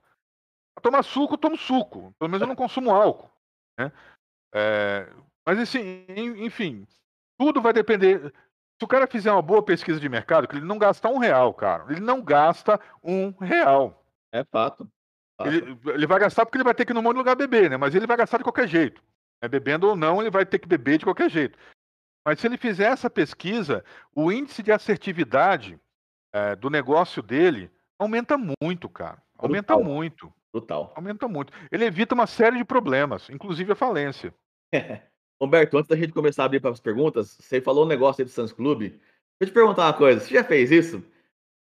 Pra 0.74 0.82
tomar 0.82 1.02
suco, 1.02 1.34
eu 1.34 1.38
tomo 1.38 1.56
suco. 1.56 2.14
Pelo 2.18 2.30
menos 2.30 2.40
eu 2.40 2.48
não 2.48 2.56
consumo 2.56 2.90
álcool. 2.90 3.30
Né? 3.78 3.92
É, 4.54 5.12
mas, 5.46 5.58
assim, 5.58 6.04
enfim, 6.08 6.86
tudo 7.38 7.60
vai 7.60 7.72
depender. 7.72 8.32
Se 8.78 8.84
o 8.84 8.88
cara 8.88 9.06
fizer 9.06 9.30
uma 9.30 9.42
boa 9.42 9.62
pesquisa 9.62 10.00
de 10.00 10.08
mercado, 10.08 10.46
que 10.46 10.56
ele 10.56 10.64
não 10.64 10.78
gasta 10.78 11.08
um 11.08 11.18
real, 11.18 11.52
cara. 11.54 11.86
Ele 11.90 12.00
não 12.00 12.22
gasta 12.22 12.80
um 13.02 13.30
real. 13.30 14.04
É 14.32 14.44
fato. 14.44 14.88
fato. 15.36 15.48
Ele, 15.48 15.78
ele, 15.86 16.06
vai 16.06 16.18
gastar 16.18 16.44
porque 16.44 16.56
ele 16.56 16.64
vai 16.64 16.74
ter 16.74 16.84
que 16.84 16.92
ir 16.92 16.94
num 16.94 17.02
monte 17.02 17.14
de 17.14 17.18
lugar 17.18 17.36
beber, 17.36 17.70
né? 17.70 17.76
Mas 17.76 17.94
ele 17.94 18.06
vai 18.06 18.16
gastar 18.16 18.38
de 18.38 18.44
qualquer 18.44 18.66
jeito. 18.66 19.02
É, 19.42 19.48
bebendo 19.48 19.88
ou 19.88 19.96
não, 19.96 20.20
ele 20.20 20.30
vai 20.30 20.46
ter 20.46 20.58
que 20.58 20.68
beber 20.68 20.98
de 20.98 21.04
qualquer 21.04 21.28
jeito. 21.28 21.58
Mas 22.24 22.38
se 22.38 22.46
ele 22.46 22.56
fizer 22.56 22.86
essa 22.86 23.10
pesquisa, 23.10 23.84
o 24.14 24.30
índice 24.30 24.62
de 24.62 24.70
assertividade 24.70 25.78
é, 26.32 26.54
do 26.54 26.70
negócio 26.70 27.22
dele 27.22 27.70
aumenta 27.98 28.36
muito, 28.38 28.88
cara. 28.88 29.20
Aumenta 29.36 29.74
Brutal. 29.74 29.92
muito. 29.92 30.32
Brutal. 30.52 30.92
Aumenta 30.94 31.26
muito. 31.26 31.52
Ele 31.70 31.84
evita 31.84 32.14
uma 32.14 32.26
série 32.26 32.58
de 32.58 32.64
problemas, 32.64 33.28
inclusive 33.30 33.72
a 33.72 33.76
falência. 33.76 34.34
Humberto, 35.42 35.76
antes 35.76 35.88
da 35.88 35.96
gente 35.96 36.12
começar 36.12 36.44
a 36.44 36.46
abrir 36.46 36.60
para 36.60 36.70
as 36.70 36.78
perguntas, 36.78 37.36
você 37.40 37.60
falou 37.60 37.84
um 37.84 37.88
negócio 37.88 38.22
aí 38.22 38.24
do 38.24 38.30
Sans 38.30 38.52
Clube. 38.52 38.90
Deixa 38.90 39.02
eu 39.40 39.46
te 39.48 39.52
perguntar 39.52 39.86
uma 39.86 39.92
coisa. 39.92 40.20
Você 40.20 40.32
já 40.32 40.44
fez 40.44 40.70
isso? 40.70 41.04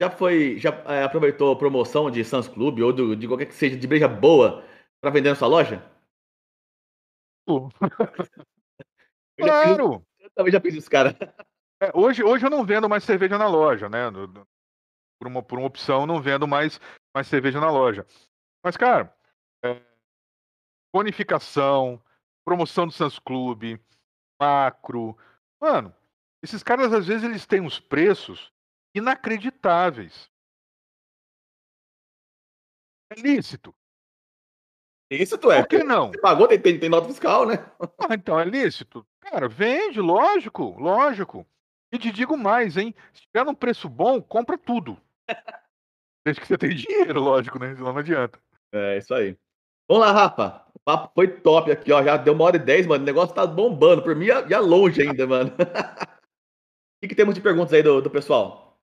Já 0.02 0.10
foi, 0.10 0.58
já 0.58 0.72
é, 0.88 1.04
aproveitou 1.04 1.54
a 1.54 1.56
promoção 1.56 2.12
de 2.12 2.22
Sans 2.26 2.50
Clube 2.50 2.84
ou 2.84 2.92
do, 2.92 3.16
de 3.16 3.28
qualquer 3.28 3.46
que 3.46 3.54
seja 3.54 3.78
de 3.78 3.88
breja 3.88 4.10
boa 4.10 4.62
para 5.00 5.12
vender 5.12 5.30
na 5.30 5.36
sua 5.36 5.48
loja? 5.48 5.82
Uh. 7.48 7.70
claro! 9.40 10.06
também 10.36 10.52
já 10.52 10.60
fiz 10.60 10.76
isso, 10.76 10.90
cara. 10.90 11.16
É, 11.82 11.92
hoje, 11.94 12.24
hoje 12.24 12.46
eu 12.46 12.50
não 12.50 12.66
vendo 12.66 12.90
mais 12.90 13.04
cerveja 13.04 13.38
na 13.38 13.48
loja, 13.48 13.88
né? 13.88 14.12
Por 15.20 15.28
uma, 15.28 15.42
por 15.42 15.58
uma 15.58 15.68
opção, 15.68 16.06
não 16.06 16.22
vendo 16.22 16.48
mais, 16.48 16.80
mais 17.16 17.28
cerveja 17.28 17.60
na 17.60 17.72
loja. 17.72 18.06
Mas, 18.64 18.76
cara, 18.76 19.16
é, 19.64 19.82
bonificação, 20.94 22.02
promoção 22.46 22.88
do 22.88 22.94
Sans 22.94 23.20
Clube, 23.20 23.80
macro. 24.40 25.18
Mano, 25.60 25.94
esses 26.44 26.64
caras, 26.64 26.92
às 26.92 27.08
vezes, 27.08 27.24
eles 27.24 27.46
têm 27.46 27.62
uns 27.62 27.80
preços 27.80 28.52
inacreditáveis. 28.96 30.30
É 33.12 33.16
lícito. 33.20 33.76
Lícito 35.12 35.52
é. 35.52 35.62
Por 35.62 35.68
que 35.68 35.84
não? 35.84 36.10
Você 36.10 36.22
pagou, 36.22 36.48
tem, 36.48 36.60
tem, 36.60 36.80
tem 36.80 36.90
nota 36.90 37.08
fiscal, 37.08 37.46
né? 37.46 37.56
Ah, 38.00 38.14
então 38.14 38.40
é 38.40 38.46
lícito. 38.46 39.06
Cara, 39.20 39.48
vende, 39.48 40.00
lógico, 40.00 40.76
lógico. 40.80 41.46
E 41.92 42.00
te 42.00 42.12
digo 42.12 42.38
mais, 42.38 42.78
hein? 42.78 42.96
Se 43.14 43.22
tiver 43.24 43.44
num 43.46 43.54
preço 43.54 43.90
bom, 43.90 44.22
compra 44.22 44.58
tudo. 44.58 44.98
Desde 46.26 46.42
que 46.42 46.48
você 46.48 46.58
tenha 46.58 46.74
dinheiro, 46.74 47.20
lógico, 47.20 47.60
né? 47.60 47.76
Senão 47.76 47.92
não 47.92 48.00
adianta. 48.00 48.40
É, 48.72 48.98
isso 48.98 49.14
aí. 49.14 49.38
Vamos 49.92 50.06
lá, 50.08 50.14
Rafa. 50.14 50.64
O 50.74 50.80
papo 50.80 51.12
foi 51.14 51.28
top 51.28 51.70
aqui, 51.70 51.92
ó. 51.92 52.02
Já 52.02 52.16
deu 52.16 52.32
uma 52.32 52.46
hora 52.46 52.56
e 52.56 52.60
dez, 52.60 52.88
mano. 52.88 53.04
O 53.04 53.06
negócio 53.06 53.36
tá 53.36 53.46
bombando. 53.46 54.02
Por 54.02 54.16
mim, 54.16 54.28
já 54.28 54.58
longe 54.62 55.02
ainda, 55.02 55.28
mano. 55.28 55.52
o 55.60 57.02
que, 57.04 57.10
que, 57.10 57.16
temos 57.16 57.36
de 57.36 57.42
perguntas 57.42 57.74
aí 57.74 57.84
do, 57.84 58.02
do 58.02 58.10
pessoal? 58.10 58.78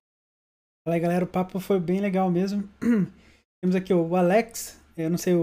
Fala 0.85 0.97
aí, 0.97 0.99
galera. 0.99 1.25
O 1.25 1.27
papo 1.27 1.59
foi 1.59 1.79
bem 1.79 1.99
legal 1.99 2.29
mesmo. 2.29 2.69
temos 3.59 3.75
aqui 3.75 3.91
o 3.91 4.15
Alex. 4.15 4.79
Eu 4.95 5.09
não 5.09 5.17
sei 5.17 5.33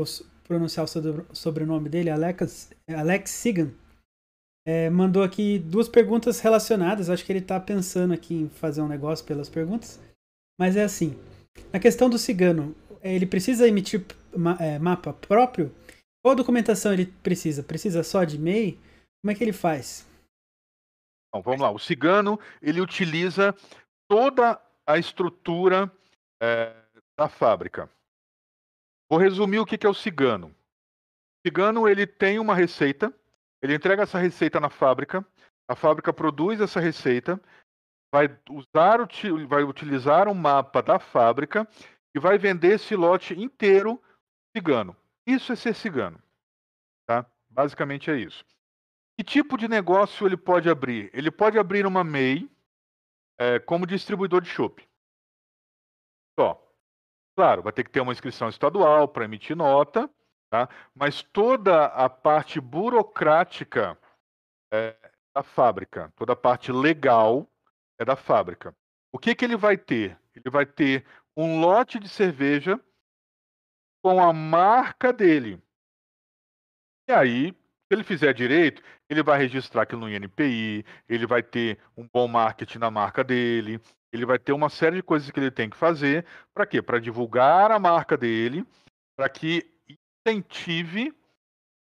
pronunciar 0.44 0.86
o 0.86 1.34
sobrenome 1.34 1.88
dele. 1.88 2.10
Alex, 2.10 2.70
Alex 2.88 3.32
Sigan. 3.32 3.72
É, 4.64 4.88
mandou 4.88 5.24
aqui 5.24 5.58
duas 5.58 5.88
perguntas 5.88 6.38
relacionadas. 6.38 7.10
Acho 7.10 7.24
que 7.24 7.32
ele 7.32 7.40
está 7.40 7.58
pensando 7.58 8.14
aqui 8.14 8.34
em 8.42 8.48
fazer 8.48 8.82
um 8.82 8.88
negócio 8.88 9.26
pelas 9.26 9.48
perguntas. 9.48 10.00
Mas 10.60 10.76
é 10.76 10.84
assim: 10.84 11.18
na 11.72 11.80
questão 11.80 12.08
do 12.08 12.18
cigano, 12.18 12.72
é, 13.02 13.12
ele 13.12 13.26
precisa 13.26 13.66
emitir 13.66 14.04
é, 14.60 14.78
mapa 14.78 15.12
próprio? 15.12 15.74
Qual 16.24 16.34
documentação 16.34 16.92
ele 16.92 17.06
precisa? 17.06 17.62
Precisa 17.62 18.02
só 18.02 18.24
de 18.24 18.38
MEI? 18.38 18.78
Como 19.22 19.30
é 19.30 19.34
que 19.34 19.44
ele 19.44 19.52
faz? 19.52 20.08
Bom, 21.34 21.42
vamos 21.42 21.60
lá. 21.60 21.70
O 21.70 21.78
cigano 21.78 22.38
ele 22.60 22.80
utiliza 22.80 23.54
toda 24.08 24.60
a 24.86 24.98
estrutura 24.98 25.90
é, 26.42 26.74
da 27.18 27.28
fábrica. 27.28 27.90
Vou 29.10 29.18
resumir 29.18 29.58
o 29.58 29.66
que 29.66 29.86
é 29.86 29.88
o 29.88 29.94
cigano. 29.94 30.48
O 30.48 31.48
cigano 31.48 31.88
ele 31.88 32.06
tem 32.06 32.38
uma 32.38 32.54
receita 32.54 33.12
ele 33.62 33.74
entrega 33.74 34.02
essa 34.02 34.18
receita 34.18 34.60
na 34.60 34.70
fábrica, 34.70 35.26
a 35.68 35.74
fábrica 35.74 36.12
produz 36.12 36.60
essa 36.60 36.78
receita, 36.78 37.40
vai 38.12 38.26
usar, 38.50 38.98
vai 39.48 39.64
utilizar 39.64 40.28
um 40.28 40.34
mapa 40.34 40.82
da 40.82 40.98
fábrica 40.98 41.66
e 42.14 42.20
vai 42.20 42.38
vender 42.38 42.74
esse 42.74 42.94
lote 42.94 43.34
inteiro 43.34 44.00
cigano. 44.56 44.96
Isso 45.26 45.52
é 45.52 45.56
ser 45.56 45.74
cigano, 45.74 46.22
tá? 47.06 47.26
Basicamente 47.50 48.10
é 48.10 48.16
isso. 48.16 48.44
Que 49.18 49.24
tipo 49.24 49.58
de 49.58 49.68
negócio 49.68 50.26
ele 50.26 50.36
pode 50.36 50.68
abrir? 50.70 51.10
Ele 51.12 51.30
pode 51.30 51.58
abrir 51.58 51.84
uma 51.84 52.02
MEI 52.02 52.50
é, 53.38 53.58
como 53.58 53.86
distribuidor 53.86 54.40
de 54.40 54.48
chopp. 54.48 54.86
Só. 56.38 56.62
Claro, 57.36 57.62
vai 57.62 57.72
ter 57.72 57.84
que 57.84 57.90
ter 57.90 58.00
uma 58.00 58.12
inscrição 58.12 58.48
estadual 58.48 59.08
para 59.08 59.24
emitir 59.24 59.54
nota, 59.54 60.10
Tá? 60.48 60.68
Mas 60.94 61.22
toda 61.22 61.86
a 61.86 62.08
parte 62.08 62.60
burocrática 62.60 63.98
é 64.72 64.96
da 65.34 65.42
fábrica, 65.42 66.12
toda 66.16 66.32
a 66.34 66.36
parte 66.36 66.70
legal 66.70 67.50
é 67.98 68.04
da 68.04 68.14
fábrica. 68.14 68.74
O 69.12 69.18
que, 69.18 69.34
que 69.34 69.44
ele 69.44 69.56
vai 69.56 69.76
ter? 69.76 70.18
Ele 70.34 70.48
vai 70.48 70.64
ter 70.64 71.04
um 71.36 71.60
lote 71.60 71.98
de 71.98 72.08
cerveja 72.08 72.80
com 74.02 74.20
a 74.20 74.32
marca 74.32 75.12
dele. 75.12 75.62
E 77.08 77.12
aí, 77.12 77.52
se 77.52 77.92
ele 77.92 78.02
fizer 78.02 78.32
direito, 78.32 78.82
ele 79.08 79.22
vai 79.22 79.38
registrar 79.38 79.82
aquilo 79.82 80.02
no 80.02 80.10
INPI, 80.10 80.84
ele 81.08 81.26
vai 81.26 81.42
ter 81.42 81.78
um 81.96 82.08
bom 82.12 82.26
marketing 82.26 82.78
na 82.78 82.90
marca 82.90 83.22
dele, 83.22 83.80
ele 84.12 84.26
vai 84.26 84.38
ter 84.38 84.52
uma 84.52 84.68
série 84.68 84.96
de 84.96 85.02
coisas 85.02 85.30
que 85.30 85.38
ele 85.38 85.50
tem 85.50 85.70
que 85.70 85.76
fazer. 85.76 86.26
Para 86.52 86.66
quê? 86.66 86.82
Para 86.82 86.98
divulgar 86.98 87.70
a 87.70 87.78
marca 87.78 88.16
dele, 88.16 88.66
para 89.16 89.28
que 89.28 89.64
incentive 90.26 91.14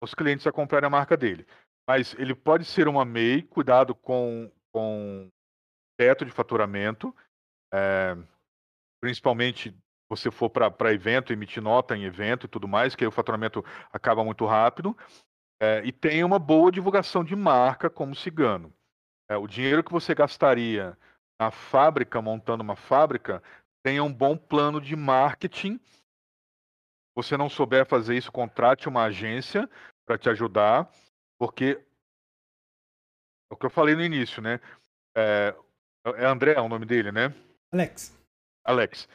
os 0.03 0.15
clientes 0.15 0.47
a 0.47 0.53
comprarem 0.53 0.87
a 0.87 0.91
marca 0.91 1.17
dele. 1.17 1.47
Mas 1.89 2.15
ele 2.19 2.35
pode 2.35 2.65
ser 2.65 2.89
uma 2.89 3.05
MEI, 3.05 3.43
cuidado 3.43 3.95
com, 3.95 4.51
com 4.73 5.31
teto 5.99 6.25
de 6.25 6.31
faturamento, 6.31 7.15
é, 7.73 8.17
principalmente 9.01 9.75
você 10.09 10.31
for 10.31 10.49
para 10.49 10.93
evento, 10.93 11.33
emitir 11.33 11.63
nota 11.63 11.97
em 11.97 12.05
evento 12.05 12.47
e 12.47 12.49
tudo 12.49 12.69
mais, 12.69 12.95
que 12.95 13.05
aí 13.05 13.09
o 13.09 13.13
faturamento 13.13 13.65
acaba 13.93 14.25
muito 14.25 14.45
rápido. 14.47 14.97
É, 15.61 15.83
e 15.85 15.91
tem 15.91 16.23
uma 16.23 16.39
boa 16.39 16.71
divulgação 16.71 17.25
de 17.25 17.35
marca 17.35 17.89
como 17.89 18.15
cigano. 18.15 18.73
É, 19.29 19.37
o 19.37 19.47
dinheiro 19.47 19.83
que 19.83 19.93
você 19.93 20.15
gastaria 20.15 20.97
na 21.41 21.51
fábrica, 21.51 22.23
montando 22.23 22.63
uma 22.63 22.77
fábrica, 22.77 23.43
tenha 23.85 24.05
um 24.05 24.13
bom 24.13 24.37
plano 24.37 24.81
de 24.81 24.95
marketing 24.95 25.81
você 27.17 27.35
não 27.35 27.49
souber 27.49 27.87
fazer 27.87 28.15
isso, 28.15 28.31
contrate 28.31 28.89
uma 28.89 29.05
agência 29.05 29.69
para 30.07 30.19
te 30.19 30.29
ajudar, 30.29 30.93
porque 31.39 31.83
é 33.51 33.55
o 33.55 33.57
que 33.57 33.65
eu 33.65 33.71
falei 33.71 33.95
no 33.95 34.05
início, 34.05 34.43
né? 34.43 34.61
É, 35.17 35.57
é 36.05 36.27
André 36.27 36.53
é 36.53 36.61
o 36.61 36.69
nome 36.69 36.85
dele, 36.85 37.11
né? 37.11 37.35
Alex. 37.73 38.15
Alex. 38.63 39.09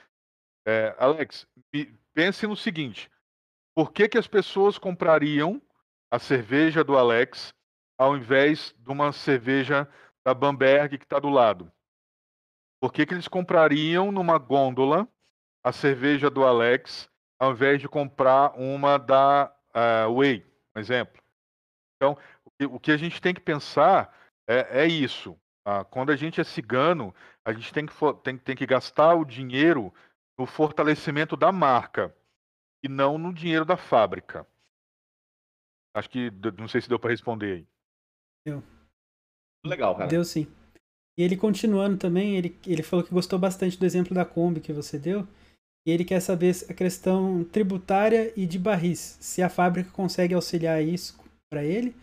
É, 0.65 0.95
Alex, 0.97 1.47
pense 2.13 2.45
no 2.47 2.55
seguinte: 2.55 3.09
por 3.75 3.91
que, 3.91 4.07
que 4.07 4.17
as 4.17 4.27
pessoas 4.27 4.77
comprariam 4.77 5.61
a 6.11 6.19
cerveja 6.19 6.83
do 6.83 6.97
Alex 6.97 7.53
ao 7.97 8.17
invés 8.17 8.75
de 8.77 8.91
uma 8.91 9.11
cerveja 9.11 9.87
da 10.25 10.33
Bamberg 10.33 10.97
que 10.97 11.05
está 11.05 11.19
do 11.19 11.29
lado? 11.29 11.71
Por 12.81 12.91
que, 12.91 13.05
que 13.05 13.13
eles 13.13 13.27
comprariam 13.27 14.11
numa 14.11 14.37
gôndola 14.37 15.07
a 15.63 15.71
cerveja 15.71 16.29
do 16.29 16.43
Alex 16.45 17.09
ao 17.39 17.51
invés 17.51 17.81
de 17.81 17.87
comprar 17.87 18.53
uma 18.55 18.97
da 18.99 19.51
uh, 19.69 20.15
Way, 20.15 20.45
por 20.73 20.79
exemplo. 20.79 21.21
Então, 21.95 22.17
o 22.69 22.79
que, 22.79 22.91
a 22.91 22.97
gente 22.97 23.19
tem 23.19 23.33
que 23.33 23.41
pensar 23.41 24.15
é, 24.47 24.83
é 24.83 24.87
isso. 24.87 25.31
Uh, 25.67 25.83
quando 25.89 26.11
a 26.11 26.15
gente 26.15 26.39
é 26.39 26.43
cigano, 26.43 27.13
a 27.43 27.51
gente 27.51 27.73
tem 27.73 27.85
que, 27.85 27.93
tem, 28.23 28.37
tem 28.37 28.55
que 28.55 28.65
gastar 28.65 29.15
o 29.15 29.25
dinheiro 29.25 29.93
no 30.37 30.45
fortalecimento 30.45 31.35
da 31.35 31.51
marca 31.51 32.15
e 32.83 32.89
não 32.89 33.17
no 33.17 33.33
dinheiro 33.33 33.65
da 33.65 33.77
fábrica. 33.77 34.47
Acho 35.93 36.09
que 36.09 36.31
não 36.57 36.67
sei 36.67 36.81
se 36.81 36.89
deu 36.89 36.99
para 36.99 37.11
responder 37.11 37.53
aí. 37.53 37.67
Deu. 38.45 38.63
Legal, 39.65 39.95
cara. 39.95 40.09
Deu 40.09 40.23
sim. 40.23 40.47
E 41.17 41.23
ele 41.23 41.35
continuando 41.35 41.97
também, 41.97 42.37
ele, 42.37 42.57
ele 42.65 42.81
falou 42.81 43.05
que 43.05 43.13
gostou 43.13 43.37
bastante 43.37 43.77
do 43.77 43.85
exemplo 43.85 44.15
da 44.15 44.25
Kombi 44.25 44.61
que 44.61 44.73
você 44.73 44.97
deu. 44.97 45.27
E 45.85 45.91
ele 45.91 46.05
quer 46.05 46.19
saber 46.19 46.55
a 46.69 46.73
questão 46.73 47.43
tributária 47.43 48.31
e 48.35 48.45
de 48.45 48.57
barris. 48.57 49.17
Se 49.19 49.41
a 49.41 49.49
fábrica 49.49 49.91
consegue 49.91 50.33
auxiliar 50.33 50.81
isso 50.81 51.19
para 51.49 51.63
ele, 51.63 51.95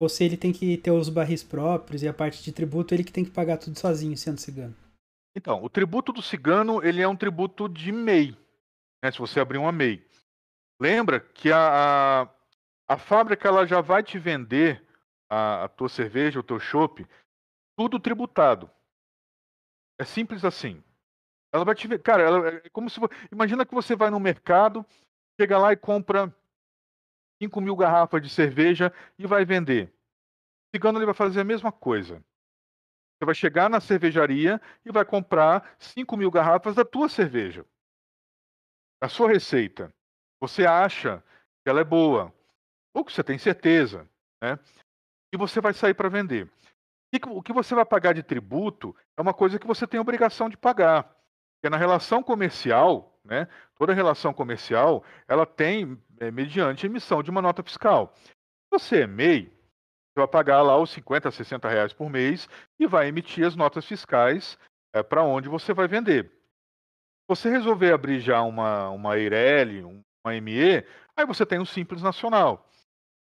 ou 0.00 0.08
se 0.08 0.24
ele 0.24 0.36
tem 0.36 0.52
que 0.52 0.76
ter 0.76 0.90
os 0.90 1.08
barris 1.08 1.42
próprios 1.42 2.02
e 2.02 2.08
a 2.08 2.12
parte 2.12 2.42
de 2.42 2.52
tributo 2.52 2.94
ele 2.94 3.04
que 3.04 3.12
tem 3.12 3.24
que 3.24 3.30
pagar 3.30 3.56
tudo 3.56 3.78
sozinho, 3.78 4.16
sendo 4.16 4.38
cigano. 4.38 4.76
Então, 5.34 5.62
o 5.62 5.70
tributo 5.70 6.12
do 6.12 6.22
cigano 6.22 6.84
ele 6.84 7.00
é 7.00 7.08
um 7.08 7.16
tributo 7.16 7.68
de 7.68 7.90
MEI. 7.90 8.36
Né, 9.02 9.10
se 9.10 9.18
você 9.18 9.40
abrir 9.40 9.58
uma 9.58 9.72
MEI. 9.72 10.06
Lembra 10.80 11.20
que 11.20 11.50
a, 11.50 12.22
a, 12.88 12.94
a 12.94 12.98
fábrica 12.98 13.48
ela 13.48 13.66
já 13.66 13.80
vai 13.80 14.02
te 14.02 14.18
vender 14.18 14.86
a, 15.28 15.64
a 15.64 15.68
tua 15.68 15.88
cerveja, 15.88 16.40
o 16.40 16.42
teu 16.42 16.60
chopp, 16.60 17.06
tudo 17.76 17.98
tributado. 17.98 18.70
É 19.98 20.04
simples 20.04 20.44
assim. 20.44 20.82
Ela 21.52 21.64
vai 21.64 21.74
te 21.74 21.86
ver. 21.86 22.00
Cara, 22.00 22.22
ela, 22.22 22.48
é 22.48 22.68
como 22.70 22.90
se. 22.90 22.98
Imagina 23.30 23.64
que 23.64 23.74
você 23.74 23.94
vai 23.94 24.10
no 24.10 24.18
mercado, 24.18 24.84
chega 25.40 25.58
lá 25.58 25.72
e 25.72 25.76
compra 25.76 26.34
5 27.42 27.60
mil 27.60 27.76
garrafas 27.76 28.22
de 28.22 28.28
cerveja 28.28 28.92
e 29.18 29.26
vai 29.26 29.44
vender. 29.44 29.86
O 29.86 30.76
cigano 30.76 30.98
ele 30.98 31.06
vai 31.06 31.14
fazer 31.14 31.40
a 31.40 31.44
mesma 31.44 31.70
coisa. 31.70 32.24
Você 33.22 33.26
vai 33.26 33.34
chegar 33.36 33.70
na 33.70 33.80
cervejaria 33.80 34.60
e 34.84 34.90
vai 34.90 35.04
comprar 35.04 35.76
5 35.78 36.16
mil 36.16 36.28
garrafas 36.28 36.74
da 36.74 36.84
tua 36.84 37.08
cerveja. 37.08 37.64
A 39.00 39.08
sua 39.08 39.28
receita. 39.28 39.94
Você 40.40 40.66
acha 40.66 41.22
que 41.62 41.70
ela 41.70 41.80
é 41.80 41.84
boa. 41.84 42.34
Ou 42.92 43.04
que 43.04 43.12
você 43.12 43.22
tem 43.22 43.38
certeza. 43.38 44.10
Né? 44.42 44.58
E 45.32 45.36
você 45.36 45.60
vai 45.60 45.72
sair 45.72 45.94
para 45.94 46.08
vender. 46.08 46.50
O 47.28 47.40
que 47.40 47.52
você 47.52 47.76
vai 47.76 47.84
pagar 47.84 48.12
de 48.12 48.24
tributo 48.24 48.92
é 49.16 49.22
uma 49.22 49.32
coisa 49.32 49.56
que 49.56 49.68
você 49.68 49.86
tem 49.86 50.00
obrigação 50.00 50.48
de 50.48 50.56
pagar. 50.56 51.04
Porque 51.04 51.70
na 51.70 51.76
relação 51.76 52.24
comercial, 52.24 53.16
né, 53.24 53.46
toda 53.76 53.94
relação 53.94 54.34
comercial, 54.34 55.04
ela 55.28 55.46
tem 55.46 55.96
é, 56.18 56.28
mediante 56.32 56.86
emissão 56.86 57.22
de 57.22 57.30
uma 57.30 57.40
nota 57.40 57.62
fiscal. 57.62 58.12
Se 58.16 58.68
você 58.68 59.02
é 59.02 59.06
MEI, 59.06 59.56
vai 60.16 60.28
pagar 60.28 60.62
lá 60.62 60.76
os 60.78 60.90
50, 60.90 61.30
60 61.30 61.68
reais 61.68 61.92
por 61.92 62.10
mês 62.10 62.48
e 62.78 62.86
vai 62.86 63.08
emitir 63.08 63.46
as 63.46 63.56
notas 63.56 63.84
fiscais 63.84 64.58
é, 64.92 65.02
para 65.02 65.22
onde 65.22 65.48
você 65.48 65.72
vai 65.72 65.88
vender. 65.88 66.30
Você 67.28 67.48
resolver 67.48 67.92
abrir 67.92 68.20
já 68.20 68.42
uma, 68.42 68.90
uma 68.90 69.16
EIRELI, 69.16 69.82
uma 69.82 70.40
ME, 70.40 70.84
aí 71.16 71.24
você 71.26 71.46
tem 71.46 71.58
um 71.58 71.64
Simples 71.64 72.02
Nacional. 72.02 72.68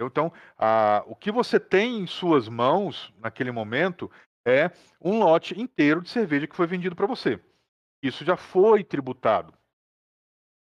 Então, 0.00 0.32
a, 0.56 1.02
o 1.06 1.16
que 1.16 1.32
você 1.32 1.58
tem 1.58 1.98
em 1.98 2.06
suas 2.06 2.48
mãos 2.48 3.12
naquele 3.18 3.50
momento 3.50 4.10
é 4.46 4.70
um 5.00 5.18
lote 5.18 5.60
inteiro 5.60 6.00
de 6.00 6.08
cerveja 6.08 6.46
que 6.46 6.54
foi 6.54 6.66
vendido 6.66 6.94
para 6.94 7.06
você. 7.06 7.40
Isso 8.02 8.24
já 8.24 8.36
foi 8.36 8.84
tributado. 8.84 9.52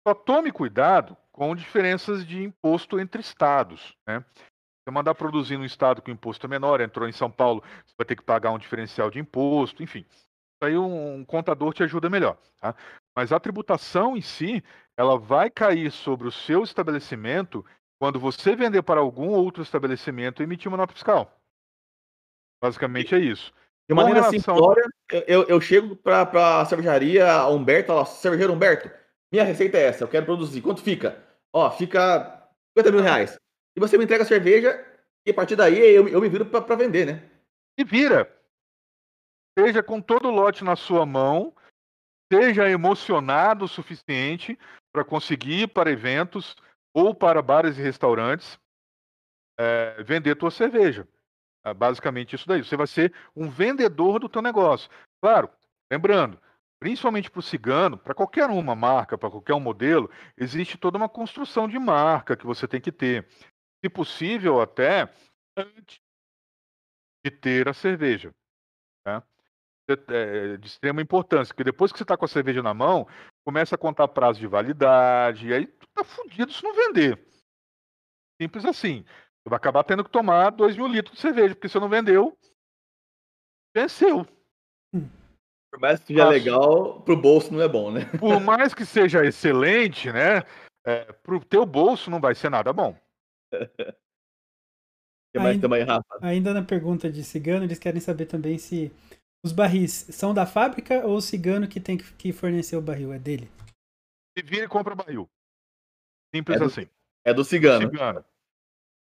Só 0.06 0.14
tome 0.14 0.50
cuidado 0.50 1.16
com 1.30 1.54
diferenças 1.54 2.26
de 2.26 2.42
imposto 2.42 2.98
entre 2.98 3.20
estados. 3.20 3.94
Né? 4.06 4.24
Você 4.86 4.92
mandar 4.92 5.16
produzir 5.16 5.56
num 5.56 5.64
estado 5.64 6.00
que 6.00 6.12
o 6.12 6.14
imposto 6.14 6.46
é 6.46 6.48
menor, 6.48 6.80
entrou 6.80 7.08
em 7.08 7.12
São 7.12 7.28
Paulo, 7.28 7.60
você 7.84 7.94
vai 7.98 8.06
ter 8.06 8.14
que 8.14 8.22
pagar 8.22 8.52
um 8.52 8.58
diferencial 8.58 9.10
de 9.10 9.18
imposto, 9.18 9.82
enfim. 9.82 10.04
Aí 10.62 10.78
um, 10.78 11.16
um 11.16 11.24
contador 11.24 11.74
te 11.74 11.82
ajuda 11.82 12.08
melhor. 12.08 12.38
Tá? 12.60 12.72
Mas 13.14 13.32
a 13.32 13.40
tributação 13.40 14.16
em 14.16 14.20
si, 14.20 14.62
ela 14.96 15.18
vai 15.18 15.50
cair 15.50 15.90
sobre 15.90 16.28
o 16.28 16.32
seu 16.32 16.62
estabelecimento 16.62 17.66
quando 17.98 18.20
você 18.20 18.54
vender 18.54 18.82
para 18.82 19.00
algum 19.00 19.30
outro 19.30 19.60
estabelecimento, 19.60 20.40
emitir 20.40 20.68
uma 20.68 20.76
nota 20.76 20.92
fiscal. 20.92 21.36
Basicamente 22.62 23.12
é 23.12 23.18
isso. 23.18 23.52
De 23.88 23.94
maneira 23.94 24.20
relação... 24.20 24.54
simplória, 24.54 24.84
eu, 25.26 25.48
eu 25.48 25.60
chego 25.60 25.96
para 25.96 26.60
a 26.60 26.64
cervejaria 26.64 27.44
Humberto, 27.48 27.92
lá, 27.92 28.04
cervejeiro 28.04 28.52
Humberto, 28.52 28.88
minha 29.32 29.42
receita 29.42 29.78
é 29.78 29.82
essa, 29.82 30.04
eu 30.04 30.08
quero 30.08 30.26
produzir. 30.26 30.62
Quanto 30.62 30.80
fica? 30.80 31.20
Ó, 31.52 31.68
fica 31.72 32.48
50 32.78 32.92
mil 32.92 33.02
reais. 33.02 33.36
E 33.76 33.80
você 33.80 33.98
me 33.98 34.04
entrega 34.04 34.24
a 34.24 34.26
cerveja 34.26 34.84
e 35.24 35.30
a 35.30 35.34
partir 35.34 35.54
daí 35.54 35.78
eu, 35.78 36.08
eu 36.08 36.20
me 36.20 36.28
viro 36.28 36.46
para 36.46 36.76
vender, 36.76 37.06
né? 37.06 37.30
E 37.78 37.84
vira. 37.84 38.32
Seja 39.58 39.82
com 39.82 40.00
todo 40.00 40.28
o 40.28 40.30
lote 40.30 40.64
na 40.64 40.76
sua 40.76 41.04
mão, 41.04 41.54
seja 42.32 42.68
emocionado 42.68 43.64
o 43.64 43.68
suficiente 43.68 44.58
para 44.92 45.04
conseguir 45.04 45.62
ir 45.62 45.68
para 45.68 45.90
eventos 45.90 46.56
ou 46.94 47.14
para 47.14 47.42
bares 47.42 47.76
e 47.76 47.82
restaurantes 47.82 48.58
é, 49.58 50.02
vender 50.02 50.36
tua 50.36 50.50
cerveja. 50.50 51.06
É 51.64 51.74
basicamente 51.74 52.34
isso 52.34 52.46
daí. 52.46 52.62
Você 52.64 52.76
vai 52.76 52.86
ser 52.86 53.12
um 53.34 53.50
vendedor 53.50 54.20
do 54.20 54.28
teu 54.28 54.40
negócio. 54.40 54.88
Claro, 55.20 55.50
lembrando, 55.90 56.40
principalmente 56.78 57.30
para 57.30 57.40
o 57.40 57.42
cigano, 57.42 57.98
para 57.98 58.14
qualquer 58.14 58.48
uma 58.48 58.74
marca, 58.74 59.18
para 59.18 59.30
qualquer 59.30 59.54
um 59.54 59.60
modelo, 59.60 60.10
existe 60.36 60.78
toda 60.78 60.96
uma 60.96 61.08
construção 61.08 61.66
de 61.66 61.78
marca 61.78 62.36
que 62.36 62.46
você 62.46 62.68
tem 62.68 62.80
que 62.80 62.92
ter. 62.92 63.26
Se 63.86 63.90
possível, 63.90 64.60
até 64.60 65.08
antes 65.56 66.00
de 67.24 67.30
ter 67.30 67.68
a 67.68 67.72
cerveja. 67.72 68.34
Né? 69.06 69.22
É 70.08 70.56
de 70.56 70.66
extrema 70.66 71.00
importância, 71.00 71.54
porque 71.54 71.62
depois 71.62 71.92
que 71.92 71.98
você 71.98 72.02
está 72.02 72.16
com 72.16 72.24
a 72.24 72.28
cerveja 72.28 72.64
na 72.64 72.74
mão, 72.74 73.06
começa 73.46 73.76
a 73.76 73.78
contar 73.78 74.08
prazo 74.08 74.40
de 74.40 74.46
validade, 74.48 75.46
e 75.46 75.54
aí 75.54 75.68
tu 75.68 75.86
tá 75.94 76.02
fudido 76.02 76.52
se 76.52 76.64
não 76.64 76.74
vender. 76.74 77.24
Simples 78.42 78.64
assim. 78.64 79.04
Você 79.04 79.50
vai 79.50 79.56
acabar 79.56 79.84
tendo 79.84 80.02
que 80.02 80.10
tomar 80.10 80.50
2 80.50 80.76
mil 80.76 80.88
litros 80.88 81.14
de 81.14 81.20
cerveja, 81.20 81.54
porque 81.54 81.68
você 81.68 81.78
não 81.78 81.88
vendeu, 81.88 82.36
venceu. 83.72 84.26
Por 85.70 85.78
mais 85.80 86.00
que 86.00 86.08
seja 86.08 86.24
Acho... 86.24 86.32
legal, 86.32 87.02
pro 87.02 87.16
bolso 87.16 87.54
não 87.54 87.62
é 87.62 87.68
bom, 87.68 87.92
né? 87.92 88.00
Por 88.18 88.40
mais 88.40 88.74
que 88.74 88.84
seja 88.84 89.24
excelente, 89.24 90.10
né? 90.10 90.42
É, 90.84 91.12
pro 91.12 91.38
teu 91.44 91.64
bolso 91.64 92.10
não 92.10 92.20
vai 92.20 92.34
ser 92.34 92.50
nada 92.50 92.72
bom. 92.72 92.98
Que 95.32 95.38
mais 95.38 95.54
ainda, 95.54 95.62
também, 95.62 95.82
Rafa? 95.82 96.18
Ainda 96.20 96.54
na 96.54 96.62
pergunta 96.62 97.10
de 97.10 97.22
cigano, 97.24 97.64
eles 97.64 97.78
querem 97.78 98.00
saber 98.00 98.26
também 98.26 98.58
se 98.58 98.92
os 99.44 99.52
barris 99.52 99.92
são 100.10 100.34
da 100.34 100.46
fábrica 100.46 101.06
ou 101.06 101.16
o 101.16 101.20
cigano 101.20 101.68
que 101.68 101.80
tem 101.80 101.96
que 101.96 102.32
fornecer 102.32 102.76
o 102.76 102.82
barril? 102.82 103.12
É 103.12 103.18
dele? 103.18 103.50
Se 104.36 104.44
vira 104.44 104.64
e 104.64 104.68
compra 104.68 104.92
o 104.92 104.96
barril. 104.96 105.28
Simples 106.34 106.56
é 106.56 106.58
do, 106.58 106.66
assim. 106.66 106.88
É 107.24 107.32
do 107.32 107.44
cigano. 107.44 107.86
Do 107.86 107.92
cigano. 107.92 108.24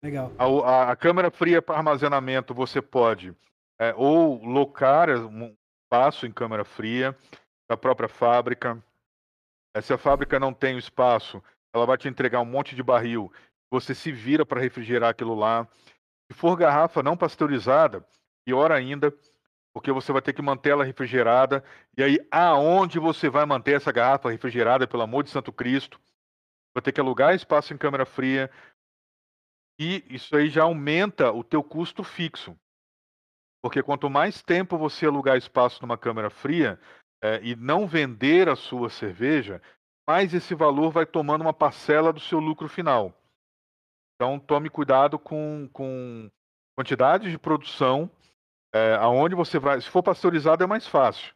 Legal. 0.03 0.33
A, 0.39 0.93
a 0.93 0.97
câmara 0.97 1.31
fria 1.31 1.63
para 1.63 1.77
armazenamento 1.77 2.53
você 2.53 2.83
pode 2.83 3.35
é, 3.79 3.95
ou 3.95 4.45
locar 4.45 5.09
um 5.11 5.57
espaço 5.83 6.27
em 6.27 6.33
câmara 6.33 6.65
fria 6.65 7.17
da 7.69 7.77
própria 7.77 8.09
fábrica. 8.09 8.83
É, 9.75 9.81
se 9.81 9.93
a 9.93 9.99
fábrica 9.99 10.39
não 10.39 10.53
tem 10.53 10.75
o 10.75 10.79
espaço, 10.79 11.43
ela 11.75 11.87
vai 11.87 11.97
te 11.97 12.09
entregar 12.09 12.41
um 12.41 12.45
monte 12.45 12.77
de 12.77 12.83
barril. 12.83 13.33
Você 13.71 13.95
se 13.95 14.13
vira 14.13 14.45
para 14.47 14.61
refrigerar 14.61 15.11
aquilo 15.11 15.35
lá. 15.35 15.67
Se 16.31 16.39
for 16.39 16.57
garrafa 16.57 17.03
não 17.03 17.17
pasteurizada, 17.17 18.07
pior 18.45 18.71
ainda, 18.71 19.13
porque 19.75 19.91
você 19.91 20.13
vai 20.13 20.23
ter 20.23 20.33
que 20.33 20.43
manter 20.43 20.71
ela 20.71 20.85
refrigerada. 20.85 21.65
E 21.97 22.03
aí, 22.03 22.19
aonde 22.31 22.99
você 22.99 23.29
vai 23.29 23.45
manter 23.45 23.77
essa 23.77 23.91
garrafa 23.91 24.31
refrigerada, 24.31 24.87
pelo 24.87 25.03
amor 25.03 25.25
de 25.25 25.31
Santo 25.31 25.53
Cristo? 25.53 26.01
Vai 26.75 26.83
ter 26.83 26.93
que 26.93 27.01
alugar 27.01 27.35
espaço 27.35 27.75
em 27.75 27.79
câmara 27.79 28.05
fria, 28.05 28.51
e 29.79 30.05
isso 30.09 30.37
aí 30.37 30.49
já 30.49 30.63
aumenta 30.63 31.33
o 31.33 31.43
teu 31.43 31.63
custo 31.63 32.05
fixo. 32.05 32.57
Porque 33.63 33.83
quanto 33.83 34.11
mais 34.11 34.43
tempo 34.43 34.79
você 34.79 35.07
alugar 35.07 35.37
espaço 35.37 35.81
numa 35.83 35.99
câmera 35.99 36.31
fria 36.31 36.79
é, 37.23 37.41
e 37.43 37.57
não 37.57 37.87
vender 37.87 38.49
a 38.49 38.57
sua 38.57 38.91
cerveja, 38.91 39.61
mais 40.07 40.35
esse 40.35 40.55
valor 40.55 40.91
vai 40.91 41.07
tomando 41.07 41.41
uma 41.41 41.53
parcela 41.53 42.13
do 42.13 42.21
seu 42.21 42.39
lucro 42.39 42.69
final. 42.69 43.13
Então 44.15 44.39
tome 44.39 44.71
cuidado 44.71 45.19
com, 45.19 45.69
com 45.73 46.31
quantidade 46.77 47.31
de 47.31 47.39
produção, 47.39 48.11
é, 48.73 48.95
aonde 48.95 49.35
você 49.35 49.59
vai. 49.59 49.81
Se 49.81 49.89
for 49.89 50.03
pasteurizado 50.03 50.63
é 50.63 50.67
mais 50.67 50.87
fácil, 50.87 51.35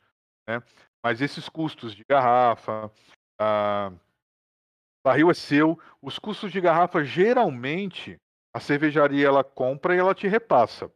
né? 0.48 0.62
Mas 1.02 1.20
esses 1.20 1.48
custos 1.48 1.94
de 1.94 2.04
garrafa, 2.08 2.90
ah, 3.40 3.92
barril 5.04 5.30
é 5.30 5.34
seu, 5.34 5.78
os 6.02 6.18
custos 6.18 6.50
de 6.50 6.60
garrafa 6.60 7.04
geralmente 7.04 8.20
a 8.52 8.60
cervejaria 8.60 9.26
ela 9.26 9.44
compra 9.44 9.94
e 9.94 9.98
ela 9.98 10.14
te 10.14 10.26
repassa. 10.26 10.92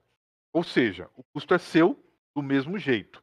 Ou 0.52 0.64
seja, 0.64 1.08
o 1.16 1.22
custo 1.32 1.54
é 1.54 1.58
seu 1.58 1.98
do 2.34 2.42
mesmo 2.42 2.78
jeito. 2.78 3.18
O 3.18 3.22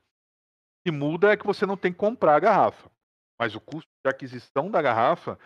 que 0.85 0.91
muda 0.91 1.31
é 1.31 1.37
que 1.37 1.45
você 1.45 1.65
não 1.65 1.75
tem 1.75 1.91
que 1.91 1.97
comprar 1.99 2.35
a 2.35 2.39
garrafa. 2.39 2.89
Mas 3.39 3.55
o 3.55 3.61
custo 3.61 3.89
de 4.03 4.09
aquisição 4.09 4.71
da 4.71 4.81
garrafa, 4.81 5.37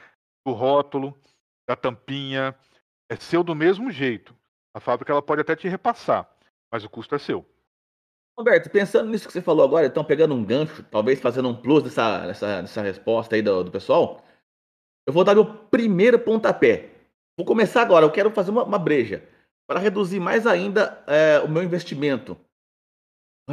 do 0.46 0.54
rótulo, 0.54 1.20
da 1.68 1.76
tampinha, 1.76 2.56
é 3.14 3.16
seu 3.16 3.44
do 3.44 3.56
mesmo 3.56 3.92
jeito. 3.92 4.36
A 4.76 4.80
fábrica 4.80 5.12
ela 5.12 5.22
pode 5.22 5.42
até 5.42 5.56
te 5.56 5.68
repassar, 5.68 6.28
mas 6.72 6.84
o 6.84 6.90
custo 6.90 7.14
é 7.14 7.20
seu. 7.20 7.46
Roberto, 8.38 8.70
pensando 8.72 9.12
nisso 9.12 9.28
que 9.28 9.34
você 9.34 9.42
falou 9.42 9.64
agora, 9.64 9.86
então 9.86 10.04
pegando 10.04 10.34
um 10.34 10.44
gancho, 10.44 10.84
talvez 10.84 11.22
fazendo 11.22 11.50
um 11.50 11.56
plus 11.56 11.84
dessa, 11.84 12.26
dessa, 12.26 12.62
dessa 12.62 12.82
resposta 12.82 13.36
aí 13.36 13.44
do, 13.44 13.64
do 13.64 13.72
pessoal, 13.72 14.26
eu 15.06 15.14
vou 15.14 15.24
dar 15.24 15.36
meu 15.36 15.46
primeiro 15.46 16.18
pontapé. 16.18 16.90
Vou 17.38 17.46
começar 17.46 17.84
agora, 17.84 18.06
eu 18.06 18.12
quero 18.12 18.32
fazer 18.32 18.50
uma, 18.50 18.64
uma 18.64 18.80
breja 18.80 19.28
para 19.68 19.80
reduzir 19.80 20.20
mais 20.20 20.48
ainda 20.48 21.04
é, 21.06 21.40
o 21.40 21.48
meu 21.48 21.64
investimento, 21.64 22.36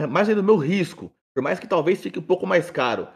mais 0.09 0.29
ainda 0.29 0.41
o 0.41 0.45
meu 0.45 0.57
risco, 0.57 1.13
por 1.35 1.43
mais 1.43 1.61
que 1.61 1.67
talvez 1.67 2.03
fique 2.03 2.19
um 2.19 2.23
pouco 2.23 2.47
mais 2.47 2.71
caro. 2.71 3.07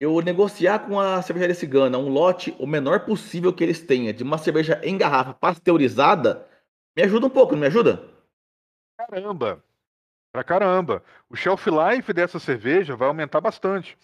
Eu 0.00 0.18
negociar 0.22 0.78
com 0.78 0.98
a 0.98 1.20
cervejaria 1.20 1.54
cigana 1.54 1.98
um 1.98 2.08
lote 2.08 2.56
o 2.58 2.66
menor 2.66 3.04
possível 3.04 3.52
que 3.52 3.62
eles 3.62 3.82
tenham 3.82 4.14
de 4.14 4.22
uma 4.22 4.38
cerveja 4.38 4.80
em 4.82 4.96
garrafa 4.96 5.34
pasteurizada, 5.34 6.48
me 6.96 7.02
ajuda 7.02 7.26
um 7.26 7.30
pouco, 7.30 7.52
não 7.52 7.60
me 7.60 7.66
ajuda? 7.66 8.08
Caramba! 8.96 9.62
Pra 10.32 10.42
caramba! 10.42 11.04
O 11.28 11.36
shelf 11.36 11.66
life 11.66 12.12
dessa 12.14 12.38
cerveja 12.38 12.96
vai 12.96 13.08
aumentar 13.08 13.42
bastante. 13.42 13.98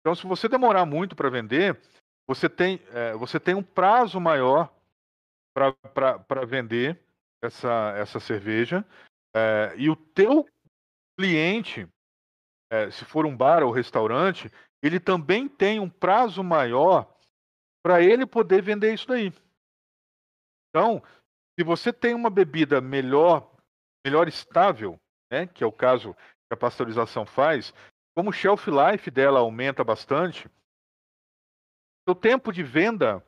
Então, 0.00 0.14
se 0.14 0.26
você 0.26 0.46
demorar 0.46 0.84
muito 0.84 1.16
para 1.16 1.30
vender, 1.30 1.80
você 2.28 2.46
tem, 2.46 2.78
é, 2.92 3.14
você 3.14 3.40
tem 3.40 3.54
um 3.54 3.62
prazo 3.62 4.20
maior 4.20 4.70
para 5.54 6.44
vender 6.46 6.98
essa, 7.42 7.94
essa 7.96 8.20
cerveja. 8.20 8.84
É, 9.34 9.74
e 9.76 9.88
o 9.88 9.96
teu 9.96 10.46
cliente, 11.18 11.88
é, 12.70 12.90
se 12.90 13.04
for 13.04 13.24
um 13.24 13.36
bar 13.36 13.62
ou 13.62 13.70
restaurante, 13.70 14.50
ele 14.82 15.00
também 15.00 15.48
tem 15.48 15.80
um 15.80 15.88
prazo 15.88 16.42
maior 16.42 17.12
para 17.82 18.02
ele 18.02 18.26
poder 18.26 18.62
vender 18.62 18.94
isso 18.94 19.06
daí. 19.06 19.32
Então, 20.68 21.02
se 21.58 21.64
você 21.64 21.92
tem 21.92 22.14
uma 22.14 22.30
bebida 22.30 22.80
melhor, 22.80 23.50
melhor 24.04 24.28
estável, 24.28 24.98
né, 25.30 25.46
que 25.46 25.64
é 25.64 25.66
o 25.66 25.72
caso 25.72 26.14
que 26.14 26.54
a 26.54 26.56
pasteurização 26.56 27.26
faz, 27.26 27.72
como 28.14 28.30
o 28.30 28.32
shelf 28.32 28.68
life 28.68 29.10
dela 29.10 29.40
aumenta 29.40 29.82
bastante, 29.82 30.48
o 32.08 32.14
tempo 32.14 32.52
de 32.52 32.62
venda 32.62 33.24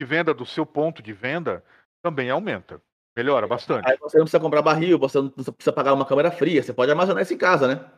de 0.00 0.06
venda 0.06 0.34
do 0.34 0.44
seu 0.44 0.66
ponto 0.66 1.02
de 1.02 1.12
venda 1.12 1.64
também 2.02 2.30
aumenta. 2.30 2.80
Melhora 3.16 3.46
bastante. 3.46 3.88
Aí 3.88 3.96
você 3.96 4.18
não 4.18 4.24
precisa 4.24 4.40
comprar 4.40 4.60
barril, 4.60 4.98
você 4.98 5.18
não 5.18 5.30
precisa 5.30 5.72
pagar 5.72 5.94
uma 5.94 6.04
câmera 6.04 6.30
fria, 6.30 6.62
você 6.62 6.72
pode 6.72 6.90
armazenar 6.90 7.22
isso 7.22 7.32
em 7.32 7.38
casa, 7.38 7.66
né? 7.66 7.90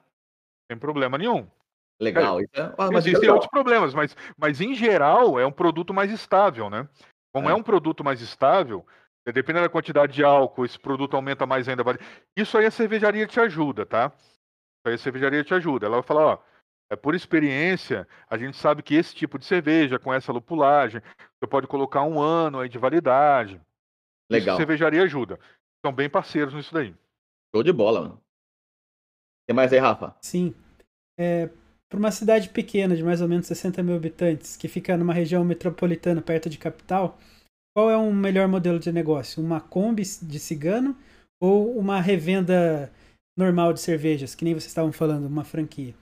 Sem 0.71 0.79
problema 0.79 1.19
nenhum. 1.19 1.49
Legal. 2.01 2.41
É, 2.41 2.47
ah, 2.79 2.89
Existem 2.95 3.29
outros 3.29 3.51
problemas, 3.51 3.93
mas, 3.93 4.17
mas 4.37 4.61
em 4.61 4.75
geral 4.75 5.39
é 5.39 5.45
um 5.45 5.53
produto 5.53 5.93
mais 5.93 6.13
estável, 6.13 6.71
né? 6.71 6.89
Como 7.33 7.49
é, 7.49 7.53
é 7.53 7.55
um 7.55 7.63
produto 7.63 8.05
mais 8.05 8.21
estável, 8.21 8.87
dependendo 9.27 9.65
da 9.65 9.69
quantidade 9.69 10.13
de 10.13 10.25
álcool, 10.25 10.65
esse 10.65 10.79
produto 10.79 11.15
aumenta 11.15 11.45
mais 11.45 11.69
ainda. 11.69 11.83
Isso 12.37 12.57
aí 12.57 12.67
a 12.67 12.71
cervejaria 12.71 13.27
te 13.27 13.41
ajuda, 13.41 13.85
tá? 13.85 14.13
Isso 14.17 14.87
aí 14.87 14.95
a 14.95 14.99
cervejaria 14.99 15.45
te 15.45 15.53
ajuda. 15.55 15.87
Ela 15.87 15.97
vai 15.97 16.05
falar, 16.05 16.27
ó, 16.27 16.39
é, 16.91 16.97
por 16.97 17.15
experiência, 17.15 18.09
a 18.29 18.39
gente 18.39 18.57
sabe 18.57 18.83
que 18.83 18.95
esse 18.95 19.15
tipo 19.15 19.39
de 19.39 19.45
cerveja, 19.45 19.99
com 19.99 20.13
essa 20.15 20.33
lupulagem, 20.33 21.03
você 21.39 21.47
pode 21.47 21.67
colocar 21.67 22.03
um 22.03 22.21
ano 22.21 22.61
aí 22.61 22.69
de 22.69 22.79
validade. 22.79 23.61
Legal. 24.31 24.55
Isso 24.55 24.57
cervejaria 24.57 25.03
ajuda. 25.03 25.39
São 25.85 25.93
bem 25.93 26.09
parceiros 26.09 26.55
nisso 26.55 26.73
daí. 26.73 26.95
Show 27.55 27.63
de 27.63 27.73
bola, 27.73 28.01
mano. 28.03 28.23
Tem 29.47 29.55
mais 29.55 29.73
aí, 29.73 29.79
Rafa? 29.79 30.15
Sim. 30.21 30.55
É, 31.19 31.49
para 31.89 31.99
uma 31.99 32.11
cidade 32.11 32.51
pequena, 32.51 32.95
de 32.95 33.03
mais 33.03 33.21
ou 33.21 33.29
menos 33.29 33.47
60 33.47 33.83
mil 33.83 33.97
habitantes, 33.97 34.57
que 34.57 34.69
fica 34.69 34.97
numa 34.97 35.13
região 35.13 35.45
metropolitana 35.45 36.21
perto 36.21 36.51
de 36.51 36.59
capital, 36.59 37.19
qual 37.75 37.91
é 37.91 37.97
um 37.97 38.13
melhor 38.13 38.49
modelo 38.49 38.79
de 38.79 38.93
negócio? 38.93 39.43
Uma 39.43 39.61
Kombi 39.61 40.03
de 40.03 40.39
cigano 40.39 40.97
ou 41.41 41.79
uma 41.79 42.01
revenda 42.01 42.93
normal 43.37 43.73
de 43.73 43.81
cervejas, 43.81 44.35
que 44.35 44.45
nem 44.45 44.53
vocês 44.53 44.67
estavam 44.67 44.93
falando, 44.93 45.27
uma 45.27 45.45
franquia? 45.45 45.95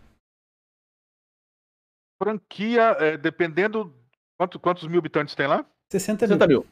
franquia, 2.21 2.97
é, 2.99 3.17
dependendo. 3.17 3.95
Quanto, 4.39 4.59
quantos 4.59 4.87
mil 4.87 4.99
habitantes 4.99 5.35
tem 5.35 5.47
lá? 5.47 5.65
60 5.93 6.27
mil. 6.27 6.39
60 6.39 6.47
mil. 6.49 6.67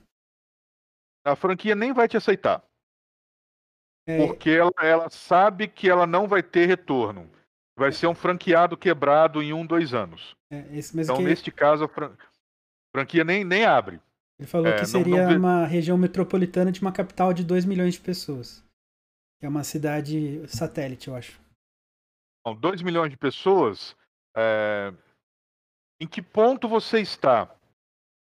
a 1.24 1.36
franquia 1.36 1.74
nem 1.74 1.92
vai 1.92 2.08
te 2.08 2.16
aceitar. 2.16 2.62
É, 4.06 4.26
Porque 4.26 4.50
ela, 4.50 4.72
ela 4.82 5.08
sabe 5.08 5.68
que 5.68 5.88
ela 5.88 6.06
não 6.06 6.26
vai 6.26 6.42
ter 6.42 6.66
retorno. 6.66 7.30
Vai 7.76 7.90
ser 7.92 8.06
um 8.06 8.14
franqueado 8.14 8.76
quebrado 8.76 9.42
em 9.42 9.52
um, 9.52 9.66
dois 9.66 9.92
anos. 9.94 10.36
é, 10.50 10.58
esse 10.76 10.94
mesmo 10.96 11.12
Então, 11.12 11.16
que 11.16 11.28
neste 11.28 11.50
caso, 11.50 11.84
a 11.84 11.88
fran- 11.88 12.16
franquia 12.94 13.24
nem, 13.24 13.42
nem 13.44 13.64
abre. 13.64 14.00
ele 14.38 14.46
falou 14.46 14.68
é, 14.68 14.74
que 14.74 14.80
não- 14.82 14.86
seria 14.86 15.22
não 15.22 15.28
vê- 15.30 15.36
uma 15.36 15.66
região 15.66 15.98
metropolitana 15.98 16.70
de 16.70 16.80
uma 16.80 16.92
capital 16.92 17.32
de 17.32 17.42
2 17.42 17.64
milhões 17.64 17.94
de 17.94 18.00
pessoas. 18.00 18.64
É 19.42 19.48
uma 19.48 19.64
cidade 19.64 20.46
satélite, 20.48 21.08
eu 21.08 21.16
acho. 21.16 21.40
Bom, 22.46 22.54
2 22.54 22.80
milhões 22.82 23.10
de 23.10 23.16
pessoas. 23.16 23.96
é, 24.36 24.92
Em 26.00 26.06
que 26.08 26.20
ponto 26.20 26.68
você 26.68 27.00
está? 27.00 27.54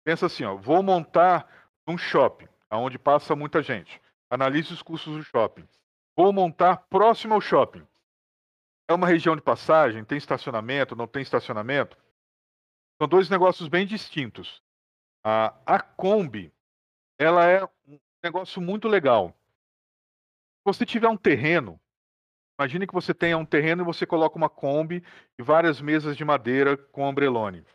Pensa 0.06 0.26
assim, 0.28 0.44
ó, 0.44 0.56
vou 0.58 0.84
montar 0.84 1.70
um 1.88 1.98
shopping, 1.98 2.48
onde 2.72 3.00
passa 3.00 3.36
muita 3.36 3.64
gente. 3.64 4.02
Analise 4.30 4.74
os 4.74 4.82
custos 4.82 5.16
do 5.18 5.24
shopping. 5.24 5.66
Vou 6.18 6.32
montar 6.34 6.78
próximo 6.90 7.34
ao 7.34 7.42
shopping. 7.42 7.86
É 8.88 8.94
uma 8.94 9.08
região 9.08 9.36
de 9.36 9.42
passagem? 9.42 10.04
Tem 10.04 10.18
estacionamento? 10.18 10.96
Não 10.96 11.08
tem 11.08 11.22
estacionamento? 11.22 11.98
São 12.98 13.08
dois 13.08 13.30
negócios 13.30 13.68
bem 13.68 13.86
distintos. 13.86 14.62
A, 15.24 15.56
a 15.66 15.80
Kombi, 15.80 16.54
ela 17.20 17.46
é 17.46 17.64
um 17.88 18.00
negócio 18.24 18.62
muito 18.62 18.88
legal. 18.88 19.30
Se 19.30 20.66
você 20.66 20.86
tiver 20.86 21.10
um 21.10 21.18
terreno, 21.18 21.80
imagine 22.60 22.88
que 22.88 22.94
você 22.94 23.14
tenha 23.14 23.38
um 23.38 23.46
terreno 23.46 23.84
e 23.84 23.86
você 23.86 24.06
coloca 24.06 24.38
uma 24.38 24.50
Kombi 24.50 25.04
e 25.38 25.44
várias 25.44 25.82
mesas 25.82 26.16
de 26.16 26.24
madeira 26.24 26.78
com 26.78 27.04
ombrelone. 27.04 27.66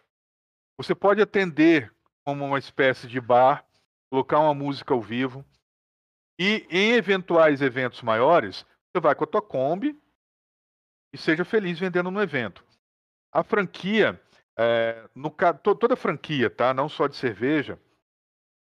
Você 0.78 0.94
pode 0.94 1.20
atender 1.20 1.92
como 2.24 2.44
uma 2.44 2.58
espécie 2.58 3.08
de 3.08 3.20
bar, 3.20 3.66
colocar 4.10 4.38
uma 4.38 4.54
música 4.54 4.94
ao 4.94 5.00
vivo 5.00 5.44
e 6.38 6.66
em 6.70 6.92
eventuais 6.92 7.60
eventos 7.60 8.00
maiores, 8.00 8.64
você 8.86 9.00
vai 9.00 9.14
com 9.14 9.24
a 9.24 9.26
tua 9.26 9.42
Kombi 9.42 10.00
e 11.12 11.18
seja 11.18 11.44
feliz 11.44 11.78
vendendo 11.78 12.10
no 12.10 12.22
evento. 12.22 12.64
A 13.32 13.42
franquia, 13.42 14.20
é, 14.58 15.08
no, 15.14 15.30
toda 15.30 15.96
franquia, 15.96 16.50
tá? 16.50 16.74
Não 16.74 16.88
só 16.88 17.06
de 17.06 17.16
cerveja. 17.16 17.78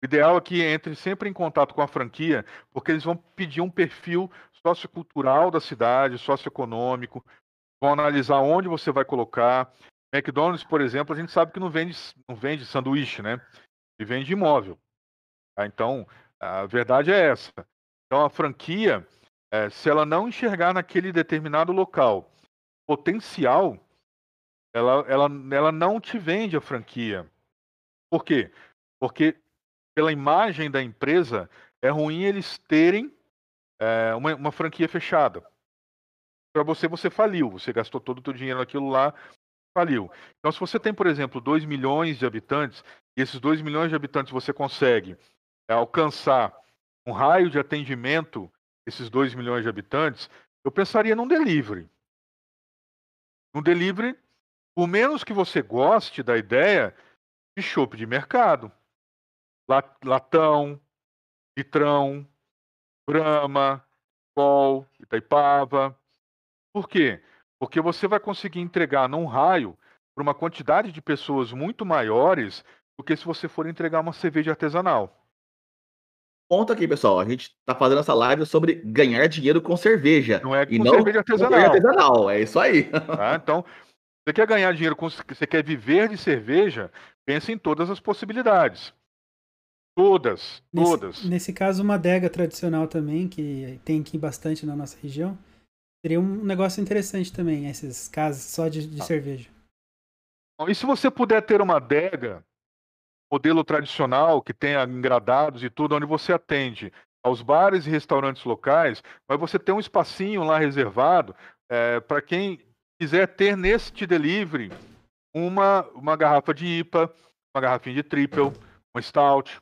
O 0.01 0.05
ideal 0.05 0.37
é 0.37 0.41
que 0.41 0.61
entre 0.61 0.95
sempre 0.95 1.29
em 1.29 1.33
contato 1.33 1.75
com 1.75 1.81
a 1.81 1.87
franquia, 1.87 2.45
porque 2.73 2.91
eles 2.91 3.03
vão 3.03 3.15
pedir 3.15 3.61
um 3.61 3.69
perfil 3.69 4.31
sociocultural 4.65 5.51
da 5.51 5.59
cidade, 5.59 6.17
socioeconômico, 6.17 7.23
vão 7.81 7.93
analisar 7.93 8.39
onde 8.39 8.67
você 8.67 8.91
vai 8.91 9.05
colocar. 9.05 9.71
McDonald's, 10.13 10.63
por 10.63 10.81
exemplo, 10.81 11.15
a 11.15 11.19
gente 11.19 11.31
sabe 11.31 11.51
que 11.51 11.59
não 11.59 11.69
vende, 11.69 11.95
não 12.27 12.35
vende 12.35 12.65
sanduíche, 12.65 13.21
né? 13.21 13.39
Ele 13.97 14.07
vende 14.07 14.33
imóvel. 14.33 14.77
tá? 15.55 15.65
Então, 15.65 16.07
a 16.39 16.65
verdade 16.65 17.11
é 17.11 17.29
essa. 17.29 17.51
Então, 18.05 18.25
a 18.25 18.29
franquia, 18.29 19.07
eh, 19.51 19.69
se 19.69 19.89
ela 19.89 20.05
não 20.05 20.27
enxergar 20.27 20.73
naquele 20.73 21.11
determinado 21.11 21.71
local 21.71 22.31
potencial, 22.87 23.77
ela, 24.73 25.05
ela, 25.07 25.29
ela 25.51 25.71
não 25.71 25.99
te 25.99 26.17
vende 26.17 26.57
a 26.57 26.61
franquia. 26.61 27.29
Por 28.09 28.23
quê? 28.23 28.51
Porque 28.99 29.37
pela 29.93 30.11
imagem 30.11 30.69
da 30.69 30.81
empresa, 30.81 31.49
é 31.81 31.89
ruim 31.89 32.23
eles 32.23 32.57
terem 32.59 33.13
eh, 33.79 34.13
uma, 34.15 34.35
uma 34.35 34.51
franquia 34.51 34.87
fechada. 34.87 35.45
Para 36.53 36.63
você, 36.63 36.87
você 36.87 37.09
faliu. 37.09 37.49
Você 37.51 37.73
gastou 37.73 37.99
todo 37.99 38.19
o 38.19 38.23
seu 38.23 38.33
dinheiro 38.33 38.59
naquilo 38.59 38.89
lá, 38.89 39.13
faliu. 39.77 40.11
Então, 40.39 40.51
se 40.51 40.59
você 40.59 40.79
tem, 40.79 40.93
por 40.93 41.07
exemplo, 41.07 41.41
2 41.41 41.65
milhões 41.65 42.17
de 42.17 42.25
habitantes, 42.25 42.83
e 43.17 43.21
esses 43.21 43.39
2 43.39 43.61
milhões 43.61 43.89
de 43.89 43.95
habitantes 43.95 44.31
você 44.31 44.53
consegue 44.53 45.17
eh, 45.69 45.73
alcançar 45.73 46.55
um 47.05 47.11
raio 47.11 47.49
de 47.49 47.59
atendimento, 47.59 48.51
esses 48.85 49.09
2 49.09 49.33
milhões 49.35 49.63
de 49.63 49.69
habitantes, 49.69 50.29
eu 50.63 50.71
pensaria 50.71 51.15
num 51.15 51.27
delivery. 51.27 51.89
Um 53.53 53.61
delivery, 53.61 54.17
por 54.75 54.87
menos 54.87 55.23
que 55.23 55.33
você 55.33 55.61
goste 55.61 56.23
da 56.23 56.37
ideia 56.37 56.95
de 57.57 57.63
chopp 57.63 57.97
de 57.97 58.05
mercado. 58.05 58.71
La- 59.69 59.97
Latão, 60.03 60.79
litrão, 61.57 62.27
Brahma, 63.07 63.85
Skol, 64.29 64.87
Itaipava. 64.99 65.97
Por 66.73 66.87
quê? 66.87 67.21
Porque 67.59 67.81
você 67.81 68.07
vai 68.07 68.19
conseguir 68.19 68.59
entregar 68.59 69.09
num 69.09 69.25
raio 69.25 69.77
para 70.15 70.23
uma 70.23 70.33
quantidade 70.33 70.91
de 70.91 71.01
pessoas 71.01 71.51
muito 71.51 71.85
maiores 71.85 72.63
do 72.97 73.03
que 73.03 73.15
se 73.15 73.25
você 73.25 73.47
for 73.47 73.67
entregar 73.67 73.99
uma 73.99 74.13
cerveja 74.13 74.51
artesanal. 74.51 75.20
Ponto 76.51 76.73
aqui, 76.73 76.85
pessoal. 76.85 77.17
A 77.17 77.23
gente 77.23 77.55
tá 77.65 77.73
fazendo 77.73 77.99
essa 77.99 78.13
live 78.13 78.45
sobre 78.45 78.75
ganhar 78.83 79.25
dinheiro 79.27 79.61
com 79.61 79.77
cerveja. 79.77 80.41
Não 80.43 80.53
é 80.53 80.63
e 80.63 80.77
com 80.77 80.83
não 80.83 80.95
cerveja 80.95 81.19
artesanal. 81.19 81.59
artesanal. 81.61 82.29
É 82.29 82.41
isso 82.41 82.59
aí. 82.59 82.89
Tá? 83.07 83.39
Então, 83.41 83.63
você 84.27 84.33
quer 84.33 84.45
ganhar 84.45 84.73
dinheiro, 84.73 84.93
com, 84.93 85.09
você 85.09 85.47
quer 85.47 85.63
viver 85.63 86.09
de 86.09 86.17
cerveja, 86.17 86.91
pense 87.25 87.53
em 87.53 87.57
todas 87.57 87.89
as 87.89 88.01
possibilidades. 88.01 88.93
Todas, 89.95 90.61
Nesse, 90.73 90.91
todas. 90.91 91.23
nesse 91.23 91.53
caso, 91.53 91.83
uma 91.83 91.93
adega 91.95 92.29
tradicional 92.29 92.85
também, 92.85 93.29
que 93.29 93.79
tem 93.85 94.01
aqui 94.01 94.17
bastante 94.17 94.65
na 94.65 94.75
nossa 94.75 94.97
região, 95.01 95.37
seria 96.05 96.19
um 96.19 96.43
negócio 96.43 96.81
interessante 96.81 97.31
também, 97.31 97.69
esses 97.69 98.09
casas 98.09 98.43
só 98.43 98.67
de, 98.67 98.87
de 98.87 99.01
Ah. 99.01 99.05
cerveja. 99.05 99.49
E 100.67 100.75
se 100.75 100.85
você 100.85 101.09
puder 101.09 101.41
ter 101.45 101.61
uma 101.61 101.77
adega, 101.77 102.43
modelo 103.31 103.63
tradicional, 103.63 104.41
que 104.41 104.53
tenha 104.53 104.83
engradados 104.83 105.63
e 105.63 105.69
tudo, 105.69 105.95
onde 105.95 106.05
você 106.05 106.33
atende 106.33 106.91
aos 107.23 107.41
bares 107.41 107.85
e 107.85 107.89
restaurantes 107.89 108.43
locais, 108.43 109.01
mas 109.29 109.39
você 109.39 109.57
tem 109.59 109.73
um 109.73 109.79
espacinho 109.79 110.43
lá 110.43 110.57
reservado 110.57 111.35
para 112.07 112.21
quem 112.21 112.59
quiser 112.99 113.27
ter 113.27 113.55
neste 113.55 114.05
delivery 114.05 114.71
uma, 115.33 115.83
uma 115.93 116.15
garrafa 116.15 116.53
de 116.53 116.65
IPA, 116.65 117.13
uma 117.55 117.61
garrafinha 117.61 117.95
de 117.95 118.03
triple, 118.03 118.51
uma 118.93 119.01
stout, 119.01 119.61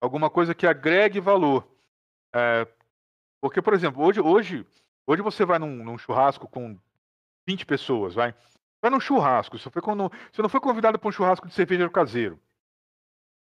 alguma 0.00 0.30
coisa 0.30 0.54
que 0.54 0.66
agregue 0.66 1.20
valor. 1.20 1.68
É, 2.34 2.66
porque, 3.40 3.60
por 3.60 3.74
exemplo, 3.74 4.02
hoje, 4.02 4.20
hoje, 4.20 4.66
hoje 5.06 5.22
você 5.22 5.44
vai 5.44 5.58
num, 5.58 5.84
num 5.84 5.98
churrasco 5.98 6.48
com 6.48 6.78
20 7.48 7.66
pessoas, 7.66 8.14
vai. 8.14 8.34
Vai 8.82 8.90
num 8.90 9.00
churrasco. 9.00 9.58
Você, 9.58 9.70
foi 9.70 9.82
quando, 9.82 10.10
você 10.32 10.40
não 10.40 10.48
foi 10.48 10.60
convidado 10.60 10.98
para 10.98 11.08
um 11.08 11.12
churrasco 11.12 11.46
de 11.46 11.54
cerveja 11.54 11.88
caseiro. 11.90 12.40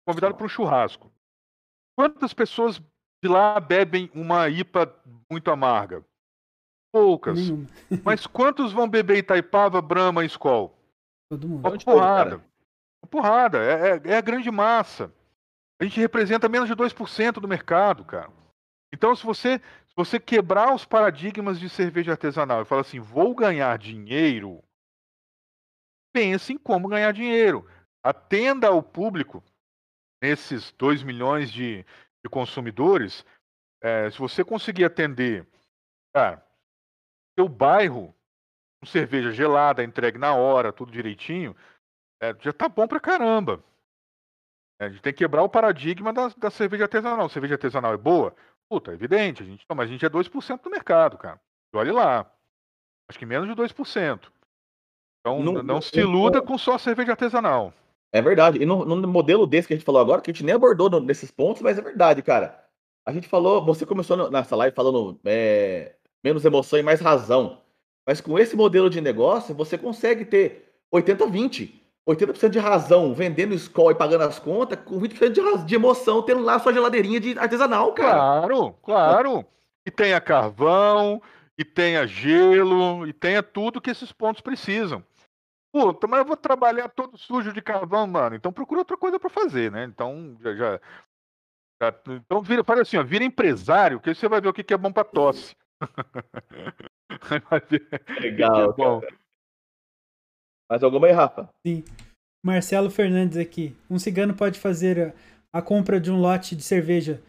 Convidado 0.06 0.34
para 0.34 0.44
um 0.46 0.48
churrasco. 0.48 1.10
Quantas 1.96 2.34
pessoas 2.34 2.78
de 3.22 3.28
lá 3.28 3.58
bebem 3.58 4.10
uma 4.14 4.48
IPA 4.48 4.94
muito 5.30 5.50
amarga? 5.50 6.04
Poucas. 6.92 7.38
Nenhuma. 7.38 7.66
Mas 8.04 8.26
quantos 8.26 8.72
vão 8.72 8.88
beber 8.88 9.18
Itaipava, 9.18 9.80
Brahma 9.80 10.22
e 10.24 10.26
Skol? 10.26 10.76
Todo 11.30 11.48
mundo. 11.48 11.66
Uma 11.66 11.78
porrada. 11.78 12.36
Uma 13.02 13.08
porrada. 13.10 13.58
É, 13.58 13.90
é- 13.96 14.12
é 14.12 14.16
a 14.16 14.20
grande 14.20 14.50
massa. 14.50 15.12
A 15.80 15.84
gente 15.84 15.98
representa 15.98 16.48
menos 16.48 16.68
de 16.68 16.74
2% 16.76 17.40
do 17.40 17.48
mercado, 17.48 18.04
cara. 18.04 18.30
Então, 18.92 19.14
se 19.16 19.24
você, 19.24 19.58
se 19.58 19.94
você 19.96 20.20
quebrar 20.20 20.72
os 20.72 20.84
paradigmas 20.84 21.58
de 21.58 21.68
cerveja 21.68 22.12
artesanal 22.12 22.62
e 22.62 22.64
falar 22.64 22.82
assim, 22.82 23.00
vou 23.00 23.34
ganhar 23.34 23.76
dinheiro, 23.76 24.62
pense 26.12 26.52
em 26.52 26.58
como 26.58 26.86
ganhar 26.88 27.12
dinheiro. 27.12 27.68
Atenda 28.04 28.68
ao 28.68 28.82
público, 28.82 29.42
nesses 30.24 30.72
2 30.72 31.02
milhões 31.02 31.52
de, 31.52 31.84
de 32.24 32.30
consumidores. 32.30 33.26
É, 33.82 34.10
se 34.10 34.18
você 34.18 34.42
conseguir 34.42 34.84
atender, 34.86 35.46
cara, 36.14 36.42
seu 37.38 37.46
bairro, 37.46 38.14
com 38.80 38.86
cerveja 38.86 39.30
gelada, 39.32 39.84
entregue 39.84 40.16
na 40.16 40.34
hora, 40.34 40.72
tudo 40.72 40.90
direitinho, 40.90 41.54
é, 42.22 42.34
já 42.40 42.54
tá 42.54 42.70
bom 42.70 42.88
pra 42.88 42.98
caramba. 42.98 43.62
É, 44.80 44.86
a 44.86 44.88
gente 44.88 45.02
tem 45.02 45.12
que 45.12 45.18
quebrar 45.18 45.42
o 45.42 45.48
paradigma 45.48 46.10
da, 46.10 46.28
da 46.28 46.50
cerveja 46.50 46.84
artesanal. 46.84 47.28
Cerveja 47.28 47.54
artesanal 47.56 47.92
é 47.92 47.98
boa? 47.98 48.34
Puta, 48.70 48.92
é 48.92 48.94
evidente. 48.94 49.42
A 49.42 49.46
gente, 49.46 49.66
não, 49.68 49.76
mas 49.76 49.90
a 49.90 49.92
gente 49.92 50.06
é 50.06 50.08
2% 50.08 50.62
do 50.62 50.70
mercado, 50.70 51.18
cara. 51.18 51.38
E 51.72 51.76
olhe 51.76 51.92
lá. 51.92 52.24
Acho 53.10 53.18
que 53.18 53.26
menos 53.26 53.46
de 53.46 53.54
2%. 53.54 54.32
Então 55.20 55.42
Não- 55.42 55.52
não, 55.52 55.62
não- 55.62 55.80
se 55.82 56.00
iluda 56.00 56.40
com 56.40 56.56
só 56.56 56.78
cerveja 56.78 57.12
artesanal. 57.12 57.74
É 58.14 58.22
verdade. 58.22 58.62
E 58.62 58.64
no, 58.64 58.84
no 58.84 59.08
modelo 59.08 59.44
desse 59.44 59.66
que 59.66 59.74
a 59.74 59.76
gente 59.76 59.84
falou 59.84 60.00
agora, 60.00 60.20
que 60.20 60.30
a 60.30 60.32
gente 60.32 60.44
nem 60.44 60.54
abordou 60.54 60.88
no- 60.88 61.00
nesses 61.00 61.32
pontos, 61.32 61.60
mas 61.62 61.76
é 61.76 61.82
verdade, 61.82 62.22
cara. 62.22 62.62
A 63.04 63.12
gente 63.12 63.26
falou, 63.26 63.64
você 63.64 63.84
começou 63.84 64.16
no- 64.16 64.30
nessa 64.30 64.54
live 64.54 64.74
falando 64.74 65.18
é, 65.24 65.94
menos 66.22 66.44
emoção 66.44 66.78
e 66.78 66.82
mais 66.82 67.00
razão. 67.00 67.58
Mas 68.06 68.20
com 68.20 68.38
esse 68.38 68.54
modelo 68.54 68.88
de 68.88 69.00
negócio, 69.00 69.52
você 69.54 69.76
consegue 69.76 70.24
ter 70.24 70.72
80-20. 70.94 71.72
80% 72.06 72.50
de 72.50 72.58
razão 72.58 73.14
vendendo 73.14 73.54
Skol 73.54 73.90
e 73.90 73.94
pagando 73.94 74.22
as 74.24 74.38
contas, 74.38 74.78
com 74.84 75.00
20% 75.00 75.30
de, 75.32 75.64
de 75.64 75.74
emoção 75.74 76.22
tendo 76.22 76.42
lá 76.42 76.58
sua 76.58 76.72
geladeirinha 76.72 77.18
de 77.18 77.36
artesanal, 77.38 77.92
cara. 77.94 78.12
Claro, 78.12 78.74
claro. 78.82 79.44
E 79.86 79.90
tenha 79.90 80.20
carvão, 80.20 81.20
e 81.58 81.64
tenha 81.64 82.06
gelo, 82.06 83.06
e 83.08 83.12
tenha 83.12 83.42
tudo 83.42 83.80
que 83.80 83.90
esses 83.90 84.12
pontos 84.12 84.40
precisam. 84.42 85.02
Puta, 85.74 86.06
mas 86.06 86.20
eu 86.20 86.24
vou 86.24 86.36
trabalhar 86.36 86.88
todo 86.88 87.18
sujo 87.18 87.52
de 87.52 87.60
carvão, 87.60 88.06
mano. 88.06 88.36
Então 88.36 88.52
procura 88.52 88.82
outra 88.82 88.96
coisa 88.96 89.18
pra 89.18 89.28
fazer, 89.28 89.72
né? 89.72 89.82
Então 89.82 90.36
já, 90.40 90.54
já, 90.54 90.80
Tá? 91.80 91.92
Então 92.10 92.40
vira, 92.40 92.62
faz 92.62 92.78
assim, 92.78 92.96
ó, 92.96 93.02
vira 93.02 93.24
empresário, 93.24 93.98
que 93.98 94.08
aí 94.08 94.14
você 94.14 94.28
vai 94.28 94.40
ver 94.40 94.46
o 94.46 94.52
que, 94.52 94.62
que 94.62 94.72
é 94.72 94.78
bom 94.78 94.92
para 94.92 95.02
tosse. 95.02 95.56
Legal. 98.20 98.70
É 98.70 98.72
bom. 98.72 99.00
Mais 100.70 100.84
alguma 100.84 101.08
aí, 101.08 101.12
Rafa? 101.12 101.50
Sim. 101.66 101.82
Marcelo 102.46 102.88
Fernandes 102.88 103.36
aqui. 103.36 103.76
Um 103.90 103.98
cigano 103.98 104.32
pode 104.32 104.60
fazer 104.60 105.12
a 105.52 105.60
compra 105.60 106.00
de 106.00 106.08
um 106.08 106.20
lote 106.20 106.54
de 106.54 106.62
cerveja 106.62 107.20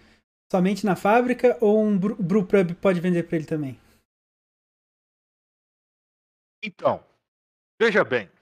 somente 0.52 0.86
na 0.86 0.96
fábrica 0.96 1.58
ou 1.60 1.84
um 1.84 1.98
brewpub 1.98 2.76
pode 2.76 3.02
vender 3.02 3.24
para 3.24 3.38
ele 3.38 3.48
também? 3.48 3.80
Então, 6.64 7.04
veja 7.82 8.04
bem. 8.04 8.35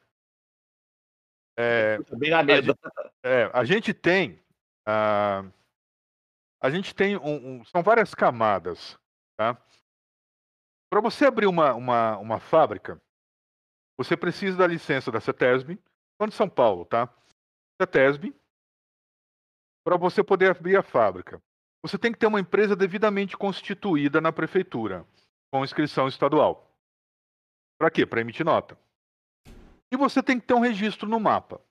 É, 1.58 2.00
bem 2.18 2.32
na 2.32 2.44
mesa. 2.44 2.78
A, 2.84 3.12
é, 3.24 3.52
a 3.54 3.64
gente 3.64 3.94
tem. 3.94 4.40
Uh, 4.88 5.52
a 6.62 6.70
gente 6.70 6.96
tem 6.96 7.18
um, 7.18 7.60
um, 7.60 7.66
são 7.66 7.84
várias 7.84 8.16
camadas. 8.16 8.98
Tá? 9.38 9.58
Para 10.90 11.02
você 11.02 11.26
abrir 11.26 11.48
uma, 11.48 11.74
uma, 11.74 12.18
uma 12.18 12.40
fábrica, 12.40 13.02
você 13.98 14.16
precisa 14.16 14.58
da 14.58 14.68
licença 14.68 15.12
da 15.12 15.20
CETESB, 15.20 15.78
de 16.28 16.34
São 16.34 16.48
Paulo, 16.48 16.86
tá? 16.86 17.10
CETESB, 17.82 18.34
para 19.84 19.98
você 19.98 20.24
poder 20.24 20.52
abrir 20.52 20.78
a 20.78 20.84
fábrica. 20.84 21.42
Você 21.82 21.98
tem 21.98 22.14
que 22.14 22.18
ter 22.18 22.28
uma 22.28 22.40
empresa 22.40 22.78
devidamente 22.78 23.36
constituída 23.36 24.22
na 24.22 24.32
prefeitura, 24.32 25.06
com 25.52 25.66
inscrição 25.66 26.08
estadual. 26.08 26.72
Para 27.78 27.92
quê? 27.92 28.06
Para 28.06 28.22
emitir 28.22 28.46
nota. 28.46 28.78
E 29.94 29.96
você 29.96 30.24
tem 30.24 30.40
que 30.40 30.48
ter 30.48 30.56
um 30.56 30.60
registro 30.60 31.08
no 31.08 31.20
mapa, 31.20 31.64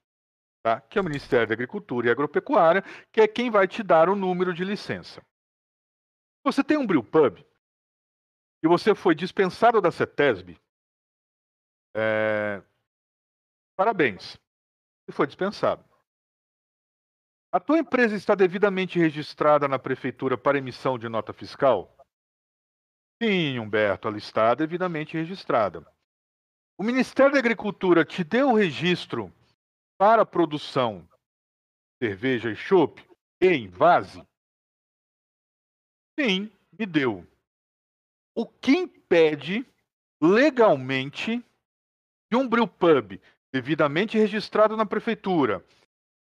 tá? 0.63 0.81
que 0.81 0.97
é 0.97 1.01
o 1.01 1.05
Ministério 1.05 1.49
da 1.49 1.55
Agricultura 1.55 2.07
e 2.07 2.11
Agropecuária, 2.13 2.85
que 3.11 3.21
é 3.21 3.27
quem 3.27 3.51
vai 3.51 3.67
te 3.67 3.83
dar 3.83 4.09
o 4.09 4.15
número 4.15 4.55
de 4.55 4.65
licença. 4.65 5.21
Você 6.45 6.63
tem 6.63 6.77
um 6.77 6.87
brewpub 6.87 7.45
e 8.63 8.69
você 8.69 8.95
foi 8.95 9.17
dispensado 9.17 9.81
da 9.81 9.91
CETESB, 9.91 10.57
é... 11.97 12.63
parabéns, 13.77 14.39
você 15.05 15.17
foi 15.17 15.27
dispensado. 15.27 15.85
A 17.51 17.59
tua 17.59 17.81
empresa 17.81 18.15
está 18.15 18.37
devidamente 18.37 19.01
registrada 19.01 19.67
na 19.67 19.81
prefeitura 19.81 20.39
para 20.39 20.59
emissão 20.59 20.97
de 20.97 21.09
nota 21.09 21.33
fiscal? 21.33 21.93
Sim, 23.21 23.59
Humberto, 23.59 24.07
ela 24.07 24.17
está 24.17 24.55
devidamente 24.55 25.17
registrada. 25.17 25.92
O 26.83 26.85
Ministério 26.85 27.31
da 27.31 27.39
Agricultura 27.39 28.05
te 28.05 28.25
deu 28.25 28.49
o 28.49 28.57
registro 28.57 29.33
para 29.97 30.27
produção 30.27 31.09
de 32.01 32.09
cerveja 32.09 32.51
e 32.51 32.57
chopp 32.57 33.01
em 33.41 33.69
vase? 33.69 34.21
Sim, 36.19 36.51
me 36.77 36.85
deu. 36.85 37.25
O 38.35 38.45
que 38.45 38.73
impede 38.73 39.65
legalmente 40.21 41.41
de 42.29 42.37
um 42.37 42.49
brewpub 42.49 43.23
devidamente 43.55 44.19
registrado 44.19 44.77
na 44.77 44.85
prefeitura 44.85 45.65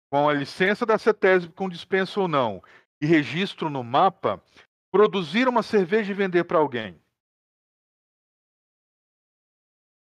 com 0.10 0.30
a 0.30 0.34
licença 0.34 0.86
da 0.86 0.98
CETESB 0.98 1.52
com 1.52 1.68
dispensa 1.68 2.18
ou 2.22 2.30
não, 2.30 2.64
e 3.02 3.06
registro 3.06 3.70
no 3.70 3.84
mapa, 3.84 4.42
produzir 4.90 5.50
uma 5.50 5.62
cerveja 5.62 6.14
e 6.14 6.16
vender 6.16 6.46
para 6.46 6.60
alguém? 6.60 6.98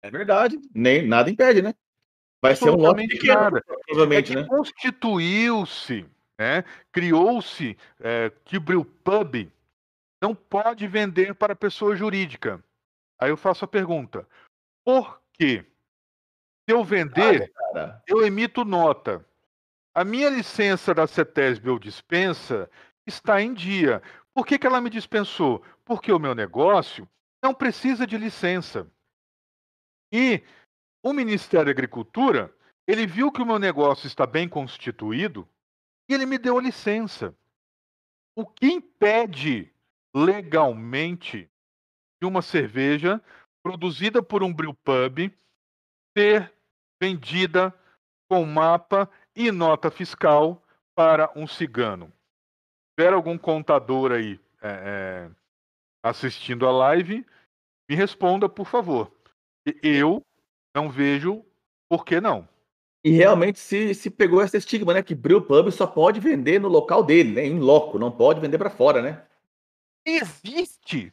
É 0.03 0.11
verdade. 0.11 0.59
Nem, 0.75 1.07
nada 1.07 1.31
impede, 1.31 1.63
né? 1.63 1.75
Vai 2.43 2.57
ser 2.57 2.71
um 2.71 2.77
lote 2.77 3.07
pequeno, 3.07 3.41
nada. 3.41 3.63
provavelmente, 3.87 4.33
é 4.33 4.37
né? 4.37 4.47
Constituiu-se, 4.49 6.07
né? 6.39 6.65
criou-se 6.91 7.77
é, 8.01 8.33
que 8.45 8.59
Pub 8.59 9.53
não 10.23 10.35
pode 10.35 10.87
vender 10.87 11.35
para 11.35 11.55
pessoa 11.55 11.95
jurídica. 11.95 12.63
Aí 13.19 13.31
eu 13.31 13.37
faço 13.37 13.65
a 13.67 13.69
pergunta: 13.69 14.27
por 14.85 15.21
quê? 15.35 15.67
Se 16.69 16.75
eu 16.75 16.83
vender, 16.83 17.53
ah, 17.75 18.01
eu 18.07 18.25
emito 18.25 18.65
nota. 18.65 19.25
A 19.95 20.05
minha 20.05 20.31
licença 20.31 20.95
da 20.95 21.07
CETESB 21.07 21.69
ou 21.69 21.79
dispensa 21.79 22.71
está 23.07 23.43
em 23.43 23.53
dia. 23.53 24.01
Por 24.33 24.47
que, 24.47 24.59
que 24.59 24.67
ela 24.67 24.81
me 24.81 24.89
dispensou? 24.89 25.63
Porque 25.85 26.13
o 26.13 26.19
meu 26.19 26.35
negócio 26.35 27.09
não 27.43 27.53
precisa 27.53 28.07
de 28.07 28.17
licença. 28.17 28.87
E 30.13 30.43
o 31.03 31.13
Ministério 31.13 31.67
da 31.67 31.71
Agricultura, 31.71 32.55
ele 32.87 33.07
viu 33.07 33.31
que 33.31 33.43
o 33.43 33.47
meu 33.47 33.59
negócio 33.59 34.07
está 34.07 34.27
bem 34.27 34.49
constituído 34.49 35.49
e 36.09 36.15
ele 36.15 36.27
me 36.27 36.39
deu 36.39 36.59
a 36.59 36.63
licença. 36.63 37.35
O 38.37 38.45
que 38.45 38.67
impede 38.67 39.73
legalmente 40.15 41.49
de 42.21 42.27
uma 42.27 42.43
cerveja 42.43 43.23
produzida 43.63 44.23
por 44.23 44.43
um 44.43 44.53
brewpub 44.53 45.33
ser 46.17 46.53
vendida 47.01 47.75
com 48.29 48.45
mapa 48.45 49.11
e 49.35 49.51
nota 49.51 49.91
fiscal 49.91 50.63
para 50.95 51.31
um 51.37 51.47
cigano. 51.47 52.13
Tiver 52.99 53.13
algum 53.13 53.39
contador 53.39 54.13
aí 54.13 54.41
é, 54.61 54.69
é, 54.69 55.31
assistindo 56.03 56.67
a 56.67 56.73
live, 56.73 57.25
me 57.89 57.97
responda, 57.97 58.49
por 58.49 58.67
favor. 58.67 59.11
Eu 59.83 60.25
não 60.75 60.91
vejo 60.91 61.45
por 61.89 62.05
que 62.05 62.21
não. 62.21 62.49
E 63.05 63.11
realmente 63.11 63.59
se, 63.59 63.95
se 63.95 64.11
pegou 64.11 64.43
esse 64.43 64.57
estigma, 64.57 64.93
né? 64.93 65.03
Que 65.03 65.15
Brew 65.15 65.43
Pub 65.43 65.71
só 65.71 65.87
pode 65.87 66.21
vender 66.21 66.61
no 66.61 66.69
local 66.69 67.03
dele, 67.03 67.33
né? 67.33 67.47
Em 67.47 67.59
loco, 67.59 67.99
não 67.99 68.11
pode 68.11 68.41
vender 68.41 68.59
para 68.59 68.71
fora, 68.71 69.01
né? 69.01 69.25
Existe! 70.05 71.13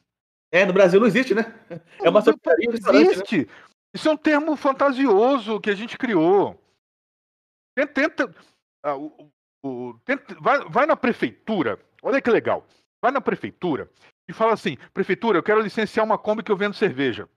É, 0.51 0.65
no 0.65 0.73
Brasil 0.73 0.99
não 0.99 1.07
existe, 1.07 1.33
né? 1.33 1.53
É 2.01 2.09
uma 2.09 2.21
sorteria. 2.21 2.69
Né? 2.69 2.77
Existe! 3.01 3.39
Né? 3.39 3.45
Isso 3.93 4.07
é 4.07 4.11
um 4.11 4.17
termo 4.17 4.55
fantasioso 4.55 5.59
que 5.59 5.69
a 5.69 5.75
gente 5.75 5.97
criou. 5.97 6.61
Tenta. 7.93 8.33
ah, 8.83 8.95
o, 8.95 9.31
o, 9.63 9.93
tenta 10.03 10.35
vai, 10.41 10.67
vai 10.69 10.85
na 10.85 10.95
prefeitura, 10.95 11.79
olha 12.01 12.21
que 12.21 12.29
legal. 12.29 12.65
Vai 13.01 13.11
na 13.11 13.21
prefeitura 13.21 13.89
e 14.27 14.33
fala 14.33 14.53
assim: 14.53 14.77
prefeitura, 14.93 15.37
eu 15.37 15.43
quero 15.43 15.61
licenciar 15.61 16.05
uma 16.05 16.17
Kombi 16.17 16.43
que 16.43 16.51
eu 16.51 16.57
vendo 16.57 16.73
cerveja. 16.73 17.29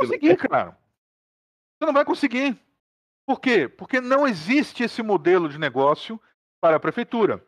Não 0.00 0.08
vai 0.08 0.18
conseguir, 0.18 0.36
cara. 0.36 0.78
Você 1.78 1.86
não 1.86 1.92
vai 1.92 2.04
conseguir. 2.04 2.60
Por 3.26 3.40
quê? 3.40 3.68
Porque 3.68 4.00
não 4.00 4.26
existe 4.26 4.82
esse 4.82 5.02
modelo 5.02 5.48
de 5.48 5.58
negócio 5.58 6.20
para 6.60 6.76
a 6.76 6.80
prefeitura. 6.80 7.44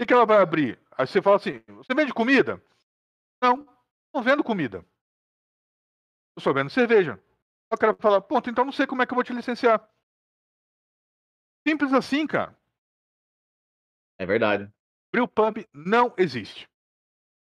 O 0.00 0.06
que, 0.06 0.12
ela 0.12 0.26
vai 0.26 0.38
abrir? 0.38 0.80
Aí 0.96 1.06
você 1.06 1.20
fala 1.20 1.36
assim: 1.36 1.62
você 1.68 1.94
vende 1.94 2.12
comida? 2.12 2.62
Não, 3.42 3.66
não 4.14 4.22
vendo 4.22 4.44
comida. 4.44 4.84
Eu 6.36 6.42
só 6.42 6.52
vendo 6.52 6.70
cerveja. 6.70 7.22
O 7.72 7.76
cara 7.76 7.94
fala, 7.94 8.20
ponto, 8.20 8.48
então 8.48 8.64
não 8.64 8.72
sei 8.72 8.86
como 8.86 9.02
é 9.02 9.06
que 9.06 9.12
eu 9.12 9.16
vou 9.16 9.24
te 9.24 9.32
licenciar. 9.32 9.88
Simples 11.66 11.92
assim, 11.92 12.26
cara. 12.26 12.56
É 14.18 14.24
verdade. 14.24 14.72
Brewpub 15.12 15.66
não 15.72 16.14
existe. 16.16 16.68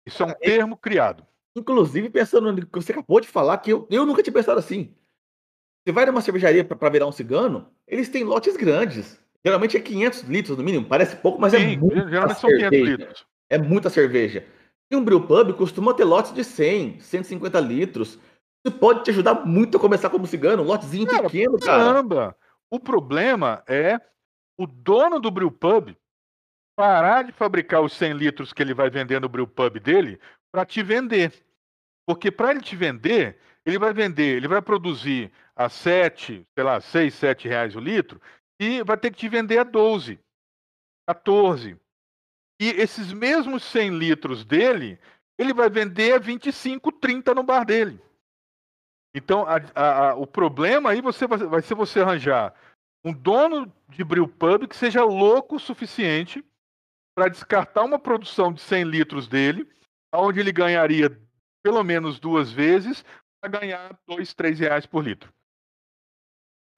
Isso 0.06 0.23
é 0.23 0.26
um 0.26 0.34
termo 0.34 0.77
criado. 0.77 1.27
Inclusive, 1.55 2.09
pensando 2.09 2.51
no 2.51 2.65
que 2.65 2.81
você 2.81 2.91
acabou 2.91 3.19
de 3.19 3.27
falar, 3.27 3.57
que 3.59 3.71
eu, 3.71 3.88
eu 3.89 4.05
nunca 4.05 4.23
tinha 4.23 4.34
pensado 4.34 4.59
assim. 4.59 4.93
Você 5.85 5.91
vai 5.91 6.05
numa 6.05 6.21
cervejaria 6.21 6.63
para 6.63 6.89
virar 6.89 7.07
um 7.07 7.11
cigano, 7.11 7.69
eles 7.88 8.09
têm 8.09 8.23
lotes 8.23 8.55
grandes. 8.55 9.21
Geralmente 9.45 9.75
é 9.75 9.81
500 9.81 10.21
litros 10.21 10.57
no 10.57 10.63
mínimo. 10.63 10.85
Parece 10.85 11.17
pouco, 11.17 11.39
mas 11.39 11.53
é 11.53 11.59
Sim, 11.59 11.73
é 11.73 11.77
muita 11.77 12.09
geralmente 12.09 12.39
cerveja. 12.39 12.61
são 12.61 12.69
500 12.69 12.89
litros. 12.89 13.25
É 13.49 13.57
muita 13.57 13.89
cerveja. 13.89 14.47
E 14.89 14.95
um 14.95 15.03
brewpub 15.03 15.53
costuma 15.53 15.93
ter 15.93 16.05
lotes 16.05 16.34
de 16.34 16.43
100, 16.43 16.99
150 17.01 17.59
litros. 17.59 18.19
Isso 18.65 18.77
pode 18.77 19.03
te 19.03 19.09
ajudar 19.09 19.45
muito 19.45 19.77
a 19.77 19.80
começar 19.80 20.09
como 20.09 20.25
cigano, 20.25 20.63
um 20.63 20.65
lotezinho 20.65 21.05
cara, 21.05 21.23
pequeno, 21.23 21.59
cara. 21.59 21.84
Caramba! 21.84 22.38
O 22.71 22.80
problema 22.80 23.61
é 23.67 23.99
o 24.57 24.65
dono 24.65 25.19
do 25.19 25.30
brewpub 25.30 25.95
parar 26.75 27.23
de 27.23 27.31
fabricar 27.31 27.81
os 27.81 27.93
100 27.93 28.13
litros 28.13 28.53
que 28.53 28.61
ele 28.61 28.73
vai 28.73 28.89
vender 28.89 29.19
no 29.19 29.30
brewpub 29.30 29.80
dele 29.80 30.19
para 30.53 30.65
te 30.65 30.84
vender. 30.84 31.34
Porque 32.05 32.30
para 32.30 32.51
ele 32.51 32.61
te 32.61 32.75
vender, 32.75 33.39
ele 33.65 33.80
vai 33.80 33.91
vender, 33.91 34.38
ele 34.38 34.47
vai 34.47 34.61
produzir 34.61 35.31
a 35.55 35.67
7, 35.67 36.45
sei 36.53 36.63
lá, 36.63 36.80
6, 36.80 37.13
7 37.13 37.47
reais 37.47 37.75
o 37.75 37.80
litro 37.80 38.21
e 38.59 38.84
vai 38.84 38.97
ter 38.97 39.11
que 39.11 39.17
te 39.17 39.27
vender 39.27 39.57
a 39.57 39.63
12, 39.63 40.19
14. 41.07 41.75
E 42.61 42.69
esses 42.69 43.11
mesmos 43.11 43.63
100 43.63 43.97
litros 43.97 44.45
dele, 44.45 44.99
ele 45.39 45.53
vai 45.53 45.69
vender 45.69 46.13
a 46.13 46.19
25, 46.19 46.91
30 46.91 47.34
no 47.34 47.43
bar 47.43 47.65
dele. 47.65 47.99
Então, 49.15 49.45
a, 49.47 49.55
a, 49.75 50.09
a, 50.09 50.15
o 50.15 50.27
problema 50.27 50.91
aí 50.91 51.01
você 51.01 51.25
vai, 51.25 51.39
vai 51.39 51.61
ser 51.61 51.75
você 51.75 51.99
arranjar 51.99 52.53
um 53.03 53.11
dono 53.11 53.71
de 53.89 54.03
brew 54.03 54.27
pub 54.27 54.67
que 54.67 54.75
seja 54.75 55.03
louco 55.03 55.55
o 55.55 55.59
suficiente 55.59 56.43
para 57.15 57.27
descartar 57.27 57.84
uma 57.84 57.99
produção 57.99 58.51
de 58.51 58.61
100 58.61 58.84
litros 58.85 59.27
dele, 59.27 59.69
onde 60.14 60.40
ele 60.40 60.52
ganharia 60.52 61.10
pelo 61.64 61.84
menos 61.84 62.19
duas 62.19 62.52
vezes, 62.52 63.03
para 63.41 63.60
ganhar 63.60 63.98
2, 64.07 64.34
3 64.34 64.60
reais 64.60 64.85
por 64.85 65.03
litro. 65.03 65.31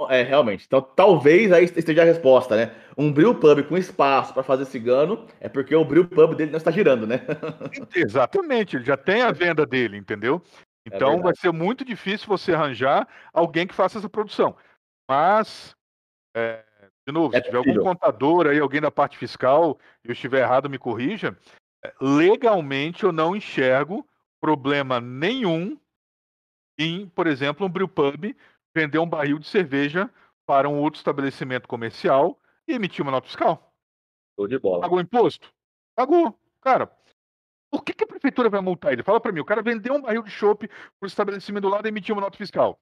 É, 0.10 0.22
realmente. 0.24 0.66
Então, 0.66 0.82
talvez 0.82 1.52
aí 1.54 1.64
esteja 1.64 2.02
a 2.02 2.06
resposta, 2.06 2.56
né? 2.56 2.76
Um 2.98 3.12
brew 3.12 3.34
pub 3.34 3.64
com 3.64 3.78
espaço 3.78 4.34
para 4.34 4.44
fazer 4.44 4.66
cigano 4.66 5.26
é 5.40 5.48
porque 5.48 5.74
o 5.74 5.86
brew 5.86 6.06
pub 6.06 6.36
dele 6.36 6.52
não 6.52 6.58
está 6.58 6.70
girando, 6.70 7.08
né? 7.08 7.22
Exatamente, 7.96 8.76
ele 8.76 8.84
já 8.84 8.98
tem 8.98 9.22
a 9.22 9.32
venda 9.32 9.66
dele, 9.66 9.96
entendeu? 9.98 10.42
É 10.86 10.96
Então 10.96 11.12
vai 11.12 11.18
verdade. 11.18 11.40
ser 11.40 11.52
muito 11.54 11.86
difícil 11.86 12.28
você 12.28 12.54
arranjar 12.54 13.08
alguém 13.34 13.66
que 13.66 13.74
faça 13.74 13.98
essa 13.98 14.10
produção. 14.10 14.58
Mas, 15.10 15.74
é, 16.36 16.64
de 17.08 17.14
novo, 17.14 17.34
É 17.34 17.40
se 17.40 17.46
tiver 17.46 17.58
algum 17.58 17.70
possível. 17.72 17.84
contador 17.94 18.48
aí, 18.48 18.60
alguém 18.60 18.82
da 18.82 18.92
parte 18.92 19.18
fiscal, 19.18 19.80
e 20.04 20.10
eu 20.10 20.14
estiver 20.14 20.42
errado, 20.42 20.70
me 20.70 20.78
corrija. 20.78 21.38
Legalmente 22.00 23.04
eu 23.04 23.12
não 23.12 23.36
enxergo 23.36 24.08
problema 24.42 25.00
nenhum 25.00 25.80
em, 26.78 27.08
por 27.10 27.26
exemplo, 27.28 27.66
um 27.66 27.70
brew 27.70 27.88
pub 27.88 28.36
vender 28.76 29.00
um 29.00 29.08
barril 29.08 29.40
de 29.40 29.48
cerveja 29.48 30.10
para 30.46 30.68
um 30.70 30.78
outro 30.80 30.98
estabelecimento 30.98 31.68
comercial 31.68 32.40
e 32.68 32.74
emitir 32.74 33.02
uma 33.02 33.12
nota 33.12 33.28
fiscal. 33.28 33.74
Show 34.38 34.48
de 34.48 34.60
bola. 34.60 34.82
Pagou 34.82 35.00
imposto? 35.00 35.52
Pagou. 35.96 36.38
Cara, 36.62 36.92
por 37.72 37.84
que, 37.84 37.94
que 37.94 38.04
a 38.04 38.08
prefeitura 38.08 38.50
vai 38.50 38.62
multar 38.62 38.92
ele? 38.94 39.04
Fala 39.04 39.20
pra 39.20 39.32
mim, 39.32 39.40
o 39.40 39.46
cara 39.46 39.62
vendeu 39.62 39.94
um 39.94 40.02
barril 40.02 40.24
de 40.24 40.30
chopp 40.30 40.70
pro 41.00 41.08
estabelecimento 41.08 41.64
do 41.64 41.70
lado 41.70 41.88
e 41.88 41.90
emitiu 41.90 42.14
uma 42.16 42.22
nota 42.22 42.38
fiscal. 42.38 42.80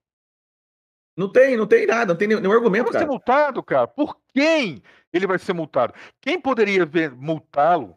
Não 1.16 1.32
tem, 1.32 1.56
não 1.56 1.68
tem 1.68 1.86
nada, 1.86 2.14
não 2.14 2.18
tem 2.18 2.28
nenhum, 2.28 2.40
nenhum 2.40 2.52
Ele 2.54 2.58
argumento, 2.58 2.86
vai 2.86 2.94
ser 2.94 3.00
cara. 3.00 3.12
multado, 3.12 3.62
cara. 3.62 3.88
Por 3.88 4.20
quem 4.34 4.82
ele 5.12 5.28
vai 5.28 5.38
ser 5.38 5.54
multado? 5.54 5.94
Quem 6.20 6.42
poderia 6.42 6.86
ver- 6.88 7.12
multá-lo 7.12 7.96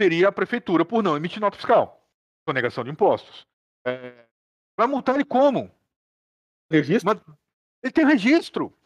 seria 0.00 0.28
a 0.28 0.32
prefeitura 0.32 0.84
por 0.84 1.02
não 1.02 1.16
emitir 1.16 1.40
nota 1.40 1.56
fiscal. 1.56 2.06
Sonegação 2.48 2.84
de 2.84 2.90
impostos. 2.90 3.46
É, 3.86 4.26
vai 4.78 4.86
multar 4.86 5.14
ele 5.14 5.24
como? 5.24 5.70
Registro? 6.70 7.06
Mas 7.06 7.36
ele 7.82 7.92
tem 7.92 8.06
registro. 8.06 8.76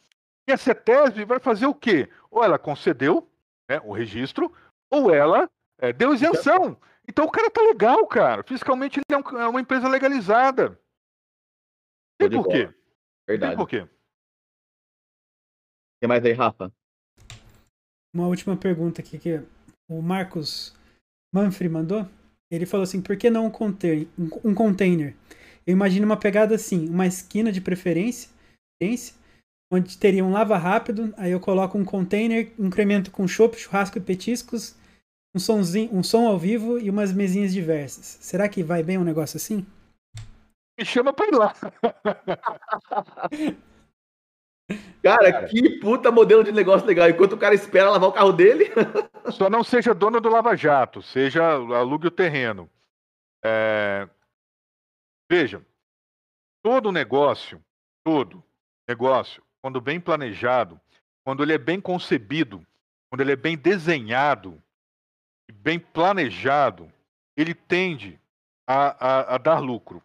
E 0.48 0.52
a 0.52 0.56
CETESB 0.56 1.24
vai 1.24 1.38
fazer 1.38 1.66
o 1.66 1.74
quê? 1.74 2.10
Ou 2.30 2.42
ela 2.42 2.58
concedeu 2.58 3.30
né, 3.68 3.80
o 3.84 3.92
registro, 3.92 4.54
ou 4.90 5.14
ela 5.14 5.50
é, 5.78 5.92
deu 5.92 6.14
isenção. 6.14 6.80
Então 7.08 7.24
o 7.24 7.30
cara 7.30 7.50
tá 7.50 7.60
legal, 7.62 8.06
cara. 8.06 8.42
Fiscalmente 8.42 8.98
ele 8.98 9.04
é, 9.16 9.16
um- 9.18 9.38
é 9.38 9.48
uma 9.48 9.60
empresa 9.60 9.88
legalizada. 9.88 10.80
Tem 12.18 12.28
de 12.28 12.36
por 12.36 12.48
quê? 12.48 12.66
Tem 12.66 12.74
Verdade. 13.26 13.56
por 13.56 13.68
quê? 13.68 13.88
Tem 16.00 16.08
mais 16.08 16.24
aí, 16.24 16.32
Rafa? 16.32 16.72
Uma 18.14 18.26
última 18.26 18.56
pergunta 18.56 19.00
aqui 19.00 19.18
que 19.18 19.40
o 19.88 20.02
Marcos 20.02 20.76
Manfrey 21.32 21.68
mandou. 21.68 22.06
Ele 22.50 22.66
falou 22.66 22.84
assim: 22.84 23.00
por 23.00 23.16
que 23.16 23.30
não 23.30 23.46
um 23.46 23.50
container? 23.50 24.06
Um, 24.18 24.50
um 24.50 24.54
container? 24.54 25.14
Eu 25.66 25.72
imagino 25.72 26.06
uma 26.06 26.16
pegada 26.16 26.54
assim, 26.54 26.88
uma 26.88 27.06
esquina 27.06 27.52
de 27.52 27.60
preferência, 27.60 28.30
preferência, 28.78 29.14
onde 29.72 29.96
teria 29.96 30.24
um 30.24 30.32
lava 30.32 30.56
rápido, 30.56 31.14
aí 31.16 31.30
eu 31.30 31.38
coloco 31.38 31.78
um 31.78 31.84
container, 31.84 32.52
incremento 32.58 33.10
com 33.10 33.28
chopp, 33.28 33.56
churrasco 33.56 33.98
e 33.98 34.00
petiscos, 34.00 34.74
um, 35.34 35.38
sonzinho, 35.38 35.94
um 35.94 36.02
som 36.02 36.26
ao 36.26 36.38
vivo 36.38 36.78
e 36.78 36.90
umas 36.90 37.12
mesinhas 37.12 37.52
diversas. 37.52 38.18
Será 38.20 38.48
que 38.48 38.62
vai 38.62 38.82
bem 38.82 38.98
um 38.98 39.04
negócio 39.04 39.36
assim? 39.36 39.64
Me 40.78 40.84
chama 40.84 41.12
pra 41.12 41.26
ir 41.26 41.34
lá. 41.34 41.54
Cara, 45.02 45.32
Cara. 45.32 45.48
que 45.48 45.78
puta 45.80 46.10
modelo 46.12 46.44
de 46.44 46.52
negócio 46.52 46.86
legal. 46.86 47.08
Enquanto 47.08 47.32
o 47.32 47.38
cara 47.38 47.54
espera 47.54 47.90
lavar 47.90 48.08
o 48.08 48.12
carro 48.12 48.32
dele. 48.32 48.66
Só 49.32 49.48
não 49.48 49.64
seja 49.64 49.94
dono 49.94 50.20
do 50.20 50.28
Lava 50.28 50.56
Jato, 50.56 51.00
seja 51.02 51.42
alugue 51.52 52.06
o 52.08 52.10
terreno. 52.10 52.68
É, 53.44 54.08
Veja, 55.30 55.64
todo 56.62 56.90
negócio, 56.92 57.62
todo 58.04 58.42
negócio, 58.88 59.42
quando 59.62 59.80
bem 59.80 60.00
planejado, 60.00 60.80
quando 61.24 61.42
ele 61.42 61.52
é 61.54 61.58
bem 61.58 61.80
concebido, 61.80 62.66
quando 63.08 63.20
ele 63.20 63.32
é 63.32 63.36
bem 63.36 63.56
desenhado 63.56 64.60
e 65.48 65.52
bem 65.52 65.78
planejado, 65.78 66.92
ele 67.36 67.54
tende 67.54 68.20
a, 68.68 69.06
a- 69.06 69.34
a 69.36 69.38
dar 69.38 69.60
lucro. 69.60 70.02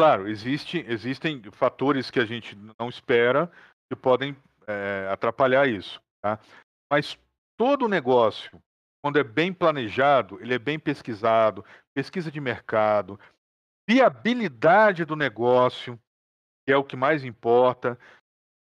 Claro, 0.00 0.26
existe, 0.26 0.82
existem 0.88 1.42
fatores 1.52 2.10
que 2.10 2.18
a 2.18 2.24
gente 2.24 2.56
não 2.78 2.88
espera 2.88 3.52
que 3.86 3.94
podem 3.94 4.34
é, 4.66 5.06
atrapalhar 5.12 5.68
isso. 5.68 6.00
Tá? 6.22 6.40
Mas 6.90 7.18
todo 7.54 7.86
negócio, 7.86 8.62
quando 9.04 9.18
é 9.18 9.22
bem 9.22 9.52
planejado, 9.52 10.40
ele 10.40 10.54
é 10.54 10.58
bem 10.58 10.78
pesquisado, 10.78 11.62
pesquisa 11.94 12.30
de 12.30 12.40
mercado, 12.40 13.20
viabilidade 13.86 15.04
do 15.04 15.14
negócio, 15.14 16.00
que 16.66 16.72
é 16.72 16.76
o 16.78 16.84
que 16.84 16.96
mais 16.96 17.22
importa, 17.22 17.98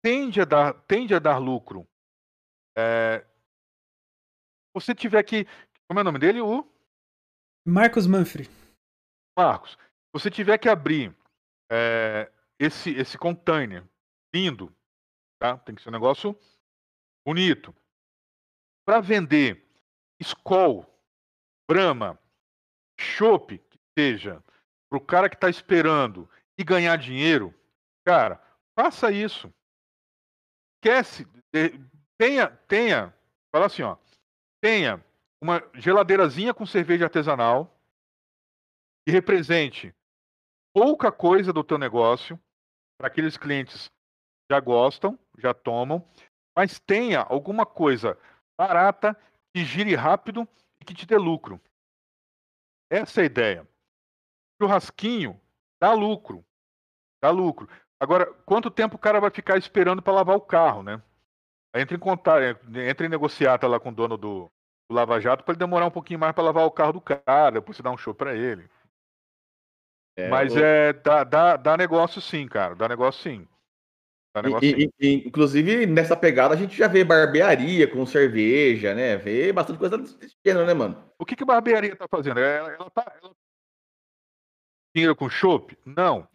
tende 0.03 0.41
a 0.41 0.47
dar, 0.47 0.73
tende 0.89 1.15
a 1.15 1.19
dar 1.19 1.37
lucro. 1.37 1.87
É, 2.79 3.27
você 4.75 4.95
tiver 4.95 5.23
que. 5.25 5.47
Como 5.87 6.01
é 6.01 6.03
o 6.03 6.05
nome 6.05 6.19
dele? 6.19 6.41
O 6.41 6.67
Marcos 7.67 8.07
Manfrey. 8.07 8.49
Marcos. 9.37 9.77
Você 10.13 10.31
tiver 10.31 10.59
que 10.59 10.69
abrir 10.69 11.17
é, 11.71 12.31
esse, 12.59 12.91
esse 12.91 13.17
container 13.17 13.85
lindo, 14.35 14.75
tá? 15.39 15.57
Tem 15.59 15.75
que 15.75 15.83
ser 15.83 15.89
um 15.89 15.93
negócio 15.93 16.39
bonito. 17.25 17.75
Para 18.85 19.01
vender 19.01 19.65
Skol, 20.21 20.87
Brahma, 21.69 22.19
Chopp, 22.99 23.57
que 23.59 23.79
seja, 23.97 24.43
para 24.91 24.99
o 24.99 25.01
cara 25.01 25.29
que 25.29 25.37
está 25.37 25.49
esperando 25.49 26.29
e 26.59 26.65
ganhar 26.65 26.97
dinheiro, 26.97 27.55
cara, 28.05 28.43
faça 28.79 29.13
isso. 29.13 29.53
Esquece. 30.77 31.27
eh, 31.55 31.71
Tenha, 32.19 32.51
tenha, 32.69 33.15
fala 33.51 33.65
assim, 33.65 33.81
ó, 33.81 33.97
tenha 34.63 35.03
uma 35.43 35.63
geladeirazinha 35.73 36.53
com 36.53 36.67
cerveja 36.67 37.07
artesanal 37.07 37.81
que 39.07 39.11
represente 39.11 39.95
pouca 40.73 41.11
coisa 41.11 41.53
do 41.53 41.65
teu 41.65 41.79
negócio 41.79 42.39
para 42.99 43.09
aqueles 43.09 43.37
clientes 43.37 43.91
já 44.51 44.61
gostam, 44.61 45.19
já 45.39 45.55
tomam, 45.55 46.07
mas 46.57 46.79
tenha 46.81 47.21
alguma 47.21 47.65
coisa 47.65 48.19
barata 48.59 49.17
que 49.55 49.65
gire 49.65 49.95
rápido 49.95 50.47
e 50.81 50.85
que 50.85 50.95
te 50.95 51.07
dê 51.07 51.17
lucro. 51.17 51.61
Essa 52.91 53.21
é 53.21 53.23
a 53.23 53.27
ideia. 53.27 53.69
Churrasquinho 54.61 55.41
dá 55.81 55.93
lucro. 55.93 56.45
Dá 57.23 57.31
lucro. 57.31 57.69
Agora, 58.01 58.27
quanto 58.45 58.71
tempo 58.71 58.97
o 58.97 58.99
cara 58.99 59.21
vai 59.21 59.31
ficar 59.31 59.57
esperando 59.57 60.03
para 60.03 60.13
lavar 60.13 60.37
o 60.37 60.41
carro, 60.41 60.83
né? 60.83 61.03
Entra 61.75 61.97
em 61.97 62.01
contato, 62.01 62.43
entra 62.77 63.07
em 63.07 63.11
negociata 63.11 63.69
lá 63.69 63.79
com 63.79 63.91
o 63.91 63.95
dono 63.95 64.17
do, 64.17 64.51
do 64.89 64.95
Lava 64.95 65.21
Jato 65.21 65.45
para 65.45 65.53
ele 65.53 65.59
demorar 65.59 65.87
um 65.87 65.91
pouquinho 65.91 66.19
mais 66.19 66.35
para 66.35 66.43
lavar 66.43 66.67
o 66.67 66.71
carro 66.71 66.95
do 66.95 67.01
cara, 67.01 67.53
depois 67.53 67.77
você 67.77 67.83
dá 67.83 67.91
um 67.91 67.97
show 67.97 68.15
para 68.15 68.35
ele. 68.35 68.69
É, 70.17 70.29
Mas 70.29 70.55
o- 70.55 70.59
é 70.59 70.93
dá, 70.93 71.25
dá, 71.25 71.57
dá 71.57 71.77
negócio 71.77 72.21
sim, 72.21 72.47
cara. 72.47 72.75
Dá 72.75 72.89
negócio 72.89 73.23
sim. 73.23 73.47
Dá 74.35 74.41
E- 74.41 74.45
negócio 74.45 74.69
sim. 74.69 74.77
e- 75.01 75.07
e- 75.07 75.29
inclusive, 75.29 75.87
nessa 75.87 76.17
pegada, 76.17 76.55
a 76.55 76.57
gente 76.57 76.77
já 76.77 76.87
vê 76.89 77.03
barbearia 77.05 77.89
com 77.89 78.05
cerveja, 78.07 78.95
né? 78.95 79.17
Vê 79.17 79.53
bastante 79.53 79.79
coisa 79.79 79.99
desse 79.99 80.37
gênero, 80.45 80.67
né, 80.67 80.75
mano? 80.75 81.03
O 81.19 81.25
que, 81.25 81.35
que 81.35 81.43
a 81.43 81.47
barbearia 81.47 81.97
tá 81.97 82.07
fazendo? 82.09 82.39
Ela, 82.41 82.71
ela 82.73 82.91
tá. 82.91 83.13
Ela... 83.23 83.33
Dinheiro 84.95 85.15
com 85.17 85.29
chopp? 85.31 85.77
Não. 85.85 86.29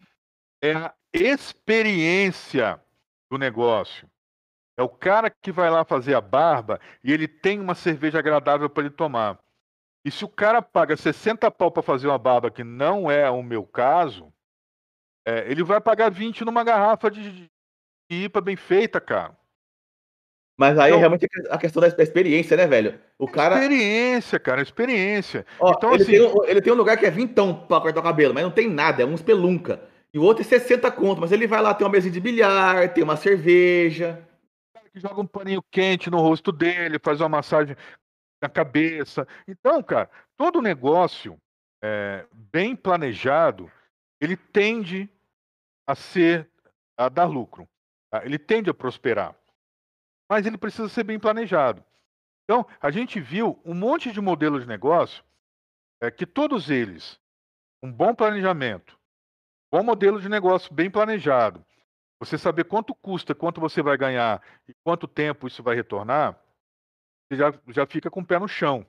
É 0.62 0.72
a 0.72 0.94
experiência 1.12 2.80
do 3.30 3.38
negócio. 3.38 4.08
É 4.78 4.82
o 4.82 4.88
cara 4.88 5.30
que 5.30 5.50
vai 5.50 5.70
lá 5.70 5.84
fazer 5.84 6.14
a 6.14 6.20
barba 6.20 6.80
e 7.02 7.12
ele 7.12 7.26
tem 7.26 7.60
uma 7.60 7.74
cerveja 7.74 8.18
agradável 8.18 8.68
para 8.68 8.84
ele 8.84 8.94
tomar. 8.94 9.38
E 10.06 10.10
se 10.12 10.24
o 10.24 10.28
cara 10.28 10.62
paga 10.62 10.96
60 10.96 11.50
pau 11.50 11.68
para 11.68 11.82
fazer 11.82 12.06
uma 12.06 12.16
barba, 12.16 12.48
que 12.48 12.62
não 12.62 13.10
é 13.10 13.28
o 13.28 13.42
meu 13.42 13.64
caso, 13.64 14.32
é, 15.26 15.50
ele 15.50 15.64
vai 15.64 15.80
pagar 15.80 16.12
20 16.12 16.44
numa 16.44 16.62
garrafa 16.62 17.10
de, 17.10 17.28
de 17.32 17.50
IPA 18.08 18.40
bem 18.40 18.54
feita, 18.54 19.00
cara. 19.00 19.36
Mas 20.56 20.78
aí 20.78 20.90
Então- 20.90 21.00
realmente 21.00 21.24
é 21.26 21.52
a 21.52 21.58
questão 21.58 21.80
da 21.82 21.88
experiência, 22.02 22.56
né, 22.56 22.68
velho? 22.68 23.00
O 23.18 23.26
cara, 23.26 23.56
Experiência, 23.56 24.38
cara, 24.38 24.62
experiência. 24.62 25.44
ó, 25.58 25.72
então, 25.76 25.92
ele, 25.92 26.02
assim- 26.04 26.12
tem 26.12 26.22
um, 26.22 26.44
ele 26.44 26.62
tem 26.62 26.72
um 26.72 26.76
lugar 26.76 26.96
que 26.96 27.04
é 27.04 27.10
vintão 27.10 27.52
pra 27.66 27.80
cortar 27.80 27.98
o 27.98 28.04
cabelo, 28.04 28.32
mas 28.32 28.44
não 28.44 28.50
tem 28.52 28.70
nada, 28.70 29.02
é 29.02 29.04
uns 29.06 29.22
pelunca. 29.22 29.80
E 30.14 30.20
o 30.20 30.22
outro 30.22 30.42
é 30.42 30.46
60 30.46 30.88
conto, 30.92 31.20
mas 31.20 31.32
ele 31.32 31.48
vai 31.48 31.60
lá, 31.60 31.74
tem 31.74 31.84
uma 31.84 31.92
mesinha 31.92 32.12
de 32.12 32.20
bilhar, 32.20 32.94
tem 32.94 33.02
uma 33.02 33.16
cerveja. 33.16 34.22
que 34.92 35.00
joga 35.00 35.20
um 35.20 35.26
paninho 35.26 35.62
quente 35.70 36.08
no 36.08 36.20
rosto 36.20 36.52
dele, 36.52 36.98
faz 37.02 37.20
uma 37.20 37.28
massagem 37.28 37.76
na 38.40 38.48
cabeça. 38.48 39.26
Então, 39.46 39.82
cara, 39.82 40.10
todo 40.36 40.62
negócio 40.62 41.40
é, 41.82 42.26
bem 42.32 42.74
planejado, 42.74 43.70
ele 44.20 44.36
tende 44.36 45.08
a 45.86 45.94
ser, 45.94 46.48
a 46.96 47.08
dar 47.08 47.26
lucro. 47.26 47.68
tá? 48.10 48.24
Ele 48.24 48.38
tende 48.38 48.70
a 48.70 48.74
prosperar. 48.74 49.34
Mas 50.28 50.46
ele 50.46 50.58
precisa 50.58 50.88
ser 50.88 51.04
bem 51.04 51.18
planejado. 51.18 51.84
Então, 52.44 52.66
a 52.80 52.90
gente 52.90 53.20
viu 53.20 53.60
um 53.64 53.74
monte 53.74 54.12
de 54.12 54.20
modelos 54.20 54.62
de 54.62 54.68
negócio 54.68 55.24
é, 56.00 56.10
que 56.10 56.26
todos 56.26 56.70
eles, 56.70 57.20
um 57.82 57.90
bom 57.92 58.14
planejamento, 58.14 58.98
bom 59.70 59.82
modelo 59.82 60.20
de 60.20 60.28
negócio 60.28 60.72
bem 60.72 60.90
planejado, 60.90 61.64
você 62.18 62.38
saber 62.38 62.64
quanto 62.64 62.94
custa, 62.94 63.34
quanto 63.34 63.60
você 63.60 63.82
vai 63.82 63.96
ganhar 63.96 64.42
e 64.68 64.74
quanto 64.84 65.06
tempo 65.06 65.46
isso 65.46 65.62
vai 65.62 65.74
retornar, 65.74 66.38
você 67.28 67.36
já, 67.36 67.52
já 67.68 67.86
fica 67.86 68.10
com 68.10 68.20
o 68.20 68.26
pé 68.26 68.38
no 68.38 68.48
chão. 68.48 68.86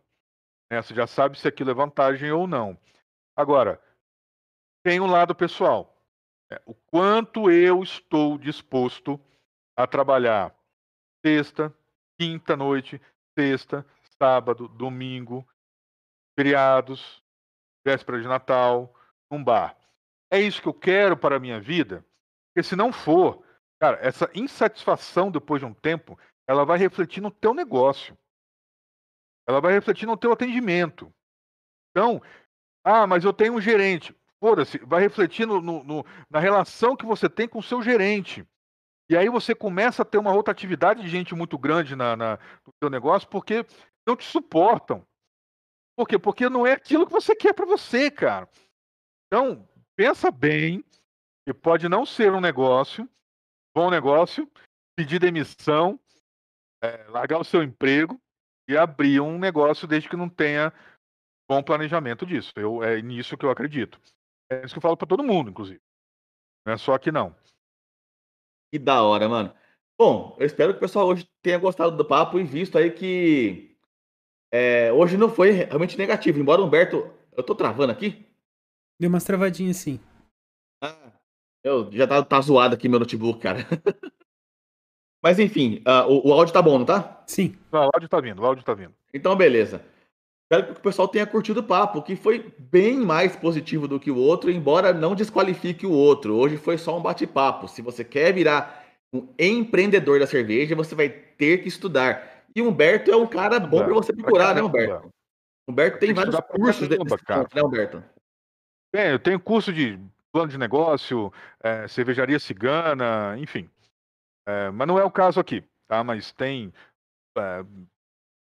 Né? 0.71 0.81
Você 0.81 0.93
já 0.93 1.07
sabe 1.07 1.37
se 1.39 1.47
aquilo 1.47 1.71
é 1.71 1.73
vantagem 1.73 2.31
ou 2.31 2.47
não. 2.47 2.77
Agora, 3.35 3.81
tem 4.83 4.99
um 4.99 5.07
lado 5.07 5.33
pessoal. 5.35 5.97
Né? 6.51 6.59
O 6.65 6.73
quanto 6.73 7.49
eu 7.49 7.81
estou 7.81 8.37
disposto 8.37 9.19
a 9.75 9.87
trabalhar 9.87 10.55
sexta, 11.25 11.73
quinta 12.19 12.55
noite, 12.55 13.01
sexta, 13.37 13.85
sábado, 14.21 14.67
domingo, 14.67 15.47
feriados, 16.37 17.23
véspera 17.85 18.21
de 18.21 18.27
Natal, 18.27 18.93
num 19.31 19.43
bar. 19.43 19.77
É 20.31 20.39
isso 20.39 20.61
que 20.61 20.67
eu 20.67 20.73
quero 20.73 21.15
para 21.17 21.37
a 21.37 21.39
minha 21.39 21.59
vida? 21.59 22.05
Porque 22.49 22.67
se 22.67 22.75
não 22.75 22.91
for, 22.91 23.43
cara, 23.79 23.97
essa 24.01 24.29
insatisfação 24.33 25.31
depois 25.31 25.61
de 25.61 25.65
um 25.65 25.73
tempo, 25.73 26.19
ela 26.47 26.65
vai 26.65 26.77
refletir 26.77 27.21
no 27.21 27.31
teu 27.31 27.53
negócio. 27.53 28.17
Ela 29.47 29.61
vai 29.61 29.73
refletir 29.73 30.05
no 30.05 30.17
teu 30.17 30.31
atendimento. 30.31 31.11
Então, 31.91 32.21
ah, 32.83 33.07
mas 33.07 33.23
eu 33.23 33.33
tenho 33.33 33.53
um 33.53 33.61
gerente. 33.61 34.15
Foda-se, 34.39 34.77
vai 34.79 35.01
refletir 35.01 35.47
no, 35.47 35.61
no, 35.61 35.83
no, 35.83 36.05
na 36.29 36.39
relação 36.39 36.95
que 36.95 37.05
você 37.05 37.29
tem 37.29 37.47
com 37.47 37.59
o 37.59 37.63
seu 37.63 37.81
gerente. 37.81 38.45
E 39.09 39.15
aí 39.15 39.29
você 39.29 39.55
começa 39.55 40.01
a 40.01 40.05
ter 40.05 40.17
uma 40.17 40.31
rotatividade 40.31 41.01
de 41.01 41.07
gente 41.07 41.33
muito 41.33 41.57
grande 41.57 41.95
na, 41.95 42.15
na, 42.15 42.37
no 42.65 42.73
seu 42.81 42.89
negócio 42.89 43.27
porque 43.29 43.65
não 44.07 44.15
te 44.15 44.25
suportam. 44.25 45.05
Por 45.97 46.07
quê? 46.07 46.19
Porque 46.19 46.49
não 46.49 46.67
é 46.67 46.73
aquilo 46.73 47.07
que 47.07 47.11
você 47.11 47.35
quer 47.35 47.53
para 47.53 47.65
você, 47.65 48.11
cara. 48.11 48.47
Então, 49.25 49.67
pensa 49.95 50.29
bem 50.29 50.83
que 51.47 51.53
pode 51.53 51.89
não 51.89 52.05
ser 52.05 52.31
um 52.33 52.41
negócio, 52.41 53.09
bom 53.75 53.89
negócio, 53.89 54.49
pedir 54.95 55.19
demissão, 55.19 55.99
é, 56.83 57.05
largar 57.05 57.39
o 57.39 57.43
seu 57.43 57.63
emprego 57.63 58.21
abrir 58.75 59.21
um 59.21 59.37
negócio 59.37 59.87
desde 59.87 60.09
que 60.09 60.15
não 60.15 60.27
tenha 60.27 60.73
bom 61.47 61.61
planejamento 61.63 62.25
disso. 62.25 62.51
Eu, 62.55 62.83
é 62.83 63.01
nisso 63.01 63.37
que 63.37 63.45
eu 63.45 63.51
acredito. 63.51 63.99
É 64.51 64.65
isso 64.65 64.73
que 64.73 64.79
eu 64.79 64.81
falo 64.81 64.97
para 64.97 65.07
todo 65.07 65.23
mundo, 65.23 65.51
inclusive. 65.51 65.81
Não 66.65 66.73
é 66.73 66.77
só 66.77 66.93
aqui 66.93 67.11
não. 67.11 67.35
Que 68.71 68.79
da 68.79 69.01
hora, 69.03 69.29
mano. 69.29 69.55
Bom, 69.97 70.35
eu 70.39 70.45
espero 70.45 70.73
que 70.73 70.77
o 70.77 70.81
pessoal 70.81 71.07
hoje 71.07 71.29
tenha 71.41 71.57
gostado 71.57 71.95
do 71.95 72.05
papo 72.05 72.39
e 72.39 72.43
visto 72.43 72.77
aí 72.77 72.91
que 72.91 73.77
é, 74.51 74.91
hoje 74.91 75.17
não 75.17 75.29
foi 75.29 75.51
realmente 75.51 75.97
negativo. 75.97 76.39
Embora 76.39 76.61
o 76.61 76.65
Humberto. 76.65 77.13
Eu 77.35 77.43
tô 77.43 77.53
travando 77.53 77.91
aqui? 77.91 78.25
Deu 78.99 79.09
umas 79.09 79.23
travadinhas 79.23 79.77
sim. 79.77 79.99
Ah, 80.83 81.13
eu 81.63 81.91
já 81.91 82.07
tá, 82.07 82.23
tá 82.23 82.41
zoado 82.41 82.73
aqui 82.73 82.89
meu 82.89 82.99
notebook, 82.99 83.39
cara. 83.39 83.59
Mas 85.27 85.39
enfim, 85.39 85.83
uh, 85.85 86.09
o, 86.09 86.29
o, 86.29 86.33
áudio 86.33 86.53
tá 86.53 86.61
bom, 86.61 86.79
não 86.79 86.85
tá? 86.85 87.21
Sim. 87.27 87.53
Não, 87.69 87.81
o 87.81 87.89
áudio 87.93 88.07
tá 88.07 88.21
vindo, 88.21 88.41
o 88.41 88.45
áudio 88.45 88.63
tá 88.63 88.73
vindo. 88.73 88.93
Então, 89.13 89.35
beleza. 89.35 89.81
Espero 90.43 90.73
que 90.73 90.79
o 90.79 90.81
pessoal 90.81 91.05
tenha 91.05 91.27
curtido 91.27 91.59
o 91.59 91.63
papo, 91.63 92.01
que 92.01 92.15
foi 92.15 92.49
bem 92.57 92.95
mais 92.95 93.35
positivo 93.35 93.89
do 93.89 93.99
que 93.99 94.09
o 94.09 94.15
outro, 94.15 94.49
embora 94.49 94.93
não 94.93 95.13
desqualifique 95.13 95.85
o 95.85 95.91
outro. 95.91 96.33
Hoje 96.33 96.55
foi 96.55 96.77
só 96.77 96.97
um 96.97 97.01
bate-papo. 97.01 97.67
Se 97.67 97.81
você 97.81 98.05
quer 98.05 98.33
virar 98.33 98.85
um 99.11 99.27
empreendedor 99.37 100.17
da 100.17 100.25
cerveja, 100.25 100.77
você 100.77 100.95
vai 100.95 101.09
ter 101.09 101.57
que 101.57 101.67
estudar. 101.67 102.45
E 102.55 102.61
Humberto 102.61 103.11
é 103.11 103.17
um 103.17 103.27
cara 103.27 103.59
bom 103.59 103.83
para 103.83 103.93
você 103.95 104.13
procurar, 104.13 104.55
né, 104.55 104.63
Humberto? 104.63 105.09
Humberto 105.67 105.99
tem 105.99 106.13
vários 106.13 106.39
cursos 106.39 106.87
desse 106.87 107.03
ponto, 107.03 107.53
né, 107.53 107.61
Humberto? 107.61 108.01
É, 108.95 109.11
eu 109.11 109.19
tenho 109.19 109.41
curso 109.41 109.73
de 109.73 109.99
plano 110.31 110.47
de 110.47 110.57
negócio, 110.57 111.33
é, 111.61 111.85
cervejaria 111.89 112.39
cigana, 112.39 113.35
enfim. 113.37 113.69
É, 114.47 114.71
mas 114.71 114.87
não 114.87 114.97
é 114.97 115.03
o 115.03 115.11
caso 115.11 115.41
aqui, 115.41 115.61
tá? 115.87 116.01
Mas 116.03 116.31
tem. 116.31 116.73
É, 117.37 117.65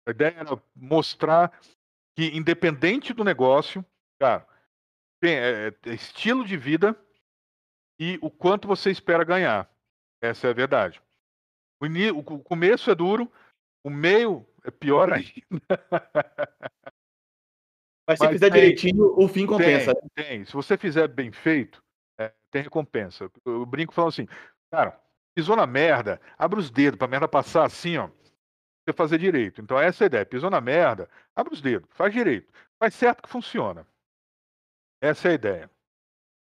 a 0.06 0.12
ideia 0.12 0.36
era 0.38 0.62
mostrar 0.76 1.58
que, 2.16 2.28
independente 2.36 3.14
do 3.14 3.24
negócio, 3.24 3.86
cara, 4.20 4.46
tem 5.22 5.36
é, 5.36 5.68
é, 5.68 5.90
estilo 5.94 6.46
de 6.46 6.58
vida 6.58 6.94
e 7.98 8.20
o 8.22 8.30
quanto 8.30 8.68
você 8.68 8.92
espera 8.92 9.24
ganhar. 9.24 9.72
Essa 10.22 10.48
é 10.48 10.50
a 10.50 10.54
verdade. 10.54 11.02
O, 11.82 12.20
o 12.20 12.44
começo 12.44 12.92
é 12.92 12.96
duro, 12.96 13.32
o 13.82 13.90
meio 13.90 14.46
é 14.66 14.72
pior 14.72 15.12
ainda. 15.14 15.34
Mas 18.06 18.20
se 18.20 18.26
Mas 18.26 18.34
fizer 18.34 18.52
tem, 18.52 18.62
direitinho, 18.62 19.18
o 19.18 19.28
fim 19.30 19.46
compensa. 19.46 19.96
Tem, 19.96 20.26
tem. 20.26 20.46
Se 20.46 20.52
você 20.52 20.78
fizer 20.78 21.08
bem 21.08 21.32
feito, 21.32 21.82
é, 22.20 22.34
tem 22.52 22.62
recompensa. 22.62 23.32
Eu 23.46 23.66
brinco 23.66 23.94
falando 23.94 24.10
assim, 24.10 24.28
cara, 24.70 25.02
pisou 25.36 25.56
na 25.56 25.66
merda, 25.66 26.20
abre 26.38 26.60
os 26.60 26.70
dedos 26.70 26.98
pra 26.98 27.08
merda 27.08 27.28
passar 27.28 27.66
assim, 27.66 27.98
ó. 27.98 28.10
Você 28.86 28.94
fazer 28.94 29.18
direito. 29.18 29.62
Então 29.62 29.80
essa 29.80 30.04
é 30.04 30.06
a 30.06 30.08
ideia. 30.08 30.26
Pisou 30.26 30.50
na 30.50 30.60
merda, 30.60 31.10
abre 31.36 31.54
os 31.54 31.62
dedos, 31.62 31.90
faz 31.94 32.14
direito. 32.14 32.52
Faz 32.78 32.94
certo 32.94 33.24
que 33.24 33.30
funciona. 33.30 33.88
Essa 35.02 35.30
é 35.30 35.32
a 35.32 35.36
ideia. 35.36 35.72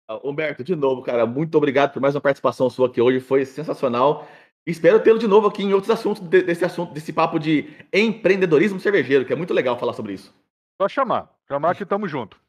Ah, 0.08 0.20
Humberto, 0.24 0.64
de 0.64 0.76
novo, 0.76 1.04
cara, 1.04 1.26
muito 1.26 1.56
obrigado 1.56 1.94
por 1.94 2.02
mais 2.02 2.16
uma 2.16 2.22
participação 2.22 2.70
sua 2.70 2.88
aqui 2.88 3.02
hoje, 3.02 3.20
foi 3.20 3.46
sensacional. 3.46 4.28
Espero 4.66 5.02
tê-lo 5.02 5.20
de 5.20 5.28
novo 5.28 5.48
aqui 5.48 5.64
em 5.64 5.74
outros 5.74 5.90
assuntos 5.90 6.22
desse 6.22 6.64
assunto, 6.66 6.94
desse 6.94 7.12
papo 7.12 7.40
de 7.40 7.74
empreendedorismo 7.94 8.80
cervejeiro, 8.80 9.26
que 9.26 9.34
é 9.34 9.36
muito 9.36 9.54
legal 9.54 9.78
falar 9.78 9.94
sobre 9.94 10.14
isso. 10.14 10.34
Só 10.82 10.88
chamar. 10.88 11.34
Chamar 11.48 11.76
que 11.76 11.86
tamo 11.86 12.08
junto. 12.08 12.40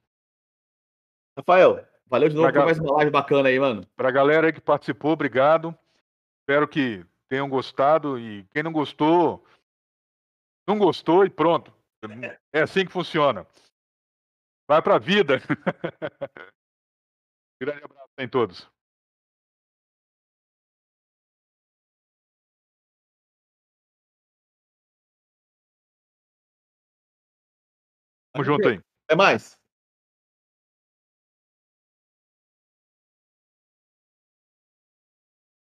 Rafael, 1.37 1.85
valeu 2.07 2.29
de 2.29 2.35
novo 2.35 2.53
pra 2.53 2.61
por 2.61 2.67
mais 2.67 2.79
uma 2.79 2.95
live 2.97 3.11
bacana 3.11 3.49
aí, 3.49 3.59
mano. 3.59 3.87
Pra 3.97 4.11
galera 4.11 4.47
aí 4.47 4.53
que 4.53 4.61
participou, 4.61 5.13
obrigado. 5.13 5.77
Espero 6.51 6.67
que 6.67 7.07
tenham 7.29 7.49
gostado 7.49 8.19
e 8.19 8.45
quem 8.47 8.61
não 8.61 8.73
gostou, 8.73 9.47
não 10.67 10.77
gostou 10.77 11.25
e 11.25 11.31
pronto. 11.31 11.73
É 12.53 12.63
assim 12.63 12.85
que 12.85 12.91
funciona. 12.91 13.47
Vai 14.69 14.83
pra 14.83 14.99
vida. 14.99 15.35
Grande 17.63 17.85
abraço 17.85 18.11
em 18.19 18.29
todos. 18.29 18.69
Tamo 28.33 28.45
junto 28.45 28.67
aí. 28.67 28.83
Até 29.07 29.15
mais. 29.15 29.60